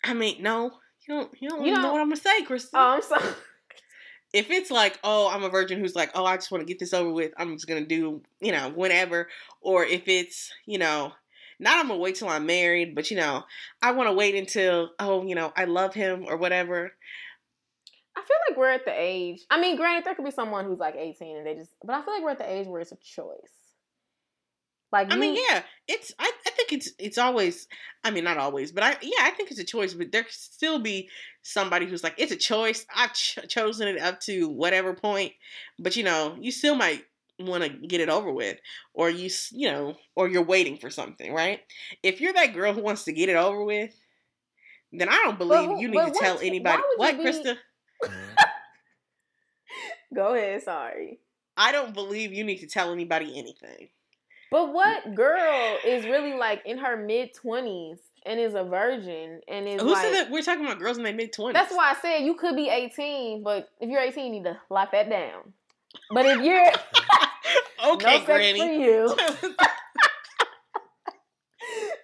I 0.04 0.14
mean 0.14 0.42
no 0.42 0.72
you 1.06 1.14
don't 1.14 1.30
you 1.40 1.48
don't 1.48 1.62
You 1.62 1.68
even 1.72 1.82
know 1.82 1.88
don't- 1.88 1.92
what 1.92 2.00
i'm 2.02 2.08
gonna 2.08 2.16
say 2.20 2.42
kristen 2.42 2.70
Oh, 2.78 2.94
I'm 2.96 3.02
sorry. 3.02 3.22
if 4.32 4.48
it's 4.50 4.70
like, 4.70 4.96
oh, 5.02 5.28
I'm 5.28 5.42
a 5.42 5.48
virgin 5.48 5.80
who's 5.80 5.96
like, 5.96 6.12
oh, 6.14 6.24
I 6.24 6.36
just 6.36 6.52
want 6.52 6.62
to 6.62 6.66
get 6.66 6.78
this 6.78 6.94
over 6.94 7.10
with, 7.12 7.32
I'm 7.36 7.56
just 7.56 7.66
gonna 7.66 7.84
do, 7.84 8.22
you 8.40 8.52
know, 8.52 8.70
whatever. 8.70 9.28
Or 9.60 9.84
if 9.84 10.06
it's, 10.06 10.52
you 10.66 10.78
know, 10.78 11.12
not 11.58 11.78
I'm 11.80 11.88
gonna 11.88 11.98
wait 11.98 12.14
till 12.14 12.28
I'm 12.28 12.46
married, 12.46 12.94
but 12.94 13.10
you 13.10 13.16
know, 13.16 13.42
I 13.82 13.90
want 13.90 14.08
to 14.08 14.12
wait 14.12 14.36
until, 14.36 14.90
oh, 15.00 15.26
you 15.26 15.34
know, 15.34 15.52
I 15.56 15.64
love 15.64 15.94
him 15.94 16.26
or 16.28 16.36
whatever. 16.36 16.92
I 18.16 18.20
feel 18.20 18.36
like 18.48 18.56
we're 18.56 18.70
at 18.70 18.84
the 18.84 18.94
age. 18.94 19.40
I 19.50 19.60
mean, 19.60 19.76
granted, 19.76 20.04
there 20.04 20.14
could 20.14 20.24
be 20.24 20.30
someone 20.30 20.64
who's 20.64 20.78
like 20.78 20.94
18 20.96 21.38
and 21.38 21.46
they 21.46 21.54
just, 21.56 21.70
but 21.84 21.94
I 21.96 22.02
feel 22.02 22.14
like 22.14 22.22
we're 22.22 22.30
at 22.30 22.38
the 22.38 22.48
age 22.50 22.68
where 22.68 22.80
it's 22.80 22.92
a 22.92 22.96
choice. 22.96 23.34
Like, 24.92 25.12
I 25.12 25.16
mean, 25.16 25.36
yeah, 25.48 25.62
it's. 25.86 26.12
I, 26.18 26.30
I 26.46 26.50
think 26.50 26.72
it's. 26.72 26.90
It's 26.98 27.18
always. 27.18 27.68
I 28.02 28.10
mean, 28.10 28.24
not 28.24 28.38
always, 28.38 28.72
but 28.72 28.82
I. 28.82 28.96
Yeah, 29.02 29.20
I 29.20 29.30
think 29.30 29.50
it's 29.50 29.60
a 29.60 29.64
choice. 29.64 29.94
But 29.94 30.10
there 30.10 30.24
could 30.24 30.32
still 30.32 30.80
be 30.80 31.08
somebody 31.42 31.86
who's 31.86 32.02
like, 32.02 32.14
it's 32.18 32.32
a 32.32 32.36
choice. 32.36 32.84
I've 32.94 33.12
ch- 33.14 33.38
chosen 33.48 33.86
it 33.88 34.00
up 34.00 34.20
to 34.22 34.48
whatever 34.48 34.94
point, 34.94 35.32
but 35.78 35.94
you 35.96 36.02
know, 36.02 36.36
you 36.40 36.50
still 36.50 36.74
might 36.74 37.04
want 37.38 37.62
to 37.62 37.70
get 37.70 38.00
it 38.00 38.08
over 38.08 38.32
with, 38.32 38.58
or 38.92 39.08
you, 39.08 39.26
s- 39.26 39.50
you 39.52 39.70
know, 39.70 39.94
or 40.16 40.28
you're 40.28 40.42
waiting 40.44 40.76
for 40.76 40.90
something, 40.90 41.32
right? 41.32 41.60
If 42.02 42.20
you're 42.20 42.32
that 42.34 42.52
girl 42.52 42.72
who 42.74 42.82
wants 42.82 43.04
to 43.04 43.12
get 43.12 43.28
it 43.28 43.36
over 43.36 43.64
with, 43.64 43.94
then 44.92 45.08
I 45.08 45.22
don't 45.24 45.38
believe 45.38 45.78
you 45.80 45.88
need 45.88 46.04
to 46.04 46.18
tell 46.20 46.38
anybody. 46.40 46.82
What, 46.96 47.16
be- 47.16 47.24
Krista? 47.24 47.56
Go 50.14 50.34
ahead, 50.34 50.62
sorry. 50.62 51.20
I 51.56 51.72
don't 51.72 51.94
believe 51.94 52.32
you 52.32 52.42
need 52.44 52.58
to 52.58 52.66
tell 52.66 52.92
anybody 52.92 53.38
anything. 53.38 53.88
But 54.50 54.72
what 54.72 55.14
girl 55.14 55.76
is 55.86 56.04
really 56.06 56.34
like 56.34 56.62
in 56.66 56.78
her 56.78 56.96
mid 56.96 57.30
20s 57.34 57.98
and 58.26 58.40
is 58.40 58.54
a 58.54 58.64
virgin 58.64 59.40
and 59.48 59.68
is 59.68 59.80
Who 59.80 59.92
like. 59.92 60.02
said 60.02 60.14
that 60.14 60.30
we're 60.30 60.42
talking 60.42 60.64
about 60.64 60.78
girls 60.80 60.98
in 60.98 61.04
their 61.04 61.14
mid 61.14 61.32
twenties? 61.32 61.54
That's 61.60 61.72
why 61.74 61.94
I 61.96 62.00
said 62.02 62.18
you 62.24 62.34
could 62.34 62.56
be 62.56 62.68
18, 62.68 63.42
but 63.44 63.68
if 63.80 63.88
you're 63.88 64.00
18, 64.00 64.24
you 64.26 64.30
need 64.32 64.44
to 64.44 64.58
lock 64.68 64.90
that 64.92 65.08
down. 65.08 65.52
But 66.12 66.26
if 66.26 66.40
you're 66.42 66.66
okay, 67.94 68.18
no 68.18 68.24
Granny. 68.24 68.58
for 68.58 68.66
you, 68.66 69.14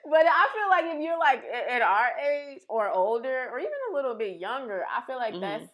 but 0.09 0.25
I 0.27 0.49
feel 0.55 0.69
like 0.71 0.85
if 0.97 1.03
you're 1.03 1.19
like 1.19 1.43
at 1.69 1.83
our 1.83 2.09
age 2.31 2.61
or 2.69 2.89
older 2.91 3.49
or 3.53 3.59
even 3.59 3.73
a 3.91 3.95
little 3.95 4.15
bit 4.15 4.39
younger, 4.39 4.85
I 4.91 5.05
feel 5.07 5.17
like 5.17 5.35
Mhm. 5.35 5.41
that's 5.41 5.65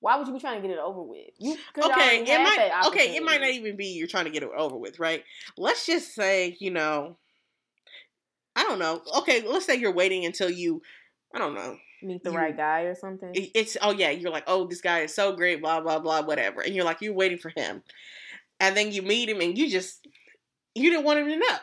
why 0.00 0.16
would 0.16 0.26
you 0.26 0.32
be 0.32 0.40
trying 0.40 0.60
to 0.60 0.66
get 0.66 0.76
it 0.76 0.80
over 0.80 1.02
with? 1.02 1.30
You 1.38 1.56
okay, 1.76 2.22
it 2.22 2.42
might 2.42 2.86
okay, 2.86 3.16
it 3.16 3.22
might 3.22 3.40
not 3.40 3.50
even 3.50 3.76
be 3.76 3.86
you're 3.88 4.06
trying 4.06 4.26
to 4.26 4.30
get 4.30 4.42
it 4.42 4.50
over 4.56 4.76
with, 4.76 4.98
right? 4.98 5.24
Let's 5.56 5.86
just 5.86 6.14
say, 6.14 6.56
you 6.60 6.70
know, 6.70 7.16
I 8.54 8.64
don't 8.64 8.78
know. 8.78 9.02
Okay, 9.18 9.42
let's 9.46 9.66
say 9.66 9.76
you're 9.76 9.92
waiting 9.92 10.24
until 10.24 10.50
you, 10.50 10.82
I 11.34 11.38
don't 11.38 11.54
know. 11.54 11.76
meet 12.02 12.22
the 12.22 12.30
you- 12.30 12.36
right 12.36 12.56
guy 12.56 12.82
or 12.82 12.94
something. 12.94 13.30
It's 13.34 13.76
oh 13.82 13.92
yeah, 13.92 14.10
you're 14.10 14.30
like, 14.30 14.44
oh, 14.46 14.66
this 14.66 14.80
guy 14.80 15.00
is 15.00 15.14
so 15.14 15.34
great, 15.34 15.60
blah 15.60 15.80
blah 15.80 15.98
blah, 15.98 16.22
whatever, 16.22 16.60
and 16.60 16.74
you're 16.74 16.84
like, 16.84 17.00
you're 17.00 17.14
waiting 17.14 17.38
for 17.38 17.52
him, 17.56 17.82
and 18.60 18.76
then 18.76 18.92
you 18.92 19.02
meet 19.02 19.28
him, 19.28 19.40
and 19.40 19.58
you 19.58 19.68
just 19.70 20.06
you 20.74 20.90
didn't 20.90 21.04
want 21.04 21.18
him 21.20 21.26
to 21.28 21.36
know. 21.36 21.58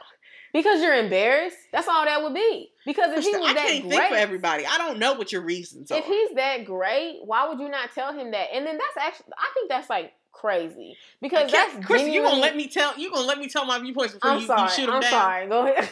Because 0.55 0.81
you're 0.81 0.95
embarrassed. 0.95 1.57
That's 1.73 1.89
all 1.89 2.05
that 2.05 2.23
would 2.23 2.33
be. 2.33 2.69
Because 2.85 3.11
if 3.17 3.25
he 3.25 3.31
was 3.35 3.49
I 3.49 3.53
that 3.55 3.67
can't 3.67 3.81
great, 3.83 3.91
think 3.99 4.09
for 4.09 4.15
everybody. 4.15 4.65
I 4.65 4.77
don't 4.77 4.99
know 4.99 5.13
what 5.15 5.33
your 5.33 5.41
reasons 5.41 5.91
are. 5.91 5.97
if 5.97 6.05
he's 6.05 6.29
that 6.35 6.63
great, 6.63 7.17
why 7.25 7.49
would 7.49 7.59
you 7.59 7.67
not 7.67 7.89
tell 7.93 8.13
him 8.13 8.31
that? 8.31 8.47
And 8.53 8.65
then 8.65 8.77
that's 8.77 9.05
actually, 9.05 9.33
I 9.37 9.49
think 9.53 9.67
that's 9.69 9.89
like 9.89 10.13
crazy 10.31 10.95
because 11.21 11.51
that's 11.51 11.85
Chris, 11.85 12.03
you 12.07 12.21
gonna 12.21 12.39
let 12.39 12.55
me 12.55 12.67
tell 12.69 12.97
you 12.97 13.11
gonna 13.11 13.27
let 13.27 13.37
me 13.37 13.49
tell 13.49 13.65
my 13.65 13.79
viewpoints 13.79 14.13
before 14.13 14.31
I'm 14.31 14.39
you, 14.39 14.45
sorry. 14.47 14.61
you 14.61 14.69
shoot 14.69 14.83
him 14.87 14.91
I'm 14.95 15.01
down. 15.01 15.11
sorry. 15.11 15.47
Go 15.49 15.67
ahead. 15.67 15.89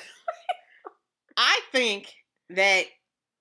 I 1.38 1.60
think 1.74 2.08
that 2.52 2.86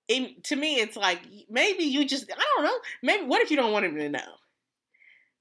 in 0.09 0.35
to 0.45 0.57
me 0.57 0.77
it's 0.81 0.97
like 0.97 1.21
maybe 1.49 1.85
you 1.85 2.05
just 2.05 2.31
I 2.33 2.43
don't 2.57 2.65
know. 2.65 2.77
Maybe 3.03 3.27
what 3.27 3.43
if 3.43 3.51
you 3.53 3.57
don't 3.57 3.73
want 3.73 3.85
him 3.85 3.97
to 3.97 4.09
know? 4.09 4.19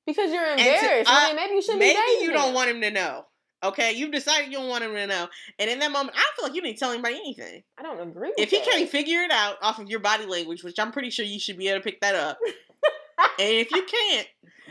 Because 0.05 0.31
you're 0.31 0.43
to- 0.43 0.51
embarrassed. 0.51 1.09
uh, 1.09 1.13
I 1.15 1.27
mean, 1.27 1.35
maybe 1.37 1.53
you 1.55 1.61
shouldn't 1.61 1.79
Maybe 1.79 2.23
you 2.23 2.31
don't 2.33 2.49
him. 2.49 2.53
want 2.53 2.69
him 2.69 2.81
to 2.81 2.91
know. 2.91 3.25
Okay, 3.63 3.93
you've 3.93 4.11
decided 4.11 4.47
you 4.51 4.57
don't 4.57 4.69
want 4.69 4.83
him 4.83 4.93
to 4.93 5.05
know, 5.07 5.27
and 5.59 5.69
in 5.69 5.77
that 5.79 5.91
moment, 5.91 6.17
I 6.17 6.21
don't 6.21 6.35
feel 6.35 6.45
like 6.45 6.55
you 6.55 6.61
need 6.63 6.73
to 6.73 6.79
tell 6.79 6.91
anybody 6.91 7.15
anything. 7.15 7.61
I 7.77 7.83
don't 7.83 7.99
agree 7.99 8.29
with 8.29 8.39
If 8.39 8.49
he 8.49 8.57
that. 8.57 8.65
can't 8.67 8.89
figure 8.89 9.21
it 9.21 9.29
out 9.31 9.57
off 9.61 9.77
of 9.79 9.87
your 9.89 9.99
body 9.99 10.25
language, 10.25 10.63
which 10.63 10.79
I'm 10.79 10.91
pretty 10.91 11.11
sure 11.11 11.25
you 11.25 11.39
should 11.39 11.57
be 11.57 11.67
able 11.67 11.79
to 11.79 11.83
pick 11.83 12.01
that 12.01 12.15
up, 12.15 12.39
and 13.39 13.49
if 13.49 13.69
you 13.71 13.83
can't, 13.83 14.27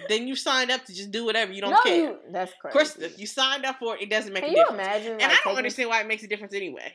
then 0.08 0.26
you 0.26 0.34
signed 0.34 0.70
up 0.72 0.84
to 0.86 0.94
just 0.94 1.10
do 1.12 1.24
whatever. 1.24 1.52
You 1.52 1.60
don't 1.60 1.70
no, 1.70 1.82
care. 1.84 1.94
you, 1.96 2.16
that's 2.32 2.50
of 2.52 2.58
crazy. 2.58 2.72
course, 2.72 2.96
if 2.96 3.18
you 3.18 3.26
signed 3.26 3.64
up 3.64 3.78
for 3.78 3.94
it, 3.96 4.02
it 4.02 4.10
doesn't 4.10 4.32
make 4.32 4.42
Can 4.42 4.54
a 4.54 4.56
you 4.56 4.64
difference. 4.64 4.82
imagine? 4.82 5.12
and 5.12 5.20
like, 5.22 5.30
I 5.30 5.34
don't 5.34 5.42
taking- 5.44 5.58
understand 5.58 5.88
why 5.90 6.00
it 6.00 6.06
makes 6.08 6.22
a 6.24 6.26
difference 6.28 6.54
anyway. 6.54 6.92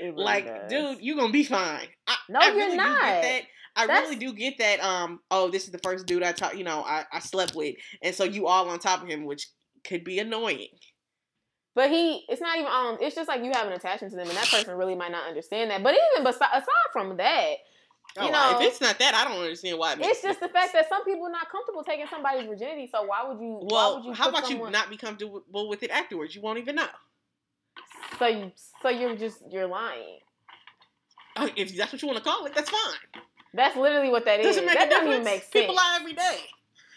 Really 0.00 0.14
Like, 0.24 0.46
does. 0.46 0.70
dude, 0.70 0.98
you're 1.04 1.16
gonna 1.16 1.30
be 1.32 1.44
fine. 1.44 1.86
I, 2.06 2.16
No, 2.28 2.40
I 2.40 2.46
you're 2.46 2.56
really 2.56 2.76
not. 2.76 2.98
Do 2.98 3.04
get 3.04 3.22
that. 3.22 3.42
I 3.76 3.86
That's- 3.86 4.02
really 4.04 4.16
do 4.16 4.32
get 4.32 4.58
that. 4.58 4.80
Um, 4.82 5.20
oh, 5.30 5.50
this 5.50 5.64
is 5.64 5.72
the 5.72 5.78
first 5.78 6.06
dude 6.06 6.22
I 6.22 6.32
talk. 6.32 6.56
You 6.56 6.64
know, 6.64 6.82
I, 6.82 7.04
I 7.12 7.18
slept 7.18 7.54
with, 7.54 7.74
and 8.02 8.14
so 8.14 8.24
you 8.24 8.46
all 8.46 8.68
on 8.70 8.78
top 8.78 9.02
of 9.02 9.08
him, 9.08 9.24
which 9.26 9.46
could 9.86 10.04
be 10.04 10.18
annoying. 10.20 10.68
But 11.74 11.90
he, 11.90 12.24
it's 12.28 12.40
not 12.40 12.56
even 12.56 12.70
on. 12.70 12.98
It's 13.00 13.16
just 13.16 13.28
like 13.28 13.42
you 13.42 13.50
have 13.52 13.66
an 13.66 13.72
attachment 13.72 14.12
to 14.12 14.16
them, 14.16 14.28
and 14.28 14.36
that 14.36 14.46
person 14.48 14.76
really 14.76 14.94
might 14.94 15.10
not 15.10 15.26
understand 15.26 15.70
that. 15.70 15.82
But 15.82 15.94
even 16.14 16.24
besi- 16.24 16.36
aside 16.52 16.90
from 16.92 17.16
that, 17.16 17.54
Oh, 18.16 18.26
You 18.26 18.30
know- 18.30 18.60
if 18.60 18.66
it's 18.68 18.80
not 18.80 18.96
that, 19.00 19.12
I 19.14 19.24
don't 19.28 19.42
understand 19.42 19.76
why. 19.76 19.92
It 19.94 19.98
makes 19.98 20.10
it's 20.18 20.22
just 20.22 20.38
the 20.38 20.48
fact 20.48 20.72
that 20.74 20.88
some 20.88 21.04
people 21.04 21.26
are 21.26 21.32
not 21.32 21.50
comfortable 21.50 21.82
taking 21.82 22.06
somebody's 22.06 22.46
virginity. 22.46 22.88
So 22.92 23.02
why 23.02 23.24
would 23.26 23.40
you? 23.40 23.58
why 23.62 23.66
Well, 23.72 23.96
would 23.96 24.04
you 24.04 24.12
how 24.12 24.28
about 24.28 24.46
someone, 24.46 24.68
you 24.68 24.72
not 24.72 24.88
be 24.88 24.96
comfortable 24.96 25.68
with 25.68 25.82
it 25.82 25.90
afterwards? 25.90 26.32
You 26.36 26.40
won't 26.42 26.58
even 26.58 26.76
know. 26.76 26.86
So 28.20 28.26
you, 28.28 28.52
so 28.82 28.88
you're 28.88 29.16
just 29.16 29.42
you're 29.50 29.66
lying. 29.66 30.20
Oh, 31.36 31.48
If 31.56 31.74
that's 31.76 31.92
what 31.92 32.02
you 32.02 32.06
want 32.06 32.18
to 32.18 32.24
call 32.24 32.44
it, 32.46 32.54
that's 32.54 32.70
fine. 32.70 33.22
That's 33.52 33.76
literally 33.76 34.10
what 34.10 34.24
that 34.26 34.38
is. 34.40 34.46
Doesn't 34.46 34.66
make 34.66 34.74
that 34.74 34.86
a 34.86 34.90
doesn't 34.90 35.06
difference. 35.06 35.20
even 35.20 35.24
make 35.24 35.42
sense. 35.42 35.52
People 35.52 35.74
lie 35.74 35.98
every 36.00 36.12
day. 36.12 36.38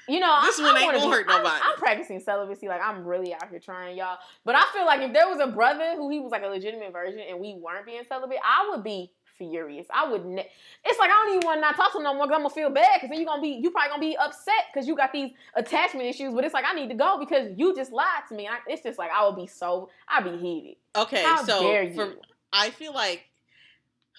You 0.08 0.20
know, 0.20 0.40
This 0.44 0.60
I, 0.60 0.64
one 0.64 0.76
I 0.76 0.80
ain't 0.80 0.94
gonna 0.94 1.06
be, 1.06 1.12
hurt 1.12 1.28
nobody. 1.28 1.50
I'm. 1.64 1.72
I'm, 1.72 1.78
practicing 1.78 2.20
celibacy. 2.20 2.68
Like 2.68 2.82
I'm 2.82 3.06
really 3.06 3.34
out 3.34 3.50
here 3.50 3.60
trying, 3.60 3.98
y'all. 3.98 4.18
But 4.46 4.56
I 4.56 4.64
feel 4.74 4.86
like 4.86 5.02
if 5.02 5.14
there 5.14 5.28
was 5.28 5.40
a 5.40 5.48
brother 5.48 5.96
who 5.96 6.10
he 6.10 6.20
was 6.20 6.32
like 6.32 6.44
a 6.44 6.48
legitimate 6.48 6.94
virgin 6.94 7.20
and 7.20 7.40
we 7.40 7.56
weren't 7.56 7.86
being 7.86 8.02
celibate, 8.08 8.38
I 8.44 8.70
would 8.70 8.84
be 8.84 9.12
furious. 9.38 9.86
I 9.94 10.10
would. 10.10 10.26
Ne- 10.26 10.50
it's 10.86 11.00
like 11.00 11.10
I 11.10 11.14
don't 11.14 11.36
even 11.36 11.46
want 11.46 11.58
to 11.58 11.62
not 11.62 11.76
talk 11.76 11.92
to 11.92 11.98
him 11.98 12.04
no 12.04 12.14
more 12.14 12.26
because 12.26 12.38
I'm 12.38 12.44
gonna 12.44 12.54
feel 12.54 12.70
bad 12.70 12.96
because 12.96 13.10
then 13.10 13.20
you're 13.20 13.28
gonna 13.28 13.42
be 13.42 13.60
you 13.62 13.72
probably 13.72 13.90
gonna 13.90 14.02
be 14.02 14.18
upset 14.18 14.66
because 14.74 14.88
you 14.88 14.96
got 14.96 15.12
these 15.12 15.32
attachment 15.56 16.08
issues. 16.08 16.34
But 16.34 16.46
it's 16.46 16.54
like 16.54 16.66
I 16.68 16.74
need 16.74 16.90
to 16.90 16.96
go 16.96 17.18
because 17.20 17.52
you 17.56 17.76
just 17.76 17.92
lied 17.92 18.24
to 18.30 18.36
me. 18.36 18.46
And 18.46 18.56
I, 18.56 18.60
it's 18.72 18.84
just 18.84 18.98
like 18.98 19.12
I 19.12 19.26
would 19.26 19.36
be 19.36 19.48
so 19.48 19.90
I'd 20.08 20.24
be 20.24 20.38
heated. 20.38 20.76
Okay, 20.96 21.24
How 21.24 21.44
so 21.44 21.60
for 21.94 22.14
I 22.54 22.70
feel 22.72 22.94
like 22.94 23.26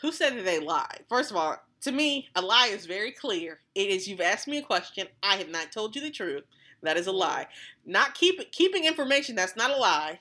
who 0.00 0.12
said 0.12 0.36
that 0.36 0.44
they 0.44 0.60
lied? 0.60 1.00
First 1.08 1.30
of 1.30 1.36
all, 1.36 1.56
to 1.82 1.92
me, 1.92 2.28
a 2.34 2.42
lie 2.42 2.68
is 2.68 2.86
very 2.86 3.12
clear. 3.12 3.60
It 3.74 3.88
is 3.88 4.08
you've 4.08 4.20
asked 4.20 4.48
me 4.48 4.58
a 4.58 4.62
question. 4.62 5.06
I 5.22 5.36
have 5.36 5.48
not 5.48 5.72
told 5.72 5.94
you 5.94 6.02
the 6.02 6.10
truth. 6.10 6.44
That 6.82 6.96
is 6.96 7.06
a 7.06 7.10
mm. 7.10 7.18
lie. 7.18 7.46
Not 7.84 8.14
keep 8.14 8.52
keeping 8.52 8.84
information 8.84 9.34
that's 9.34 9.56
not 9.56 9.70
a 9.70 9.76
lie. 9.76 10.20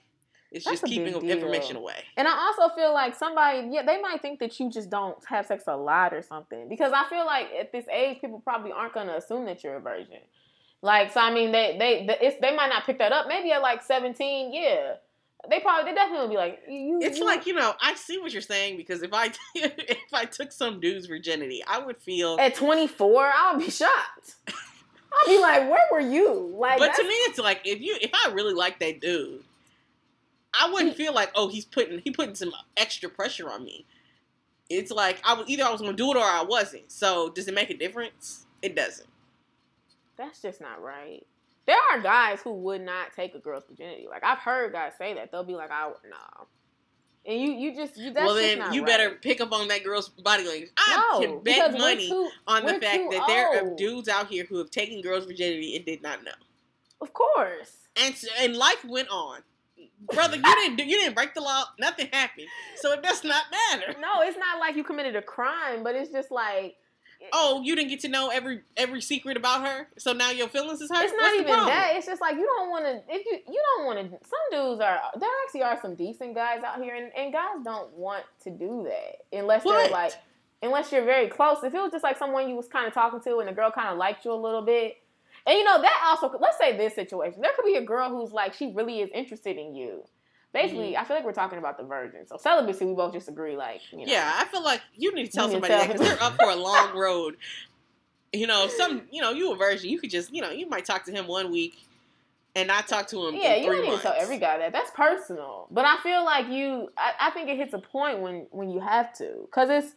It's 0.50 0.64
That's 0.64 0.80
just 0.80 0.92
keeping 0.92 1.30
information 1.30 1.76
away. 1.76 2.06
And 2.16 2.26
I 2.26 2.32
also 2.32 2.74
feel 2.74 2.94
like 2.94 3.16
somebody, 3.16 3.68
yeah, 3.70 3.84
they 3.86 4.02
might 4.02 4.22
think 4.22 4.40
that 4.40 4.58
you 4.60 4.72
just 4.72 4.90
don't 4.90 5.18
have 5.26 5.46
sex 5.46 5.66
a 5.68 5.76
lot 5.76 6.14
or 6.14 6.22
something. 6.22 6.70
Because 6.70 6.94
I 6.96 7.04
feel 7.10 7.26
like 7.26 7.48
at 7.60 7.74
this 7.74 7.86
age, 7.90 8.22
people 8.22 8.40
probably 8.40 8.72
aren't 8.72 8.94
going 8.94 9.08
to 9.08 9.18
assume 9.18 9.46
that 9.46 9.62
you're 9.62 9.76
a 9.76 9.82
virgin. 9.82 10.22
Like, 10.82 11.12
so 11.12 11.20
I 11.20 11.34
mean, 11.34 11.52
they 11.52 11.76
they 11.78 12.06
they, 12.06 12.18
it's, 12.22 12.40
they 12.40 12.56
might 12.56 12.70
not 12.70 12.86
pick 12.86 12.98
that 13.00 13.12
up. 13.12 13.28
Maybe 13.28 13.52
at 13.52 13.62
like 13.62 13.84
17, 13.84 14.54
yeah, 14.54 14.94
they 15.50 15.60
probably 15.60 15.92
they 15.92 15.96
definitely 15.96 16.28
would 16.28 16.32
be 16.32 16.38
like, 16.38 16.62
you. 16.68 17.00
It's 17.02 17.20
you- 17.20 17.26
like 17.26 17.46
you 17.46 17.54
know, 17.54 17.74
I 17.82 17.96
see 17.96 18.18
what 18.18 18.32
you're 18.34 18.42
saying 18.42 18.78
because 18.78 19.02
if 19.02 19.14
I 19.14 19.32
if 19.56 20.14
I 20.14 20.26
took 20.26 20.52
some 20.52 20.80
dude's 20.80 21.06
virginity, 21.08 21.64
I 21.66 21.80
would 21.80 21.98
feel. 21.98 22.38
at 22.40 22.56
24, 22.56 23.26
I 23.26 23.52
would 23.54 23.66
be 23.66 23.72
shocked. 23.72 24.36
I'd 24.48 25.28
be 25.28 25.40
like, 25.40 25.70
where 25.70 25.88
were 25.92 26.00
you? 26.00 26.54
Like, 26.58 26.80
But 26.80 26.94
to 26.96 27.04
me, 27.04 27.10
it's 27.10 27.40
like 27.40 27.62
if 27.66 27.82
you 27.82 27.98
if 28.02 28.12
I 28.14 28.32
really 28.34 28.54
like 28.54 28.80
that 28.80 29.00
dude, 29.02 29.44
I 30.54 30.70
wouldn't 30.72 30.94
mm. 30.94 30.98
feel 30.98 31.14
like 31.14 31.32
oh 31.36 31.48
he's 31.48 31.66
putting 31.66 32.00
he 32.00 32.12
putting 32.12 32.36
some 32.36 32.52
extra 32.76 33.10
pressure 33.10 33.50
on 33.50 33.64
me. 33.64 33.86
It's 34.70 34.92
like 34.92 35.20
I 35.24 35.34
was 35.34 35.48
either 35.50 35.64
I 35.64 35.72
was 35.72 35.82
gonna 35.82 35.94
do 35.94 36.12
it 36.12 36.18
or 36.18 36.24
I 36.24 36.44
wasn't. 36.44 36.92
So 36.92 37.30
does 37.30 37.48
it 37.48 37.54
make 37.54 37.70
a 37.70 37.78
difference? 37.78 38.46
It 38.62 38.76
doesn't. 38.76 39.08
that's 40.18 40.42
just 40.42 40.62
not 40.62 40.82
right. 40.82 41.26
There 41.68 41.78
are 41.92 42.00
guys 42.02 42.40
who 42.42 42.54
would 42.54 42.82
not 42.82 43.14
take 43.14 43.36
a 43.36 43.40
girl's 43.40 43.66
virginity. 43.70 44.08
Like 44.10 44.24
I've 44.24 44.40
heard 44.40 44.72
guys 44.72 44.94
say 44.98 45.14
that 45.16 45.32
they'll 45.32 45.44
be 45.44 45.54
like, 45.54 45.70
"I 45.70 45.90
no," 46.10 46.48
and 47.26 47.42
you 47.42 47.52
you 47.52 47.76
just 47.76 47.98
you, 47.98 48.14
that's 48.14 48.26
well 48.26 48.36
then 48.36 48.74
you 48.74 48.82
right. 48.82 48.88
better 48.88 49.10
pick 49.22 49.42
up 49.42 49.52
on 49.52 49.68
that 49.68 49.84
girl's 49.84 50.08
body 50.08 50.48
language. 50.48 50.72
I 50.78 51.10
no, 51.12 51.20
can 51.20 51.44
bet 51.44 51.78
money 51.78 52.08
too- 52.08 52.30
on 52.48 52.66
the 52.66 52.80
fact 52.80 53.12
that 53.12 53.26
there 53.28 53.50
are 53.50 53.76
dudes 53.76 54.08
out 54.08 54.28
here 54.28 54.46
who 54.46 54.58
have 54.60 54.72
taken 54.72 55.02
girls' 55.02 55.26
virginity 55.26 55.76
and 55.76 55.86
did 55.86 56.02
not 56.02 56.24
know. 56.24 56.32
Of 57.02 57.14
course. 57.14 57.74
And 57.98 58.16
and 58.40 58.56
life 58.56 58.86
went 58.86 59.10
on. 59.10 59.42
Brother, 60.14 60.38
you 60.38 60.44
didn't 60.44 60.78
do, 60.78 60.84
you 60.86 60.96
didn't 60.98 61.16
break 61.16 61.34
the 61.34 61.42
law. 61.42 61.66
Nothing 61.80 62.08
happened. 62.14 62.48
So 62.78 62.94
it 62.94 63.02
does 63.04 63.24
not 63.24 63.44
matter. 63.52 64.00
No, 64.00 64.22
it's 64.22 64.38
not 64.38 64.60
like 64.60 64.76
you 64.76 64.84
committed 64.84 65.16
a 65.16 65.22
crime, 65.22 65.84
but 65.84 65.96
it's 65.96 66.12
just 66.12 66.32
like 66.32 66.76
Oh, 67.34 67.62
you 67.64 67.76
didn't 67.76 67.90
get 67.90 68.00
to 68.02 68.08
know 68.08 68.30
every 68.30 68.62
every 68.76 69.02
secret 69.02 69.38
about 69.38 69.66
her, 69.66 69.88
so 69.98 70.14
now 70.14 70.32
your 70.32 70.48
feelings 70.48 70.82
is 70.82 70.90
hurt. 70.90 71.04
it's 71.04 71.14
not 71.14 71.24
What's 71.24 71.36
even 71.36 71.48
that. 71.48 71.94
It's 71.96 72.06
just 72.06 72.22
like 72.22 72.36
you 72.36 72.46
don't 72.46 72.70
want 72.70 72.86
to. 72.86 73.02
If 73.14 73.26
you 73.26 73.40
you 73.48 73.62
don't 73.76 73.86
want 73.86 74.00
to. 74.00 74.10
Some 74.28 74.40
dudes 74.52 74.82
are. 74.82 75.00
There 75.20 75.30
actually 75.46 75.64
are 75.64 75.80
some 75.82 75.96
decent 75.96 76.36
guys 76.36 76.64
out 76.64 76.82
here, 76.82 76.96
and, 76.96 77.12
and 77.18 77.34
guys 77.34 77.64
don't 77.64 77.92
want 77.94 78.24
to 78.44 78.50
do 78.50 78.88
that 78.88 79.38
unless 79.38 79.66
What? 79.66 79.84
they're 79.84 79.92
like, 79.92 80.14
unless 80.62 80.92
you're 80.92 81.06
very 81.06 81.28
close. 81.28 81.64
If 81.64 81.74
it 81.74 81.82
was 81.82 81.92
just 81.92 82.04
like 82.04 82.18
someone 82.18 82.48
you 82.50 82.56
was 82.56 82.68
kind 82.68 82.88
of 82.88 82.94
talking 82.94 83.20
to, 83.22 83.40
and 83.40 83.48
the 83.48 83.54
girl 83.54 83.72
kind 83.72 83.90
of 83.90 83.98
liked 83.98 84.24
you 84.24 84.32
a 84.32 84.36
little 84.36 84.62
bit, 84.64 84.96
and 85.46 85.58
you 85.58 85.64
know 85.64 85.82
that 85.82 86.04
also. 86.08 86.38
Let's 86.40 86.58
say 86.58 86.78
this 86.78 86.96
situation. 86.96 87.42
There 87.42 87.52
could 87.56 87.66
be 87.66 87.76
a 87.76 87.86
girl 87.86 88.10
who's 88.10 88.32
like 88.32 88.54
she 88.54 88.72
really 88.74 89.00
is 89.02 89.10
interested 89.14 89.58
in 89.58 89.76
you. 89.76 90.04
Basically, 90.62 90.92
Mm-hmm. 90.92 91.02
I 91.02 91.06
feel 91.06 91.16
like 91.18 91.26
we're 91.26 91.34
talking 91.34 91.60
about 91.60 91.78
the 91.78 91.84
virgin. 91.84 92.28
So 92.28 92.38
celibacy, 92.38 92.86
we 92.86 92.94
both 92.94 93.14
just 93.14 93.30
agree. 93.30 93.56
Like, 93.56 93.82
you 93.92 94.00
know, 94.00 94.06
Yeah, 94.08 94.32
I 94.36 94.46
feel 94.46 94.64
like 94.64 94.82
you 94.96 95.14
need 95.14 95.26
to 95.28 95.32
tell 95.32 95.48
You 95.48 95.56
need 95.56 95.64
to 95.64 95.68
somebody 95.68 95.88
tell 95.88 95.88
that 95.88 95.98
because 95.98 96.20
they're 96.20 96.24
up 96.24 96.36
for 96.36 96.50
a 96.50 96.56
long 96.56 96.98
road. 96.98 97.38
You 98.34 98.46
know, 98.46 98.68
some 98.68 99.04
you 99.10 99.22
know 99.22 99.32
you 99.32 99.54
a 99.54 99.56
virgin. 99.56 99.90
You 99.90 100.00
could 100.02 100.10
just 100.10 100.34
you 100.34 100.42
know 100.42 100.52
you 100.52 100.68
might 100.68 100.84
talk 100.84 101.06
to 101.06 101.14
him 101.14 101.28
one 101.28 101.50
week 101.50 101.78
and 102.58 102.68
not 102.68 102.86
talk 102.86 103.08
to 103.08 103.26
him. 103.26 103.36
Yeah, 103.36 103.54
in 103.54 103.64
you 103.64 103.70
three 103.70 103.78
don't 103.78 103.86
need 103.92 103.96
to 103.96 104.02
tell 104.02 104.16
every 104.18 104.38
guy 104.38 104.58
that. 104.58 104.74
That's 104.74 104.92
personal. 104.92 105.68
But 105.72 105.86
I 105.86 105.98
feel 106.04 106.26
like 106.26 106.50
you. 106.50 106.90
I, 106.98 107.14
I 107.22 107.32
think 107.32 107.50
it 107.50 107.56
hits 107.56 107.74
a 107.74 107.80
point 107.80 108.20
when 108.20 108.48
when 108.52 108.70
you 108.70 108.82
have 108.82 109.14
to, 109.20 109.44
because 109.46 109.70
it's 109.70 109.96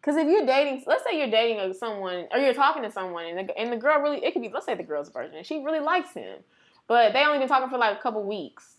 because 0.00 0.16
if 0.16 0.28
you're 0.28 0.44
dating, 0.44 0.84
let's 0.86 1.02
say 1.02 1.18
you're 1.18 1.30
dating 1.30 1.72
someone 1.74 2.26
or 2.30 2.38
you're 2.38 2.52
talking 2.52 2.82
to 2.82 2.90
someone, 2.90 3.24
and 3.24 3.48
the, 3.48 3.58
and 3.58 3.72
the 3.72 3.76
girl 3.78 4.00
really, 4.00 4.22
it 4.22 4.32
could 4.32 4.42
be, 4.42 4.50
let's 4.52 4.66
say 4.66 4.74
the 4.74 4.82
girl's 4.82 5.08
a 5.08 5.12
virgin, 5.12 5.38
and 5.38 5.46
she 5.46 5.60
really 5.60 5.80
likes 5.80 6.12
him, 6.12 6.38
but 6.86 7.14
they 7.14 7.24
only 7.24 7.38
been 7.38 7.48
talking 7.48 7.70
for 7.70 7.78
like 7.78 7.98
a 7.98 8.02
couple 8.02 8.22
weeks. 8.22 8.73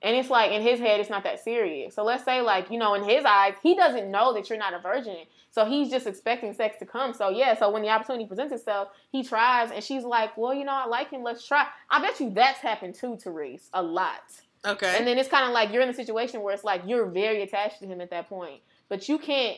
And 0.00 0.14
it's 0.14 0.30
like 0.30 0.52
in 0.52 0.62
his 0.62 0.78
head, 0.78 1.00
it's 1.00 1.10
not 1.10 1.24
that 1.24 1.42
serious. 1.42 1.94
So 1.94 2.04
let's 2.04 2.24
say, 2.24 2.40
like, 2.40 2.70
you 2.70 2.78
know, 2.78 2.94
in 2.94 3.02
his 3.02 3.24
eyes, 3.24 3.54
he 3.62 3.74
doesn't 3.74 4.10
know 4.10 4.32
that 4.34 4.48
you're 4.48 4.58
not 4.58 4.72
a 4.72 4.78
virgin. 4.78 5.24
So 5.50 5.64
he's 5.64 5.90
just 5.90 6.06
expecting 6.06 6.52
sex 6.52 6.78
to 6.78 6.86
come. 6.86 7.12
So 7.12 7.30
yeah, 7.30 7.58
so 7.58 7.70
when 7.70 7.82
the 7.82 7.88
opportunity 7.88 8.26
presents 8.26 8.52
itself, 8.52 8.88
he 9.10 9.24
tries 9.24 9.72
and 9.72 9.82
she's 9.82 10.04
like, 10.04 10.36
Well, 10.36 10.54
you 10.54 10.64
know, 10.64 10.72
I 10.72 10.86
like 10.86 11.10
him, 11.10 11.24
let's 11.24 11.46
try. 11.46 11.66
I 11.90 12.00
bet 12.00 12.20
you 12.20 12.30
that's 12.30 12.60
happened 12.60 12.94
too, 12.94 13.16
Therese, 13.16 13.68
a 13.72 13.82
lot. 13.82 14.22
Okay. 14.64 14.96
And 14.96 15.06
then 15.06 15.18
it's 15.18 15.28
kind 15.28 15.46
of 15.46 15.52
like 15.52 15.72
you're 15.72 15.82
in 15.82 15.88
a 15.88 15.94
situation 15.94 16.42
where 16.42 16.54
it's 16.54 16.64
like 16.64 16.82
you're 16.86 17.06
very 17.06 17.42
attached 17.42 17.80
to 17.80 17.86
him 17.86 18.00
at 18.00 18.10
that 18.10 18.28
point. 18.28 18.60
But 18.88 19.08
you 19.08 19.18
can't 19.18 19.56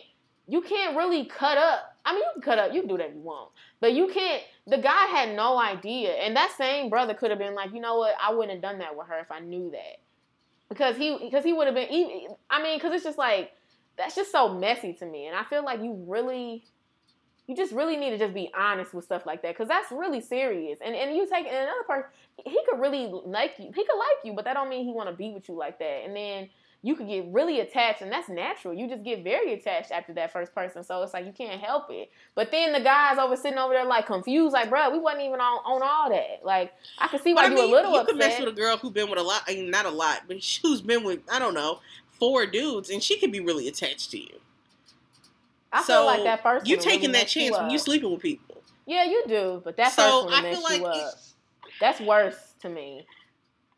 you 0.49 0.63
can't 0.63 0.97
really 0.97 1.27
cut 1.27 1.59
up. 1.59 1.97
I 2.05 2.13
mean, 2.13 2.23
you 2.23 2.31
can 2.35 2.43
cut 2.43 2.59
up, 2.59 2.73
you 2.73 2.81
can 2.81 2.89
do 2.89 2.95
whatever 2.95 3.15
you 3.15 3.21
want. 3.21 3.51
But 3.81 3.93
you 3.93 4.09
can't 4.09 4.43
the 4.67 4.79
guy 4.79 5.07
had 5.07 5.37
no 5.37 5.59
idea. 5.59 6.13
And 6.13 6.35
that 6.37 6.55
same 6.57 6.89
brother 6.89 7.13
could 7.13 7.31
have 7.31 7.39
been 7.39 7.55
like, 7.55 7.75
you 7.75 7.81
know 7.81 7.99
what, 7.99 8.15
I 8.23 8.33
wouldn't 8.33 8.53
have 8.53 8.63
done 8.63 8.79
that 8.79 8.97
with 8.97 9.09
her 9.09 9.19
if 9.19 9.31
I 9.31 9.41
knew 9.41 9.71
that 9.73 10.01
because 10.71 10.97
he 10.97 11.19
because 11.21 11.45
he 11.45 11.53
would 11.53 11.67
have 11.67 11.75
been 11.75 11.91
even 11.91 12.29
i 12.49 12.63
mean 12.63 12.79
because 12.79 12.95
it's 12.95 13.05
just 13.05 13.19
like 13.19 13.53
that's 13.99 14.15
just 14.15 14.33
so 14.33 14.55
messy 14.55 14.95
to 14.95 15.05
me. 15.05 15.27
And 15.27 15.37
i 15.37 15.45
feel 15.45 15.63
like 15.63 15.83
you 15.83 16.03
really 16.07 16.65
you 17.47 17.57
just 17.57 17.73
really 17.73 17.97
need 17.97 18.11
to 18.11 18.19
just 18.19 18.33
be 18.33 18.49
honest 18.57 18.95
with 18.95 19.05
stuff 19.05 19.27
like 19.27 19.43
that. 19.43 19.55
Because 19.55 19.67
that's 19.67 19.91
really 19.91 20.21
serious. 20.21 20.79
And 20.85 20.95
and 20.95 21.17
you 21.17 21.27
take 21.27 21.47
and 21.47 21.57
another 21.57 21.83
person 21.87 22.05
he 22.47 22.59
could 22.69 22.81
really 22.81 23.07
like 23.07 23.55
you 23.59 23.67
he 23.75 23.85
could 23.85 23.99
like 23.99 24.25
you 24.25 24.33
but 24.33 24.45
that 24.45 24.55
don't 24.55 24.71
mean 24.71 24.85
he 24.85 24.93
want 24.93 25.11
to 25.11 25.15
be 25.15 25.33
with 25.33 25.49
you 25.49 25.57
like 25.57 25.79
that. 25.81 26.05
And 26.05 26.17
then 26.17 26.49
you 26.83 26.95
could 26.97 27.09
get 27.09 27.25
really 27.29 27.61
attached 27.61 28.01
and 28.01 28.11
that's 28.11 28.29
natural 28.29 28.73
you 28.73 28.89
just 28.89 29.05
get 29.05 29.23
very 29.23 29.53
attached 29.53 29.91
after 29.91 30.13
that 30.15 30.33
first 30.33 30.55
person 30.55 30.83
so 30.83 31.03
it's 31.03 31.13
like 31.13 31.27
you 31.27 31.33
can't 31.33 31.61
help 31.61 31.85
it 31.91 32.11
but 32.35 32.51
then 32.51 32.73
the 32.73 32.81
guys 32.81 33.19
over 33.19 33.37
sitting 33.37 33.59
over 33.59 33.75
there 33.75 33.85
like 33.85 34.07
confused 34.07 34.53
like 34.53 34.71
bro 34.71 34.91
we 34.91 34.99
wasn't 34.99 35.23
even 35.23 35.41
on, 35.41 35.59
on 35.65 35.83
all 35.83 36.09
that 36.11 36.41
like 36.43 36.73
i 36.99 37.07
could 37.09 37.23
see 37.23 37.35
why 37.35 37.43
But 37.43 37.53
I 37.53 37.55
you 37.55 37.61
mean, 37.63 37.71
a 37.71 37.73
little 37.73 37.93
you 37.93 38.01
upset 38.01 38.09
could 38.09 38.19
mess 38.19 38.41
with 38.41 38.49
a 38.49 38.53
girl 38.53 38.77
who's 38.77 38.93
been 38.93 39.11
with 39.11 39.19
a 39.19 39.23
lot. 39.23 39.43
I 39.47 39.55
mean, 39.55 39.71
not 39.71 39.85
a 39.87 39.91
lot, 39.91 40.23
but 40.27 40.39
who's 40.63 40.81
been 40.81 41.05
with 41.05 41.21
I 41.31 41.39
don't 41.39 41.55
know 41.55 41.81
four 42.21 42.47
dudes, 42.47 42.91
and 42.91 43.03
she 43.03 43.19
could 43.19 43.33
be 43.33 43.41
really 43.41 43.67
attached 43.67 44.11
to 44.13 44.19
you. 44.19 44.41
I 45.73 45.83
so 45.83 45.95
feel 45.95 46.05
like 46.07 46.23
that 46.25 46.43
first 46.43 46.67
you 46.67 46.77
taking 46.77 47.13
that 47.13 47.23
messed 47.25 47.37
you 47.37 47.43
chance 47.43 47.57
when 47.57 47.67
up. 47.67 47.73
you 47.73 47.79
sleeping 47.79 48.11
with 48.11 48.21
people. 48.21 48.63
Yeah, 48.87 49.05
you 49.05 49.25
do, 49.29 49.61
but 49.65 49.77
that 49.77 49.93
so 49.93 50.03
first 50.03 50.25
one 50.27 50.35
I 50.35 50.43
messed 50.43 50.61
feel 50.61 50.63
like 50.63 50.81
you 50.81 51.01
up. 51.01 51.15
That's 51.81 52.01
worse 52.01 52.55
to 52.61 52.69
me. 52.69 53.07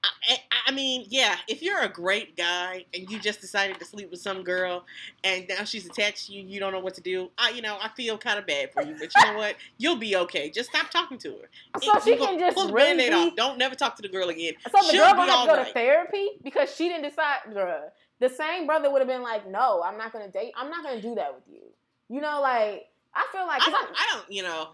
I, 0.05 0.36
I 0.66 0.70
mean, 0.72 1.07
yeah, 1.09 1.36
if 1.48 1.62
you're 1.62 1.80
a 1.80 1.88
great 1.88 2.36
guy 2.36 2.84
and 2.94 3.09
you 3.11 3.20
just 3.20 3.40
decided 3.40 3.78
to 3.78 3.84
sleep 3.84 4.11
with 4.11 4.20
some 4.20 4.42
girl 4.42 4.84
and 5.22 5.46
now 5.48 5.64
she's 5.64 5.86
attached 5.86 6.26
to 6.26 6.32
you, 6.32 6.42
you 6.44 6.59
don't 6.61 6.72
know 6.72 6.80
what 6.80 6.94
to 6.94 7.00
do. 7.00 7.30
I, 7.38 7.50
you 7.50 7.62
know, 7.62 7.76
I 7.80 7.88
feel 7.90 8.18
kind 8.18 8.38
of 8.38 8.46
bad 8.46 8.72
for 8.72 8.82
you, 8.82 8.96
but 8.98 9.11
you 9.14 9.32
know 9.32 9.38
what? 9.38 9.57
You'll 9.78 9.96
be 9.96 10.16
okay. 10.16 10.50
Just 10.50 10.70
stop 10.70 10.90
talking 10.90 11.18
to 11.18 11.30
her. 11.30 11.80
So 11.80 11.96
It- 11.96 12.03
she 12.05 12.16
can 12.16 12.38
just 12.38 12.57
pull 12.57 12.66
the 12.68 12.72
really 12.72 12.96
Band-Aid 12.96 13.11
be- 13.11 13.14
off. 13.30 13.36
Don't 13.36 13.59
never 13.59 13.74
talk 13.74 13.94
to 13.96 14.03
the 14.03 14.09
girl 14.09 14.28
again. 14.28 14.55
So 14.64 14.70
the 14.72 14.92
She'll 14.92 15.05
girl 15.05 15.14
gonna 15.14 15.32
have 15.32 15.40
to 15.42 15.46
go 15.46 15.53
alright. 15.53 15.66
to 15.68 15.72
therapy 15.72 16.28
because 16.42 16.74
she 16.74 16.88
didn't 16.88 17.05
decide. 17.09 17.38
Bruh, 17.50 17.90
the 18.18 18.28
same 18.28 18.66
brother 18.66 18.90
would 18.90 19.00
have 19.00 19.09
been 19.09 19.22
like, 19.22 19.48
"No, 19.48 19.82
I'm 19.84 19.98
not 19.98 20.12
gonna 20.12 20.28
date. 20.28 20.53
I'm 20.57 20.70
not 20.70 20.82
gonna 20.84 21.03
do 21.03 21.14
that 21.16 21.34
with 21.34 21.44
you." 21.48 21.62
You 22.09 22.20
know, 22.20 22.40
like 22.40 22.88
I 23.14 23.26
feel 23.32 23.46
like 23.46 23.62
I 23.62 23.70
don't, 23.70 23.88
I 23.94 24.11
don't, 24.14 24.32
you 24.32 24.42
know. 24.42 24.68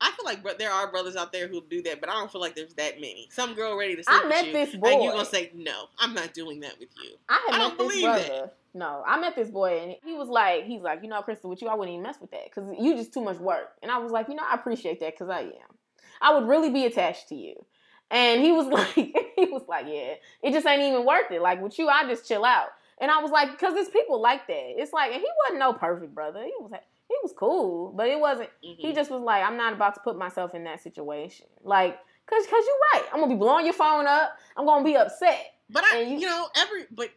I 0.00 0.12
feel 0.12 0.24
like 0.24 0.58
there 0.58 0.70
are 0.70 0.90
brothers 0.90 1.16
out 1.16 1.32
there 1.32 1.48
who 1.48 1.60
do 1.68 1.82
that, 1.82 2.00
but 2.00 2.08
I 2.08 2.12
don't 2.14 2.30
feel 2.30 2.40
like 2.40 2.54
there's 2.54 2.74
that 2.74 3.00
many. 3.00 3.28
Some 3.32 3.54
girl 3.54 3.76
ready 3.76 3.96
to 3.96 4.04
I 4.06 4.26
met 4.28 4.46
you, 4.46 4.52
this 4.52 4.76
boy. 4.76 4.88
and 4.92 5.02
you 5.02 5.10
gonna 5.10 5.24
say 5.24 5.50
no? 5.54 5.86
I'm 5.98 6.14
not 6.14 6.34
doing 6.34 6.60
that 6.60 6.78
with 6.78 6.90
you. 7.02 7.10
I 7.28 7.44
had 7.48 7.54
I 7.56 7.58
don't 7.58 7.78
this 7.78 7.86
believe 7.86 8.04
brother. 8.04 8.22
that. 8.22 8.54
No, 8.74 9.02
I 9.06 9.18
met 9.18 9.34
this 9.34 9.50
boy 9.50 9.80
and 9.82 9.96
he 10.04 10.14
was 10.14 10.28
like, 10.28 10.64
he's 10.64 10.82
like, 10.82 11.02
you 11.02 11.08
know, 11.08 11.20
Crystal, 11.22 11.50
with 11.50 11.62
you, 11.62 11.68
I 11.68 11.74
wouldn't 11.74 11.94
even 11.94 12.02
mess 12.04 12.16
with 12.20 12.30
that 12.30 12.44
because 12.44 12.70
you 12.78 12.94
just 12.96 13.12
too 13.12 13.22
much 13.22 13.38
work. 13.38 13.72
And 13.82 13.90
I 13.90 13.98
was 13.98 14.12
like, 14.12 14.28
you 14.28 14.34
know, 14.34 14.44
I 14.48 14.54
appreciate 14.54 15.00
that 15.00 15.14
because 15.14 15.30
I 15.30 15.40
am. 15.40 15.50
I 16.20 16.34
would 16.34 16.46
really 16.48 16.70
be 16.70 16.84
attached 16.84 17.28
to 17.30 17.34
you. 17.34 17.54
And 18.10 18.40
he 18.40 18.52
was 18.52 18.66
like, 18.68 18.92
he 18.94 19.46
was 19.46 19.62
like, 19.68 19.86
yeah, 19.88 20.14
it 20.42 20.52
just 20.52 20.66
ain't 20.66 20.82
even 20.82 21.04
worth 21.04 21.30
it. 21.32 21.42
Like 21.42 21.60
with 21.60 21.78
you, 21.78 21.88
I 21.88 22.04
just 22.06 22.28
chill 22.28 22.44
out. 22.44 22.68
And 23.00 23.10
I 23.10 23.20
was 23.22 23.30
like, 23.30 23.50
because 23.52 23.74
there's 23.74 23.88
people 23.88 24.20
like 24.20 24.46
that. 24.46 24.74
It's 24.76 24.92
like, 24.92 25.12
and 25.12 25.20
he 25.20 25.28
wasn't 25.44 25.60
no 25.60 25.72
perfect 25.72 26.14
brother. 26.14 26.42
He 26.44 26.52
was, 26.60 26.72
he 27.08 27.14
was 27.22 27.32
cool, 27.36 27.92
but 27.96 28.08
it 28.08 28.20
wasn't. 28.20 28.50
Mhm. 28.64 28.76
He 28.78 28.92
just 28.92 29.10
was 29.10 29.22
like, 29.22 29.42
I'm 29.42 29.56
not 29.56 29.72
about 29.72 29.94
to 29.94 30.00
put 30.00 30.16
myself 30.18 30.54
in 30.54 30.64
that 30.64 30.82
situation. 30.82 31.46
Like, 31.64 31.98
cause, 32.26 32.44
cause 32.46 32.64
you're 32.66 33.00
right. 33.02 33.04
I'm 33.12 33.20
gonna 33.20 33.32
be 33.34 33.38
blowing 33.38 33.64
your 33.64 33.74
phone 33.74 34.06
up. 34.06 34.36
I'm 34.56 34.66
gonna 34.66 34.84
be 34.84 34.96
upset. 34.96 35.54
But 35.70 35.84
I, 35.84 36.00
you, 36.00 36.18
you- 36.18 36.26
know, 36.26 36.48
every 36.56 36.84
but 36.90 37.10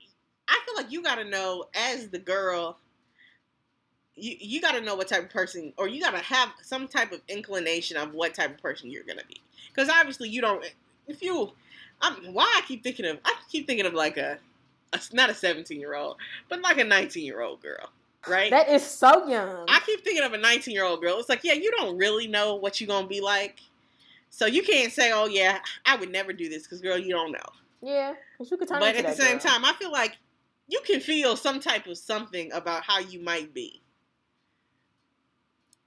I 0.48 0.60
feel 0.66 0.76
like 0.76 0.92
you 0.92 1.02
got 1.04 1.16
to 1.16 1.24
know 1.26 1.66
as 1.76 2.10
the 2.10 2.20
girl. 2.20 2.78
You 4.16 4.36
you 4.40 4.62
got 4.62 4.74
to 4.74 4.82
know 4.82 4.96
what 4.96 5.08
type 5.08 5.24
of 5.24 5.30
person, 5.30 5.72
or 5.78 5.88
you 5.88 6.02
got 6.02 6.12
to 6.12 6.18
have 6.20 6.50
some 6.62 6.88
type 6.88 7.12
of 7.14 7.22
inclination 7.30 7.96
of 7.98 8.14
what 8.14 8.34
type 8.34 8.52
of 8.52 8.62
person 8.62 8.92
you're 8.92 9.04
gonna 9.06 9.24
be. 9.28 9.38
Because 9.74 9.90
obviously 9.90 10.28
you 10.30 10.42
don't. 10.42 10.66
If 11.08 11.22
you, 11.22 11.52
I'm 12.02 12.34
why 12.34 12.44
I 12.58 12.62
keep 12.68 12.84
thinking 12.84 13.06
of 13.06 13.20
I 13.24 13.34
keep 13.50 13.68
thinking 13.68 13.86
of 13.86 13.94
like 13.94 14.18
a, 14.18 14.38
a 14.94 15.00
not 15.14 15.30
a 15.30 15.34
17 15.34 15.80
year 15.80 15.96
old, 15.96 16.18
but 16.50 16.62
like 16.62 16.78
a 16.78 16.84
19 16.84 17.24
year 17.26 17.42
old 17.42 17.62
girl, 17.62 17.90
right? 18.28 18.50
That 18.52 18.70
is 18.70 18.84
so 18.86 19.28
young. 19.28 19.66
I 19.70 19.80
keep 19.86 20.04
thinking 20.04 20.24
of 20.24 20.34
a 20.34 20.38
19 20.38 20.74
year 20.74 20.84
old 20.86 21.02
girl. 21.02 21.18
It's 21.20 21.30
like, 21.30 21.44
yeah, 21.44 21.54
you 21.54 21.72
don't 21.72 21.98
really 21.98 22.28
know 22.28 22.56
what 22.56 22.80
you're 22.80 22.88
gonna 22.88 23.08
be 23.08 23.22
like, 23.22 23.60
so 24.30 24.46
you 24.46 24.64
can't 24.64 24.92
say, 24.92 25.12
oh 25.12 25.26
yeah, 25.28 25.60
I 25.86 25.96
would 25.98 26.12
never 26.12 26.34
do 26.34 26.50
this 26.50 26.64
because 26.64 26.82
girl, 26.82 26.98
you 26.98 27.10
don't 27.12 27.32
know. 27.32 27.40
yeah, 27.82 28.14
you 28.40 28.58
could 28.58 28.68
turn 28.68 28.80
But 28.80 28.96
at 28.96 29.06
the 29.06 29.14
same 29.14 29.38
girl. 29.38 29.40
time, 29.40 29.66
I 29.66 29.74
feel 29.74 29.92
like 29.92 30.18
you 30.68 30.82
can 30.86 31.00
feel 31.02 31.36
some 31.36 31.60
type 31.60 31.88
of 31.88 31.98
something 31.98 32.52
about 32.54 32.84
how 32.86 33.00
you 33.00 33.20
might 33.22 33.54
be. 33.54 33.82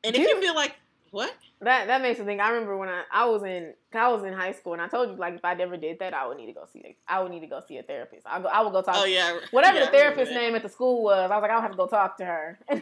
And 0.02 0.14
if 0.14 0.20
you- 0.20 0.40
feel 0.40 0.54
like 0.54 0.74
what? 1.14 1.32
That 1.60 1.86
that 1.86 2.02
makes 2.02 2.18
me 2.18 2.26
think. 2.26 2.40
I 2.40 2.50
remember 2.50 2.76
when 2.76 2.88
I, 2.88 3.04
I 3.12 3.26
was 3.26 3.44
in 3.44 3.72
I 3.94 4.08
was 4.08 4.24
in 4.24 4.32
high 4.32 4.52
school 4.52 4.72
and 4.72 4.82
I 4.82 4.88
told 4.88 5.10
you 5.10 5.16
like 5.16 5.34
if 5.34 5.44
I 5.44 5.54
never 5.54 5.76
did 5.76 6.00
that 6.00 6.12
I 6.12 6.26
would 6.26 6.36
need 6.36 6.46
to 6.46 6.52
go 6.52 6.66
see 6.70 6.80
a, 6.84 6.96
I 7.06 7.20
would 7.22 7.30
need 7.30 7.40
to 7.40 7.46
go 7.46 7.62
see 7.66 7.78
a 7.78 7.82
therapist. 7.84 8.26
I 8.26 8.40
go 8.40 8.48
I 8.48 8.60
would 8.62 8.72
go 8.72 8.82
talk. 8.82 8.96
Oh 8.98 9.04
yeah, 9.04 9.38
Whatever 9.52 9.78
yeah, 9.78 9.84
the 9.86 9.90
therapist's 9.92 10.34
name 10.34 10.54
at 10.56 10.62
the 10.62 10.68
school 10.68 11.04
was, 11.04 11.30
I 11.30 11.34
was 11.36 11.42
like 11.42 11.50
I 11.50 11.54
don't 11.54 11.62
have 11.62 11.70
to 11.70 11.76
go 11.76 11.86
talk 11.86 12.18
to 12.18 12.24
her. 12.24 12.58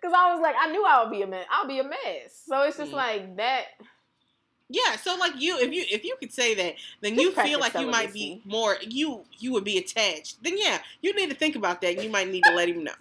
Because 0.00 0.14
I 0.16 0.32
was 0.34 0.40
like 0.40 0.54
I 0.60 0.70
knew 0.70 0.84
I 0.84 1.02
would 1.02 1.10
be 1.10 1.22
a 1.22 1.26
mess. 1.26 1.46
I'll 1.50 1.66
be 1.66 1.80
a 1.80 1.84
mess. 1.84 2.42
So 2.46 2.62
it's 2.62 2.76
just 2.76 2.92
Mhm. 2.92 2.96
like 2.96 3.36
that. 3.38 3.64
Yeah, 4.68 4.96
so 4.96 5.16
like 5.16 5.40
you, 5.40 5.58
if 5.58 5.72
you 5.72 5.84
if 5.90 6.04
you 6.04 6.16
could 6.18 6.32
say 6.32 6.54
that, 6.54 6.74
then 7.00 7.14
Just 7.14 7.22
you 7.22 7.32
feel 7.32 7.60
like 7.60 7.74
you 7.74 7.86
might 7.86 8.12
be 8.12 8.42
more 8.44 8.76
you 8.80 9.24
you 9.38 9.52
would 9.52 9.64
be 9.64 9.78
attached. 9.78 10.42
Then 10.42 10.58
yeah, 10.58 10.78
you 11.02 11.14
need 11.14 11.30
to 11.30 11.36
think 11.36 11.56
about 11.56 11.80
that. 11.82 12.02
You 12.02 12.10
might 12.10 12.28
need 12.28 12.42
to 12.44 12.54
let 12.54 12.68
him 12.68 12.82
know. 12.84 12.94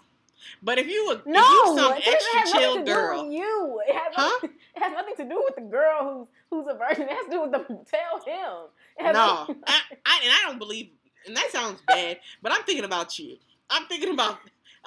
But 0.64 0.78
if 0.78 0.88
you 0.88 1.12
if 1.12 1.26
No, 1.26 1.40
you 1.42 1.74
some 1.78 1.94
extra 1.94 2.42
chill 2.52 2.76
nothing 2.76 2.86
to 2.86 2.92
do 2.92 2.96
girl, 2.96 3.32
you. 3.32 3.82
It 3.88 3.96
has, 3.96 4.14
Huh? 4.16 4.30
nothing, 4.42 4.50
it 4.76 4.84
has 4.84 4.92
nothing 4.94 5.16
to 5.18 5.24
do 5.30 5.44
with 5.46 5.56
the 5.56 5.62
girl 5.62 6.28
who's 6.52 6.66
who's 6.66 6.68
a 6.74 6.78
virgin. 6.78 7.04
It 7.04 7.12
has 7.12 7.26
to 7.26 7.32
do 7.32 7.42
with 7.42 7.52
the 7.52 7.60
tell 7.92 8.20
him. 8.26 9.14
No, 9.14 9.20
I, 9.68 9.80
I 10.06 10.20
and 10.24 10.32
I 10.34 10.42
don't 10.46 10.60
believe. 10.60 10.90
And 11.28 11.36
that 11.36 11.52
sounds 11.52 11.82
bad, 11.88 12.20
but 12.42 12.52
I'm 12.52 12.64
thinking 12.64 12.86
about 12.86 13.18
you. 13.18 13.38
I'm 13.70 13.86
thinking 13.88 14.14
about. 14.14 14.38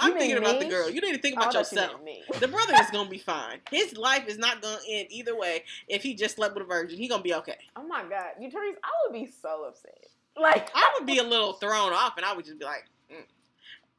I'm 0.00 0.12
You 0.12 0.18
thinking 0.20 0.38
about 0.38 0.60
the 0.60 0.66
girl. 0.66 0.88
You 0.88 1.00
need 1.00 1.14
to 1.14 1.18
think 1.20 1.34
Oh, 1.36 1.42
about 1.42 1.54
you 1.54 1.58
yourself. 1.58 2.04
me. 2.04 2.22
The 2.38 2.46
brother 2.46 2.74
is 2.76 2.88
gonna 2.92 3.10
be 3.10 3.18
fine. 3.18 3.58
His 3.72 3.96
life 3.96 4.28
is 4.28 4.38
not 4.38 4.62
gonna 4.62 4.78
end 4.88 5.08
either 5.10 5.36
way. 5.36 5.64
If 5.88 6.04
he 6.04 6.14
just 6.14 6.36
slept 6.36 6.54
with 6.54 6.62
a 6.62 6.66
virgin, 6.66 6.96
he 6.98 7.08
gonna 7.08 7.20
be 7.24 7.34
okay. 7.34 7.56
Oh 7.74 7.82
my 7.82 8.02
god, 8.04 8.34
you 8.40 8.48
Therese, 8.48 8.76
I 8.84 8.88
would 9.04 9.12
be 9.12 9.26
so 9.42 9.64
upset. 9.66 10.06
Like 10.40 10.70
I 10.72 10.92
would 10.96 11.06
be 11.06 11.18
a 11.18 11.24
little 11.24 11.54
thrown 11.54 11.92
off, 11.92 12.12
and 12.16 12.24
I 12.24 12.32
would 12.32 12.44
just 12.44 12.58
be 12.60 12.64
like. 12.64 12.84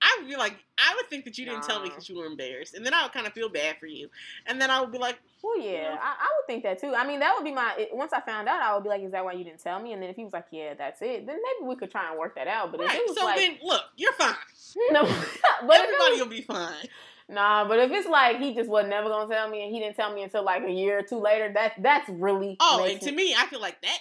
I 0.01 0.17
would 0.19 0.29
be 0.29 0.35
like, 0.37 0.53
I 0.77 0.95
would 0.95 1.09
think 1.09 1.25
that 1.25 1.37
you 1.37 1.45
didn't 1.45 1.63
tell 1.63 1.81
me 1.81 1.89
because 1.89 2.07
you 2.07 2.17
were 2.17 2.25
embarrassed, 2.25 2.73
and 2.73 2.85
then 2.85 2.93
I 2.93 3.03
would 3.03 3.11
kind 3.11 3.27
of 3.27 3.33
feel 3.33 3.49
bad 3.49 3.77
for 3.79 3.85
you, 3.85 4.09
and 4.45 4.61
then 4.61 4.71
I 4.71 4.79
would 4.79 4.91
be 4.91 4.97
like, 4.97 5.17
Well, 5.43 5.59
yeah. 5.59 5.97
I, 6.01 6.15
I 6.19 6.29
would 6.37 6.47
think 6.47 6.63
that 6.63 6.79
too. 6.79 6.93
I 6.95 7.05
mean, 7.05 7.19
that 7.19 7.33
would 7.35 7.43
be 7.43 7.51
my. 7.51 7.73
It, 7.77 7.89
once 7.93 8.13
I 8.13 8.21
found 8.21 8.47
out, 8.47 8.61
I 8.61 8.73
would 8.73 8.83
be 8.83 8.89
like, 8.89 9.01
"Is 9.03 9.11
that 9.11 9.25
why 9.25 9.33
you 9.33 9.43
didn't 9.43 9.61
tell 9.61 9.79
me?" 9.81 9.91
And 9.93 10.01
then 10.01 10.09
if 10.09 10.15
he 10.15 10.23
was 10.23 10.31
like, 10.33 10.45
"Yeah, 10.51 10.73
that's 10.73 11.01
it," 11.01 11.25
then 11.27 11.35
maybe 11.35 11.67
we 11.67 11.75
could 11.75 11.91
try 11.91 12.09
and 12.09 12.17
work 12.17 12.35
that 12.35 12.47
out. 12.47 12.71
But 12.71 12.81
if 12.81 12.87
right. 12.87 12.97
it 12.97 13.03
was 13.07 13.17
So 13.17 13.25
like, 13.25 13.35
then, 13.37 13.57
look, 13.61 13.83
you're 13.97 14.13
fine. 14.13 14.35
no, 14.91 15.03
but 15.03 15.11
if 15.11 15.83
Everybody 15.83 16.11
was, 16.11 16.19
will 16.21 16.27
be 16.27 16.41
fine. 16.41 16.87
nah. 17.27 17.67
But 17.67 17.79
if 17.79 17.91
it's 17.91 18.07
like 18.07 18.37
he 18.39 18.53
just 18.55 18.69
was 18.69 18.85
never 18.87 19.09
gonna 19.09 19.33
tell 19.33 19.49
me, 19.49 19.63
and 19.63 19.73
he 19.73 19.79
didn't 19.79 19.95
tell 19.97 20.13
me 20.13 20.23
until 20.23 20.43
like 20.45 20.63
a 20.63 20.71
year 20.71 20.99
or 20.99 21.03
two 21.03 21.19
later, 21.19 21.51
that 21.53 21.73
that's 21.79 22.07
really. 22.09 22.55
Oh, 22.61 22.85
and 22.89 23.01
to 23.01 23.11
me, 23.11 23.35
I 23.37 23.47
feel 23.47 23.59
like 23.61 23.81
that. 23.81 23.99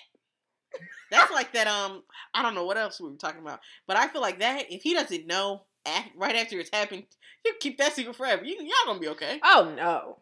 That's 1.11 1.33
like 1.33 1.53
that. 1.55 1.67
Um, 1.67 2.03
I 2.35 2.43
don't 2.43 2.55
know 2.55 2.67
what 2.67 2.77
else 2.77 3.01
we 3.01 3.09
were 3.09 3.17
talking 3.17 3.41
about, 3.41 3.61
but 3.87 3.97
I 3.97 4.09
feel 4.09 4.21
like 4.21 4.41
that. 4.41 4.71
If 4.71 4.83
he 4.83 4.93
doesn't 4.95 5.27
know 5.27 5.63
right 6.17 6.37
after 6.37 6.59
it's 6.59 6.71
happened, 6.73 7.05
you 7.45 7.55
keep 7.61 7.79
that 7.79 7.95
secret 7.95 8.17
forever. 8.17 8.45
You, 8.45 8.57
y'all 8.61 8.87
gonna 8.87 9.01
be 9.01 9.09
okay. 9.09 9.41
Oh 9.43 9.73
no. 9.77 10.19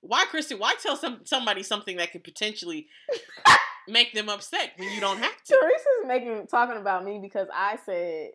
Why, 0.00 0.26
Christy? 0.26 0.54
Why 0.54 0.74
tell 0.80 0.96
some 0.96 1.20
somebody 1.24 1.62
something 1.62 1.96
that 1.96 2.12
could 2.12 2.24
potentially 2.24 2.88
make 3.88 4.12
them 4.12 4.28
upset 4.28 4.72
when 4.76 4.92
you 4.92 5.00
don't 5.00 5.18
have 5.18 5.42
to? 5.44 5.58
Teresa's 5.58 6.06
making 6.06 6.46
talking 6.46 6.76
about 6.76 7.04
me 7.04 7.18
because 7.22 7.48
I 7.52 7.78
said 7.86 8.30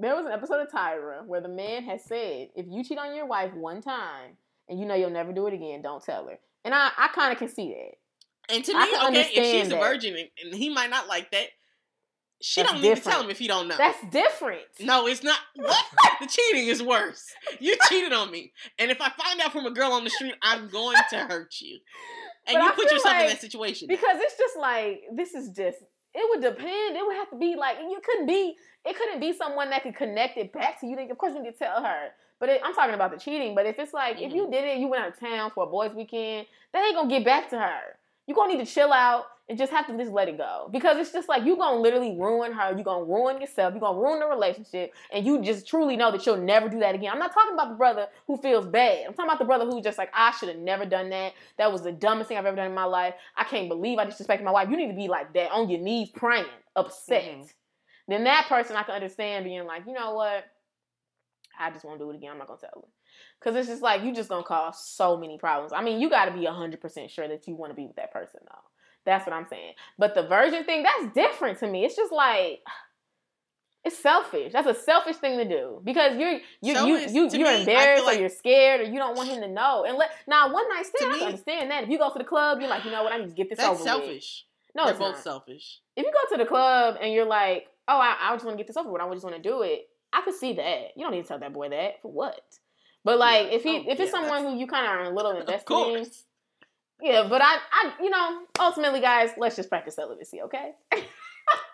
there 0.00 0.14
was 0.14 0.26
an 0.26 0.32
episode 0.32 0.60
of 0.60 0.68
Tyra 0.68 1.24
where 1.26 1.40
the 1.40 1.48
man 1.48 1.84
has 1.84 2.04
said, 2.04 2.48
if 2.54 2.66
you 2.68 2.84
cheat 2.84 2.98
on 2.98 3.14
your 3.14 3.26
wife 3.26 3.52
one 3.54 3.80
time 3.80 4.36
and 4.68 4.78
you 4.78 4.86
know 4.86 4.94
you'll 4.94 5.10
never 5.10 5.32
do 5.32 5.46
it 5.46 5.54
again, 5.54 5.82
don't 5.82 6.02
tell 6.02 6.26
her. 6.26 6.38
And 6.64 6.74
I, 6.74 6.90
I 6.96 7.08
kind 7.08 7.32
of 7.32 7.38
can 7.38 7.48
see 7.48 7.68
that. 7.68 8.54
And 8.54 8.64
to 8.64 8.72
me, 8.72 8.78
okay, 8.78 9.20
if 9.20 9.26
she's 9.28 9.36
understand 9.36 9.72
a 9.72 9.76
virgin 9.76 10.16
and, 10.16 10.28
and 10.44 10.54
he 10.54 10.68
might 10.68 10.90
not 10.90 11.08
like 11.08 11.30
that, 11.32 11.46
she 12.40 12.60
That's 12.62 12.72
don't 12.72 12.82
need 12.82 12.96
to 12.96 13.02
tell 13.02 13.22
him 13.22 13.30
if 13.30 13.38
he 13.38 13.48
don't 13.48 13.68
know. 13.68 13.76
That's 13.76 13.98
different. 14.10 14.62
no, 14.80 15.06
it's 15.06 15.22
not. 15.22 15.38
What? 15.56 15.84
the 16.20 16.26
cheating 16.26 16.68
is 16.68 16.82
worse. 16.82 17.24
You 17.60 17.76
cheated 17.88 18.12
on 18.12 18.30
me, 18.30 18.52
and 18.78 18.90
if 18.90 19.00
I 19.00 19.10
find 19.10 19.40
out 19.40 19.52
from 19.52 19.66
a 19.66 19.70
girl 19.70 19.92
on 19.92 20.04
the 20.04 20.10
street, 20.10 20.34
I'm 20.42 20.68
going 20.68 20.96
to 21.10 21.16
hurt 21.18 21.54
you. 21.60 21.78
And 22.46 22.54
But 22.54 22.62
you 22.62 22.68
I 22.68 22.72
put 22.74 22.90
yourself 22.92 23.14
in 23.20 23.26
that 23.28 23.40
situation. 23.40 23.88
Because 23.88 24.16
it's 24.20 24.36
just 24.38 24.56
like 24.58 25.00
this 25.14 25.34
is 25.34 25.48
just 25.50 25.78
it 26.14 26.24
would 26.30 26.42
depend. 26.42 26.96
It 26.96 27.04
would 27.06 27.16
have 27.16 27.30
to 27.30 27.36
be 27.36 27.56
like 27.56 27.76
you 27.80 28.00
couldn't 28.04 28.26
be 28.26 28.54
it 28.84 28.96
couldn't 28.96 29.20
be 29.20 29.32
someone 29.32 29.70
that 29.70 29.82
could 29.82 29.96
connect 29.96 30.36
it 30.38 30.52
back 30.52 30.80
to 30.80 30.86
you. 30.86 30.96
Of 31.10 31.18
course 31.18 31.32
you 31.34 31.42
need 31.42 31.52
to 31.52 31.58
tell 31.58 31.82
her. 31.82 32.08
But 32.38 32.50
it, 32.50 32.60
I'm 32.64 32.74
talking 32.74 32.94
about 32.94 33.10
the 33.12 33.18
cheating. 33.18 33.54
But 33.54 33.66
if 33.66 33.78
it's 33.78 33.92
like 33.92 34.16
if 34.16 34.28
Mm-hmm. 34.28 34.36
you 34.36 34.50
did 34.50 34.64
it, 34.64 34.78
you 34.78 34.88
went 34.88 35.02
out 35.02 35.08
of 35.14 35.18
town 35.18 35.50
for 35.54 35.64
a 35.64 35.66
boys' 35.66 35.94
weekend, 35.94 36.46
that 36.72 36.84
ain't 36.84 36.94
gonna 36.94 37.08
get 37.08 37.24
back 37.24 37.50
to 37.50 37.58
her. 37.58 37.80
You 38.26 38.34
gonna 38.34 38.54
need 38.54 38.64
to 38.64 38.70
chill 38.70 38.92
out 38.92 39.26
and 39.48 39.56
just 39.56 39.70
have 39.70 39.86
to 39.86 39.96
just 39.96 40.10
let 40.10 40.28
it 40.28 40.36
go 40.36 40.68
because 40.72 40.98
it's 40.98 41.12
just 41.12 41.28
like 41.28 41.44
you're 41.44 41.56
gonna 41.56 41.80
literally 41.80 42.16
ruin 42.18 42.52
her. 42.52 42.72
you're 42.72 42.82
gonna 42.82 43.04
ruin 43.04 43.40
yourself. 43.40 43.72
you're 43.72 43.80
gonna 43.80 43.98
ruin 43.98 44.18
the 44.18 44.26
relationship, 44.26 44.92
and 45.12 45.24
you 45.24 45.40
just 45.42 45.68
truly 45.68 45.96
know 45.96 46.10
that 46.10 46.26
you'll 46.26 46.36
never 46.36 46.68
do 46.68 46.80
that 46.80 46.94
again. 46.96 47.12
I'm 47.12 47.20
not 47.20 47.32
talking 47.32 47.54
about 47.54 47.68
the 47.68 47.76
brother 47.76 48.08
who 48.26 48.36
feels 48.38 48.66
bad. 48.66 49.06
I'm 49.06 49.14
talking 49.14 49.30
about 49.30 49.38
the 49.38 49.44
brother 49.44 49.64
who's 49.64 49.84
just 49.84 49.98
like 49.98 50.10
I 50.12 50.32
should 50.32 50.48
have 50.48 50.58
never 50.58 50.84
done 50.84 51.10
that. 51.10 51.34
That 51.58 51.72
was 51.72 51.82
the 51.82 51.92
dumbest 51.92 52.28
thing 52.28 52.36
I've 52.38 52.46
ever 52.46 52.56
done 52.56 52.66
in 52.66 52.74
my 52.74 52.84
life. 52.84 53.14
I 53.36 53.44
can't 53.44 53.68
believe 53.68 53.98
I 53.98 54.06
disrespected 54.06 54.42
my 54.42 54.50
wife. 54.50 54.68
You 54.70 54.76
need 54.76 54.88
to 54.88 54.96
be 54.96 55.06
like 55.08 55.32
that 55.34 55.52
on 55.52 55.70
your 55.70 55.80
knees 55.80 56.10
praying, 56.10 56.46
upset. 56.74 57.22
Mhm. 57.22 57.52
Then 58.08 58.24
that 58.24 58.46
person 58.48 58.76
I 58.76 58.82
can 58.82 58.94
understand 58.96 59.44
being 59.44 59.64
like, 59.66 59.86
you 59.86 59.92
know 59.92 60.14
what? 60.14 60.44
I 61.58 61.70
just 61.70 61.84
won't 61.84 61.98
do 62.00 62.10
it 62.10 62.16
again. 62.16 62.32
I'm 62.32 62.38
not 62.38 62.48
gonna 62.48 62.60
tell 62.60 62.82
her. 62.82 62.88
Cause 63.42 63.54
it's 63.54 63.68
just 63.68 63.82
like 63.82 64.02
you 64.02 64.12
just 64.14 64.28
gonna 64.28 64.42
cause 64.42 64.82
so 64.82 65.16
many 65.16 65.38
problems. 65.38 65.72
I 65.72 65.82
mean, 65.82 66.00
you 66.00 66.10
gotta 66.10 66.32
be 66.32 66.44
hundred 66.46 66.80
percent 66.80 67.10
sure 67.10 67.28
that 67.28 67.46
you 67.46 67.54
wanna 67.54 67.74
be 67.74 67.86
with 67.86 67.96
that 67.96 68.12
person 68.12 68.40
though. 68.44 68.62
That's 69.04 69.24
what 69.26 69.34
I'm 69.34 69.46
saying. 69.48 69.74
But 69.98 70.14
the 70.14 70.22
virgin 70.26 70.64
thing, 70.64 70.82
that's 70.82 71.14
different 71.14 71.58
to 71.60 71.66
me. 71.68 71.84
It's 71.84 71.94
just 71.94 72.12
like 72.12 72.60
it's 73.84 73.98
selfish. 73.98 74.52
That's 74.52 74.66
a 74.66 74.74
selfish 74.74 75.16
thing 75.16 75.38
to 75.38 75.44
do 75.48 75.80
because 75.84 76.16
you're 76.16 76.40
you 76.60 76.74
So 76.74 76.86
you 76.86 76.96
you 76.98 77.28
you're 77.30 77.52
me, 77.52 77.60
embarrassed 77.60 78.04
like- 78.04 78.16
or 78.16 78.20
you're 78.20 78.28
scared 78.30 78.80
or 78.80 78.84
you 78.84 78.98
don't 78.98 79.16
want 79.16 79.28
him 79.28 79.40
to 79.42 79.48
know. 79.48 79.84
And 79.86 79.96
let 79.96 80.10
now 80.26 80.52
one 80.52 80.68
night 80.68 80.86
stand, 80.86 81.12
I 81.12 81.18
me- 81.18 81.24
understand 81.26 81.70
that. 81.70 81.84
If 81.84 81.90
you 81.90 81.98
go 81.98 82.10
to 82.12 82.18
the 82.18 82.24
club, 82.24 82.58
you're 82.60 82.70
like, 82.70 82.84
you 82.84 82.90
know 82.90 83.04
what, 83.04 83.12
I 83.12 83.18
need 83.18 83.28
to 83.28 83.34
get 83.34 83.48
this 83.48 83.58
That's 83.58 83.68
over 83.68 83.78
with. 83.78 83.84
selfish. 83.86 84.44
No, 84.74 84.84
They're 84.84 84.90
it's 84.92 84.98
both 84.98 85.14
not 85.14 85.22
selfish. 85.22 85.80
if 85.94 86.04
you 86.04 86.12
go 86.12 86.36
to 86.36 86.42
the 86.42 86.48
club 86.48 86.96
and 87.00 87.12
you're 87.12 87.24
like, 87.26 87.68
oh, 87.88 87.96
I, 87.98 88.16
I 88.20 88.34
just 88.34 88.44
want 88.44 88.56
to 88.58 88.62
get 88.62 88.66
this 88.66 88.76
over 88.76 88.90
with, 88.90 89.00
I 89.00 89.08
just 89.12 89.24
want 89.24 89.36
to 89.36 89.42
do 89.42 89.62
it, 89.62 89.88
I 90.12 90.20
could 90.22 90.34
see 90.34 90.54
that. 90.54 90.88
You 90.96 91.04
don't 91.04 91.12
need 91.12 91.22
to 91.22 91.28
tell 91.28 91.38
that 91.38 91.52
boy 91.52 91.68
that 91.68 92.02
for 92.02 92.10
what. 92.10 92.40
But 93.06 93.18
like, 93.20 93.52
if 93.52 93.62
he 93.62 93.78
Oh, 93.78 93.84
if 93.92 94.00
it's 94.00 94.12
yeah, 94.12 94.20
someone 94.20 94.42
who 94.42 94.58
you 94.58 94.66
kind 94.66 94.84
of 94.84 94.92
are 94.92 95.04
a 95.04 95.14
little 95.14 95.30
Of 95.30 95.40
invested 95.42 95.72
in. 95.72 96.06
Yeah, 97.00 97.28
but 97.28 97.40
I, 97.40 97.58
I, 97.70 97.92
you 98.02 98.10
know, 98.10 98.40
ultimately, 98.58 99.00
guys, 99.00 99.30
let's 99.38 99.54
just 99.54 99.68
practice 99.68 99.94
celibacy, 99.94 100.42
okay? 100.42 100.72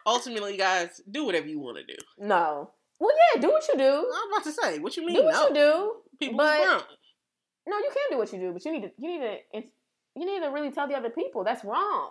Ultimately, 0.07 0.59
guys, 0.59 1.01
do 1.11 1.25
whatever 1.25 1.47
you 1.47 1.59
want 1.59 1.79
to 1.79 1.85
do. 1.85 1.95
No. 2.19 2.73
Well, 3.01 3.13
yeah, 3.35 3.41
do 3.41 3.49
what 3.49 3.67
you 3.67 3.79
do. 3.79 4.13
I'm 4.15 4.33
about 4.33 4.45
to 4.45 4.53
say, 4.53 4.79
what 4.81 4.95
you 4.97 5.07
mean? 5.07 5.17
Do 5.17 5.25
what 5.25 5.33
no? 5.33 5.49
you 5.49 5.55
do. 5.55 5.93
People 6.21 6.37
but-. 6.37 6.87
No, 7.67 7.79
you 7.79 7.91
can 7.95 8.11
do 8.11 8.19
what 8.19 8.31
you 8.33 8.39
do, 8.41 8.53
but 8.53 8.65
you 8.65 8.73
need 8.73 8.83
to, 8.83 8.91
you 8.99 9.11
need 9.11 9.21
to, 9.21 9.33
it's- 9.57 9.73
you 10.15 10.27
need 10.27 10.41
to 10.41 10.51
really 10.51 10.71
tell 10.71 10.87
the 10.87 10.97
other 10.97 11.09
people 11.09 11.45
that's 11.45 11.65
wrong. 11.65 12.11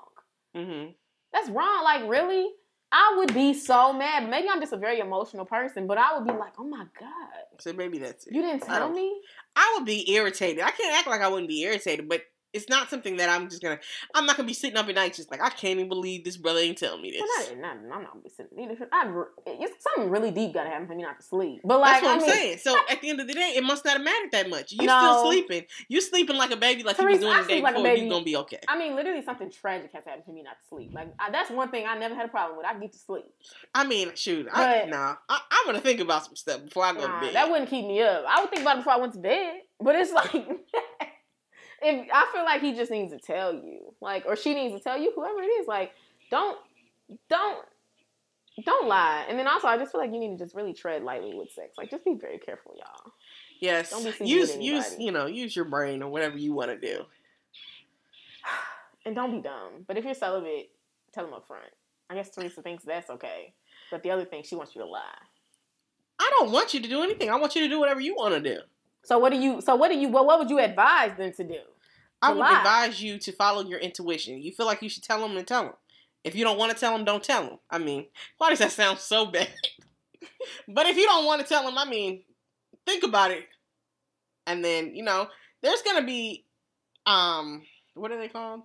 Mm-hmm. 0.57 0.91
That's 1.33 1.49
wrong. 1.49 1.83
Like, 1.83 2.09
really? 2.09 2.47
I 2.91 3.15
would 3.17 3.33
be 3.33 3.53
so 3.53 3.93
mad. 3.93 4.29
Maybe 4.29 4.49
I'm 4.49 4.59
just 4.59 4.73
a 4.73 4.77
very 4.77 4.99
emotional 4.99 5.45
person, 5.45 5.87
but 5.87 5.97
I 5.97 6.17
would 6.17 6.25
be 6.27 6.33
like, 6.33 6.53
oh 6.59 6.63
my 6.65 6.85
God, 6.99 7.09
So 7.59 7.71
maybe 7.73 7.99
that's 7.99 8.27
it. 8.27 8.33
you 8.35 8.41
didn't 8.41 8.63
tell 8.63 8.87
don't- 8.87 8.95
me? 8.95 9.21
I 9.55 9.75
would 9.77 9.85
be 9.85 10.11
irritated. 10.13 10.63
I 10.63 10.71
can't 10.71 10.97
act 10.97 11.07
like 11.07 11.21
I 11.21 11.27
wouldn't 11.27 11.47
be 11.49 11.61
irritated, 11.63 12.07
but 12.09 12.21
it's 12.53 12.67
not 12.69 12.89
something 12.89 13.17
that 13.17 13.29
I'm 13.29 13.49
just 13.49 13.61
gonna. 13.61 13.79
I'm 14.13 14.25
not 14.25 14.35
gonna 14.37 14.47
be 14.47 14.53
sitting 14.53 14.77
up 14.77 14.87
at 14.89 14.95
night 14.95 15.13
just 15.13 15.31
like 15.31 15.41
I 15.41 15.49
can't 15.49 15.77
even 15.79 15.87
believe 15.89 16.23
this 16.23 16.37
brother 16.37 16.59
ain't 16.59 16.77
telling 16.77 17.01
me 17.01 17.11
this. 17.11 17.21
Well, 17.21 17.55
not, 17.61 17.61
not, 17.83 17.95
I'm 17.95 18.03
not 18.03 18.11
gonna 18.11 18.23
be 18.23 18.29
sitting. 18.29 18.51
Neither 18.57 18.75
should 18.75 18.89
I. 18.91 19.09
It's 19.47 19.83
something 19.83 20.11
really 20.11 20.31
deep 20.31 20.53
gotta 20.53 20.69
happen 20.69 20.87
for 20.87 20.95
me 20.95 21.03
not 21.03 21.17
to 21.19 21.25
sleep. 21.25 21.61
But 21.63 21.79
like, 21.79 22.01
That's 22.01 22.03
what 22.03 22.11
I 22.11 22.13
I'm 22.15 22.21
mean, 22.21 22.29
saying. 22.31 22.57
So 22.59 22.75
at 22.89 23.01
the 23.01 23.09
end 23.09 23.19
of 23.21 23.27
the 23.27 23.33
day, 23.33 23.53
it 23.55 23.63
must 23.63 23.85
not 23.85 23.93
have 23.97 24.03
mattered 24.03 24.31
that 24.33 24.49
much. 24.49 24.71
You 24.73 24.85
No. 24.85 24.99
still 24.99 25.31
sleeping. 25.31 25.65
You 25.87 26.01
sleeping 26.01 26.35
like 26.35 26.51
a 26.51 26.57
baby, 26.57 26.83
like 26.83 26.97
Teresa, 26.97 27.21
you 27.21 27.27
was 27.27 27.35
I 27.35 27.37
doing 27.37 27.47
the 27.47 27.53
day 27.55 27.61
like 27.61 27.73
before. 27.75 27.83
baby. 27.83 28.01
You 28.01 28.09
gonna 28.09 28.25
be 28.25 28.35
okay. 28.37 28.59
I 28.67 28.77
mean, 28.77 28.95
literally 28.95 29.21
something 29.23 29.49
tragic 29.49 29.91
has 29.93 30.03
happened 30.05 30.25
for 30.25 30.31
me 30.31 30.43
not 30.43 30.57
to 30.61 30.67
sleep. 30.67 30.91
Like 30.93 31.13
I, 31.19 31.31
that's 31.31 31.49
one 31.51 31.69
thing 31.71 31.85
I 31.87 31.97
never 31.97 32.15
had 32.15 32.25
a 32.25 32.29
problem 32.29 32.57
with. 32.57 32.65
I 32.65 32.77
get 32.77 32.91
to 32.93 32.99
sleep. 32.99 33.25
I 33.73 33.85
mean, 33.85 34.11
shoot, 34.15 34.47
I, 34.51 34.81
But- 34.81 34.89
nah, 34.89 35.15
I, 35.29 35.39
I'm 35.51 35.65
gonna 35.67 35.79
think 35.81 35.99
about 36.01 36.25
some 36.25 36.35
stuff 36.35 36.63
before 36.65 36.83
I 36.83 36.93
go 36.93 37.07
Nah, 37.07 37.19
to 37.21 37.25
bed. 37.27 37.35
that 37.35 37.49
wouldn't 37.49 37.69
keep 37.69 37.85
me 37.85 38.01
up. 38.01 38.25
I 38.27 38.41
would 38.41 38.49
think 38.49 38.61
about 38.63 38.75
it 38.75 38.79
before 38.79 38.93
I 38.93 38.97
went 38.97 39.13
to 39.13 39.19
bed. 39.19 39.53
But 39.79 39.95
it's 39.95 40.11
like, 40.11 40.31
if 41.81 42.07
I 42.13 42.29
feel 42.33 42.43
like 42.43 42.61
he 42.61 42.73
just 42.73 42.91
needs 42.91 43.11
to 43.11 43.19
tell 43.19 43.53
you, 43.53 43.93
like, 44.01 44.25
or 44.25 44.35
she 44.35 44.53
needs 44.53 44.75
to 44.75 44.79
tell 44.79 44.99
you, 44.99 45.11
whoever 45.15 45.41
it 45.41 45.47
is, 45.47 45.67
like, 45.67 45.91
don't, 46.29 46.57
don't, 47.29 47.65
don't 48.65 48.87
lie. 48.87 49.25
And 49.27 49.39
then 49.39 49.47
also, 49.47 49.67
I 49.67 49.77
just 49.77 49.91
feel 49.91 50.01
like 50.01 50.11
you 50.11 50.19
need 50.19 50.37
to 50.37 50.43
just 50.43 50.55
really 50.55 50.73
tread 50.73 51.03
lightly 51.03 51.33
with 51.33 51.51
sex. 51.51 51.77
Like, 51.77 51.89
just 51.89 52.05
be 52.05 52.15
very 52.19 52.37
careful, 52.37 52.75
y'all. 52.77 53.11
yes, 53.59 53.89
don't 53.89 54.03
be 54.03 54.11
sleeping 54.11 54.27
use 54.27 54.57
use 54.57 54.95
you 54.99 55.11
know 55.11 55.25
use 55.25 55.55
your 55.55 55.65
brain 55.65 56.03
or 56.03 56.09
whatever 56.09 56.37
you 56.37 56.53
want 56.53 56.69
to 56.69 56.77
do. 56.77 57.03
And 59.03 59.15
don't 59.15 59.31
be 59.31 59.41
dumb. 59.41 59.83
But 59.87 59.97
if 59.97 60.05
you're 60.05 60.13
celibate, 60.13 60.69
tell 61.11 61.25
them 61.25 61.33
up 61.33 61.47
front. 61.47 61.65
I 62.11 62.13
guess 62.13 62.29
Teresa 62.29 62.61
thinks 62.61 62.83
that's 62.83 63.09
okay. 63.09 63.51
But 63.89 64.03
the 64.03 64.11
other 64.11 64.25
thing, 64.25 64.43
she 64.43 64.53
wants 64.53 64.75
you 64.75 64.81
to 64.83 64.87
lie. 64.87 65.01
I 66.19 66.31
don't 66.37 66.51
want 66.51 66.75
you 66.75 66.81
to 66.81 66.87
do 66.87 67.01
anything. 67.01 67.31
I 67.31 67.35
want 67.37 67.55
you 67.55 67.61
to 67.61 67.67
do 67.67 67.79
whatever 67.79 67.99
you 67.99 68.13
want 68.13 68.35
to 68.35 68.39
do. 68.39 68.61
So 69.03 69.17
what 69.17 69.31
do 69.31 69.39
you? 69.39 69.61
So 69.61 69.75
what 69.75 69.91
do 69.91 69.97
you? 69.97 70.09
Well, 70.09 70.25
what 70.25 70.39
would 70.39 70.49
you 70.49 70.59
advise 70.59 71.17
them 71.17 71.31
to 71.33 71.43
do? 71.43 71.59
I 72.21 72.29
would 72.29 72.39
lie. 72.39 72.57
advise 72.57 73.01
you 73.01 73.17
to 73.19 73.31
follow 73.31 73.63
your 73.63 73.79
intuition. 73.79 74.41
You 74.41 74.51
feel 74.51 74.65
like 74.65 74.81
you 74.81 74.89
should 74.89 75.03
tell 75.03 75.21
them, 75.21 75.37
and 75.37 75.47
tell 75.47 75.63
them. 75.63 75.73
If 76.23 76.35
you 76.35 76.43
don't 76.43 76.57
want 76.57 76.71
to 76.71 76.77
tell 76.77 76.95
them, 76.95 77.03
don't 77.03 77.23
tell 77.23 77.43
them. 77.43 77.59
I 77.69 77.79
mean, 77.79 78.05
why 78.37 78.51
does 78.51 78.59
that 78.59 78.71
sound 78.71 78.99
so 78.99 79.25
bad? 79.25 79.49
but 80.67 80.85
if 80.85 80.97
you 80.97 81.05
don't 81.05 81.25
want 81.25 81.41
to 81.41 81.47
tell 81.47 81.63
them, 81.63 81.77
I 81.77 81.85
mean, 81.85 82.21
think 82.85 83.03
about 83.03 83.31
it, 83.31 83.45
and 84.45 84.63
then 84.63 84.95
you 84.95 85.03
know, 85.03 85.27
there's 85.63 85.81
gonna 85.81 86.05
be, 86.05 86.45
um, 87.05 87.63
what 87.95 88.11
are 88.11 88.19
they 88.19 88.27
called? 88.27 88.61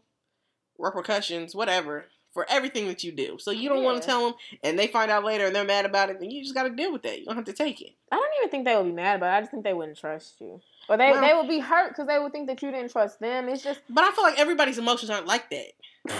Repercussions, 0.78 1.54
whatever, 1.54 2.04
for 2.36 2.44
everything 2.50 2.86
that 2.88 3.02
you 3.02 3.12
do. 3.12 3.38
So 3.40 3.50
you 3.50 3.70
don't 3.70 3.82
want 3.82 4.02
to 4.02 4.06
tell 4.06 4.26
them, 4.26 4.34
and 4.62 4.78
they 4.78 4.88
find 4.88 5.10
out 5.10 5.24
later 5.24 5.46
and 5.46 5.56
they're 5.56 5.64
mad 5.64 5.86
about 5.86 6.10
it. 6.10 6.20
Then 6.20 6.30
you 6.30 6.42
just 6.42 6.54
got 6.54 6.64
to 6.64 6.70
deal 6.70 6.92
with 6.92 7.02
that. 7.04 7.18
You 7.18 7.24
don't 7.24 7.34
have 7.34 7.46
to 7.46 7.54
take 7.54 7.80
it. 7.80 7.94
I 8.12 8.16
don't 8.16 8.30
even 8.38 8.50
think 8.50 8.66
they 8.66 8.76
would 8.76 8.84
be 8.84 8.92
mad 8.92 9.16
about 9.16 9.32
it. 9.32 9.36
I 9.38 9.40
just 9.40 9.50
think 9.52 9.64
they 9.64 9.72
wouldn't 9.72 9.96
trust 9.96 10.34
you. 10.38 10.60
Or 10.90 10.98
they, 10.98 11.12
Well- 11.12 11.22
they 11.22 11.32
would 11.32 11.48
be 11.48 11.60
hurt 11.60 11.88
because 11.88 12.06
they 12.06 12.18
would 12.18 12.32
think 12.32 12.46
that 12.48 12.60
you 12.60 12.70
didn't 12.70 12.92
trust 12.92 13.18
them. 13.20 13.48
It's 13.48 13.62
just 13.64 13.80
But 13.88 14.04
I 14.04 14.10
feel 14.12 14.22
like 14.22 14.38
everybody's 14.38 14.76
emotions 14.76 15.08
aren't 15.08 15.26
like 15.26 15.48
that. 15.50 15.72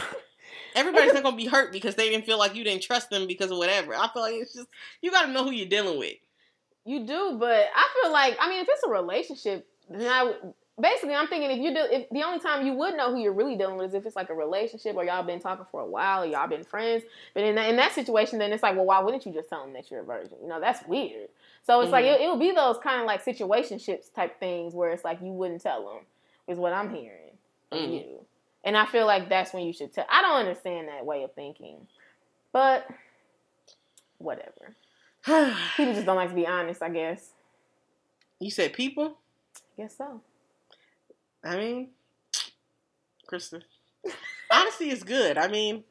Everybody's 0.74 1.14
not 1.14 1.22
gonna 1.22 1.36
be 1.36 1.46
hurt 1.46 1.72
because 1.72 1.94
they 1.94 2.10
didn't 2.10 2.26
feel 2.26 2.38
like 2.38 2.54
you 2.54 2.62
didn't 2.64 2.82
trust 2.82 3.08
them 3.10 3.26
because 3.26 3.50
of 3.50 3.58
whatever. 3.58 3.94
I 3.94 4.08
feel 4.12 4.22
like 4.22 4.34
it's 4.34 4.54
just 4.54 4.68
you 5.00 5.10
got 5.10 5.26
to 5.26 5.32
know 5.32 5.44
who 5.44 5.50
you're 5.50 5.68
dealing 5.68 5.98
with. 5.98 6.16
you 6.84 7.06
do, 7.06 7.36
but 7.38 7.66
I 7.74 7.88
feel 8.02 8.12
like 8.12 8.36
I 8.40 8.48
mean, 8.50 8.60
if 8.60 8.68
it's 8.70 8.82
a 8.84 8.90
relationship, 8.90 9.66
then 9.88 10.06
I. 10.06 10.34
Basically, 10.78 11.14
I'm 11.14 11.26
thinking 11.26 11.50
if 11.50 11.58
you 11.58 11.72
do, 11.72 11.86
if 11.90 12.08
the 12.10 12.22
only 12.22 12.38
time 12.38 12.66
you 12.66 12.74
would 12.74 12.94
know 12.96 13.10
who 13.10 13.18
you're 13.18 13.32
really 13.32 13.56
dealing 13.56 13.78
with 13.78 13.88
is 13.88 13.94
if 13.94 14.04
it's 14.04 14.14
like 14.16 14.28
a 14.28 14.34
relationship 14.34 14.94
or 14.94 15.04
y'all 15.04 15.22
been 15.22 15.40
talking 15.40 15.64
for 15.70 15.80
a 15.80 15.86
while 15.86 16.22
or 16.22 16.26
y'all 16.26 16.46
been 16.48 16.64
friends. 16.64 17.02
But 17.32 17.44
in 17.44 17.54
that, 17.54 17.70
in 17.70 17.76
that 17.76 17.92
situation, 17.92 18.38
then 18.38 18.52
it's 18.52 18.62
like, 18.62 18.76
well, 18.76 18.84
why 18.84 19.00
wouldn't 19.00 19.24
you 19.24 19.32
just 19.32 19.48
tell 19.48 19.62
them 19.64 19.72
that 19.72 19.90
you're 19.90 20.00
a 20.00 20.04
virgin? 20.04 20.36
You 20.42 20.48
know, 20.48 20.60
that's 20.60 20.86
weird. 20.86 21.30
So 21.62 21.80
it's 21.80 21.92
like 21.92 22.04
Mhm. 22.04 22.14
it, 22.16 22.20
it'll 22.20 22.36
be 22.38 22.52
those 22.52 22.76
kind 22.78 23.00
of 23.00 23.06
like 23.06 23.24
situationships 23.24 24.12
type 24.12 24.38
things 24.38 24.74
where 24.74 24.90
it's 24.90 25.02
like 25.02 25.22
you 25.22 25.32
wouldn't 25.32 25.62
tell 25.62 25.82
them 25.86 26.04
is 26.46 26.58
what 26.58 26.74
I'm 26.74 26.94
hearing 26.94 27.38
from 27.70 27.78
Mhm. 27.78 27.92
you, 27.94 28.26
and 28.62 28.76
I 28.76 28.84
feel 28.84 29.06
like 29.06 29.30
that's 29.30 29.54
when 29.54 29.64
you 29.64 29.72
should 29.72 29.94
tell. 29.94 30.04
I 30.10 30.20
don't 30.20 30.36
understand 30.36 30.88
that 30.88 31.06
way 31.06 31.22
of 31.24 31.32
thinking, 31.32 31.86
but 32.52 32.86
whatever. 34.18 34.74
People 35.24 35.94
just 35.94 36.04
don't 36.06 36.16
like 36.16 36.28
to 36.28 36.34
be 36.34 36.46
honest. 36.46 36.82
I 36.82 36.90
guess. 36.90 37.32
you 38.38 38.50
said 38.50 38.74
people. 38.74 39.16
I 39.56 39.82
guess 39.82 39.96
so. 39.96 40.20
I 41.46 41.56
mean, 41.56 41.88
Krista, 43.30 43.62
honesty 44.50 44.90
is 44.90 45.02
good. 45.04 45.38
I 45.38 45.48
mean, 45.48 45.84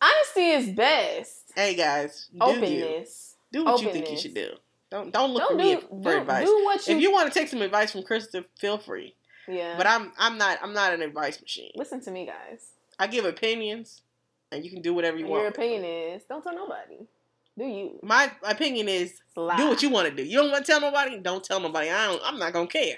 Honesty 0.00 0.50
is 0.50 0.68
best. 0.70 1.52
hey 1.54 1.74
guys, 1.74 2.28
do 2.32 2.50
you 2.68 3.04
do 3.52 3.64
what 3.64 3.80
you 3.82 3.92
think 3.92 4.10
you 4.10 4.18
should 4.18 4.34
do? 4.34 4.50
Don't 4.90 5.12
don't 5.12 5.30
look 5.32 5.42
Don't 5.48 5.52
for 5.52 5.56
me 5.56 5.76
for 5.76 6.12
do, 6.12 6.18
advice. 6.20 6.46
do 6.46 6.64
what 6.64 6.86
you. 6.86 6.96
if 6.96 7.02
you 7.02 7.12
want 7.12 7.32
to 7.32 7.38
take 7.38 7.48
some 7.48 7.62
advice 7.62 7.92
from 7.92 8.02
Krista, 8.02 8.44
feel 8.58 8.78
free. 8.78 9.14
yeah. 9.48 9.74
But 9.76 9.86
I'm 9.86 10.12
I'm 10.18 10.36
not 10.38 10.58
I'm 10.62 10.74
not 10.74 10.92
an 10.92 11.02
advice 11.02 11.40
machine. 11.40 11.70
listen 11.76 12.00
to 12.02 12.10
me, 12.10 12.26
guys. 12.26 12.72
I 12.98 13.06
give 13.06 13.24
opinions, 13.24 14.02
and 14.50 14.64
you 14.64 14.70
can 14.70 14.82
do 14.82 14.92
whatever 14.92 15.16
you 15.16 15.26
want. 15.26 15.42
Your 15.42 15.50
opinion 15.50 15.84
is 15.84 16.24
don't 16.24 16.42
tell 16.42 16.54
nobody. 16.54 17.06
Do 17.56 17.64
you? 17.64 17.98
My 18.02 18.30
opinion 18.42 18.88
is 18.88 19.20
lie. 19.36 19.56
do 19.56 19.68
what 19.68 19.82
you 19.82 19.88
want 19.90 20.08
to 20.08 20.14
do. 20.14 20.22
You 20.24 20.38
don't 20.38 20.50
want 20.50 20.64
to 20.66 20.72
tell 20.72 20.80
nobody, 20.80 21.18
don't 21.20 21.44
tell 21.44 21.60
nobody. 21.60 21.90
I 21.90 22.06
don't. 22.06 22.20
I'm 22.24 22.38
not 22.38 22.52
gonna 22.52 22.66
care. 22.66 22.96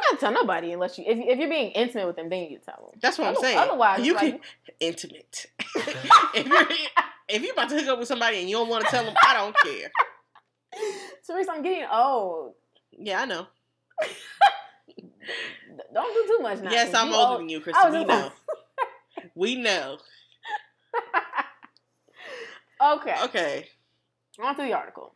You 0.00 0.04
don't 0.04 0.10
have 0.12 0.18
to 0.18 0.24
tell 0.26 0.32
nobody 0.32 0.72
unless 0.72 0.98
you. 0.98 1.04
If, 1.06 1.18
if 1.18 1.38
you're 1.38 1.48
being 1.48 1.72
intimate 1.72 2.06
with 2.06 2.16
them, 2.16 2.30
then 2.30 2.50
you 2.50 2.58
tell 2.64 2.90
them. 2.90 2.98
That's 3.02 3.18
what 3.18 3.28
I'm 3.28 3.36
saying. 3.36 3.58
otherwise, 3.58 4.00
you 4.04 4.14
can 4.14 4.32
like- 4.32 4.42
intimate. 4.80 5.46
if 6.34 6.46
you're 6.46 6.66
if 7.28 7.42
you're 7.42 7.52
about 7.52 7.68
to 7.70 7.76
hook 7.78 7.88
up 7.88 7.98
with 7.98 8.08
somebody 8.08 8.40
and 8.40 8.48
you 8.48 8.56
don't 8.56 8.68
want 8.68 8.84
to 8.84 8.90
tell 8.90 9.04
them, 9.04 9.14
I 9.26 9.34
don't 9.34 9.56
care. 9.58 9.90
Teresa, 11.26 11.52
I'm 11.52 11.62
getting 11.62 11.86
old. 11.92 12.54
Yeah, 12.98 13.22
I 13.22 13.24
know. 13.26 13.46
Don't 15.92 16.14
do 16.14 16.36
too 16.36 16.42
much 16.42 16.60
now. 16.60 16.70
yes, 16.70 16.94
I'm 16.94 17.12
older 17.12 17.32
old. 17.32 17.40
than 17.40 17.48
you, 17.48 17.60
was 17.64 17.92
We 17.92 18.04
know. 18.04 18.30
we 19.34 19.54
know. 19.56 19.98
okay. 22.94 23.14
Okay. 23.24 23.66
On 24.40 24.56
to 24.56 24.62
the 24.62 24.72
article. 24.72 25.14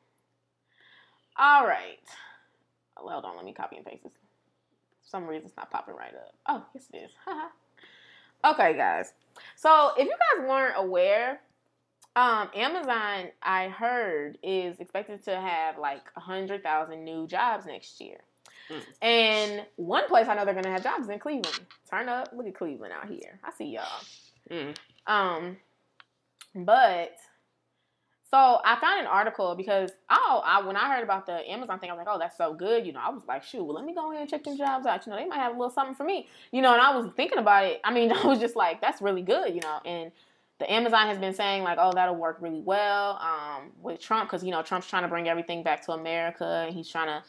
All 1.38 1.66
right. 1.66 1.98
Oh, 2.96 3.08
hold 3.08 3.24
on, 3.24 3.36
let 3.36 3.44
me 3.44 3.52
copy 3.52 3.76
and 3.76 3.84
paste 3.84 4.02
this. 4.04 4.12
Some 5.14 5.28
reason, 5.28 5.46
it's 5.46 5.56
not 5.56 5.70
popping 5.70 5.94
right 5.94 6.12
up. 6.12 6.34
Oh, 6.48 6.66
yes, 6.74 6.88
it 6.92 6.96
is. 7.04 7.10
okay, 8.44 8.76
guys. 8.76 9.12
So, 9.54 9.92
if 9.96 10.06
you 10.06 10.10
guys 10.10 10.48
weren't 10.48 10.74
aware, 10.76 11.40
um, 12.16 12.48
Amazon, 12.52 13.30
I 13.40 13.68
heard, 13.68 14.38
is 14.42 14.80
expected 14.80 15.24
to 15.26 15.40
have 15.40 15.78
like 15.78 16.02
a 16.16 16.20
100,000 16.20 17.04
new 17.04 17.28
jobs 17.28 17.64
next 17.64 18.00
year. 18.00 18.18
Mm. 18.68 18.82
And 19.02 19.66
one 19.76 20.08
place 20.08 20.26
I 20.26 20.34
know 20.34 20.44
they're 20.44 20.60
to 20.60 20.68
have 20.68 20.82
jobs 20.82 21.04
is 21.04 21.10
in 21.10 21.20
Cleveland. 21.20 21.60
Turn 21.88 22.08
up. 22.08 22.30
Look 22.36 22.48
at 22.48 22.56
Cleveland 22.56 22.92
out 22.92 23.08
here. 23.08 23.38
I 23.44 23.52
see 23.52 23.66
y'all. 23.66 23.84
Mm. 24.50 24.74
Um, 25.06 25.56
but 26.56 27.14
so 28.34 28.60
I 28.64 28.74
found 28.80 28.98
an 28.98 29.06
article 29.06 29.54
because 29.54 29.92
oh, 30.10 30.42
I 30.44 30.60
when 30.66 30.74
I 30.74 30.92
heard 30.92 31.04
about 31.04 31.24
the 31.24 31.48
Amazon 31.48 31.78
thing, 31.78 31.88
I 31.88 31.92
was 31.92 32.04
like, 32.04 32.12
oh, 32.12 32.18
that's 32.18 32.36
so 32.36 32.52
good. 32.52 32.84
You 32.84 32.92
know, 32.92 32.98
I 33.00 33.08
was 33.08 33.22
like, 33.28 33.44
shoot, 33.44 33.62
well, 33.62 33.76
let 33.76 33.84
me 33.84 33.94
go 33.94 34.10
ahead 34.10 34.22
and 34.22 34.28
check 34.28 34.42
them 34.42 34.58
jobs 34.58 34.86
out. 34.86 35.06
You 35.06 35.12
know, 35.12 35.18
they 35.18 35.24
might 35.24 35.36
have 35.36 35.54
a 35.54 35.56
little 35.56 35.70
something 35.70 35.94
for 35.94 36.02
me. 36.02 36.26
You 36.50 36.60
know, 36.60 36.72
and 36.72 36.82
I 36.82 36.96
was 36.96 37.12
thinking 37.14 37.38
about 37.38 37.64
it. 37.64 37.80
I 37.84 37.94
mean, 37.94 38.10
I 38.12 38.26
was 38.26 38.40
just 38.40 38.56
like, 38.56 38.80
that's 38.80 39.00
really 39.00 39.22
good. 39.22 39.54
You 39.54 39.60
know, 39.60 39.78
and 39.86 40.10
the 40.58 40.72
Amazon 40.72 41.06
has 41.06 41.16
been 41.16 41.32
saying 41.32 41.62
like, 41.62 41.78
oh, 41.80 41.92
that'll 41.94 42.16
work 42.16 42.38
really 42.40 42.60
well 42.60 43.20
um, 43.22 43.70
with 43.80 44.00
Trump 44.00 44.28
because 44.28 44.42
you 44.42 44.50
know 44.50 44.62
Trump's 44.62 44.88
trying 44.88 45.02
to 45.02 45.08
bring 45.08 45.28
everything 45.28 45.62
back 45.62 45.86
to 45.86 45.92
America 45.92 46.64
and 46.66 46.74
he's 46.74 46.88
trying 46.88 47.06
to, 47.06 47.22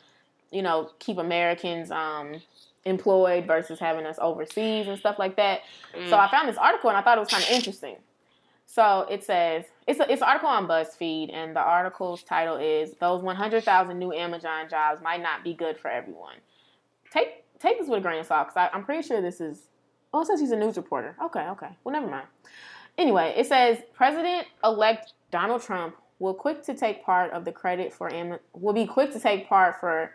you 0.50 0.64
know, 0.64 0.90
keep 0.98 1.20
Americans 1.20 1.92
um, 1.92 2.42
employed 2.84 3.46
versus 3.46 3.78
having 3.78 4.08
us 4.08 4.18
overseas 4.20 4.88
and 4.88 4.98
stuff 4.98 5.20
like 5.20 5.36
that. 5.36 5.60
Mm. 5.96 6.10
So 6.10 6.18
I 6.18 6.32
found 6.32 6.50
this 6.50 6.58
article 6.58 6.90
and 6.90 6.98
I 6.98 7.04
thought 7.04 7.20
it 7.20 7.22
was 7.22 7.30
kind 7.30 7.44
of 7.44 7.52
interesting. 7.52 7.98
So 8.66 9.06
it 9.10 9.24
says 9.24 9.66
it's 9.88 10.00
a, 10.00 10.12
it's 10.12 10.22
an 10.22 10.28
article 10.28 10.50
on 10.50 10.68
BuzzFeed, 10.68 11.34
and 11.34 11.56
the 11.56 11.62
article's 11.62 12.24
title 12.24 12.58
is 12.58 12.94
"Those 13.00 13.22
100,000 13.22 13.98
new 13.98 14.12
Amazon 14.12 14.68
jobs 14.70 15.02
might 15.02 15.22
not 15.22 15.44
be 15.44 15.54
good 15.54 15.78
for 15.78 15.90
everyone." 15.90 16.36
Take 17.12 17.44
take 17.60 17.80
this 17.80 17.88
with 17.88 18.00
a 18.00 18.02
grain 18.02 18.20
of 18.20 18.26
salt, 18.26 18.48
because 18.48 18.70
I'm 18.74 18.84
pretty 18.84 19.08
sure 19.08 19.22
this 19.22 19.40
is. 19.40 19.70
Oh, 20.14 20.22
it 20.22 20.28
says 20.28 20.40
he's 20.40 20.52
a 20.52 20.58
news 20.58 20.78
reporter. 20.78 21.16
Okay, 21.22 21.48
okay. 21.50 21.70
Well, 21.84 21.94
never 21.94 22.08
mind. 22.08 22.28
Anyway, 22.98 23.34
it 23.36 23.48
says 23.48 23.80
President-elect 23.94 25.14
Donald 25.30 25.62
Trump 25.62 25.96
will 26.20 26.34
quick 26.34 26.64
to 26.64 26.74
take 26.74 27.04
part 27.04 27.32
of 27.32 27.44
the 27.44 27.52
credit 27.52 27.94
for 27.94 28.12
Am- 28.14 28.40
will 28.54 28.74
be 28.74 28.86
quick 28.86 29.12
to 29.12 29.20
take 29.20 29.50
part 29.50 29.80
for 29.80 30.14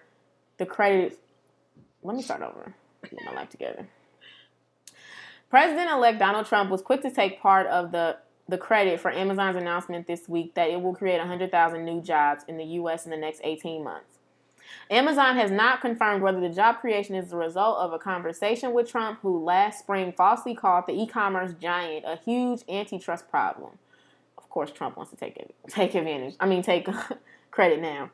the 0.57 0.67
credit. 0.67 1.19
Let 2.03 2.17
me 2.17 2.23
start 2.23 2.41
over. 2.43 2.75
Get 3.03 3.25
my 3.25 3.33
life 3.33 3.51
together. 3.51 3.87
President 5.51 5.91
elect 5.91 6.19
Donald 6.19 6.47
Trump 6.47 6.71
was 6.71 6.81
quick 6.81 7.03
to 7.03 7.11
take 7.11 7.41
part 7.41 7.67
of 7.67 7.93
the, 7.93 8.17
the 8.51 8.59
credit 8.59 9.01
for 9.01 9.11
Amazon's 9.11 9.57
announcement 9.57 10.07
this 10.07 10.29
week 10.29 10.55
that 10.55 10.71
it 10.71 10.81
will 10.83 10.95
create 10.95 11.19
100,000 11.19 11.85
new 11.85 12.01
jobs 12.03 12.45
in 12.49 12.57
the 12.57 12.65
U.S. 12.65 13.05
in 13.05 13.11
the 13.11 13.17
next 13.17 13.41
18 13.45 13.83
months. 13.85 14.19
Amazon 14.91 15.37
has 15.37 15.51
not 15.51 15.81
confirmed 15.81 16.23
whether 16.23 16.41
the 16.41 16.49
job 16.49 16.81
creation 16.81 17.15
is 17.15 17.31
the 17.31 17.37
result 17.37 17.79
of 17.79 17.93
a 17.93 17.99
conversation 17.99 18.73
with 18.73 18.91
Trump, 18.91 19.21
who 19.23 19.43
last 19.43 19.81
spring 19.81 20.13
falsely 20.13 20.55
called 20.55 20.85
the 20.87 20.93
e 20.93 21.07
commerce 21.07 21.53
giant 21.61 22.05
a 22.07 22.17
huge 22.17 22.63
antitrust 22.69 23.29
problem. 23.31 23.79
Of 24.37 24.49
course, 24.51 24.73
Trump 24.73 24.97
wants 24.97 25.11
to 25.11 25.17
take, 25.17 25.37
it, 25.37 25.55
take 25.69 25.95
advantage. 25.95 26.35
I 26.41 26.47
mean, 26.47 26.63
take 26.63 26.89
credit 27.51 27.81
now. 27.81 28.11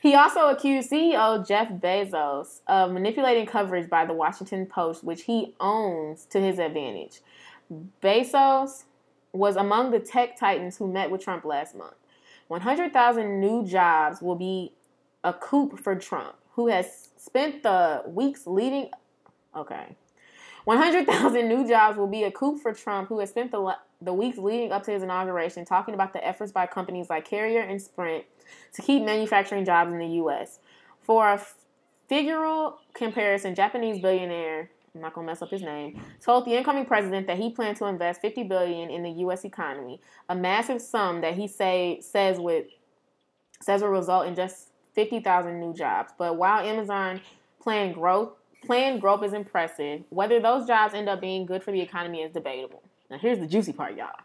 He 0.00 0.14
also 0.14 0.48
accused 0.48 0.90
CEO 0.90 1.46
Jeff 1.46 1.68
Bezos 1.68 2.60
of 2.66 2.92
manipulating 2.92 3.46
coverage 3.46 3.88
by 3.88 4.04
the 4.04 4.12
Washington 4.12 4.66
Post, 4.66 5.04
which 5.04 5.22
he 5.22 5.54
owns 5.60 6.26
to 6.26 6.40
his 6.40 6.58
advantage. 6.58 7.20
Bezos 8.02 8.84
was 9.32 9.56
among 9.56 9.90
the 9.90 10.00
tech 10.00 10.36
titans 10.36 10.76
who 10.76 10.90
met 10.90 11.10
with 11.10 11.22
Trump 11.22 11.44
last 11.44 11.74
month. 11.74 11.94
100,000 12.48 13.40
new 13.40 13.64
jobs 13.64 14.20
will 14.20 14.34
be 14.34 14.72
a 15.22 15.32
coup 15.32 15.76
for 15.76 15.94
Trump, 15.94 16.34
who 16.52 16.66
has 16.68 17.10
spent 17.16 17.62
the 17.62 18.02
weeks 18.06 18.46
leading. 18.46 18.90
Okay. 19.54 19.96
100,000 20.64 21.48
new 21.48 21.66
jobs 21.66 21.96
will 21.96 22.06
be 22.06 22.24
a 22.24 22.30
coup 22.30 22.58
for 22.58 22.72
Trump, 22.72 23.08
who 23.08 23.20
has 23.20 23.30
spent 23.30 23.50
the, 23.50 23.76
the 24.02 24.12
weeks 24.12 24.36
leading 24.38 24.72
up 24.72 24.82
to 24.84 24.90
his 24.90 25.02
inauguration 25.02 25.64
talking 25.64 25.94
about 25.94 26.12
the 26.12 26.26
efforts 26.26 26.52
by 26.52 26.66
companies 26.66 27.08
like 27.08 27.24
Carrier 27.24 27.60
and 27.60 27.80
Sprint 27.80 28.24
to 28.72 28.82
keep 28.82 29.02
manufacturing 29.04 29.64
jobs 29.64 29.92
in 29.92 29.98
the 29.98 30.06
U.S. 30.06 30.58
For 31.00 31.28
a 31.32 31.40
figural 32.10 32.74
comparison, 32.94 33.54
Japanese 33.54 34.02
billionaire 34.02 34.70
I'm 34.94 35.00
not 35.00 35.14
gonna 35.14 35.26
mess 35.26 35.42
up 35.42 35.50
his 35.50 35.62
name, 35.62 36.00
told 36.20 36.46
the 36.46 36.56
incoming 36.56 36.84
president 36.84 37.26
that 37.28 37.38
he 37.38 37.50
planned 37.50 37.76
to 37.78 37.86
invest 37.86 38.20
50 38.20 38.42
billion 38.44 38.90
in 38.90 39.02
the 39.02 39.10
U.S. 39.10 39.44
economy, 39.44 40.00
a 40.28 40.34
massive 40.34 40.82
sum 40.82 41.20
that 41.20 41.34
he 41.34 41.46
say 41.46 42.00
says 42.00 42.38
would 42.38 42.66
says 43.60 43.82
will 43.82 43.90
result 43.90 44.26
in 44.26 44.34
just 44.34 44.68
50,000 44.94 45.60
new 45.60 45.74
jobs. 45.74 46.12
But 46.18 46.36
while 46.36 46.64
Amazon 46.66 47.20
planned 47.60 47.94
growth, 47.94 48.32
planned 48.64 49.00
growth 49.00 49.22
is 49.22 49.32
impressive. 49.32 50.02
Whether 50.08 50.40
those 50.40 50.66
jobs 50.66 50.94
end 50.94 51.08
up 51.08 51.20
being 51.20 51.46
good 51.46 51.62
for 51.62 51.70
the 51.70 51.80
economy 51.80 52.22
is 52.22 52.32
debatable. 52.32 52.82
Now 53.10 53.18
here's 53.18 53.38
the 53.38 53.46
juicy 53.46 53.72
part, 53.72 53.96
y'all. 53.96 54.16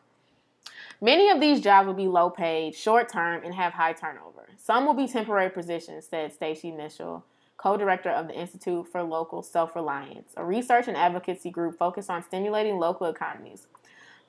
Many 1.01 1.29
of 1.29 1.39
these 1.41 1.59
jobs 1.59 1.87
will 1.87 1.93
be 1.93 2.07
low 2.07 2.29
paid, 2.29 2.73
short 2.73 3.09
term, 3.09 3.43
and 3.43 3.53
have 3.53 3.73
high 3.73 3.93
turnover. 3.93 4.47
Some 4.57 4.85
will 4.85 4.93
be 4.93 5.07
temporary 5.07 5.49
positions, 5.49 6.07
said 6.07 6.33
Stacy 6.33 6.71
Mitchell, 6.71 7.25
co 7.57 7.77
director 7.77 8.09
of 8.09 8.27
the 8.27 8.39
Institute 8.39 8.87
for 8.91 9.03
Local 9.03 9.41
Self 9.41 9.75
Reliance, 9.75 10.33
a 10.37 10.45
research 10.45 10.87
and 10.87 10.97
advocacy 10.97 11.49
group 11.49 11.77
focused 11.77 12.09
on 12.09 12.23
stimulating 12.23 12.77
local 12.77 13.07
economies. 13.07 13.67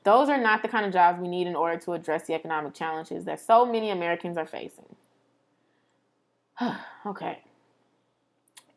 Those 0.04 0.28
are 0.28 0.38
not 0.40 0.62
the 0.62 0.68
kind 0.68 0.86
of 0.86 0.92
jobs 0.92 1.20
we 1.20 1.28
need 1.28 1.46
in 1.46 1.56
order 1.56 1.78
to 1.80 1.92
address 1.92 2.26
the 2.26 2.34
economic 2.34 2.74
challenges 2.74 3.24
that 3.24 3.40
so 3.40 3.66
many 3.66 3.90
Americans 3.90 4.36
are 4.36 4.46
facing. 4.46 4.94
okay. 7.06 7.40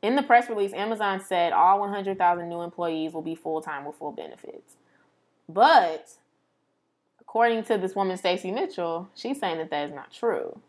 In 0.02 0.16
the 0.16 0.24
press 0.24 0.50
release, 0.50 0.74
Amazon 0.74 1.22
said 1.22 1.54
all 1.54 1.80
100,000 1.82 2.50
new 2.50 2.62
employees 2.62 3.14
will 3.14 3.22
be 3.22 3.36
full 3.36 3.62
time 3.62 3.86
with 3.86 3.98
full 3.98 4.12
benefits. 4.12 4.78
But 5.48 6.10
according 7.20 7.64
to 7.66 7.78
this 7.78 7.96
woman, 7.96 8.18
Stacy 8.18 8.52
Mitchell, 8.52 9.10
she's 9.14 9.40
saying 9.40 9.58
that 9.58 9.70
that 9.70 9.90
is 9.90 9.94
not 9.94 10.12
true. 10.12 10.60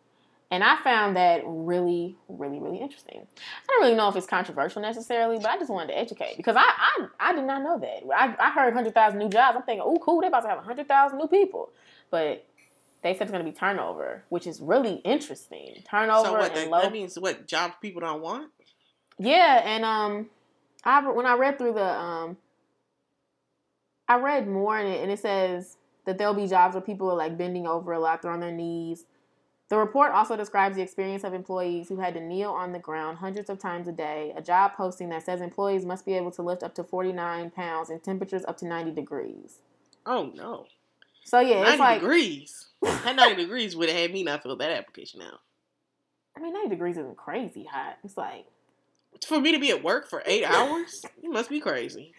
And 0.53 0.65
I 0.65 0.77
found 0.83 1.15
that 1.17 1.43
really, 1.45 2.17
really, 2.29 2.59
really 2.59 2.79
interesting. 2.79 3.21
I 3.21 3.67
don't 3.69 3.83
really 3.83 3.95
know 3.95 4.09
if 4.09 4.17
it's 4.17 4.27
controversial 4.27 4.83
necessarily, 4.83 5.37
but 5.37 5.49
I 5.49 5.59
just 5.59 5.71
wanted 5.71 5.93
to 5.93 5.99
educate 5.99 6.37
because 6.37 6.57
I 6.57 6.63
I, 6.67 7.07
I 7.21 7.33
did 7.33 7.45
not 7.45 7.63
know 7.63 7.79
that. 7.79 8.03
I, 8.13 8.35
I 8.39 8.51
heard 8.51 8.75
100,000 8.75 9.19
new 9.19 9.29
jobs. 9.29 9.57
I'm 9.57 9.63
thinking, 9.63 9.85
oh, 9.87 9.99
cool, 10.03 10.21
they're 10.21 10.29
about 10.29 10.41
to 10.43 10.49
have 10.49 10.59
100,000 10.59 11.19
new 11.19 11.29
people. 11.29 11.71
But 12.11 12.45
they 13.03 13.15
said 13.15 13.23
it's 13.23 13.31
going 13.31 13.45
to 13.45 13.51
be 13.51 13.57
turnover, 13.57 14.25
which 14.29 14.47
is 14.47 14.61
really 14.61 14.95
interesting. 14.97 15.83
Turnover 15.89 16.27
So 16.27 16.33
what? 16.33 16.55
That, 16.55 16.69
low. 16.69 16.83
that 16.83 16.93
means 16.93 17.19
what? 17.19 17.47
Jobs 17.47 17.75
people 17.81 18.01
don't 18.01 18.21
want. 18.21 18.51
Yeah, 19.19 19.63
and 19.65 19.85
um, 19.85 20.31
I 20.85 21.09
when 21.09 21.27
I 21.27 21.35
read 21.35 21.59
through 21.59 21.75
the 21.75 21.85
um, 21.89 22.37
I 24.09 24.17
read 24.17 24.49
more 24.49 24.79
in 24.79 24.87
it, 24.87 25.03
and 25.03 25.13
it 25.13 25.21
says 25.21 25.77
that 26.07 26.19
there'll 26.19 26.35
be 26.35 26.49
jobs 26.49 26.75
where 26.75 26.83
people 26.83 27.11
are 27.11 27.17
like 27.17 27.39
bending 27.39 27.67
over 27.67 27.93
a 27.93 28.01
lot, 28.01 28.23
they're 28.23 28.33
on 28.33 28.41
their 28.41 28.51
knees. 28.51 29.05
The 29.71 29.79
report 29.79 30.11
also 30.11 30.37
describes 30.37 30.75
the 30.75 30.83
experience 30.83 31.23
of 31.23 31.33
employees 31.33 31.89
who 31.89 32.01
had 32.01 32.15
to 32.15 32.21
kneel 32.21 32.51
on 32.51 32.73
the 32.73 32.81
ground 32.81 33.19
hundreds 33.19 33.49
of 33.49 33.61
times 33.61 33.87
a 33.87 33.93
day. 33.93 34.33
A 34.37 34.43
job 34.43 34.73
posting 34.77 35.11
that 35.11 35.23
says 35.23 35.41
employees 35.41 35.85
must 35.87 36.05
be 36.05 36.15
able 36.15 36.33
to 36.33 36.43
lift 36.43 36.65
up 36.65 36.75
to 36.75 36.83
49 36.83 37.53
pounds 37.53 37.89
in 37.89 38.01
temperatures 38.01 38.45
up 38.49 38.57
to 38.59 38.67
90 38.67 38.91
degrees. 38.91 39.61
Oh 40.05 40.33
no, 40.35 40.67
So 41.23 41.39
yeah, 41.39 41.61
ninety 41.61 41.71
it's 41.71 41.79
like 41.79 42.01
degrees. 42.01 42.67
That 42.83 43.15
ninety 43.15 43.43
degrees 43.43 43.77
would 43.77 43.89
have 43.89 43.99
had 43.99 44.13
me 44.13 44.25
not 44.25 44.43
fill 44.43 44.57
that 44.57 44.73
application 44.73 45.23
out. 45.23 45.41
I 46.37 46.41
mean 46.41 46.53
90 46.53 46.69
degrees 46.71 46.97
isn't 46.97 47.17
crazy 47.17 47.65
hot. 47.71 47.99
It's 48.03 48.17
like 48.17 48.47
For 49.25 49.41
me 49.41 49.53
to 49.53 49.61
be 49.61 49.71
at 49.71 49.85
work 49.85 50.09
for 50.09 50.23
eight 50.27 50.45
hours, 50.45 51.05
you 51.23 51.31
must 51.31 51.49
be 51.49 51.61
crazy. 51.61 52.13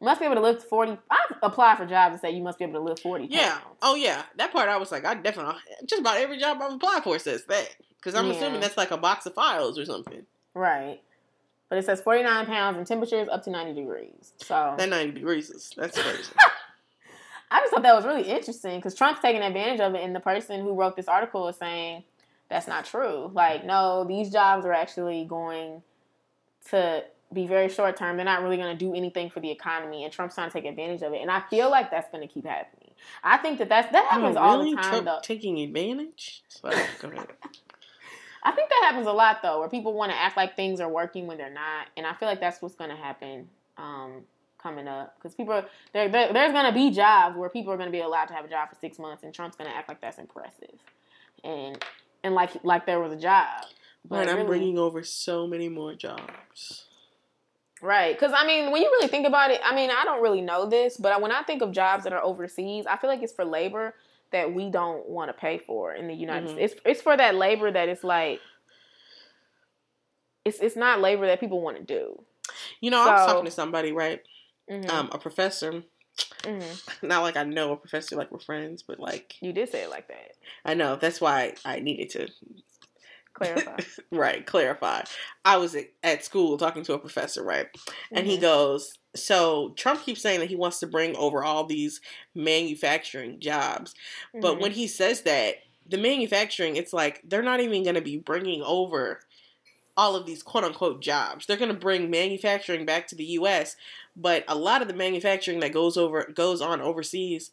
Must 0.00 0.20
be 0.20 0.26
able 0.26 0.36
to 0.36 0.40
lift 0.42 0.62
40. 0.62 0.98
I've 1.10 1.36
applied 1.42 1.78
for 1.78 1.86
jobs 1.86 2.12
and 2.12 2.20
say 2.20 2.30
you 2.32 2.42
must 2.42 2.58
be 2.58 2.64
able 2.64 2.74
to 2.74 2.80
lift 2.80 3.00
40 3.02 3.26
Yeah. 3.30 3.52
pounds. 3.52 3.64
Oh 3.82 3.94
yeah. 3.94 4.22
That 4.36 4.52
part 4.52 4.68
I 4.68 4.76
was 4.76 4.92
like, 4.92 5.04
I 5.04 5.14
definitely 5.14 5.54
just 5.86 6.00
about 6.00 6.18
every 6.18 6.38
job 6.38 6.58
I've 6.60 6.74
applied 6.74 7.02
for 7.04 7.18
says 7.18 7.44
that. 7.46 7.74
Because 7.96 8.14
I'm 8.14 8.26
Yeah. 8.26 8.32
assuming 8.32 8.60
that's 8.60 8.76
like 8.76 8.90
a 8.90 8.96
box 8.98 9.24
of 9.26 9.34
files 9.34 9.78
or 9.78 9.84
something. 9.84 10.26
Right. 10.54 11.00
But 11.70 11.78
it 11.78 11.86
says 11.86 12.02
49 12.02 12.46
pounds 12.46 12.76
and 12.76 12.86
temperatures 12.86 13.28
up 13.30 13.42
to 13.44 13.50
90 13.50 13.72
degrees. 13.74 14.32
So 14.42 14.74
That 14.76 14.88
ninety 14.90 15.12
degrees 15.12 15.48
is 15.50 15.72
that's 15.76 16.00
crazy. 16.00 16.32
I 17.50 17.60
just 17.60 17.72
thought 17.72 17.82
that 17.82 17.94
was 17.94 18.04
really 18.04 18.22
interesting 18.28 18.76
because 18.78 18.94
Trump's 18.94 19.20
taking 19.20 19.42
advantage 19.42 19.80
of 19.80 19.94
it, 19.94 20.02
and 20.02 20.14
the 20.14 20.20
person 20.20 20.60
who 20.60 20.74
wrote 20.74 20.96
this 20.96 21.06
article 21.08 21.46
is 21.48 21.56
saying 21.56 22.02
that's 22.48 22.66
not 22.66 22.84
true. 22.84 23.30
Like, 23.32 23.64
no, 23.64 24.04
these 24.04 24.30
jobs 24.30 24.66
are 24.66 24.72
actually 24.72 25.24
going 25.24 25.82
to 26.70 27.04
be 27.32 27.46
very 27.46 27.68
short 27.68 27.96
term. 27.96 28.16
They're 28.16 28.24
not 28.24 28.42
really 28.42 28.56
going 28.56 28.76
to 28.76 28.84
do 28.84 28.94
anything 28.94 29.30
for 29.30 29.40
the 29.40 29.50
economy, 29.50 30.04
and 30.04 30.12
Trump's 30.12 30.34
trying 30.34 30.50
to 30.50 30.52
take 30.52 30.64
advantage 30.66 31.02
of 31.02 31.12
it. 31.12 31.20
And 31.22 31.30
I 31.30 31.40
feel 31.50 31.70
like 31.70 31.90
that's 31.90 32.10
going 32.10 32.26
to 32.26 32.32
keep 32.32 32.46
happening. 32.46 32.90
I 33.22 33.36
think 33.38 33.58
that 33.58 33.68
that's, 33.68 33.90
that 33.92 34.06
happens 34.06 34.36
Oh, 34.36 34.40
all 34.40 34.58
the 34.64 34.74
time, 34.74 34.84
Trump 34.84 35.04
though. 35.04 35.18
taking 35.22 35.58
advantage? 35.60 36.42
Sorry, 36.48 36.76
go 37.00 37.08
ahead. 37.08 37.26
I 38.46 38.52
think 38.52 38.68
that 38.68 38.82
happens 38.90 39.06
a 39.06 39.12
lot 39.12 39.38
though, 39.42 39.60
where 39.60 39.68
people 39.70 39.94
want 39.94 40.12
to 40.12 40.18
act 40.18 40.36
like 40.36 40.54
things 40.54 40.78
are 40.80 40.88
working 40.88 41.26
when 41.26 41.38
they're 41.38 41.52
not, 41.52 41.86
and 41.96 42.06
I 42.06 42.12
feel 42.14 42.28
like 42.28 42.40
that's 42.40 42.60
what's 42.60 42.74
going 42.74 42.90
to 42.90 42.96
happen 42.96 43.48
um, 43.78 44.22
coming 44.58 44.86
up 44.86 45.14
because 45.16 45.34
people 45.34 45.54
are, 45.54 45.64
there, 45.94 46.08
there, 46.10 46.30
there's 46.32 46.52
going 46.52 46.66
to 46.66 46.72
be 46.72 46.90
jobs 46.90 47.36
where 47.38 47.48
people 47.48 47.72
are 47.72 47.76
going 47.78 47.88
to 47.88 47.92
be 47.92 48.00
allowed 48.00 48.26
to 48.26 48.34
have 48.34 48.44
a 48.44 48.48
job 48.48 48.68
for 48.68 48.76
six 48.76 48.98
months, 48.98 49.22
and 49.22 49.32
Trump's 49.32 49.56
going 49.56 49.70
to 49.70 49.74
act 49.76 49.88
like 49.88 50.00
that's 50.02 50.18
impressive, 50.18 50.74
and 51.42 51.82
and 52.22 52.34
like 52.34 52.50
like 52.64 52.84
there 52.86 53.00
was 53.00 53.12
a 53.12 53.16
job. 53.18 53.64
Right, 54.10 54.28
I'm 54.28 54.36
really- 54.36 54.46
bringing 54.46 54.78
over 54.78 55.02
so 55.02 55.46
many 55.46 55.70
more 55.70 55.94
jobs. 55.94 56.84
Right 57.84 58.14
because 58.18 58.32
I 58.36 58.46
mean 58.46 58.70
when 58.72 58.82
you 58.82 58.88
really 58.88 59.08
think 59.08 59.26
about 59.26 59.50
it, 59.50 59.60
I 59.64 59.74
mean 59.74 59.90
I 59.90 60.04
don't 60.04 60.22
really 60.22 60.40
know 60.40 60.66
this, 60.68 60.96
but 60.96 61.20
when 61.20 61.30
I 61.30 61.42
think 61.42 61.62
of 61.62 61.70
jobs 61.72 62.04
that 62.04 62.12
are 62.12 62.22
overseas, 62.22 62.86
I 62.88 62.96
feel 62.96 63.10
like 63.10 63.22
it's 63.22 63.32
for 63.32 63.44
labor 63.44 63.94
that 64.32 64.52
we 64.52 64.70
don't 64.70 65.08
want 65.08 65.28
to 65.28 65.32
pay 65.32 65.58
for 65.58 65.94
in 65.94 66.08
the 66.08 66.14
United 66.14 66.48
Mhm. 66.48 66.52
States. 66.54 66.72
It's 66.72 66.82
it's 66.84 67.02
for 67.02 67.16
that 67.16 67.34
labor 67.34 67.70
that 67.70 67.88
it's 67.88 68.02
like. 68.04 68.40
It's, 70.44 70.58
it's 70.60 70.76
not 70.76 71.00
labor 71.00 71.26
that 71.26 71.40
people 71.40 71.62
want 71.62 71.78
to 71.78 71.82
do. 71.82 72.22
You 72.80 72.90
know, 72.90 73.00
I 73.00 73.12
was 73.12 73.24
talking 73.26 73.44
to 73.46 73.50
somebody, 73.50 73.92
right? 73.92 74.20
Mhm. 74.70 74.90
Um, 74.90 75.08
a 75.12 75.18
professor. 75.18 75.82
hmm 76.44 76.60
Not 77.02 77.22
like 77.22 77.36
I 77.36 77.44
know 77.44 77.72
a 77.72 77.76
professor, 77.76 78.14
like 78.16 78.30
we're 78.30 78.38
friends, 78.40 78.82
but 78.82 79.00
like 79.00 79.36
You 79.40 79.52
did 79.52 79.70
say 79.70 79.82
it 79.84 79.90
like 79.90 80.08
that. 80.08 80.32
I 80.64 80.74
know. 80.74 80.96
That's 80.96 81.20
why 81.20 81.54
I 81.64 81.80
needed 81.80 82.10
to 82.10 82.28
Clarify. 83.34 83.78
right 84.12 84.46
clarify. 84.46 85.02
I 85.44 85.56
was 85.56 85.74
at, 85.74 85.86
at 86.02 86.24
school 86.24 86.56
talking 86.56 86.84
to 86.84 86.94
a 86.94 86.98
professor, 86.98 87.42
right? 87.42 87.66
And 88.14 88.26
he 88.26 88.38
Mhm. 88.38 88.42
goes, 88.42 88.94
So 89.16 89.74
Trump 89.76 90.02
keeps 90.02 90.22
saying 90.22 90.40
that 90.40 90.48
he 90.48 90.56
wants 90.56 90.80
to 90.80 90.86
bring 90.86 91.14
over 91.16 91.44
all 91.44 91.64
these 91.64 92.00
manufacturing 92.34 93.40
jobs. 93.40 93.94
But 94.40 94.56
Mhm. 94.56 94.60
when 94.60 94.72
he 94.72 94.86
says 94.86 95.22
that, 95.22 95.56
the 95.86 95.98
manufacturing, 95.98 96.76
it's 96.76 96.92
like 96.92 97.20
they're 97.24 97.42
not 97.42 97.60
even 97.60 97.82
going 97.82 97.94
to 97.96 98.00
be 98.00 98.18
bringing 98.18 98.62
over 98.62 99.20
all 99.96 100.16
of 100.16 100.26
these 100.26 100.42
quote 100.42 100.64
unquote 100.64 101.00
jobs. 101.00 101.46
They're 101.46 101.56
going 101.56 101.72
to 101.72 101.78
bring 101.78 102.10
manufacturing 102.10 102.84
back 102.86 103.06
to 103.08 103.14
the 103.16 103.24
US, 103.38 103.76
but 104.16 104.44
a 104.48 104.54
lot 104.54 104.82
of 104.82 104.88
the 104.88 104.94
manufacturing 104.94 105.60
that 105.60 105.72
goes 105.72 105.96
over 105.96 106.24
goes 106.34 106.60
on 106.60 106.80
overseas, 106.80 107.50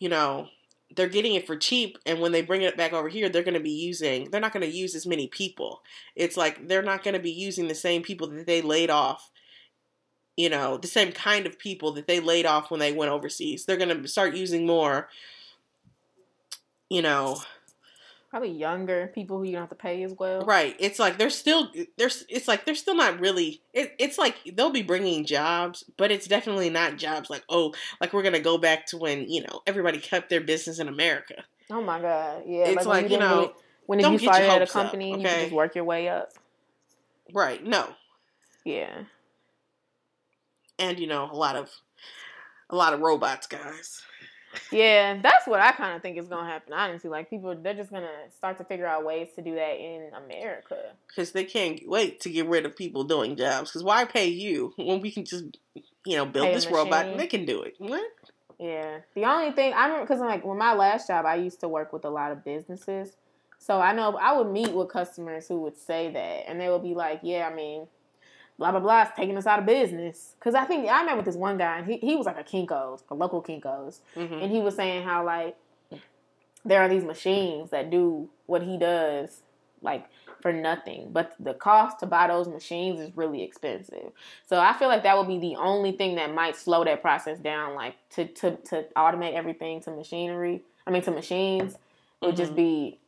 you 0.00 0.08
know, 0.08 0.48
they're 0.94 1.08
getting 1.08 1.34
it 1.34 1.46
for 1.46 1.56
cheap 1.56 1.98
and 2.06 2.20
when 2.20 2.32
they 2.32 2.42
bring 2.42 2.62
it 2.62 2.76
back 2.76 2.92
over 2.92 3.08
here, 3.08 3.28
they're 3.28 3.42
going 3.42 3.54
to 3.54 3.60
be 3.60 3.70
using 3.70 4.30
they're 4.30 4.40
not 4.40 4.52
going 4.52 4.68
to 4.68 4.76
use 4.76 4.94
as 4.94 5.06
many 5.06 5.26
people. 5.26 5.82
It's 6.14 6.36
like 6.36 6.68
they're 6.68 6.82
not 6.82 7.02
going 7.02 7.14
to 7.14 7.20
be 7.20 7.32
using 7.32 7.68
the 7.68 7.74
same 7.74 8.02
people 8.02 8.28
that 8.28 8.46
they 8.46 8.62
laid 8.62 8.90
off 8.90 9.30
you 10.36 10.48
know, 10.48 10.76
the 10.76 10.88
same 10.88 11.12
kind 11.12 11.46
of 11.46 11.58
people 11.58 11.92
that 11.92 12.06
they 12.06 12.20
laid 12.20 12.46
off 12.46 12.70
when 12.70 12.80
they 12.80 12.92
went 12.92 13.12
overseas. 13.12 13.64
They're 13.64 13.76
going 13.76 14.02
to 14.02 14.08
start 14.08 14.34
using 14.34 14.66
more, 14.66 15.08
you 16.90 17.02
know, 17.02 17.40
Probably 18.34 18.50
younger 18.50 19.12
people 19.14 19.38
who 19.38 19.44
you 19.44 19.52
don't 19.52 19.60
have 19.60 19.68
to 19.68 19.76
pay 19.76 20.02
as 20.02 20.12
well. 20.18 20.40
Right. 20.40 20.74
It's 20.80 20.98
like 20.98 21.18
they're 21.18 21.30
still 21.30 21.70
there's 21.96 22.24
it's 22.28 22.48
like 22.48 22.64
they're 22.64 22.74
still 22.74 22.96
not 22.96 23.20
really 23.20 23.62
it, 23.72 23.94
it's 24.00 24.18
like 24.18 24.34
they'll 24.56 24.72
be 24.72 24.82
bringing 24.82 25.24
jobs, 25.24 25.84
but 25.96 26.10
it's 26.10 26.26
definitely 26.26 26.68
not 26.68 26.96
jobs 26.96 27.30
like 27.30 27.44
oh 27.48 27.72
like 28.00 28.12
we're 28.12 28.24
gonna 28.24 28.40
go 28.40 28.58
back 28.58 28.86
to 28.86 28.96
when 28.98 29.30
you 29.30 29.42
know 29.42 29.60
everybody 29.68 29.98
kept 29.98 30.30
their 30.30 30.40
business 30.40 30.80
in 30.80 30.88
America. 30.88 31.44
Oh 31.70 31.80
my 31.80 32.00
god, 32.00 32.42
yeah. 32.44 32.64
It's 32.70 32.84
like, 32.84 32.86
when 32.86 33.02
you 33.04 33.08
didn't 33.10 33.20
know, 33.20 33.36
really- 33.36 33.52
when 33.86 33.98
don't 34.00 34.12
you 34.14 34.18
started 34.18 34.46
at 34.46 34.56
a 34.56 34.58
hopes 34.58 34.74
up, 34.74 34.82
company, 34.82 35.10
you 35.10 35.16
can 35.18 35.40
just 35.42 35.52
work 35.52 35.76
your 35.76 35.84
way 35.84 36.08
up. 36.08 36.32
Right. 37.32 37.64
No. 37.64 37.90
Yeah. 38.64 39.04
And 40.80 40.98
you 40.98 41.06
know 41.06 41.30
a 41.30 41.36
lot 41.36 41.54
of 41.54 41.70
a 42.68 42.74
lot 42.74 42.94
of 42.94 42.98
robots, 43.00 43.46
guys. 43.46 44.02
Yeah, 44.70 45.18
that's 45.22 45.46
what 45.46 45.60
I 45.60 45.72
kind 45.72 45.96
of 45.96 46.02
think 46.02 46.18
is 46.18 46.28
gonna 46.28 46.48
happen. 46.48 46.72
Honestly, 46.72 47.10
like 47.10 47.30
people, 47.30 47.54
they're 47.54 47.74
just 47.74 47.90
gonna 47.90 48.08
start 48.36 48.58
to 48.58 48.64
figure 48.64 48.86
out 48.86 49.04
ways 49.04 49.28
to 49.36 49.42
do 49.42 49.54
that 49.54 49.78
in 49.78 50.10
America. 50.24 50.92
because 51.08 51.32
they 51.32 51.44
can't 51.44 51.80
wait 51.86 52.20
to 52.20 52.30
get 52.30 52.46
rid 52.46 52.66
of 52.66 52.76
people 52.76 53.04
doing 53.04 53.36
jobs. 53.36 53.70
Because 53.70 53.84
why 53.84 54.04
pay 54.04 54.28
you 54.28 54.72
when 54.76 55.00
we 55.00 55.10
can 55.10 55.24
just, 55.24 55.44
you 56.06 56.16
know, 56.16 56.26
build 56.26 56.46
Pay 56.48 56.54
this 56.54 56.66
robot 56.66 57.06
and 57.06 57.20
they 57.20 57.26
can 57.26 57.44
do 57.44 57.62
it? 57.62 57.74
What? 57.78 58.04
Yeah, 58.58 58.98
the 59.14 59.24
only 59.24 59.50
thing 59.52 59.72
I 59.74 59.86
remember 59.86 60.06
because 60.06 60.20
I'm 60.20 60.28
like 60.28 60.44
when 60.44 60.58
my 60.58 60.74
last 60.74 61.08
job, 61.08 61.26
I 61.26 61.34
used 61.36 61.60
to 61.60 61.68
work 61.68 61.92
with 61.92 62.04
a 62.04 62.10
lot 62.10 62.30
of 62.30 62.44
businesses, 62.44 63.16
so 63.58 63.80
I 63.80 63.92
know 63.92 64.16
I 64.16 64.36
would 64.36 64.50
meet 64.50 64.72
with 64.72 64.88
customers 64.88 65.48
who 65.48 65.60
would 65.62 65.76
say 65.76 66.10
that, 66.12 66.48
and 66.48 66.60
they 66.60 66.68
would 66.70 66.82
be 66.82 66.94
like, 66.94 67.20
"Yeah, 67.22 67.48
I 67.50 67.54
mean, 67.54 67.88
blah 68.58 68.70
blah 68.70 68.80
blah, 68.80 69.02
it's 69.02 69.12
taking 69.16 69.36
us 69.36 69.46
out 69.46 69.58
of 69.58 69.66
business." 69.66 70.34
Because 70.38 70.54
I 70.54 70.64
think 70.64 70.88
I 70.90 71.04
met 71.04 71.16
with 71.16 71.24
this 71.26 71.36
one 71.36 71.58
guy, 71.58 71.78
and 71.78 71.86
he 71.86 71.96
he 71.98 72.14
was 72.16 72.26
like 72.26 72.38
a 72.38 72.44
Kinkos, 72.44 73.02
a 73.10 73.14
local 73.14 73.42
Kinkos, 73.42 73.98
hmm 74.14 74.34
and 74.34 74.50
he 74.50 74.60
was 74.60 74.74
saying 74.76 75.04
how 75.04 75.24
like 75.24 75.56
there 76.64 76.80
are 76.80 76.88
these 76.88 77.04
machines 77.04 77.70
that 77.70 77.90
do 77.90 78.28
what 78.46 78.62
he 78.62 78.78
does 78.78 79.42
like 79.82 80.06
for 80.40 80.50
nothing 80.52 81.08
but 81.12 81.34
the 81.38 81.52
cost 81.54 82.00
to 82.00 82.06
buy 82.06 82.26
those 82.26 82.48
machines 82.48 82.98
is 83.00 83.14
really 83.16 83.42
expensive 83.42 84.12
so 84.46 84.58
i 84.58 84.72
feel 84.74 84.88
like 84.88 85.02
that 85.02 85.16
would 85.16 85.26
be 85.28 85.38
the 85.38 85.56
only 85.56 85.92
thing 85.92 86.14
that 86.16 86.32
might 86.34 86.56
slow 86.56 86.84
that 86.84 87.02
process 87.02 87.38
down 87.38 87.74
like 87.74 87.94
to 88.10 88.24
to, 88.26 88.56
to 88.56 88.84
automate 88.96 89.34
everything 89.34 89.80
to 89.80 89.90
machinery 89.90 90.62
i 90.86 90.90
mean 90.90 91.02
to 91.02 91.10
machines 91.10 91.76
would 92.22 92.34
just 92.36 92.52
Mhm. 92.52 92.56
be 92.56 92.98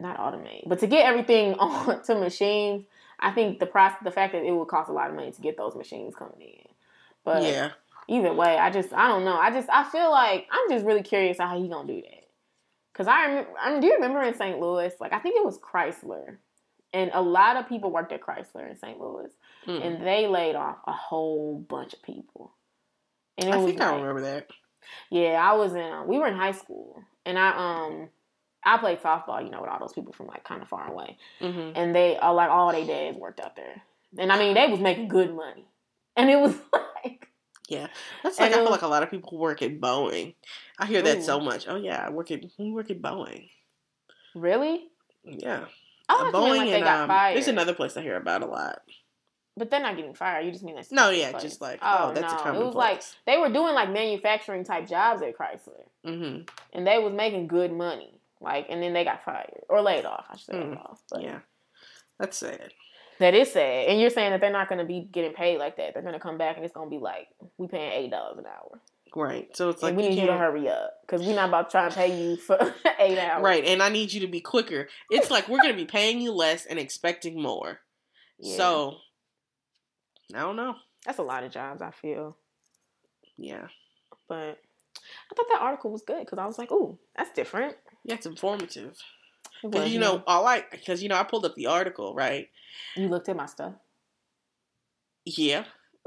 not 0.00 0.16
automate 0.18 0.62
but 0.66 0.78
to 0.78 0.86
get 0.86 1.04
everything 1.06 1.54
on 1.58 2.02
to 2.04 2.14
machines 2.14 2.84
i 3.20 3.30
think 3.30 3.58
the 3.58 3.66
price, 3.66 3.92
the 4.04 4.10
fact 4.10 4.32
that 4.32 4.44
it 4.44 4.52
would 4.52 4.68
cost 4.68 4.88
a 4.90 4.92
lot 4.92 5.08
of 5.10 5.16
money 5.16 5.30
to 5.32 5.40
get 5.40 5.56
those 5.56 5.74
machines 5.74 6.14
coming 6.14 6.40
in 6.40 6.66
but 7.24 7.42
yeah. 7.42 7.70
either 8.06 8.32
way, 8.32 8.56
I 8.56 8.70
just 8.70 8.92
I 8.92 9.08
don't 9.08 9.24
know. 9.24 9.36
I 9.36 9.50
just 9.50 9.68
I 9.68 9.82
feel 9.90 10.10
like 10.12 10.46
I'm 10.50 10.70
just 10.70 10.86
really 10.86 11.02
curious 11.02 11.38
how 11.38 11.60
he 11.60 11.68
gonna 11.68 11.88
do 11.92 12.00
that. 12.00 12.28
Cause 12.94 13.08
I 13.08 13.24
remember, 13.26 13.50
I 13.60 13.72
mean, 13.72 13.80
do 13.80 13.88
you 13.88 13.94
remember 13.94 14.22
in 14.22 14.32
St. 14.34 14.60
Louis? 14.60 14.92
Like 15.00 15.12
I 15.12 15.18
think 15.18 15.34
it 15.36 15.44
was 15.44 15.58
Chrysler, 15.58 16.36
and 16.92 17.10
a 17.12 17.20
lot 17.20 17.56
of 17.56 17.68
people 17.68 17.90
worked 17.90 18.12
at 18.12 18.20
Chrysler 18.20 18.70
in 18.70 18.76
St. 18.78 18.98
Louis, 19.00 19.30
Mm. 19.66 19.84
and 19.84 20.06
they 20.06 20.28
laid 20.28 20.54
off 20.54 20.76
a 20.86 20.92
whole 20.92 21.58
bunch 21.68 21.94
of 21.94 22.02
people. 22.04 22.52
And 23.38 23.48
it 23.48 23.52
I 23.52 23.56
was 23.56 23.66
think 23.66 23.80
I 23.80 23.96
remember 23.96 24.20
that. 24.20 24.46
yeah, 25.10 25.32
I 25.42 25.56
was 25.56 25.74
in. 25.74 26.06
We 26.06 26.20
were 26.20 26.28
in 26.28 26.36
high 26.36 26.52
school, 26.52 27.02
and 27.24 27.36
I 27.36 27.48
um 27.56 28.08
I 28.66 28.76
played 28.78 29.00
softball. 29.00 29.42
You 29.42 29.50
know, 29.50 29.60
with 29.62 29.70
all 29.70 29.78
those 29.78 29.92
people 29.94 30.12
from 30.12 30.26
like 30.26 30.44
kind 30.44 30.60
of 30.60 30.68
far 30.68 30.90
away, 30.90 31.16
hmm 31.40 31.70
and 31.74 31.94
they 31.94 32.16
uh, 32.18 32.32
like 32.34 32.50
all 32.50 32.72
their 32.72 32.84
dads 32.84 33.16
worked 33.16 33.40
out 33.40 33.56
there, 33.56 33.82
and 34.18 34.30
I 34.32 34.38
mean 34.38 34.54
they 34.54 34.66
was 34.66 34.80
making 34.80 35.08
good 35.08 35.34
money, 35.34 35.64
and 36.16 36.28
it 36.28 36.38
was 36.38 36.54
like 37.04 37.28
Yeah, 37.68 37.86
that's 38.22 38.38
like 38.38 38.50
I 38.50 38.54
feel 38.56 38.64
was- 38.64 38.72
like 38.72 38.82
a 38.82 38.88
lot 38.88 39.02
of 39.02 39.10
people 39.10 39.38
work 39.38 39.62
at 39.62 39.80
Boeing. 39.80 40.34
I 40.78 40.86
hear 40.86 41.00
that 41.02 41.18
Ooh. 41.18 41.22
so 41.22 41.40
much. 41.40 41.66
Oh 41.68 41.76
yeah, 41.76 42.04
I 42.06 42.10
work 42.10 42.30
at 42.30 42.42
we 42.58 42.70
work 42.72 42.90
at 42.90 43.00
Boeing. 43.00 43.48
really. 44.34 44.88
Yeah, 45.24 45.64
I 46.08 46.14
thought 46.16 46.26
you 46.26 46.32
Boeing 46.32 46.56
like 46.56 46.70
they 46.70 46.80
and 46.80 46.88
um, 46.88 47.08
there's 47.32 47.48
another 47.48 47.74
place 47.74 47.96
I 47.96 48.02
hear 48.02 48.16
about 48.16 48.42
a 48.42 48.46
lot. 48.46 48.82
But 49.58 49.70
they're 49.70 49.80
not 49.80 49.96
getting 49.96 50.12
fired. 50.12 50.44
You 50.44 50.52
just 50.52 50.62
mean 50.64 50.74
that's 50.74 50.92
No, 50.92 51.08
yeah, 51.10 51.32
just 51.38 51.60
like 51.62 51.80
oh, 51.82 52.12
that's 52.14 52.32
a 52.32 52.36
common 52.36 52.60
It 52.60 52.64
was 52.66 52.74
like 52.74 52.96
place. 52.98 53.16
they 53.26 53.38
were 53.38 53.48
doing 53.48 53.74
like 53.74 53.90
manufacturing 53.90 54.64
type 54.64 54.86
jobs 54.86 55.22
at 55.22 55.36
Chrysler, 55.36 55.84
hmm 56.04 56.42
and 56.72 56.86
they 56.86 56.98
was 56.98 57.12
making 57.14 57.46
good 57.46 57.72
money. 57.72 58.15
Like, 58.46 58.66
and 58.70 58.82
then 58.82 58.92
they 58.92 59.04
got 59.04 59.24
fired 59.24 59.62
or 59.68 59.82
laid 59.82 60.04
off. 60.06 60.24
I 60.30 60.36
should 60.36 60.46
say 60.46 60.52
laid 60.54 60.66
Mm, 60.78 60.84
off. 60.84 61.02
But 61.10 61.22
Yeah, 61.22 61.40
that's 62.18 62.38
sad. 62.38 62.72
that 63.18 63.34
is 63.34 63.52
sad. 63.52 63.88
And 63.88 64.00
you're 64.00 64.10
saying 64.10 64.30
that 64.30 64.40
they're 64.40 64.50
not 64.52 64.68
going 64.68 64.78
to 64.78 64.84
be 64.84 65.00
getting 65.00 65.32
paid 65.34 65.58
like 65.58 65.76
that. 65.78 65.92
They're 65.94 66.02
going 66.02 66.14
to 66.14 66.20
come 66.20 66.38
back 66.38 66.56
and 66.56 66.64
it's 66.64 66.74
going 66.74 66.88
to 66.88 66.96
be 66.96 67.00
like 67.02 67.28
we 67.58 67.66
paying 67.66 67.92
eight 67.92 68.10
dollars 68.10 68.38
an 68.38 68.46
hour. 68.46 68.80
Right. 69.14 69.48
So 69.56 69.70
it's 69.70 69.82
like 69.82 69.90
and 69.90 69.96
we 69.98 70.04
you 70.04 70.10
need 70.10 70.20
you 70.20 70.26
to 70.26 70.36
hurry 70.36 70.68
up 70.68 70.92
because 71.06 71.26
we're 71.26 71.34
not 71.34 71.48
about 71.48 71.70
to 71.70 71.72
try 71.72 71.86
and 71.86 71.94
pay 71.94 72.20
you 72.22 72.36
for 72.36 72.58
eight 72.98 73.18
hours. 73.18 73.42
Right, 73.42 73.64
and 73.64 73.82
I 73.82 73.88
need 73.88 74.12
you 74.12 74.20
to 74.20 74.26
be 74.26 74.40
quicker. 74.40 74.88
It's 75.10 75.30
like 75.30 75.48
we're 75.48 75.60
gonna 75.62 75.74
be 75.74 75.86
paying 75.86 76.20
you 76.20 76.32
less 76.32 76.66
and 76.66 76.78
expecting 76.78 77.40
more. 77.40 77.80
Yeah. 78.38 78.56
So 78.58 78.96
I 80.34 80.40
don't 80.40 80.56
know. 80.56 80.74
that's 81.06 81.18
a 81.18 81.22
lot 81.22 81.44
of 81.44 81.50
jobs. 81.52 81.80
I 81.82 81.92
feel. 81.92 82.36
Yeah. 83.38 83.68
But 84.28 84.58
I 85.30 85.34
thought 85.34 85.46
that 85.50 85.60
article 85.62 85.92
was 85.92 86.02
good 86.02 86.20
because 86.24 86.38
I 86.38 86.44
was 86.46 86.58
like, 86.58 86.70
"Ooh, 86.72 86.98
that's 87.16 87.30
different." 87.30 87.76
Yeah, 88.06 88.14
it's 88.14 88.26
informative. 88.26 88.96
It 89.62 89.70
Because 89.70 89.84
was, 89.84 89.92
you 89.92 89.98
know, 89.98 90.22
all 90.26 90.46
I 90.46 90.64
because 90.70 91.02
you 91.02 91.08
know 91.08 91.16
I 91.16 91.24
pulled 91.24 91.44
up 91.44 91.54
the 91.54 91.66
article, 91.66 92.14
right? 92.14 92.48
you 92.96 93.08
looked 93.08 93.28
at 93.28 93.36
my 93.36 93.46
stuff. 93.46 93.74
Yeah. 95.24 95.64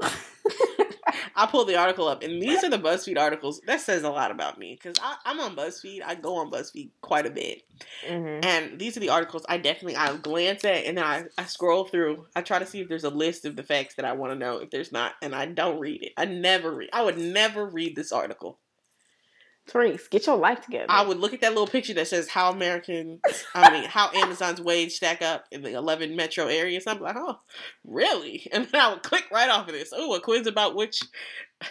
I 1.36 1.46
pulled 1.46 1.68
the 1.68 1.76
article 1.76 2.06
up, 2.08 2.22
and 2.22 2.40
these 2.40 2.62
are 2.64 2.70
the 2.70 2.78
BuzzFeed 2.78 3.18
articles. 3.18 3.60
That 3.66 3.80
says 3.80 4.02
a 4.02 4.10
lot 4.10 4.30
about 4.30 4.58
me 4.58 4.78
because 4.80 4.96
I'm 5.24 5.40
on 5.40 5.56
BuzzFeed. 5.56 6.00
I 6.04 6.14
go 6.14 6.36
on 6.36 6.50
BuzzFeed 6.50 6.90
quite 7.00 7.26
a 7.26 7.30
bit, 7.30 7.62
hmm 8.06 8.40
and 8.42 8.78
these 8.78 8.96
are 8.96 9.00
the 9.00 9.10
articles 9.10 9.44
I 9.48 9.58
definitely 9.58 9.96
I 9.96 10.16
glance 10.16 10.64
at, 10.64 10.84
and 10.84 10.98
then 10.98 11.04
I, 11.04 11.24
I 11.38 11.44
scroll 11.44 11.84
through. 11.84 12.26
I 12.36 12.42
try 12.42 12.58
to 12.58 12.66
see 12.66 12.80
if 12.80 12.88
there's 12.88 13.04
a 13.04 13.10
list 13.10 13.44
of 13.44 13.56
the 13.56 13.62
facts 13.62 13.94
that 13.96 14.04
I 14.04 14.12
want 14.12 14.32
to 14.32 14.38
know. 14.38 14.58
If 14.58 14.70
there's 14.70 14.92
not, 14.92 15.12
and 15.22 15.34
I 15.34 15.46
don't 15.46 15.78
read 15.80 16.02
it. 16.02 16.12
I 16.16 16.24
never 16.26 16.72
read. 16.72 16.90
I 16.92 17.02
would 17.02 17.18
never 17.18 17.66
read 17.66 17.96
this 17.96 18.12
article. 18.12 18.58
Therese, 19.70 20.08
get 20.08 20.26
your 20.26 20.36
life 20.36 20.62
together. 20.62 20.86
I 20.88 21.02
would 21.02 21.18
look 21.18 21.32
at 21.32 21.40
that 21.42 21.50
little 21.50 21.66
picture 21.66 21.94
that 21.94 22.08
says 22.08 22.28
how 22.28 22.50
American, 22.50 23.20
I 23.54 23.70
mean, 23.70 23.88
how 23.88 24.10
Amazon's 24.12 24.60
wage 24.60 24.92
stack 24.92 25.22
up 25.22 25.44
in 25.50 25.62
the 25.62 25.72
11 25.74 26.16
metro 26.16 26.46
areas. 26.46 26.84
I'm 26.86 27.00
like, 27.00 27.16
oh, 27.16 27.38
really? 27.84 28.48
And 28.52 28.66
then 28.66 28.80
I 28.80 28.90
would 28.90 29.02
click 29.02 29.26
right 29.32 29.48
off 29.48 29.68
of 29.68 29.74
this. 29.74 29.92
Oh, 29.94 30.14
a 30.14 30.20
quiz 30.20 30.46
about 30.46 30.74
which, 30.74 31.02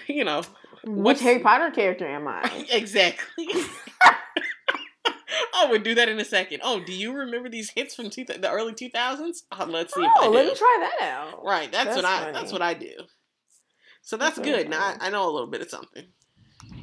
you 0.07 0.23
know, 0.23 0.43
Which 0.85 1.19
Harry 1.21 1.39
Potter 1.39 1.71
character 1.71 2.07
am 2.07 2.27
I? 2.27 2.65
exactly. 2.71 3.47
I 5.53 5.67
would 5.69 5.83
do 5.83 5.93
that 5.95 6.09
in 6.09 6.19
a 6.19 6.25
second. 6.25 6.61
Oh, 6.63 6.83
do 6.83 6.93
you 6.93 7.13
remember 7.13 7.49
these 7.49 7.69
hits 7.71 7.95
from 7.95 8.09
two, 8.09 8.23
the 8.23 8.49
early 8.49 8.73
2000s? 8.73 9.43
Oh, 9.51 9.63
uh, 9.63 9.65
let's 9.65 9.93
see 9.93 10.01
if 10.01 10.11
oh, 10.17 10.23
I 10.23 10.27
oh, 10.27 10.31
do. 10.31 10.35
let 10.37 10.45
me 10.47 10.55
try 10.55 10.89
that 10.99 11.05
out. 11.05 11.43
Right, 11.43 11.71
that's, 11.71 11.95
That's 11.95 11.95
what 11.97 12.05
I 12.05 12.31
that's 12.31 12.51
what 12.51 12.61
I 12.61 12.73
do. 12.73 12.91
So 14.01 14.17
that's, 14.17 14.37
That's 14.37 14.47
good. 14.47 14.69
Now 14.69 14.95
I. 14.99 15.07
I 15.07 15.09
know 15.09 15.29
a 15.29 15.31
little 15.31 15.49
bit 15.49 15.61
of 15.61 15.69
something. 15.69 16.05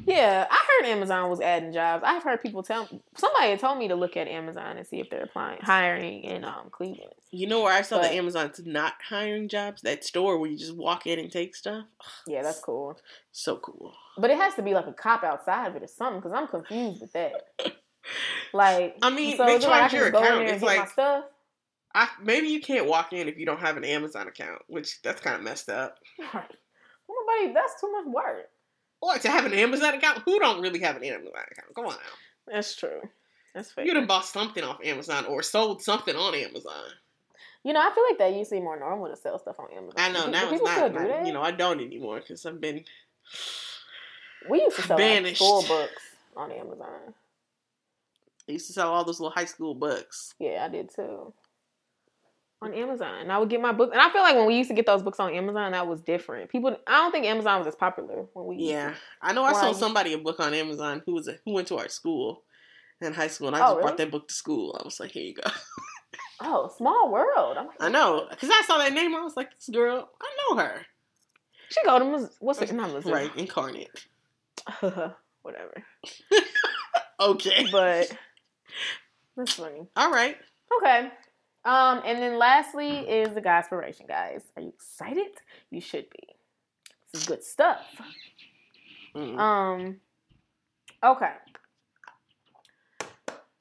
Yeah, 0.05 0.47
I 0.49 0.67
heard 0.81 0.89
Amazon 0.89 1.29
was 1.29 1.41
adding 1.41 1.73
jobs. 1.73 2.03
I've 2.05 2.23
heard 2.23 2.41
people 2.41 2.63
tell 2.63 2.87
me. 2.91 3.01
somebody 3.17 3.57
told 3.57 3.77
me 3.77 3.87
to 3.89 3.95
look 3.95 4.15
at 4.15 4.27
Amazon 4.27 4.77
and 4.77 4.87
see 4.87 4.99
if 4.99 5.09
they're 5.09 5.23
applying 5.23 5.59
hiring 5.61 6.23
in 6.23 6.43
um 6.45 6.69
Cleveland. 6.71 7.11
You 7.31 7.47
know 7.47 7.61
where 7.61 7.73
I 7.73 7.81
saw 7.81 7.97
But- 7.97 8.03
that 8.03 8.13
Amazon's 8.13 8.61
not 8.65 8.93
hiring 9.09 9.49
jobs? 9.49 9.81
That 9.81 10.03
store 10.03 10.37
where 10.37 10.49
you 10.49 10.57
just 10.57 10.75
walk 10.75 11.05
in 11.07 11.19
and 11.19 11.31
take 11.31 11.55
stuff. 11.55 11.85
Yeah, 12.25 12.41
that's 12.43 12.59
cool. 12.61 12.97
So 13.31 13.57
cool. 13.57 13.93
But 14.17 14.31
it 14.31 14.37
has 14.37 14.55
to 14.55 14.61
be 14.61 14.73
like 14.73 14.87
a 14.87 14.93
cop 14.93 15.23
outside 15.23 15.67
of 15.67 15.75
it 15.75 15.83
or 15.83 15.87
something 15.87 16.19
because 16.21 16.33
I'm 16.33 16.47
confused 16.47 17.01
with 17.01 17.13
that. 17.13 17.33
Like, 18.53 18.95
I 19.01 19.09
mean, 19.09 19.35
so 19.35 19.45
they 19.45 19.59
charge 19.59 19.91
your 19.91 20.09
just 20.09 20.13
go 20.13 20.19
in 20.19 20.25
account. 20.25 20.49
It's 20.49 20.63
like 20.63 20.87
stuff? 20.89 21.25
I, 21.93 22.07
maybe 22.23 22.47
you 22.47 22.61
can't 22.61 22.87
walk 22.87 23.11
in 23.11 23.27
if 23.27 23.37
you 23.37 23.45
don't 23.45 23.59
have 23.59 23.75
an 23.77 23.83
Amazon 23.83 24.27
account, 24.27 24.61
which 24.67 25.01
that's 25.01 25.19
kind 25.19 25.35
of 25.35 25.41
messed 25.43 25.69
up. 25.69 25.97
Right. 26.33 26.49
Nobody. 27.09 27.53
That's 27.53 27.79
too 27.81 27.91
much 27.91 28.05
work. 28.05 28.49
Or 29.01 29.17
to 29.17 29.29
have 29.29 29.45
an 29.45 29.53
Amazon 29.53 29.93
account, 29.93 30.23
who 30.25 30.39
don't 30.39 30.61
really 30.61 30.79
have 30.79 30.95
an 30.95 31.03
Amazon 31.03 31.33
account? 31.51 31.75
Come 31.75 31.85
on 31.85 31.93
now. 31.93 32.53
That's 32.53 32.75
true. 32.75 33.01
That's 33.53 33.71
fair. 33.71 33.85
You 33.85 33.93
done 33.93 34.07
bought 34.07 34.25
something 34.25 34.63
off 34.63 34.79
Amazon 34.83 35.25
or 35.25 35.41
sold 35.43 35.81
something 35.81 36.15
on 36.15 36.33
Amazon. 36.35 36.83
You 37.63 37.73
know, 37.73 37.81
I 37.81 37.91
feel 37.93 38.03
like 38.09 38.17
that 38.19 38.33
used 38.37 38.49
to 38.51 38.55
be 38.57 38.61
more 38.61 38.79
normal 38.79 39.09
to 39.09 39.15
sell 39.15 39.37
stuff 39.39 39.59
on 39.59 39.67
Amazon. 39.75 39.93
I 39.97 40.11
know 40.11 40.25
Do- 40.25 40.31
now 40.31 40.49
do 40.49 40.55
it's 40.55 40.63
not. 40.63 40.93
do 40.93 40.99
I- 40.99 41.07
that? 41.07 41.25
you 41.27 41.33
know, 41.33 41.41
I 41.41 41.51
don't 41.51 41.81
anymore 41.81 42.19
because 42.19 42.45
I've 42.45 42.61
been. 42.61 42.85
we 44.49 44.61
used 44.61 44.75
to 44.77 44.81
sell 44.83 44.97
like, 44.97 45.05
banished. 45.05 45.37
school 45.37 45.63
books 45.63 46.01
on 46.35 46.51
Amazon. 46.51 47.13
I 48.47 48.51
used 48.53 48.67
to 48.67 48.73
sell 48.73 48.93
all 48.93 49.03
those 49.03 49.19
little 49.19 49.33
high 49.35 49.45
school 49.45 49.75
books. 49.75 50.33
Yeah, 50.39 50.63
I 50.65 50.69
did 50.69 50.89
too. 50.93 51.33
On 52.59 52.73
Amazon, 52.73 53.19
and 53.21 53.31
I 53.31 53.37
would 53.37 53.49
get 53.49 53.61
my 53.61 53.71
books, 53.71 53.91
and 53.93 54.01
I 54.01 54.09
feel 54.09 54.23
like 54.23 54.35
when 54.35 54.47
we 54.47 54.55
used 54.57 54.69
to 54.71 54.75
get 54.75 54.87
those 54.87 55.03
books 55.03 55.19
on 55.19 55.31
Amazon, 55.31 55.73
that 55.73 55.85
was 55.87 56.01
different. 56.01 56.49
People, 56.49 56.75
I 56.87 56.93
don't 56.97 57.11
think 57.11 57.25
Amazon 57.27 57.59
was 57.59 57.67
as 57.67 57.75
popular 57.75 58.25
when 58.33 58.47
we. 58.47 58.55
Yeah, 58.57 58.89
to- 58.89 58.95
I 59.21 59.33
know. 59.33 59.43
I 59.43 59.53
sold 59.53 59.75
somebody 59.77 60.13
a 60.13 60.17
book 60.17 60.39
on 60.39 60.55
Amazon 60.55 61.03
who 61.05 61.13
was 61.13 61.27
a, 61.27 61.35
who 61.45 61.53
went 61.53 61.67
to 61.67 61.77
our 61.77 61.87
school 61.87 62.41
in 62.99 63.13
high 63.13 63.27
school, 63.27 63.47
and 63.49 63.55
I 63.55 63.59
Oh, 63.59 63.61
just 63.61 63.71
really? 63.75 63.81
brought 63.83 63.97
that 63.97 64.09
book 64.11 64.27
to 64.29 64.33
school. 64.33 64.75
I 64.79 64.83
was 64.83 64.99
like, 64.99 65.11
"Here 65.11 65.23
you 65.23 65.35
go." 65.35 65.43
Oh, 66.39 66.71
small 66.77 67.11
world. 67.11 67.57
Like, 67.57 67.67
I 67.79 67.89
know 67.89 68.27
because 68.29 68.49
I 68.51 68.61
saw 68.65 68.77
that 68.79 68.93
name. 68.93 69.15
I 69.15 69.21
was 69.21 69.35
like, 69.35 69.55
"This 69.55 69.69
girl, 69.69 70.09
I 70.21 70.37
know 70.55 70.57
her." 70.63 70.85
She 71.69 71.83
go 71.83 71.99
to 71.99 72.29
what's 72.39 72.61
it? 72.61 72.71
Not 72.73 72.91
Missouri. 72.91 73.13
Right, 73.13 73.35
incarnate. 73.37 74.05
Whatever. 75.41 75.83
Okay, 77.19 77.67
But 77.71 78.15
That's 79.35 79.53
funny. 79.53 79.87
All 79.95 80.11
right. 80.11 80.37
Okay. 80.79 81.09
Um, 81.67 82.01
and 82.05 82.17
then 82.19 82.37
lastly 82.37 82.99
is 82.99 83.33
the 83.33 83.41
Godspiration, 83.41 84.07
guys. 84.07 84.41
Are 84.55 84.61
you 84.61 84.69
excited? 84.69 85.27
You 85.69 85.81
should 85.81 86.09
be. 86.09 86.19
This 87.11 87.23
is 87.23 87.27
good 87.27 87.43
stuff. 87.43 87.85
Mm. 89.13 89.37
Um. 89.37 89.97
Okay. 91.03 91.31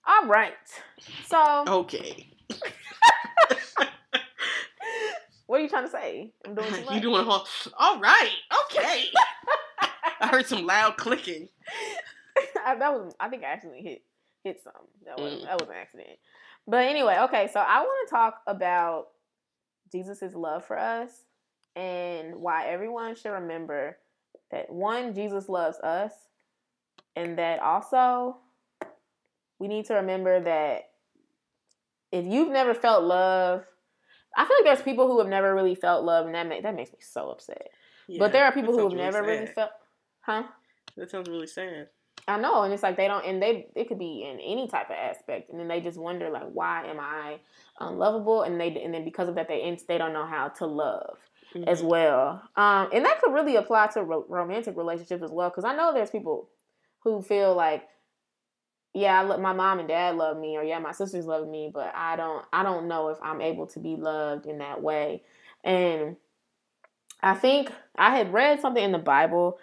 All 0.06 0.26
right. 0.26 0.52
So, 1.26 1.64
Okay. 1.66 2.28
what 5.46 5.58
are 5.58 5.62
you 5.62 5.68
trying 5.68 5.86
to 5.86 5.90
say? 5.90 6.32
I'm 6.46 6.54
doing 6.54 6.72
too 6.72 6.84
much. 6.84 6.94
you 6.94 7.00
doing 7.00 7.26
all, 7.26 7.44
all 7.76 7.98
right. 7.98 8.30
Okay. 8.70 9.06
I 10.20 10.28
heard 10.28 10.46
some 10.46 10.64
loud 10.64 10.96
clicking. 10.96 11.48
I, 12.64 12.76
that 12.76 12.92
was. 12.92 13.14
I 13.18 13.28
think 13.28 13.42
I 13.42 13.48
actually 13.48 13.82
hit 13.82 14.02
hit 14.44 14.60
some. 14.62 14.72
That 15.06 15.18
was 15.18 15.34
Mm. 15.34 15.44
that 15.46 15.60
was 15.60 15.68
an 15.68 15.74
accident. 15.76 16.18
But 16.66 16.84
anyway, 16.84 17.18
okay. 17.22 17.48
So 17.52 17.60
I 17.60 17.80
want 17.80 18.08
to 18.08 18.10
talk 18.10 18.40
about 18.46 19.08
Jesus' 19.92 20.34
love 20.34 20.64
for 20.64 20.78
us 20.78 21.10
and 21.74 22.36
why 22.36 22.66
everyone 22.66 23.14
should 23.14 23.30
remember 23.32 23.98
that 24.50 24.70
one, 24.70 25.14
Jesus 25.14 25.48
loves 25.48 25.78
us, 25.80 26.12
and 27.14 27.38
that 27.38 27.60
also 27.60 28.38
we 29.58 29.68
need 29.68 29.86
to 29.86 29.94
remember 29.94 30.40
that 30.40 30.90
if 32.12 32.24
you've 32.24 32.50
never 32.50 32.74
felt 32.74 33.04
love, 33.04 33.64
I 34.36 34.44
feel 34.44 34.56
like 34.58 34.64
there's 34.64 34.82
people 34.82 35.06
who 35.06 35.18
have 35.18 35.28
never 35.28 35.54
really 35.54 35.74
felt 35.74 36.04
love, 36.04 36.26
and 36.26 36.34
that 36.34 36.48
ma- 36.48 36.60
that 36.62 36.74
makes 36.74 36.92
me 36.92 36.98
so 37.00 37.30
upset. 37.30 37.68
Yeah, 38.06 38.18
but 38.18 38.32
there 38.32 38.44
are 38.44 38.52
people 38.52 38.72
who 38.72 38.84
have 38.84 38.92
sounds 38.92 39.00
never 39.00 39.22
really 39.22 39.40
really 39.40 39.52
felt, 39.52 39.70
huh? 40.20 40.44
That 40.96 41.10
sounds 41.10 41.28
really 41.28 41.46
sad. 41.46 41.88
I 42.28 42.38
know, 42.38 42.62
and 42.62 42.72
it's 42.72 42.82
like 42.82 42.96
they 42.96 43.06
don't, 43.06 43.24
and 43.24 43.40
they 43.40 43.68
it 43.76 43.86
could 43.88 43.98
be 44.00 44.24
in 44.28 44.40
any 44.40 44.66
type 44.68 44.90
of 44.90 44.96
aspect, 44.96 45.50
and 45.50 45.60
then 45.60 45.68
they 45.68 45.80
just 45.80 45.98
wonder 45.98 46.28
like, 46.28 46.48
why 46.52 46.84
am 46.86 46.98
I 46.98 47.38
unlovable? 47.78 48.42
And 48.42 48.60
they 48.60 48.68
and 48.82 48.92
then 48.92 49.04
because 49.04 49.28
of 49.28 49.36
that, 49.36 49.46
they 49.48 49.78
they 49.86 49.98
don't 49.98 50.12
know 50.12 50.26
how 50.26 50.48
to 50.48 50.66
love 50.66 51.18
as 51.66 51.82
Mhm. 51.82 51.86
well. 51.88 52.42
Um, 52.56 52.90
and 52.92 53.04
that 53.04 53.20
could 53.20 53.32
really 53.32 53.56
apply 53.56 53.88
to 53.88 54.02
ro- 54.02 54.26
romantic 54.28 54.76
relationships 54.76 55.22
as 55.22 55.30
well, 55.30 55.50
because 55.50 55.64
I 55.64 55.74
know 55.76 55.92
there's 55.92 56.10
people 56.10 56.48
who 57.00 57.22
feel 57.22 57.54
like, 57.54 57.88
yeah, 58.92 59.20
I 59.20 59.22
lo- 59.22 59.38
my 59.38 59.52
mom 59.52 59.78
and 59.78 59.88
dad 59.88 60.16
love 60.16 60.36
me, 60.36 60.56
or 60.56 60.64
yeah, 60.64 60.80
my 60.80 60.92
sisters 60.92 61.26
love 61.26 61.46
me, 61.46 61.70
but 61.72 61.94
I 61.94 62.16
don't, 62.16 62.44
I 62.52 62.64
don't 62.64 62.88
know 62.88 63.08
if 63.10 63.18
I'm 63.22 63.40
able 63.40 63.66
to 63.68 63.78
be 63.78 63.94
loved 63.96 64.46
in 64.46 64.58
that 64.58 64.82
way. 64.82 65.22
And 65.62 66.16
I 67.22 67.34
think 67.34 67.70
I 67.96 68.16
had 68.16 68.32
read 68.32 68.60
something 68.60 68.82
in 68.82 68.92
the 68.92 68.98
Bible. 68.98 69.58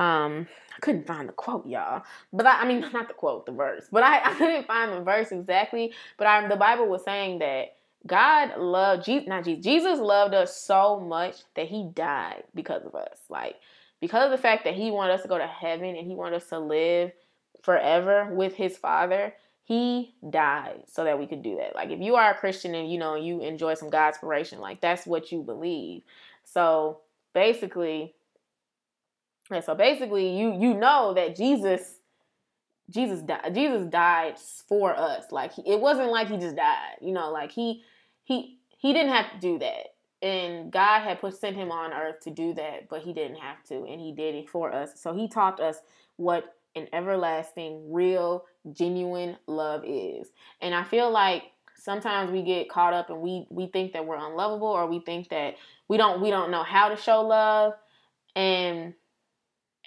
Um, 0.00 0.48
I 0.74 0.80
couldn't 0.80 1.06
find 1.06 1.28
the 1.28 1.34
quote, 1.34 1.66
y'all. 1.66 2.04
But 2.32 2.46
I, 2.46 2.62
I 2.62 2.64
mean, 2.66 2.80
not 2.92 3.08
the 3.08 3.14
quote, 3.14 3.44
the 3.44 3.52
verse. 3.52 3.84
But 3.92 4.02
I, 4.02 4.20
I 4.30 4.34
couldn't 4.34 4.66
find 4.66 4.92
the 4.92 5.02
verse 5.02 5.30
exactly. 5.30 5.92
But 6.16 6.26
I, 6.26 6.48
the 6.48 6.56
Bible 6.56 6.86
was 6.86 7.04
saying 7.04 7.40
that 7.40 7.76
God 8.06 8.56
loved 8.58 9.04
Jesus, 9.04 9.28
not 9.28 9.44
Jesus. 9.44 9.62
Jesus 9.62 9.98
loved 9.98 10.32
us 10.34 10.56
so 10.56 10.98
much 10.98 11.42
that 11.54 11.66
He 11.66 11.90
died 11.94 12.44
because 12.54 12.84
of 12.84 12.94
us. 12.94 13.18
Like 13.28 13.56
because 14.00 14.24
of 14.24 14.30
the 14.30 14.42
fact 14.42 14.64
that 14.64 14.74
He 14.74 14.90
wanted 14.90 15.12
us 15.12 15.22
to 15.22 15.28
go 15.28 15.36
to 15.36 15.46
heaven 15.46 15.94
and 15.94 16.06
He 16.06 16.14
wanted 16.14 16.36
us 16.36 16.48
to 16.48 16.58
live 16.58 17.12
forever 17.62 18.32
with 18.32 18.54
His 18.54 18.78
Father. 18.78 19.34
He 19.64 20.14
died 20.30 20.84
so 20.86 21.04
that 21.04 21.18
we 21.18 21.26
could 21.26 21.42
do 21.42 21.56
that. 21.56 21.74
Like 21.74 21.90
if 21.90 22.00
you 22.00 22.16
are 22.16 22.30
a 22.30 22.38
Christian 22.38 22.74
and 22.74 22.90
you 22.90 22.98
know 22.98 23.16
you 23.16 23.42
enjoy 23.42 23.74
some 23.74 23.90
Godspiration, 23.90 24.60
like 24.60 24.80
that's 24.80 25.06
what 25.06 25.30
you 25.30 25.42
believe. 25.42 26.02
So 26.44 27.00
basically, 27.34 28.14
yeah, 29.50 29.60
so 29.60 29.74
basically 29.74 30.36
you 30.36 30.52
you 30.58 30.74
know 30.74 31.14
that 31.14 31.36
Jesus 31.36 31.98
Jesus 32.90 33.22
died 33.22 33.54
Jesus 33.54 33.86
died 33.86 34.38
for 34.68 34.94
us. 34.96 35.24
Like 35.30 35.52
it 35.64 35.80
wasn't 35.80 36.10
like 36.10 36.28
he 36.28 36.36
just 36.36 36.56
died. 36.56 36.96
You 37.00 37.12
know, 37.12 37.30
like 37.30 37.52
he 37.52 37.82
he 38.24 38.58
he 38.76 38.92
didn't 38.92 39.12
have 39.12 39.32
to 39.32 39.38
do 39.38 39.58
that. 39.58 39.94
And 40.22 40.70
God 40.70 41.00
had 41.00 41.20
put 41.20 41.34
sent 41.34 41.56
him 41.56 41.72
on 41.72 41.92
earth 41.92 42.20
to 42.20 42.30
do 42.30 42.52
that, 42.54 42.88
but 42.88 43.02
he 43.02 43.12
didn't 43.12 43.38
have 43.38 43.62
to 43.64 43.76
and 43.76 44.00
he 44.00 44.12
did 44.12 44.34
it 44.34 44.50
for 44.50 44.72
us. 44.72 45.00
So 45.00 45.14
he 45.14 45.28
taught 45.28 45.60
us 45.60 45.78
what 46.16 46.56
an 46.76 46.86
everlasting, 46.92 47.92
real, 47.92 48.44
genuine 48.72 49.36
love 49.46 49.82
is. 49.86 50.28
And 50.60 50.74
I 50.74 50.84
feel 50.84 51.10
like 51.10 51.44
sometimes 51.76 52.30
we 52.30 52.42
get 52.42 52.68
caught 52.68 52.92
up 52.92 53.10
and 53.10 53.20
we 53.20 53.46
we 53.50 53.66
think 53.66 53.92
that 53.94 54.06
we're 54.06 54.16
unlovable 54.16 54.68
or 54.68 54.86
we 54.86 55.00
think 55.00 55.30
that 55.30 55.54
we 55.88 55.96
don't 55.96 56.20
we 56.20 56.30
don't 56.30 56.50
know 56.50 56.62
how 56.62 56.88
to 56.88 56.96
show 56.96 57.22
love 57.22 57.72
and 58.36 58.94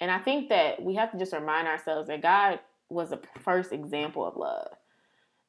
and 0.00 0.10
I 0.10 0.18
think 0.18 0.48
that 0.48 0.82
we 0.82 0.94
have 0.94 1.12
to 1.12 1.18
just 1.18 1.32
remind 1.32 1.68
ourselves 1.68 2.08
that 2.08 2.22
God 2.22 2.60
was 2.88 3.10
the 3.10 3.20
first 3.40 3.72
example 3.72 4.26
of 4.26 4.36
love. 4.36 4.68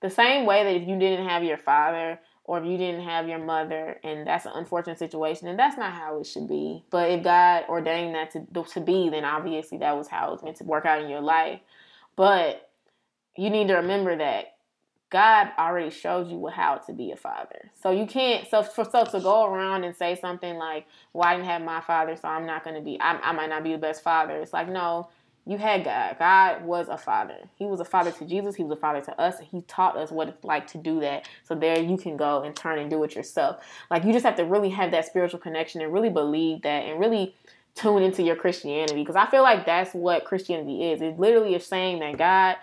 The 0.02 0.10
same 0.10 0.46
way 0.46 0.64
that 0.64 0.76
if 0.76 0.88
you 0.88 0.98
didn't 1.00 1.28
have 1.28 1.44
your 1.44 1.58
father 1.58 2.20
or 2.44 2.60
if 2.60 2.66
you 2.66 2.78
didn't 2.78 3.06
have 3.06 3.28
your 3.28 3.40
mother 3.40 4.00
and 4.04 4.28
that's 4.28 4.46
an 4.46 4.52
unfortunate 4.56 5.00
situation 5.00 5.48
and 5.48 5.58
that's 5.58 5.78
not 5.78 5.94
how 5.94 6.20
it 6.20 6.28
should 6.28 6.48
be. 6.48 6.84
But 6.92 7.10
if 7.10 7.24
God 7.24 7.66
ordained 7.68 8.16
that 8.16 8.32
to 8.32 8.64
to 8.74 8.82
be, 8.82 9.10
then 9.10 9.26
obviously 9.26 9.80
that 9.80 9.98
was 9.98 10.08
how 10.08 10.28
it 10.28 10.32
was 10.32 10.44
meant 10.44 10.58
to 10.58 10.64
work 10.64 10.86
out 10.86 11.02
in 11.02 11.10
your 11.10 11.22
life. 11.22 11.60
But 12.16 12.70
you 13.36 13.50
need 13.50 13.68
to 13.70 13.76
remember 13.76 14.16
that 14.18 14.55
God 15.10 15.52
already 15.58 15.92
showed 15.92 16.30
you 16.30 16.48
how 16.48 16.76
to 16.78 16.94
be 16.94 17.12
a 17.12 17.16
father. 17.16 17.72
So 17.82 17.92
you 17.92 18.06
can't 18.06 18.50
so 18.50 18.64
for 18.64 18.84
so 18.86 19.06
to 19.06 19.20
go 19.20 19.46
around 19.46 19.84
and 19.84 19.96
say 19.96 20.16
something 20.16 20.56
like, 20.56 20.88
"Well, 21.14 21.28
I 21.28 21.36
didn't 21.36 21.48
have 21.48 21.62
my 21.62 21.82
father, 21.82 22.16
so 22.16 22.28
I'm 22.28 22.46
not 22.46 22.64
going 22.64 22.76
to 22.76 22.82
be. 22.82 23.00
I, 23.00 23.18
I 23.22 23.32
might 23.32 23.50
not 23.50 23.64
be 23.64 23.72
the 23.72 23.78
best 23.78 24.04
father." 24.04 24.36
It's 24.42 24.54
like, 24.54 24.68
no, 24.68 25.10
you 25.46 25.58
had 25.58 25.84
God. 25.84 26.18
God 26.18 26.66
was 26.66 26.90
a 26.90 26.98
father. 26.98 27.38
He 27.56 27.66
was 27.66 27.80
a 27.80 27.86
father 27.86 28.12
to 28.12 28.26
Jesus. 28.26 28.56
He 28.56 28.64
was 28.64 28.78
a 28.78 28.82
father 28.82 29.02
to 29.02 29.22
us. 29.22 29.36
He 29.40 29.62
taught 29.62 29.96
us 29.96 30.10
what 30.12 30.28
it's 30.28 30.44
like 30.44 30.66
to 30.68 30.80
do 30.80 31.00
that. 31.02 31.30
So 31.44 31.54
there 31.54 31.80
you 31.80 31.98
can 31.98 32.18
go 32.18 32.42
and 32.42 32.56
turn 32.56 32.80
and 32.80 32.90
do 32.90 33.04
it 33.04 33.16
yourself. 33.16 33.64
Like 33.92 34.04
you 34.06 34.12
just 34.12 34.26
have 34.26 34.38
to 34.38 34.46
really 34.46 34.70
have 34.70 34.92
that 34.92 35.06
spiritual 35.06 35.40
connection 35.40 35.82
and 35.82 35.94
really 35.94 36.10
believe 36.10 36.64
that 36.64 36.86
and 36.86 37.00
really 37.00 37.36
tune 37.76 38.02
into 38.02 38.24
your 38.24 38.36
Christianity 38.36 39.02
because 39.02 39.16
I 39.16 39.28
feel 39.28 39.44
like 39.44 39.66
that's 39.66 39.94
what 39.94 40.26
Christianity 40.26 40.92
is. 40.92 41.02
It 41.02 41.20
literally 41.20 41.54
is 41.54 41.66
saying 41.66 42.00
that 42.00 42.18
God 42.18 42.56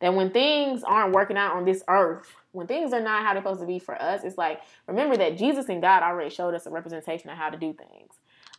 that 0.00 0.14
when 0.14 0.30
things 0.30 0.82
aren't 0.84 1.12
working 1.12 1.36
out 1.36 1.56
on 1.56 1.64
this 1.64 1.82
earth, 1.88 2.28
when 2.52 2.66
things 2.66 2.92
are 2.92 3.00
not 3.00 3.24
how 3.24 3.32
they're 3.32 3.42
supposed 3.42 3.60
to 3.60 3.66
be 3.66 3.78
for 3.78 4.00
us, 4.00 4.22
it's 4.24 4.38
like 4.38 4.60
remember 4.86 5.16
that 5.16 5.36
Jesus 5.36 5.68
and 5.68 5.82
God 5.82 6.02
already 6.02 6.30
showed 6.30 6.54
us 6.54 6.66
a 6.66 6.70
representation 6.70 7.30
of 7.30 7.36
how 7.36 7.50
to 7.50 7.56
do 7.56 7.72
things. 7.72 8.12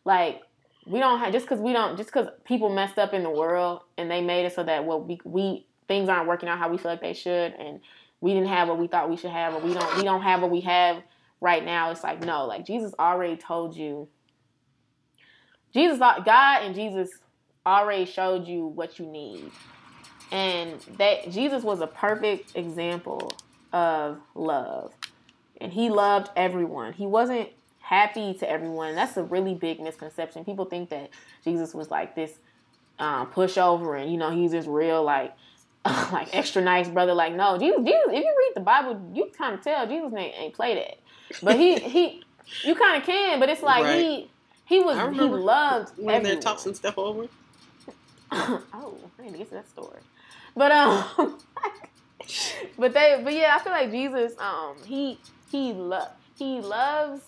Like 0.05 0.41
we 0.85 0.99
don't 0.99 1.19
have 1.19 1.31
just 1.31 1.45
because 1.45 1.59
we 1.59 1.73
don't 1.73 1.97
just 1.97 2.09
because 2.09 2.27
people 2.45 2.69
messed 2.69 2.97
up 2.97 3.13
in 3.13 3.23
the 3.23 3.29
world 3.29 3.81
and 3.97 4.09
they 4.09 4.21
made 4.21 4.45
it 4.45 4.53
so 4.53 4.63
that 4.63 4.85
well 4.85 5.01
we 5.01 5.19
we 5.23 5.65
things 5.87 6.09
aren't 6.09 6.27
working 6.27 6.49
out 6.49 6.59
how 6.59 6.69
we 6.69 6.77
feel 6.77 6.91
like 6.91 7.01
they 7.01 7.13
should 7.13 7.53
and 7.53 7.79
we 8.21 8.33
didn't 8.33 8.47
have 8.47 8.67
what 8.67 8.77
we 8.77 8.87
thought 8.87 9.09
we 9.09 9.17
should 9.17 9.31
have 9.31 9.53
or 9.53 9.59
we 9.59 9.73
don't 9.73 9.97
we 9.97 10.03
don't 10.03 10.21
have 10.21 10.41
what 10.41 10.51
we 10.51 10.61
have 10.61 11.01
right 11.41 11.63
now. 11.63 11.89
It's 11.91 12.03
like 12.03 12.21
no, 12.21 12.45
like 12.45 12.65
Jesus 12.65 12.93
already 12.99 13.37
told 13.37 13.75
you. 13.75 14.07
Jesus, 15.71 16.01
uh, 16.01 16.19
God, 16.21 16.63
and 16.63 16.73
Jesus 16.73 17.11
already 17.63 18.05
showed 18.05 18.47
you 18.47 18.65
what 18.65 18.97
you 18.97 19.05
need 19.05 19.51
and 20.31 20.79
that 20.97 21.31
Jesus 21.31 21.63
was 21.63 21.81
a 21.81 21.87
perfect 21.87 22.55
example 22.55 23.31
of 23.73 24.19
love. 24.35 24.91
And 25.61 25.73
he 25.73 25.89
loved 25.89 26.29
everyone. 26.35 26.93
He 26.93 27.05
wasn't 27.05 27.49
happy 27.79 28.33
to 28.35 28.49
everyone. 28.49 28.95
That's 28.95 29.17
a 29.17 29.23
really 29.23 29.55
big 29.55 29.79
misconception. 29.79 30.45
People 30.45 30.65
think 30.65 30.89
that 30.89 31.09
Jesus 31.43 31.73
was 31.73 31.89
like 31.89 32.15
this 32.15 32.31
um, 32.99 33.27
pushover 33.27 33.99
and 33.99 34.11
you 34.11 34.17
know 34.17 34.29
he's 34.29 34.51
this 34.51 34.65
real 34.65 35.03
like 35.03 35.33
like 35.85 36.29
extra 36.35 36.61
nice 36.61 36.87
brother. 36.87 37.13
Like 37.13 37.33
no, 37.33 37.57
Jesus, 37.57 37.79
Jesus. 37.79 38.01
If 38.07 38.23
you 38.23 38.35
read 38.37 38.51
the 38.55 38.61
Bible, 38.61 39.11
you 39.13 39.31
kind 39.37 39.55
of 39.55 39.61
tell 39.63 39.87
Jesus 39.87 40.13
ain't, 40.15 40.35
ain't 40.37 40.53
play 40.53 40.75
that. 40.75 40.99
But 41.41 41.57
he 41.57 41.79
he 41.79 42.23
you 42.63 42.75
kind 42.75 43.01
of 43.01 43.05
can. 43.05 43.39
But 43.39 43.49
it's 43.49 43.63
like 43.63 43.83
Right. 43.83 43.99
he 43.99 44.31
he 44.65 44.79
was 44.79 44.97
he 45.15 45.21
loved 45.21 45.97
when 45.97 46.23
they're 46.23 46.39
tossing 46.39 46.75
stuff 46.75 46.97
over. 46.97 47.27
oh, 48.31 48.61
I 49.17 49.23
need 49.23 49.31
to 49.31 49.37
get 49.39 49.49
to 49.49 49.55
that 49.55 49.69
story. 49.69 49.99
But 50.55 50.71
um, 50.71 51.05
but 52.77 52.93
they, 52.93 53.21
but 53.23 53.33
yeah, 53.33 53.55
I 53.55 53.63
feel 53.63 53.71
like 53.71 53.91
Jesus, 53.91 54.33
um, 54.39 54.75
he 54.85 55.19
he 55.51 55.73
love 55.73 56.09
he 56.37 56.61
loves 56.61 57.21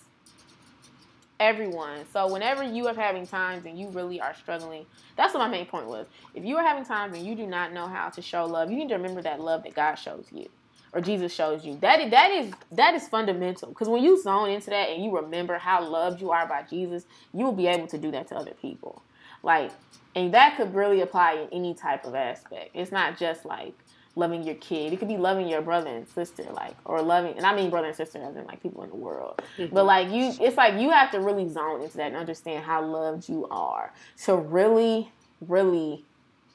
everyone. 1.40 2.06
So 2.14 2.32
whenever 2.32 2.64
you 2.64 2.88
are 2.88 2.94
having 2.94 3.26
times 3.26 3.66
and 3.66 3.78
you 3.80 3.90
really 3.90 4.22
are 4.22 4.36
struggling, 4.36 4.86
that's 5.18 5.34
what 5.34 5.40
my 5.40 5.50
main 5.50 5.66
point 5.66 5.88
was. 5.88 6.06
If 6.36 6.46
you 6.46 6.58
are 6.58 6.64
having 6.64 6.86
times 6.86 7.16
and 7.16 7.26
you 7.26 7.36
do 7.36 7.48
not 7.48 7.74
know 7.74 7.88
how 7.88 8.10
to 8.10 8.22
show 8.22 8.46
love, 8.46 8.70
you 8.70 8.78
need 8.78 8.90
to 8.90 8.96
remember 8.96 9.22
that 9.24 9.40
love 9.40 9.64
that 9.64 9.74
God 9.74 9.96
shows 9.96 10.26
you 10.32 10.48
or 10.94 11.02
Jesus 11.02 11.34
shows 11.34 11.66
you. 11.66 11.78
That 11.82 12.02
is, 12.02 12.12
that 12.12 12.32
is 12.32 12.54
that 12.72 12.94
is 12.94 13.08
fundamental 13.08 13.70
because 13.70 13.88
when 13.88 14.04
you 14.04 14.22
zone 14.22 14.50
into 14.50 14.70
that 14.70 14.90
and 14.90 15.04
you 15.04 15.16
remember 15.16 15.58
how 15.58 15.84
loved 15.84 16.22
you 16.22 16.32
are 16.32 16.48
by 16.48 16.64
Jesus, 16.64 17.06
you 17.34 17.46
will 17.46 17.54
be 17.54 17.68
able 17.68 17.88
to 17.88 17.98
do 17.98 18.12
that 18.12 18.28
to 18.30 18.36
other 18.36 18.54
people. 18.62 19.02
Like, 19.44 19.72
and 20.16 20.34
that 20.34 20.58
could 20.58 20.74
really 20.74 21.02
apply 21.02 21.34
in 21.34 21.48
any 21.52 21.74
type 21.74 22.06
of 22.06 22.16
aspect. 22.16 22.72
It's 22.74 22.92
not 22.92 23.18
just 23.18 23.46
like 23.46 23.74
loving 24.16 24.44
your 24.44 24.56
kid. 24.56 24.92
It 24.92 25.00
could 25.00 25.08
be 25.08 25.18
loving 25.18 25.48
your 25.48 25.62
brother 25.62 25.90
and 25.90 26.08
sister, 26.08 26.44
like, 26.54 26.76
or 26.86 27.02
loving, 27.02 27.38
and 27.38 27.46
I 27.46 27.56
mean 27.56 27.70
brother 27.70 27.88
and 27.88 27.96
sister 27.96 28.20
as 28.22 28.36
in 28.36 28.46
like 28.46 28.62
people 28.62 28.84
in 28.84 28.90
the 28.90 28.96
world. 28.96 29.42
Mm-hmm. 29.58 29.74
But 29.74 29.86
like 29.86 30.10
you, 30.10 30.34
it's 30.40 30.58
like 30.58 30.80
you 30.80 30.90
have 30.90 31.12
to 31.12 31.20
really 31.20 31.48
zone 31.48 31.82
into 31.82 31.98
that 31.98 32.08
and 32.08 32.18
understand 32.18 32.66
how 32.66 32.84
loved 32.84 33.30
you 33.30 33.48
are. 33.50 33.94
So 34.16 34.36
really, 34.36 35.12
really 35.48 36.04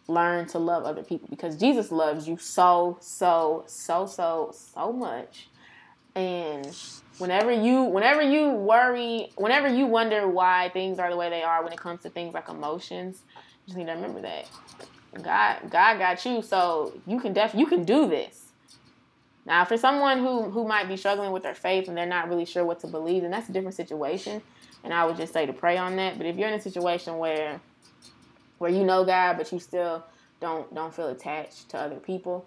learn 0.09 0.47
to 0.47 0.59
love 0.59 0.85
other 0.85 1.03
people 1.03 1.29
because 1.29 1.57
Jesus 1.57 1.91
loves 1.91 2.29
you 2.29 2.37
so, 2.37 2.99
so, 3.01 3.65
so, 3.67 4.07
so, 4.07 4.53
so 4.53 4.93
much. 4.93 5.49
And 6.15 6.75
whenever 7.19 7.53
you 7.53 7.83
whenever 7.83 8.23
you 8.23 8.51
worry, 8.51 9.31
whenever 9.37 9.69
you 9.69 9.87
wonder 9.87 10.27
why 10.29 10.71
things 10.73 10.99
are 10.99 11.11
the 11.11 11.17
way 11.17 11.29
they 11.29 11.43
are 11.43 11.63
when 11.63 11.73
it 11.73 11.79
comes 11.79 12.03
to 12.03 12.11
things 12.11 12.35
like 12.35 12.49
emotions, 12.49 13.23
just 13.67 13.77
need 13.77 13.87
to 13.87 13.93
remember 13.93 14.23
that 14.23 14.47
God 15.23 15.71
God 15.71 15.99
got 15.99 16.25
you, 16.25 16.43
so 16.43 16.93
you 17.07 17.21
can 17.21 17.33
def 17.33 17.55
you 17.55 17.67
can 17.67 17.85
do 17.85 18.09
this. 18.09 18.45
Now, 19.45 19.65
for 19.65 19.77
someone 19.77 20.19
who 20.19 20.51
who 20.51 20.67
might 20.67 20.89
be 20.89 20.97
struggling 20.97 21.33
with 21.33 21.43
their 21.43 21.55
faith 21.55 21.89
and 21.89 21.97
they're 21.97 22.07
not 22.07 22.29
really 22.29 22.45
sure 22.45 22.65
what 22.65 22.81
to 22.81 22.87
believe, 22.87 23.23
then 23.23 23.31
that's 23.31 23.49
a 23.49 23.53
different 23.53 23.77
situation. 23.77 24.43
And 24.85 24.93
I 24.93 25.05
would 25.05 25.17
just 25.17 25.33
say 25.33 25.47
to 25.47 25.53
pray 25.53 25.77
on 25.79 25.97
that. 25.97 26.17
But 26.17 26.27
if 26.27 26.37
you're 26.37 26.49
in 26.49 26.55
a 26.55 26.61
situation 26.61 27.19
where 27.19 27.61
where 28.59 28.71
you 28.71 28.85
know 28.85 29.05
God, 29.05 29.37
but 29.37 29.53
you 29.53 29.59
still 29.59 30.05
don't 30.41 30.73
don't 30.75 30.95
feel 30.95 31.09
attached 31.09 31.69
to 31.71 31.79
other 31.79 31.97
people, 31.97 32.47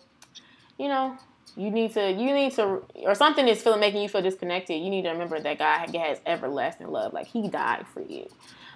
you 0.77 0.87
know, 0.87 1.17
you 1.55 1.71
need 1.71 1.93
to 1.93 2.11
you 2.11 2.33
need 2.33 2.53
to 2.53 2.83
or 2.95 3.15
something 3.15 3.47
is 3.47 3.61
feeling 3.61 3.79
making 3.79 4.01
you 4.01 4.09
feel 4.09 4.21
disconnected. 4.21 4.81
You 4.81 4.89
need 4.89 5.03
to 5.03 5.09
remember 5.09 5.39
that 5.39 5.57
God 5.57 5.95
has 5.95 6.19
everlasting 6.25 6.87
love. 6.87 7.13
Like 7.13 7.27
He 7.27 7.47
died 7.47 7.85
for 7.93 8.01
you. 8.01 8.27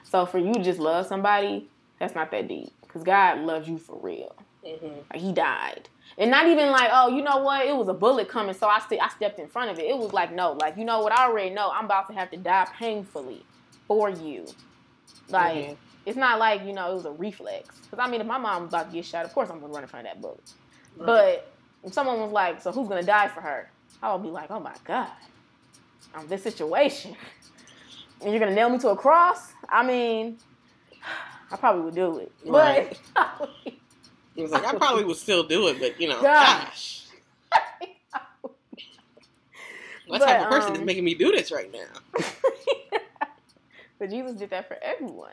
So 0.04 0.26
for 0.26 0.38
you 0.38 0.54
to 0.54 0.64
just 0.64 0.80
love 0.80 1.08
somebody, 1.08 1.70
that's 2.04 2.16
not 2.16 2.32
that 2.32 2.50
deep 2.50 2.70
because 2.82 3.02
God 3.04 3.40
loves 3.40 3.68
you 3.68 3.78
for 3.78 3.98
real. 4.02 4.36
Mm-hmm. 4.66 5.00
Like 5.12 5.22
He 5.22 5.32
died. 5.32 5.88
And 6.18 6.30
not 6.30 6.48
even 6.48 6.70
like, 6.70 6.90
oh, 6.92 7.16
you 7.16 7.24
know 7.24 7.38
what? 7.38 7.66
It 7.66 7.76
was 7.76 7.88
a 7.88 7.94
bullet 7.94 8.28
coming, 8.28 8.54
so 8.54 8.68
I 8.68 8.80
st- 8.80 9.02
I 9.02 9.08
stepped 9.08 9.40
in 9.40 9.48
front 9.48 9.72
of 9.72 9.80
it. 9.80 9.86
It 9.86 9.98
was 9.98 10.12
like, 10.12 10.34
no, 10.34 10.52
like 10.52 10.78
you 10.78 10.84
know 10.84 11.02
what? 11.02 11.14
I 11.14 11.28
already 11.28 11.50
know 11.50 11.72
I'm 11.74 11.86
about 11.86 12.08
to 12.10 12.14
have 12.14 12.30
to 12.32 12.38
die 12.38 12.68
painfully 12.78 13.44
for 13.88 14.10
you. 14.10 14.46
Like 15.30 15.56
mm-hmm. 15.56 15.74
it's 16.06 16.18
not 16.18 16.40
like 16.40 16.66
you 16.66 16.74
know 16.74 16.92
it 16.92 16.96
was 16.96 17.06
a 17.06 17.12
reflex. 17.12 17.80
Because 17.80 18.00
I 18.00 18.12
mean, 18.12 18.20
if 18.20 18.28
my 18.28 18.38
mom 18.38 18.64
was 18.64 18.70
about 18.70 18.90
to 18.90 18.94
get 18.94 19.06
shot, 19.06 19.24
of 19.24 19.34
course 19.34 19.50
I'm 19.50 19.62
gonna 19.62 19.74
run 19.74 19.84
in 19.84 19.90
front 19.90 20.06
of 20.06 20.14
that 20.14 20.22
bullet. 20.22 20.52
Right. 20.98 21.06
But 21.06 21.54
if 21.84 21.94
someone 21.94 22.20
was 22.20 22.32
like, 22.32 22.62
so 22.62 22.72
who's 22.74 22.90
gonna 22.90 23.02
die 23.02 23.30
for 23.30 23.42
her? 23.42 23.72
I 24.02 24.14
would 24.14 24.24
be 24.24 24.30
like, 24.30 24.52
oh 24.52 24.60
my 24.60 24.76
god, 24.84 25.10
I'm 26.14 26.28
this 26.28 26.44
situation, 26.44 27.16
and 28.22 28.32
you're 28.32 28.42
gonna 28.42 28.54
nail 28.54 28.70
me 28.70 28.78
to 28.80 28.90
a 28.90 28.96
cross. 28.96 29.54
I 29.70 29.84
mean, 29.84 30.38
I 31.54 31.58
probably 31.58 31.84
would 31.84 31.96
do 31.96 32.18
it, 32.18 32.32
right. 32.46 33.00
but. 33.16 33.50
He 34.36 34.42
was 34.42 34.52
like, 34.52 34.66
I 34.66 34.76
probably 34.76 35.04
would 35.06 35.18
still 35.18 35.44
do 35.44 35.68
it, 35.68 35.80
but 35.80 36.00
you 36.02 36.10
know, 36.10 36.22
gosh. 36.22 37.06
What 40.08 40.22
type 40.22 40.42
of 40.42 40.50
person 40.50 40.72
um, 40.72 40.76
is 40.76 40.82
making 40.82 41.06
me 41.06 41.16
do 41.16 41.32
this 41.32 41.52
right 41.52 41.72
now? 41.72 42.24
but 44.00 44.10
Jesus 44.10 44.34
did 44.34 44.50
that 44.50 44.68
for 44.68 44.78
everyone. 44.82 45.32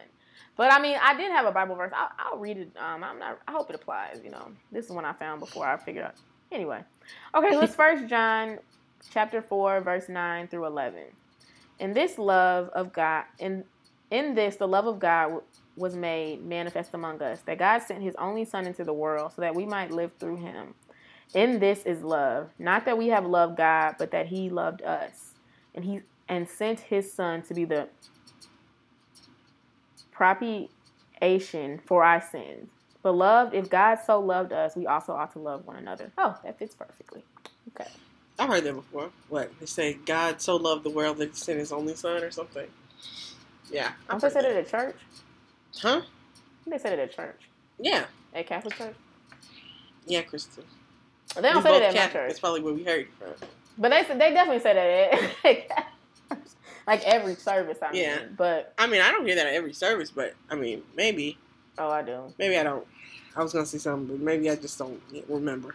But 0.57 0.73
I 0.73 0.81
mean, 0.81 0.97
I 1.03 1.17
did 1.17 1.31
have 1.33 1.47
a 1.47 1.53
Bible 1.53 1.75
verse. 1.75 1.93
I'll, 1.95 2.11
I'll 2.19 2.39
read 2.39 2.59
it. 2.59 2.71
Um, 2.77 3.03
I'm 3.03 3.19
not. 3.19 3.41
I 3.49 3.53
hope 3.53 3.71
it 3.71 3.77
applies. 3.77 4.21
You 4.23 4.31
know, 4.31 4.53
this 4.71 4.87
is 4.87 4.93
one 4.93 5.05
I 5.05 5.13
found 5.13 5.41
before 5.41 5.67
I 5.67 5.77
figured 5.77 6.05
out. 6.05 6.15
Anyway, 6.53 6.81
okay. 7.35 7.57
Let's 7.57 7.75
First 7.77 8.07
John, 8.07 8.59
chapter 9.11 9.43
four, 9.43 9.81
verse 9.81 10.09
nine 10.09 10.49
through 10.49 10.67
eleven. 10.67 11.05
In 11.79 11.93
this 11.93 12.19
love 12.19 12.69
of 12.69 12.93
God, 12.93 13.25
in 13.39 13.65
in 14.11 14.35
this 14.35 14.57
the 14.57 14.69
love 14.69 14.87
of 14.87 14.99
God 14.99 15.41
was 15.77 15.97
made 15.97 16.45
manifest 16.45 16.95
among 16.95 17.23
us, 17.23 17.41
that 17.43 17.59
God 17.59 17.83
sent 17.83 18.03
his 18.03 18.15
only 18.17 18.45
Son 18.45 18.67
into 18.67 18.85
the 18.85 18.93
world 18.93 19.33
so 19.35 19.43
that 19.43 19.55
we 19.55 19.67
might 19.67 19.91
live 19.91 20.13
through 20.19 20.37
him. 20.37 20.75
In 21.33 21.61
this 21.61 21.85
is 21.85 22.03
love, 22.03 22.51
not 22.59 22.85
that 22.87 22.99
we 22.99 23.09
have 23.09 23.25
loved 23.25 23.57
God, 23.57 23.95
but 23.99 24.11
that 24.11 24.27
he 24.27 24.51
loved 24.51 24.83
us. 24.83 25.35
And 25.75 25.85
he 25.85 26.01
and 26.29 26.49
sent 26.49 26.81
his 26.81 27.13
son 27.13 27.43
to 27.43 27.55
be 27.55 27.65
the 27.65 27.89
propitiation 30.13 31.81
for 31.85 32.05
our 32.05 32.21
sins. 32.21 32.69
Beloved, 33.03 33.55
if 33.55 33.71
God 33.71 33.99
so 34.05 34.21
loved 34.21 34.53
us, 34.53 34.77
we 34.77 34.87
also 34.87 35.13
ought 35.13 35.33
to 35.33 35.39
love 35.39 35.67
one 35.67 35.77
another. 35.77 36.13
Oh, 36.19 36.39
that 36.45 36.59
fits 36.59 36.75
perfectly. 36.75 37.25
Okay. 37.69 37.91
I've 38.39 38.49
heard 38.49 38.65
that 38.65 38.75
before. 38.75 39.11
What? 39.29 39.51
They 39.59 39.67
say 39.67 39.95
God 39.95 40.41
so 40.41 40.57
loved 40.57 40.85
the 40.85 40.91
world 40.91 41.19
that 41.19 41.31
he 41.31 41.35
sent 41.35 41.59
his 41.59 41.73
only 41.73 41.95
son 41.95 42.23
or 42.23 42.31
something. 42.31 42.69
Yeah. 43.71 43.93
I've 44.09 44.21
said 44.21 44.45
it 44.45 44.57
at 44.57 44.69
church. 44.69 44.97
Huh? 45.79 46.03
They 46.67 46.79
said 46.79 46.93
it 46.93 46.99
at 46.99 47.15
church. 47.15 47.41
Yeah. 47.79 48.05
At 48.35 48.47
Catholic 48.47 48.75
church. 48.77 48.95
Yeah, 50.07 50.23
Kristen. 50.23 50.65
They 51.37 51.43
don't 51.43 51.57
we 51.57 51.63
say 51.63 51.79
that 51.81 51.95
at 51.95 51.95
my 51.95 52.13
church. 52.13 52.29
That's 52.29 52.41
probably 52.41 52.63
where 52.63 52.75
we 52.75 52.85
heard 52.85 53.01
it 53.01 53.09
from. 53.19 53.49
But 53.79 53.91
they 53.91 54.03
they 54.03 54.33
definitely 54.33 54.61
said 54.61 54.77
that 54.77 55.45
at 55.45 55.91
like 56.87 57.03
every 57.05 57.35
service. 57.37 57.79
I 57.83 57.93
mean, 57.93 58.03
yeah. 58.03 58.19
But 58.37 58.75
I 58.79 58.87
mean, 58.87 59.01
I 59.01 59.11
don't 59.11 59.25
hear 59.25 59.37
that 59.37 59.47
at 59.47 59.55
every 59.55 59.73
service. 59.73 60.11
But 60.11 60.35
I 60.51 60.55
mean, 60.55 60.83
maybe. 60.97 61.39
Oh, 61.79 61.89
I 61.89 62.03
do. 62.03 62.33
Maybe 62.39 62.57
I 62.59 62.63
don't. 62.63 62.87
I 63.37 63.43
was 63.43 63.53
gonna 63.53 63.67
say 63.67 63.79
something, 63.79 64.07
but 64.09 64.21
maybe 64.21 64.51
I 64.51 64.57
just 64.57 64.79
don't 64.79 65.01
remember. 65.29 65.75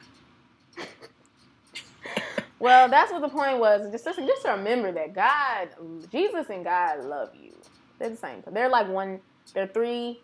well, 2.59 2.89
that's 2.89 3.11
what 3.11 3.21
the 3.21 3.29
point 3.29 3.59
was. 3.59 3.89
Just, 3.91 4.03
just, 4.05 4.19
just 4.19 4.45
remember 4.45 4.91
that 4.91 5.13
God, 5.13 5.69
Jesus, 6.11 6.47
and 6.49 6.65
God 6.65 7.05
love 7.05 7.29
you. 7.41 7.53
They're 7.97 8.09
the 8.09 8.17
same. 8.17 8.43
They're 8.51 8.69
like 8.69 8.89
one 8.89 9.21
they're 9.53 9.67
three 9.67 10.19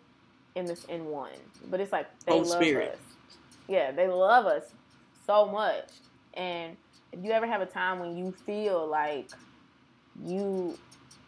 in 0.54 0.66
this 0.66 0.84
in 0.84 1.06
one, 1.06 1.30
but 1.70 1.80
it's 1.80 1.92
like 1.92 2.06
they 2.26 2.40
love 2.40 2.62
Spirit. 2.62 2.92
us. 2.92 3.36
Yeah, 3.68 3.90
they 3.92 4.08
love 4.08 4.46
us 4.46 4.64
so 5.26 5.46
much. 5.46 5.88
And 6.34 6.76
if 7.12 7.24
you 7.24 7.30
ever 7.30 7.46
have 7.46 7.60
a 7.60 7.66
time 7.66 8.00
when 8.00 8.16
you 8.16 8.32
feel 8.32 8.86
like 8.86 9.30
you 10.24 10.78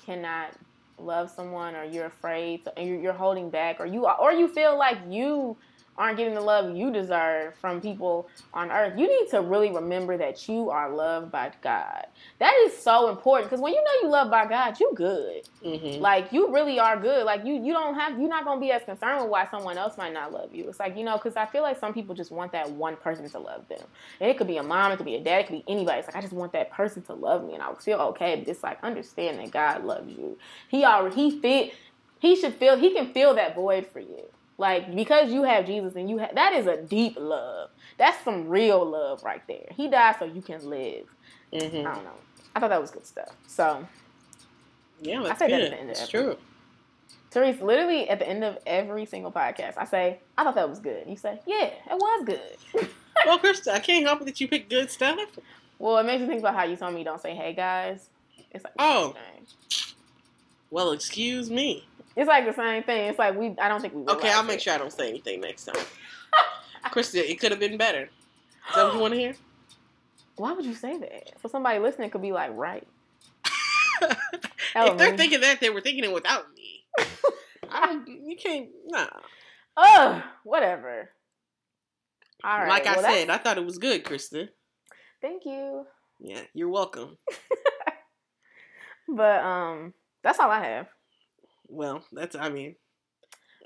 cannot 0.04 0.52
love 0.98 1.30
someone 1.30 1.74
or 1.74 1.84
you're 1.84 2.06
afraid 2.06 2.64
to, 2.64 2.78
and 2.78 3.02
you're 3.02 3.12
holding 3.12 3.50
back 3.50 3.80
or 3.80 3.86
you 3.86 4.06
or 4.06 4.32
you 4.32 4.48
feel 4.48 4.78
like 4.78 4.98
you 5.08 5.56
aren't 5.96 6.16
getting 6.16 6.34
the 6.34 6.40
love 6.40 6.76
you 6.76 6.92
deserve 6.92 7.54
from 7.56 7.80
people 7.80 8.28
on 8.52 8.70
earth, 8.70 8.98
you 8.98 9.06
need 9.06 9.30
to 9.30 9.40
really 9.40 9.70
remember 9.70 10.16
that 10.16 10.48
you 10.48 10.70
are 10.70 10.90
loved 10.90 11.30
by 11.30 11.52
God. 11.62 12.06
That 12.38 12.54
is 12.66 12.76
so 12.76 13.10
important 13.10 13.48
because 13.48 13.62
when 13.62 13.72
you 13.72 13.82
know 13.82 13.90
you 14.02 14.08
love 14.08 14.30
by 14.30 14.46
God, 14.46 14.78
you 14.80 14.92
good. 14.94 15.48
Mm-hmm. 15.64 16.00
Like 16.00 16.32
you 16.32 16.52
really 16.52 16.78
are 16.78 16.98
good. 16.98 17.24
Like 17.24 17.44
you, 17.44 17.54
you 17.54 17.72
don't 17.72 17.94
have, 17.94 18.18
you're 18.18 18.28
not 18.28 18.44
gonna 18.44 18.60
be 18.60 18.72
as 18.72 18.82
concerned 18.82 19.20
with 19.20 19.30
why 19.30 19.46
someone 19.50 19.78
else 19.78 19.96
might 19.96 20.12
not 20.12 20.32
love 20.32 20.54
you. 20.54 20.68
It's 20.68 20.80
like 20.80 20.96
you 20.96 21.04
know, 21.04 21.16
because 21.16 21.36
I 21.36 21.46
feel 21.46 21.62
like 21.62 21.78
some 21.78 21.94
people 21.94 22.14
just 22.14 22.32
want 22.32 22.52
that 22.52 22.70
one 22.70 22.96
person 22.96 23.28
to 23.30 23.38
love 23.38 23.68
them, 23.68 23.82
and 24.20 24.30
it 24.30 24.36
could 24.36 24.46
be 24.46 24.56
a 24.56 24.62
mom, 24.62 24.92
it 24.92 24.96
could 24.96 25.06
be 25.06 25.16
a 25.16 25.22
dad, 25.22 25.40
it 25.40 25.46
could 25.46 25.64
be 25.64 25.72
anybody. 25.72 26.00
It's 26.00 26.08
like 26.08 26.16
I 26.16 26.20
just 26.20 26.32
want 26.32 26.52
that 26.52 26.70
person 26.70 27.02
to 27.02 27.14
love 27.14 27.44
me, 27.44 27.54
and 27.54 27.62
I 27.62 27.72
feel 27.74 27.98
okay. 27.98 28.36
But 28.36 28.48
it's 28.48 28.62
like 28.62 28.82
understand 28.82 29.38
that 29.38 29.50
God 29.50 29.84
loves 29.84 30.10
you. 30.10 30.38
He 30.68 30.84
already, 30.84 31.14
he 31.14 31.40
fit, 31.40 31.74
he 32.18 32.36
should 32.36 32.54
feel, 32.54 32.76
he 32.76 32.92
can 32.92 33.12
feel 33.12 33.34
that 33.34 33.54
void 33.54 33.86
for 33.86 34.00
you. 34.00 34.24
Like 34.56 34.94
because 34.94 35.32
you 35.32 35.42
have 35.42 35.66
Jesus 35.66 35.94
and 35.96 36.08
you 36.08 36.18
have 36.18 36.34
that 36.34 36.52
is 36.52 36.66
a 36.66 36.80
deep 36.80 37.16
love. 37.18 37.70
That's 37.98 38.22
some 38.24 38.48
real 38.48 38.84
love 38.84 39.22
right 39.24 39.42
there. 39.48 39.66
He 39.72 39.88
died 39.88 40.16
so 40.18 40.24
you 40.24 40.42
can 40.42 40.68
live. 40.68 41.06
Mm-hmm. 41.52 41.86
I 41.86 41.94
don't 41.94 42.04
know. 42.04 42.18
I 42.54 42.60
thought 42.60 42.70
that 42.70 42.80
was 42.80 42.90
good 42.90 43.06
stuff. 43.06 43.30
So 43.46 43.86
yeah, 45.00 45.22
that's 45.22 45.42
I 45.42 45.46
say 45.46 45.52
good. 45.52 45.60
that 45.60 45.64
at 45.64 45.70
the 45.70 45.80
end 45.80 45.90
of 45.90 45.96
it's 45.96 46.08
true. 46.08 46.36
Therese, 47.30 47.60
literally 47.60 48.08
at 48.08 48.20
the 48.20 48.28
end 48.28 48.44
of 48.44 48.58
every 48.64 49.06
single 49.06 49.32
podcast, 49.32 49.74
I 49.76 49.84
say, 49.86 50.20
I 50.38 50.44
thought 50.44 50.54
that 50.54 50.70
was 50.70 50.78
good. 50.78 51.08
You 51.08 51.16
say, 51.16 51.40
Yeah, 51.46 51.64
it 51.64 51.74
was 51.90 52.24
good. 52.24 52.88
well, 53.26 53.40
Krista, 53.40 53.72
I 53.72 53.80
can't 53.80 54.06
help 54.06 54.20
it 54.20 54.26
that 54.26 54.40
you 54.40 54.46
pick 54.46 54.68
good 54.70 54.88
stuff. 54.88 55.18
Well, 55.80 55.98
it 55.98 56.04
makes 56.06 56.20
me 56.20 56.28
think 56.28 56.38
about 56.38 56.54
how 56.54 56.62
you 56.62 56.76
told 56.76 56.94
me 56.94 57.02
don't 57.02 57.20
say 57.20 57.34
hey 57.34 57.52
guys. 57.52 58.08
It's 58.52 58.62
like 58.62 58.74
Oh. 58.78 59.16
Well, 60.70 60.92
excuse 60.92 61.50
me. 61.50 61.84
It's 62.16 62.28
like 62.28 62.46
the 62.46 62.52
same 62.52 62.82
thing. 62.84 63.08
It's 63.08 63.18
like 63.18 63.36
we. 63.36 63.54
I 63.58 63.68
don't 63.68 63.80
think 63.80 63.94
we. 63.94 64.02
Okay, 64.02 64.30
I'll 64.30 64.44
make 64.44 64.60
sure 64.60 64.72
I 64.72 64.78
don't 64.78 64.92
say 64.92 65.08
anything 65.08 65.40
next 65.40 65.64
time. 65.64 65.84
Krista, 66.86 67.16
it 67.16 67.40
could 67.40 67.50
have 67.50 67.60
been 67.60 67.76
better. 67.76 68.02
Is 68.02 68.74
that 68.76 68.84
what 68.84 68.94
you 68.94 69.00
want 69.00 69.14
to 69.14 69.20
hear? 69.20 69.34
Why 70.36 70.52
would 70.52 70.64
you 70.64 70.74
say 70.74 70.98
that? 70.98 71.32
So 71.42 71.48
somebody 71.48 71.78
listening 71.78 72.10
could 72.10 72.22
be 72.22 72.32
like, 72.32 72.50
right. 72.54 72.86
if 74.02 74.98
they're 74.98 75.16
thinking 75.16 75.40
that, 75.40 75.60
they 75.60 75.70
were 75.70 75.80
thinking 75.80 76.04
it 76.04 76.12
without 76.12 76.46
me. 76.54 76.84
I. 77.70 78.00
You 78.06 78.36
can't. 78.36 78.68
Nah. 78.86 79.06
Oh, 79.76 80.22
whatever. 80.44 81.10
All 82.44 82.58
right. 82.58 82.68
Like 82.68 82.84
well, 82.84 83.04
I 83.04 83.12
said, 83.14 83.30
I 83.30 83.38
thought 83.38 83.58
it 83.58 83.64
was 83.64 83.78
good, 83.78 84.04
Krista. 84.04 84.48
Thank 85.20 85.44
you. 85.46 85.86
Yeah, 86.20 86.42
you're 86.52 86.68
welcome. 86.68 87.16
but 89.08 89.42
um, 89.42 89.94
that's 90.22 90.38
all 90.38 90.50
I 90.50 90.64
have. 90.64 90.86
Well, 91.68 92.04
that's 92.12 92.36
I 92.36 92.48
mean, 92.48 92.76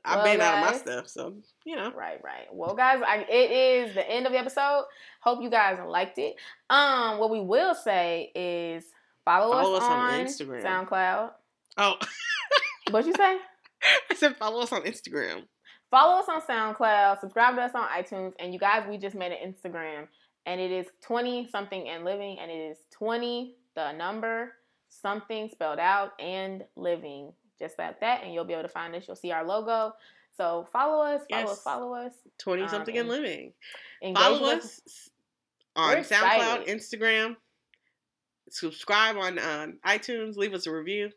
I've 0.05 0.17
well, 0.17 0.25
been 0.25 0.39
guys, 0.39 0.49
out 0.49 0.65
of 0.65 0.73
my 0.73 0.79
stuff, 0.79 1.09
so 1.09 1.35
you 1.65 1.77
know. 1.77 1.93
Right, 1.95 2.23
right. 2.23 2.47
Well, 2.53 2.75
guys, 2.75 3.03
I, 3.07 3.27
it 3.29 3.51
is 3.51 3.95
the 3.95 4.09
end 4.09 4.27
of 4.27 4.33
the 4.33 4.39
episode. 4.39 4.85
Hope 5.21 5.43
you 5.43 5.51
guys 5.51 5.79
liked 5.87 6.19
it. 6.19 6.37
Um, 6.71 7.19
what 7.19 7.31
we 7.31 7.41
will 7.41 7.75
say 7.75 8.31
is 8.35 8.85
follow, 9.25 9.53
follow 9.53 9.75
us, 9.77 9.83
us, 9.83 9.89
on, 9.89 10.01
on 10.01 10.27
Instagram, 10.27 10.63
SoundCloud. 10.63 11.31
Oh, 11.77 11.97
what 12.91 13.07
you 13.07 13.15
say? 13.15 13.39
I 14.11 14.15
said 14.15 14.37
follow 14.37 14.63
us 14.63 14.73
on 14.73 14.83
Instagram. 14.83 15.45
Follow 15.91 16.21
us 16.21 16.29
on 16.29 16.43
SoundCloud. 16.43 17.21
Subscribe 17.21 17.57
to 17.57 17.63
us 17.63 17.73
on 17.75 17.89
iTunes, 17.89 18.33
and 18.39 18.53
you 18.53 18.59
guys, 18.59 18.85
we 18.89 18.99
just 18.99 19.17
made 19.17 19.33
an 19.33 19.53
Instagram, 19.53 20.07
and 20.47 20.61
it 20.61 20.71
is 20.71 20.87
twenty 21.03 21.49
something 21.51 21.89
and 21.89 22.05
living, 22.05 22.39
and 22.39 22.51
it 22.51 22.71
is 22.71 22.79
twenty 22.91 23.57
the 23.75 23.93
number 23.93 24.53
something 24.89 25.49
spelled 25.51 25.79
out 25.79 26.13
and 26.19 26.65
living 26.77 27.33
just 27.59 27.79
like 27.79 28.01
that, 28.01 28.23
and 28.25 28.33
you'll 28.33 28.45
be 28.45 28.53
able 28.53 28.63
to 28.65 28.69
find 28.69 28.95
us. 28.95 29.05
You'll 29.07 29.17
see 29.17 29.33
our 29.33 29.45
logo. 29.45 29.93
So 30.37 30.69
follow 30.73 31.03
us, 31.03 31.23
follow 31.29 31.43
Yes. 31.43 31.51
us, 31.51 31.63
follow 31.63 31.95
us. 31.95 32.13
Twenty 32.39 32.69
something 32.69 32.95
Um, 32.97 33.01
and 33.01 33.09
living. 33.09 33.53
Follow 34.15 34.51
us 34.53 34.81
on 35.75 35.97
We're 35.97 36.03
SoundCloud, 36.03 36.63
excited. 36.63 36.67
Instagram. 36.69 37.37
Subscribe 38.51 39.17
on 39.17 39.39
um, 39.39 39.79
iTunes. 39.87 40.37
Leave 40.37 40.55
us 40.55 40.67
a 40.67 40.73
review. 40.73 41.11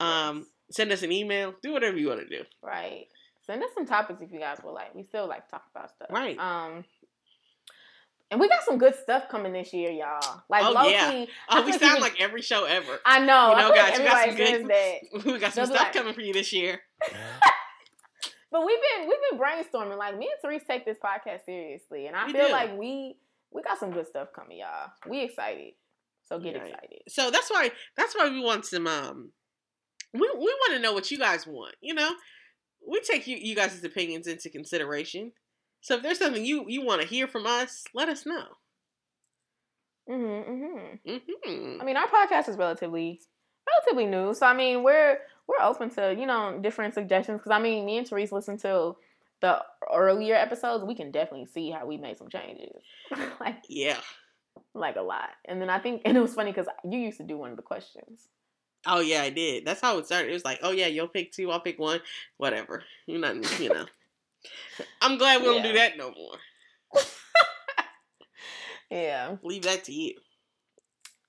Um, 0.00 0.46
send 0.70 0.90
us 0.90 1.02
an 1.02 1.12
email. 1.12 1.54
Do 1.62 1.72
whatever 1.72 1.96
you 1.96 2.08
want 2.08 2.20
to 2.20 2.28
do. 2.28 2.44
Right. 2.62 3.06
Send 3.46 3.62
us 3.62 3.70
some 3.74 3.86
topics 3.86 4.20
if 4.22 4.32
you 4.32 4.38
guys 4.40 4.58
would 4.64 4.72
like. 4.72 4.94
We 4.94 5.04
still 5.04 5.28
like 5.28 5.44
to 5.46 5.50
talk 5.52 5.64
about 5.74 5.90
stuff. 5.90 6.08
Right. 6.10 6.38
Um 6.38 6.84
and 8.32 8.40
we 8.40 8.48
got 8.48 8.64
some 8.64 8.78
good 8.78 8.96
stuff 8.96 9.28
coming 9.28 9.52
this 9.52 9.72
year, 9.72 9.90
y'all. 9.92 10.42
Like 10.48 10.64
Oh, 10.64 10.72
low 10.72 10.88
yeah. 10.88 11.10
key, 11.12 11.28
Oh, 11.50 11.64
we 11.64 11.72
sound 11.72 11.96
we- 11.96 12.00
like 12.00 12.20
every 12.20 12.42
show 12.42 12.64
ever. 12.64 12.98
I 13.06 13.20
know. 13.20 13.50
You 13.50 13.56
know, 13.58 13.74
guys, 13.74 13.98
we 13.98 14.04
got 14.04 14.26
some 14.26 14.36
good- 14.36 15.24
we 15.32 15.38
got 15.38 15.52
some 15.52 15.66
stuff 15.66 15.78
like- 15.78 15.92
coming 15.92 16.14
for 16.14 16.22
you 16.22 16.32
this 16.32 16.52
year. 16.52 16.80
But 18.50 18.66
we've 18.66 18.78
been 18.78 19.08
we've 19.08 19.18
been 19.30 19.38
brainstorming. 19.40 19.96
Like 19.96 20.16
me 20.18 20.26
and 20.30 20.40
Therese 20.42 20.62
take 20.68 20.84
this 20.84 20.98
podcast 21.02 21.46
seriously, 21.46 22.06
and 22.06 22.14
I 22.14 22.26
We 22.26 22.32
feel 22.32 22.48
do. 22.48 22.52
like 22.52 22.76
we 22.78 23.16
we 23.50 23.62
got 23.62 23.78
some 23.78 23.92
good 23.92 24.06
stuff 24.06 24.28
coming, 24.34 24.58
y'all. 24.58 24.90
We 25.08 25.22
excited, 25.22 25.72
so 26.28 26.38
get 26.38 26.56
Right. 26.56 26.66
excited. 26.68 26.98
So 27.08 27.30
that's 27.30 27.50
why 27.50 27.70
that's 27.96 28.14
why 28.14 28.28
we 28.28 28.40
want 28.40 28.66
some 28.66 28.86
um 28.86 29.32
we 30.12 30.20
we 30.20 30.28
want 30.44 30.74
to 30.74 30.80
know 30.80 30.92
what 30.92 31.10
you 31.10 31.16
guys 31.18 31.46
want, 31.46 31.76
you 31.80 31.94
know? 31.94 32.10
We 32.86 33.00
take 33.00 33.26
you 33.26 33.38
you 33.40 33.54
guys' 33.56 33.82
opinions 33.82 34.26
into 34.26 34.50
consideration. 34.50 35.32
So 35.82 35.96
if 35.96 36.02
there's 36.02 36.18
something 36.18 36.44
you 36.44 36.64
you 36.68 36.84
want 36.84 37.02
to 37.02 37.08
hear 37.08 37.28
from 37.28 37.46
us, 37.46 37.84
let 37.94 38.08
us 38.08 38.24
know. 38.26 38.46
Mm-hmm, 40.10 40.52
mm-hmm. 41.10 41.16
hmm 41.44 41.80
I 41.80 41.84
mean, 41.84 41.96
our 41.96 42.08
podcast 42.08 42.48
is 42.48 42.56
relatively 42.56 43.20
relatively 43.68 44.06
new, 44.06 44.34
so 44.34 44.46
I 44.46 44.54
mean, 44.54 44.82
we're 44.82 45.18
we're 45.46 45.60
open 45.62 45.90
to 45.90 46.14
you 46.18 46.26
know 46.26 46.58
different 46.62 46.94
suggestions. 46.94 47.38
Because 47.40 47.52
I 47.52 47.60
mean, 47.60 47.84
me 47.84 47.98
and 47.98 48.06
Therese 48.08 48.32
listened 48.32 48.60
to 48.60 48.96
the 49.40 49.62
earlier 49.92 50.34
episodes. 50.34 50.84
We 50.84 50.94
can 50.94 51.10
definitely 51.10 51.46
see 51.46 51.70
how 51.70 51.86
we 51.86 51.98
made 51.98 52.18
some 52.18 52.28
changes, 52.28 52.82
like 53.40 53.58
Yeah. 53.68 54.00
like 54.74 54.96
a 54.96 55.02
lot. 55.02 55.30
And 55.46 55.60
then 55.60 55.70
I 55.70 55.78
think, 55.78 56.02
and 56.04 56.16
it 56.16 56.20
was 56.20 56.34
funny 56.34 56.52
because 56.52 56.68
you 56.84 56.98
used 56.98 57.18
to 57.18 57.24
do 57.24 57.38
one 57.38 57.50
of 57.50 57.56
the 57.56 57.62
questions. 57.62 58.28
Oh 58.86 59.00
yeah, 59.00 59.22
I 59.22 59.30
did. 59.30 59.64
That's 59.64 59.80
how 59.80 59.98
it 59.98 60.06
started. 60.06 60.30
It 60.30 60.34
was 60.34 60.44
like, 60.44 60.60
oh 60.62 60.72
yeah, 60.72 60.88
you'll 60.88 61.08
pick 61.08 61.32
two, 61.32 61.50
I'll 61.50 61.60
pick 61.60 61.78
one, 61.78 62.00
whatever. 62.38 62.82
You 63.06 63.18
know, 63.18 63.40
you 63.60 63.68
know. 63.68 63.86
I'm 65.00 65.18
glad 65.18 65.40
we 65.40 65.46
don't 65.46 65.62
do 65.62 65.72
that 65.74 65.96
no 65.96 66.10
more. 66.12 66.36
Yeah, 68.90 69.36
Leave 69.42 69.62
that 69.62 69.84
to 69.84 69.92
you. 69.92 70.14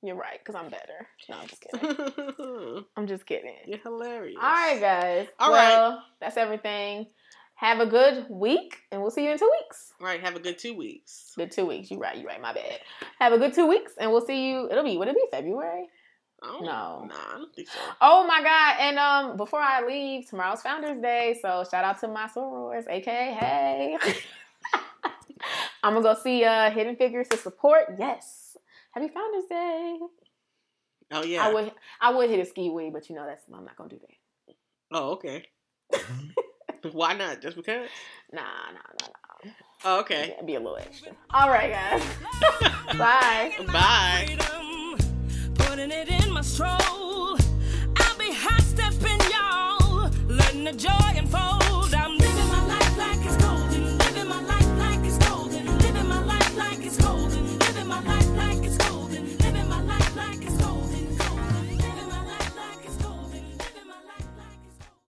you're 0.01 0.17
right. 0.17 0.37
Because 0.43 0.55
I'm 0.55 0.69
better. 0.69 1.07
No, 1.29 1.37
I'm 1.37 1.47
just 1.47 1.61
kidding. 1.61 2.85
I'm 2.97 3.07
just 3.07 3.25
kidding. 3.25 3.55
You're 3.65 3.79
hilarious. 3.79 4.35
All 4.41 4.49
right, 4.49 4.81
guys. 4.81 5.27
All 5.39 5.51
well, 5.51 6.03
that's 6.19 6.35
everything. 6.35 7.07
Have 7.55 7.79
a 7.79 7.85
good 7.85 8.25
week, 8.29 8.79
and 8.91 9.01
we'll 9.01 9.11
see 9.11 9.23
you 9.23 9.31
in 9.31 9.37
two 9.37 9.49
weeks. 9.61 9.93
All 10.01 10.07
right, 10.07 10.19
have 10.19 10.35
a 10.35 10.39
good 10.41 10.57
two 10.59 10.75
weeks. 10.75 11.31
Good 11.37 11.51
two 11.51 11.65
weeks. 11.65 11.89
You're 11.89 12.01
right. 12.01 12.17
You're 12.17 12.27
right. 12.27 12.41
My 12.41 12.51
bad. 12.53 12.79
Have 13.19 13.31
a 13.31 13.37
good 13.37 13.53
two 13.53 13.67
weeks, 13.67 13.93
and 13.97 14.11
we'll 14.11 14.25
see 14.25 14.49
you. 14.49 14.67
It'll 14.69 14.83
be. 14.83 14.97
Would 14.97 15.07
it 15.07 15.15
be 15.15 15.23
February? 15.31 15.87
No. 16.43 17.05
Nah, 17.07 17.15
I 17.33 17.37
don't 17.37 17.55
think 17.55 17.67
so. 17.67 17.79
Oh 18.01 18.25
my 18.27 18.41
god! 18.41 18.75
And 18.79 18.99
um, 18.99 19.37
before 19.37 19.61
I 19.61 19.85
leave, 19.85 20.29
tomorrow's 20.29 20.61
Founders 20.61 21.01
Day, 21.01 21.37
so 21.41 21.63
shout 21.69 21.83
out 21.83 21.99
to 22.01 22.07
my 22.07 22.27
sorors, 22.27 22.89
aka 22.89 23.33
hey. 23.33 23.97
I'm 25.83 25.93
gonna 25.93 26.03
go 26.03 26.19
see 26.21 26.43
uh 26.43 26.69
Hidden 26.71 26.95
Figures 26.95 27.27
to 27.29 27.37
support. 27.37 27.95
Yes, 27.97 28.57
happy 28.91 29.07
Founders 29.09 29.45
Day. 29.49 29.97
Oh 31.11 31.23
yeah. 31.23 31.45
I 31.45 31.53
would 31.53 31.71
I 32.01 32.13
would 32.13 32.29
hit 32.29 32.39
a 32.39 32.45
skee-wee, 32.45 32.89
but 32.89 33.09
you 33.09 33.15
know 33.15 33.25
that's 33.25 33.43
I'm 33.53 33.65
not 33.65 33.75
gonna 33.75 33.89
do 33.89 33.99
that. 33.99 34.55
Oh, 34.91 35.11
okay. 35.13 35.45
Why 36.91 37.13
not? 37.13 37.41
Just 37.41 37.55
because? 37.55 37.87
Nah, 38.31 38.41
nah, 38.41 38.79
nah, 38.99 39.07
nah. 39.45 39.51
Oh, 39.85 39.99
okay. 40.01 40.33
It'd 40.35 40.45
be 40.45 40.55
a 40.55 40.59
little 40.59 40.77
extra. 40.77 41.13
All 41.33 41.49
right, 41.49 41.71
guys. 41.71 42.03
Bye. 42.97 43.53
Bye. 43.67 44.59
Putting 45.75 45.91
it 45.91 46.07
in 46.07 46.31
my 46.31 46.41
stroll. 46.41 47.35
I'll 47.97 48.17
be 48.19 48.31
high 48.31 48.59
stepping, 48.59 49.19
y'all, 49.31 50.07
letting 50.27 50.65
the 50.65 50.73
joy 50.73 51.17
unfold. 51.17 51.82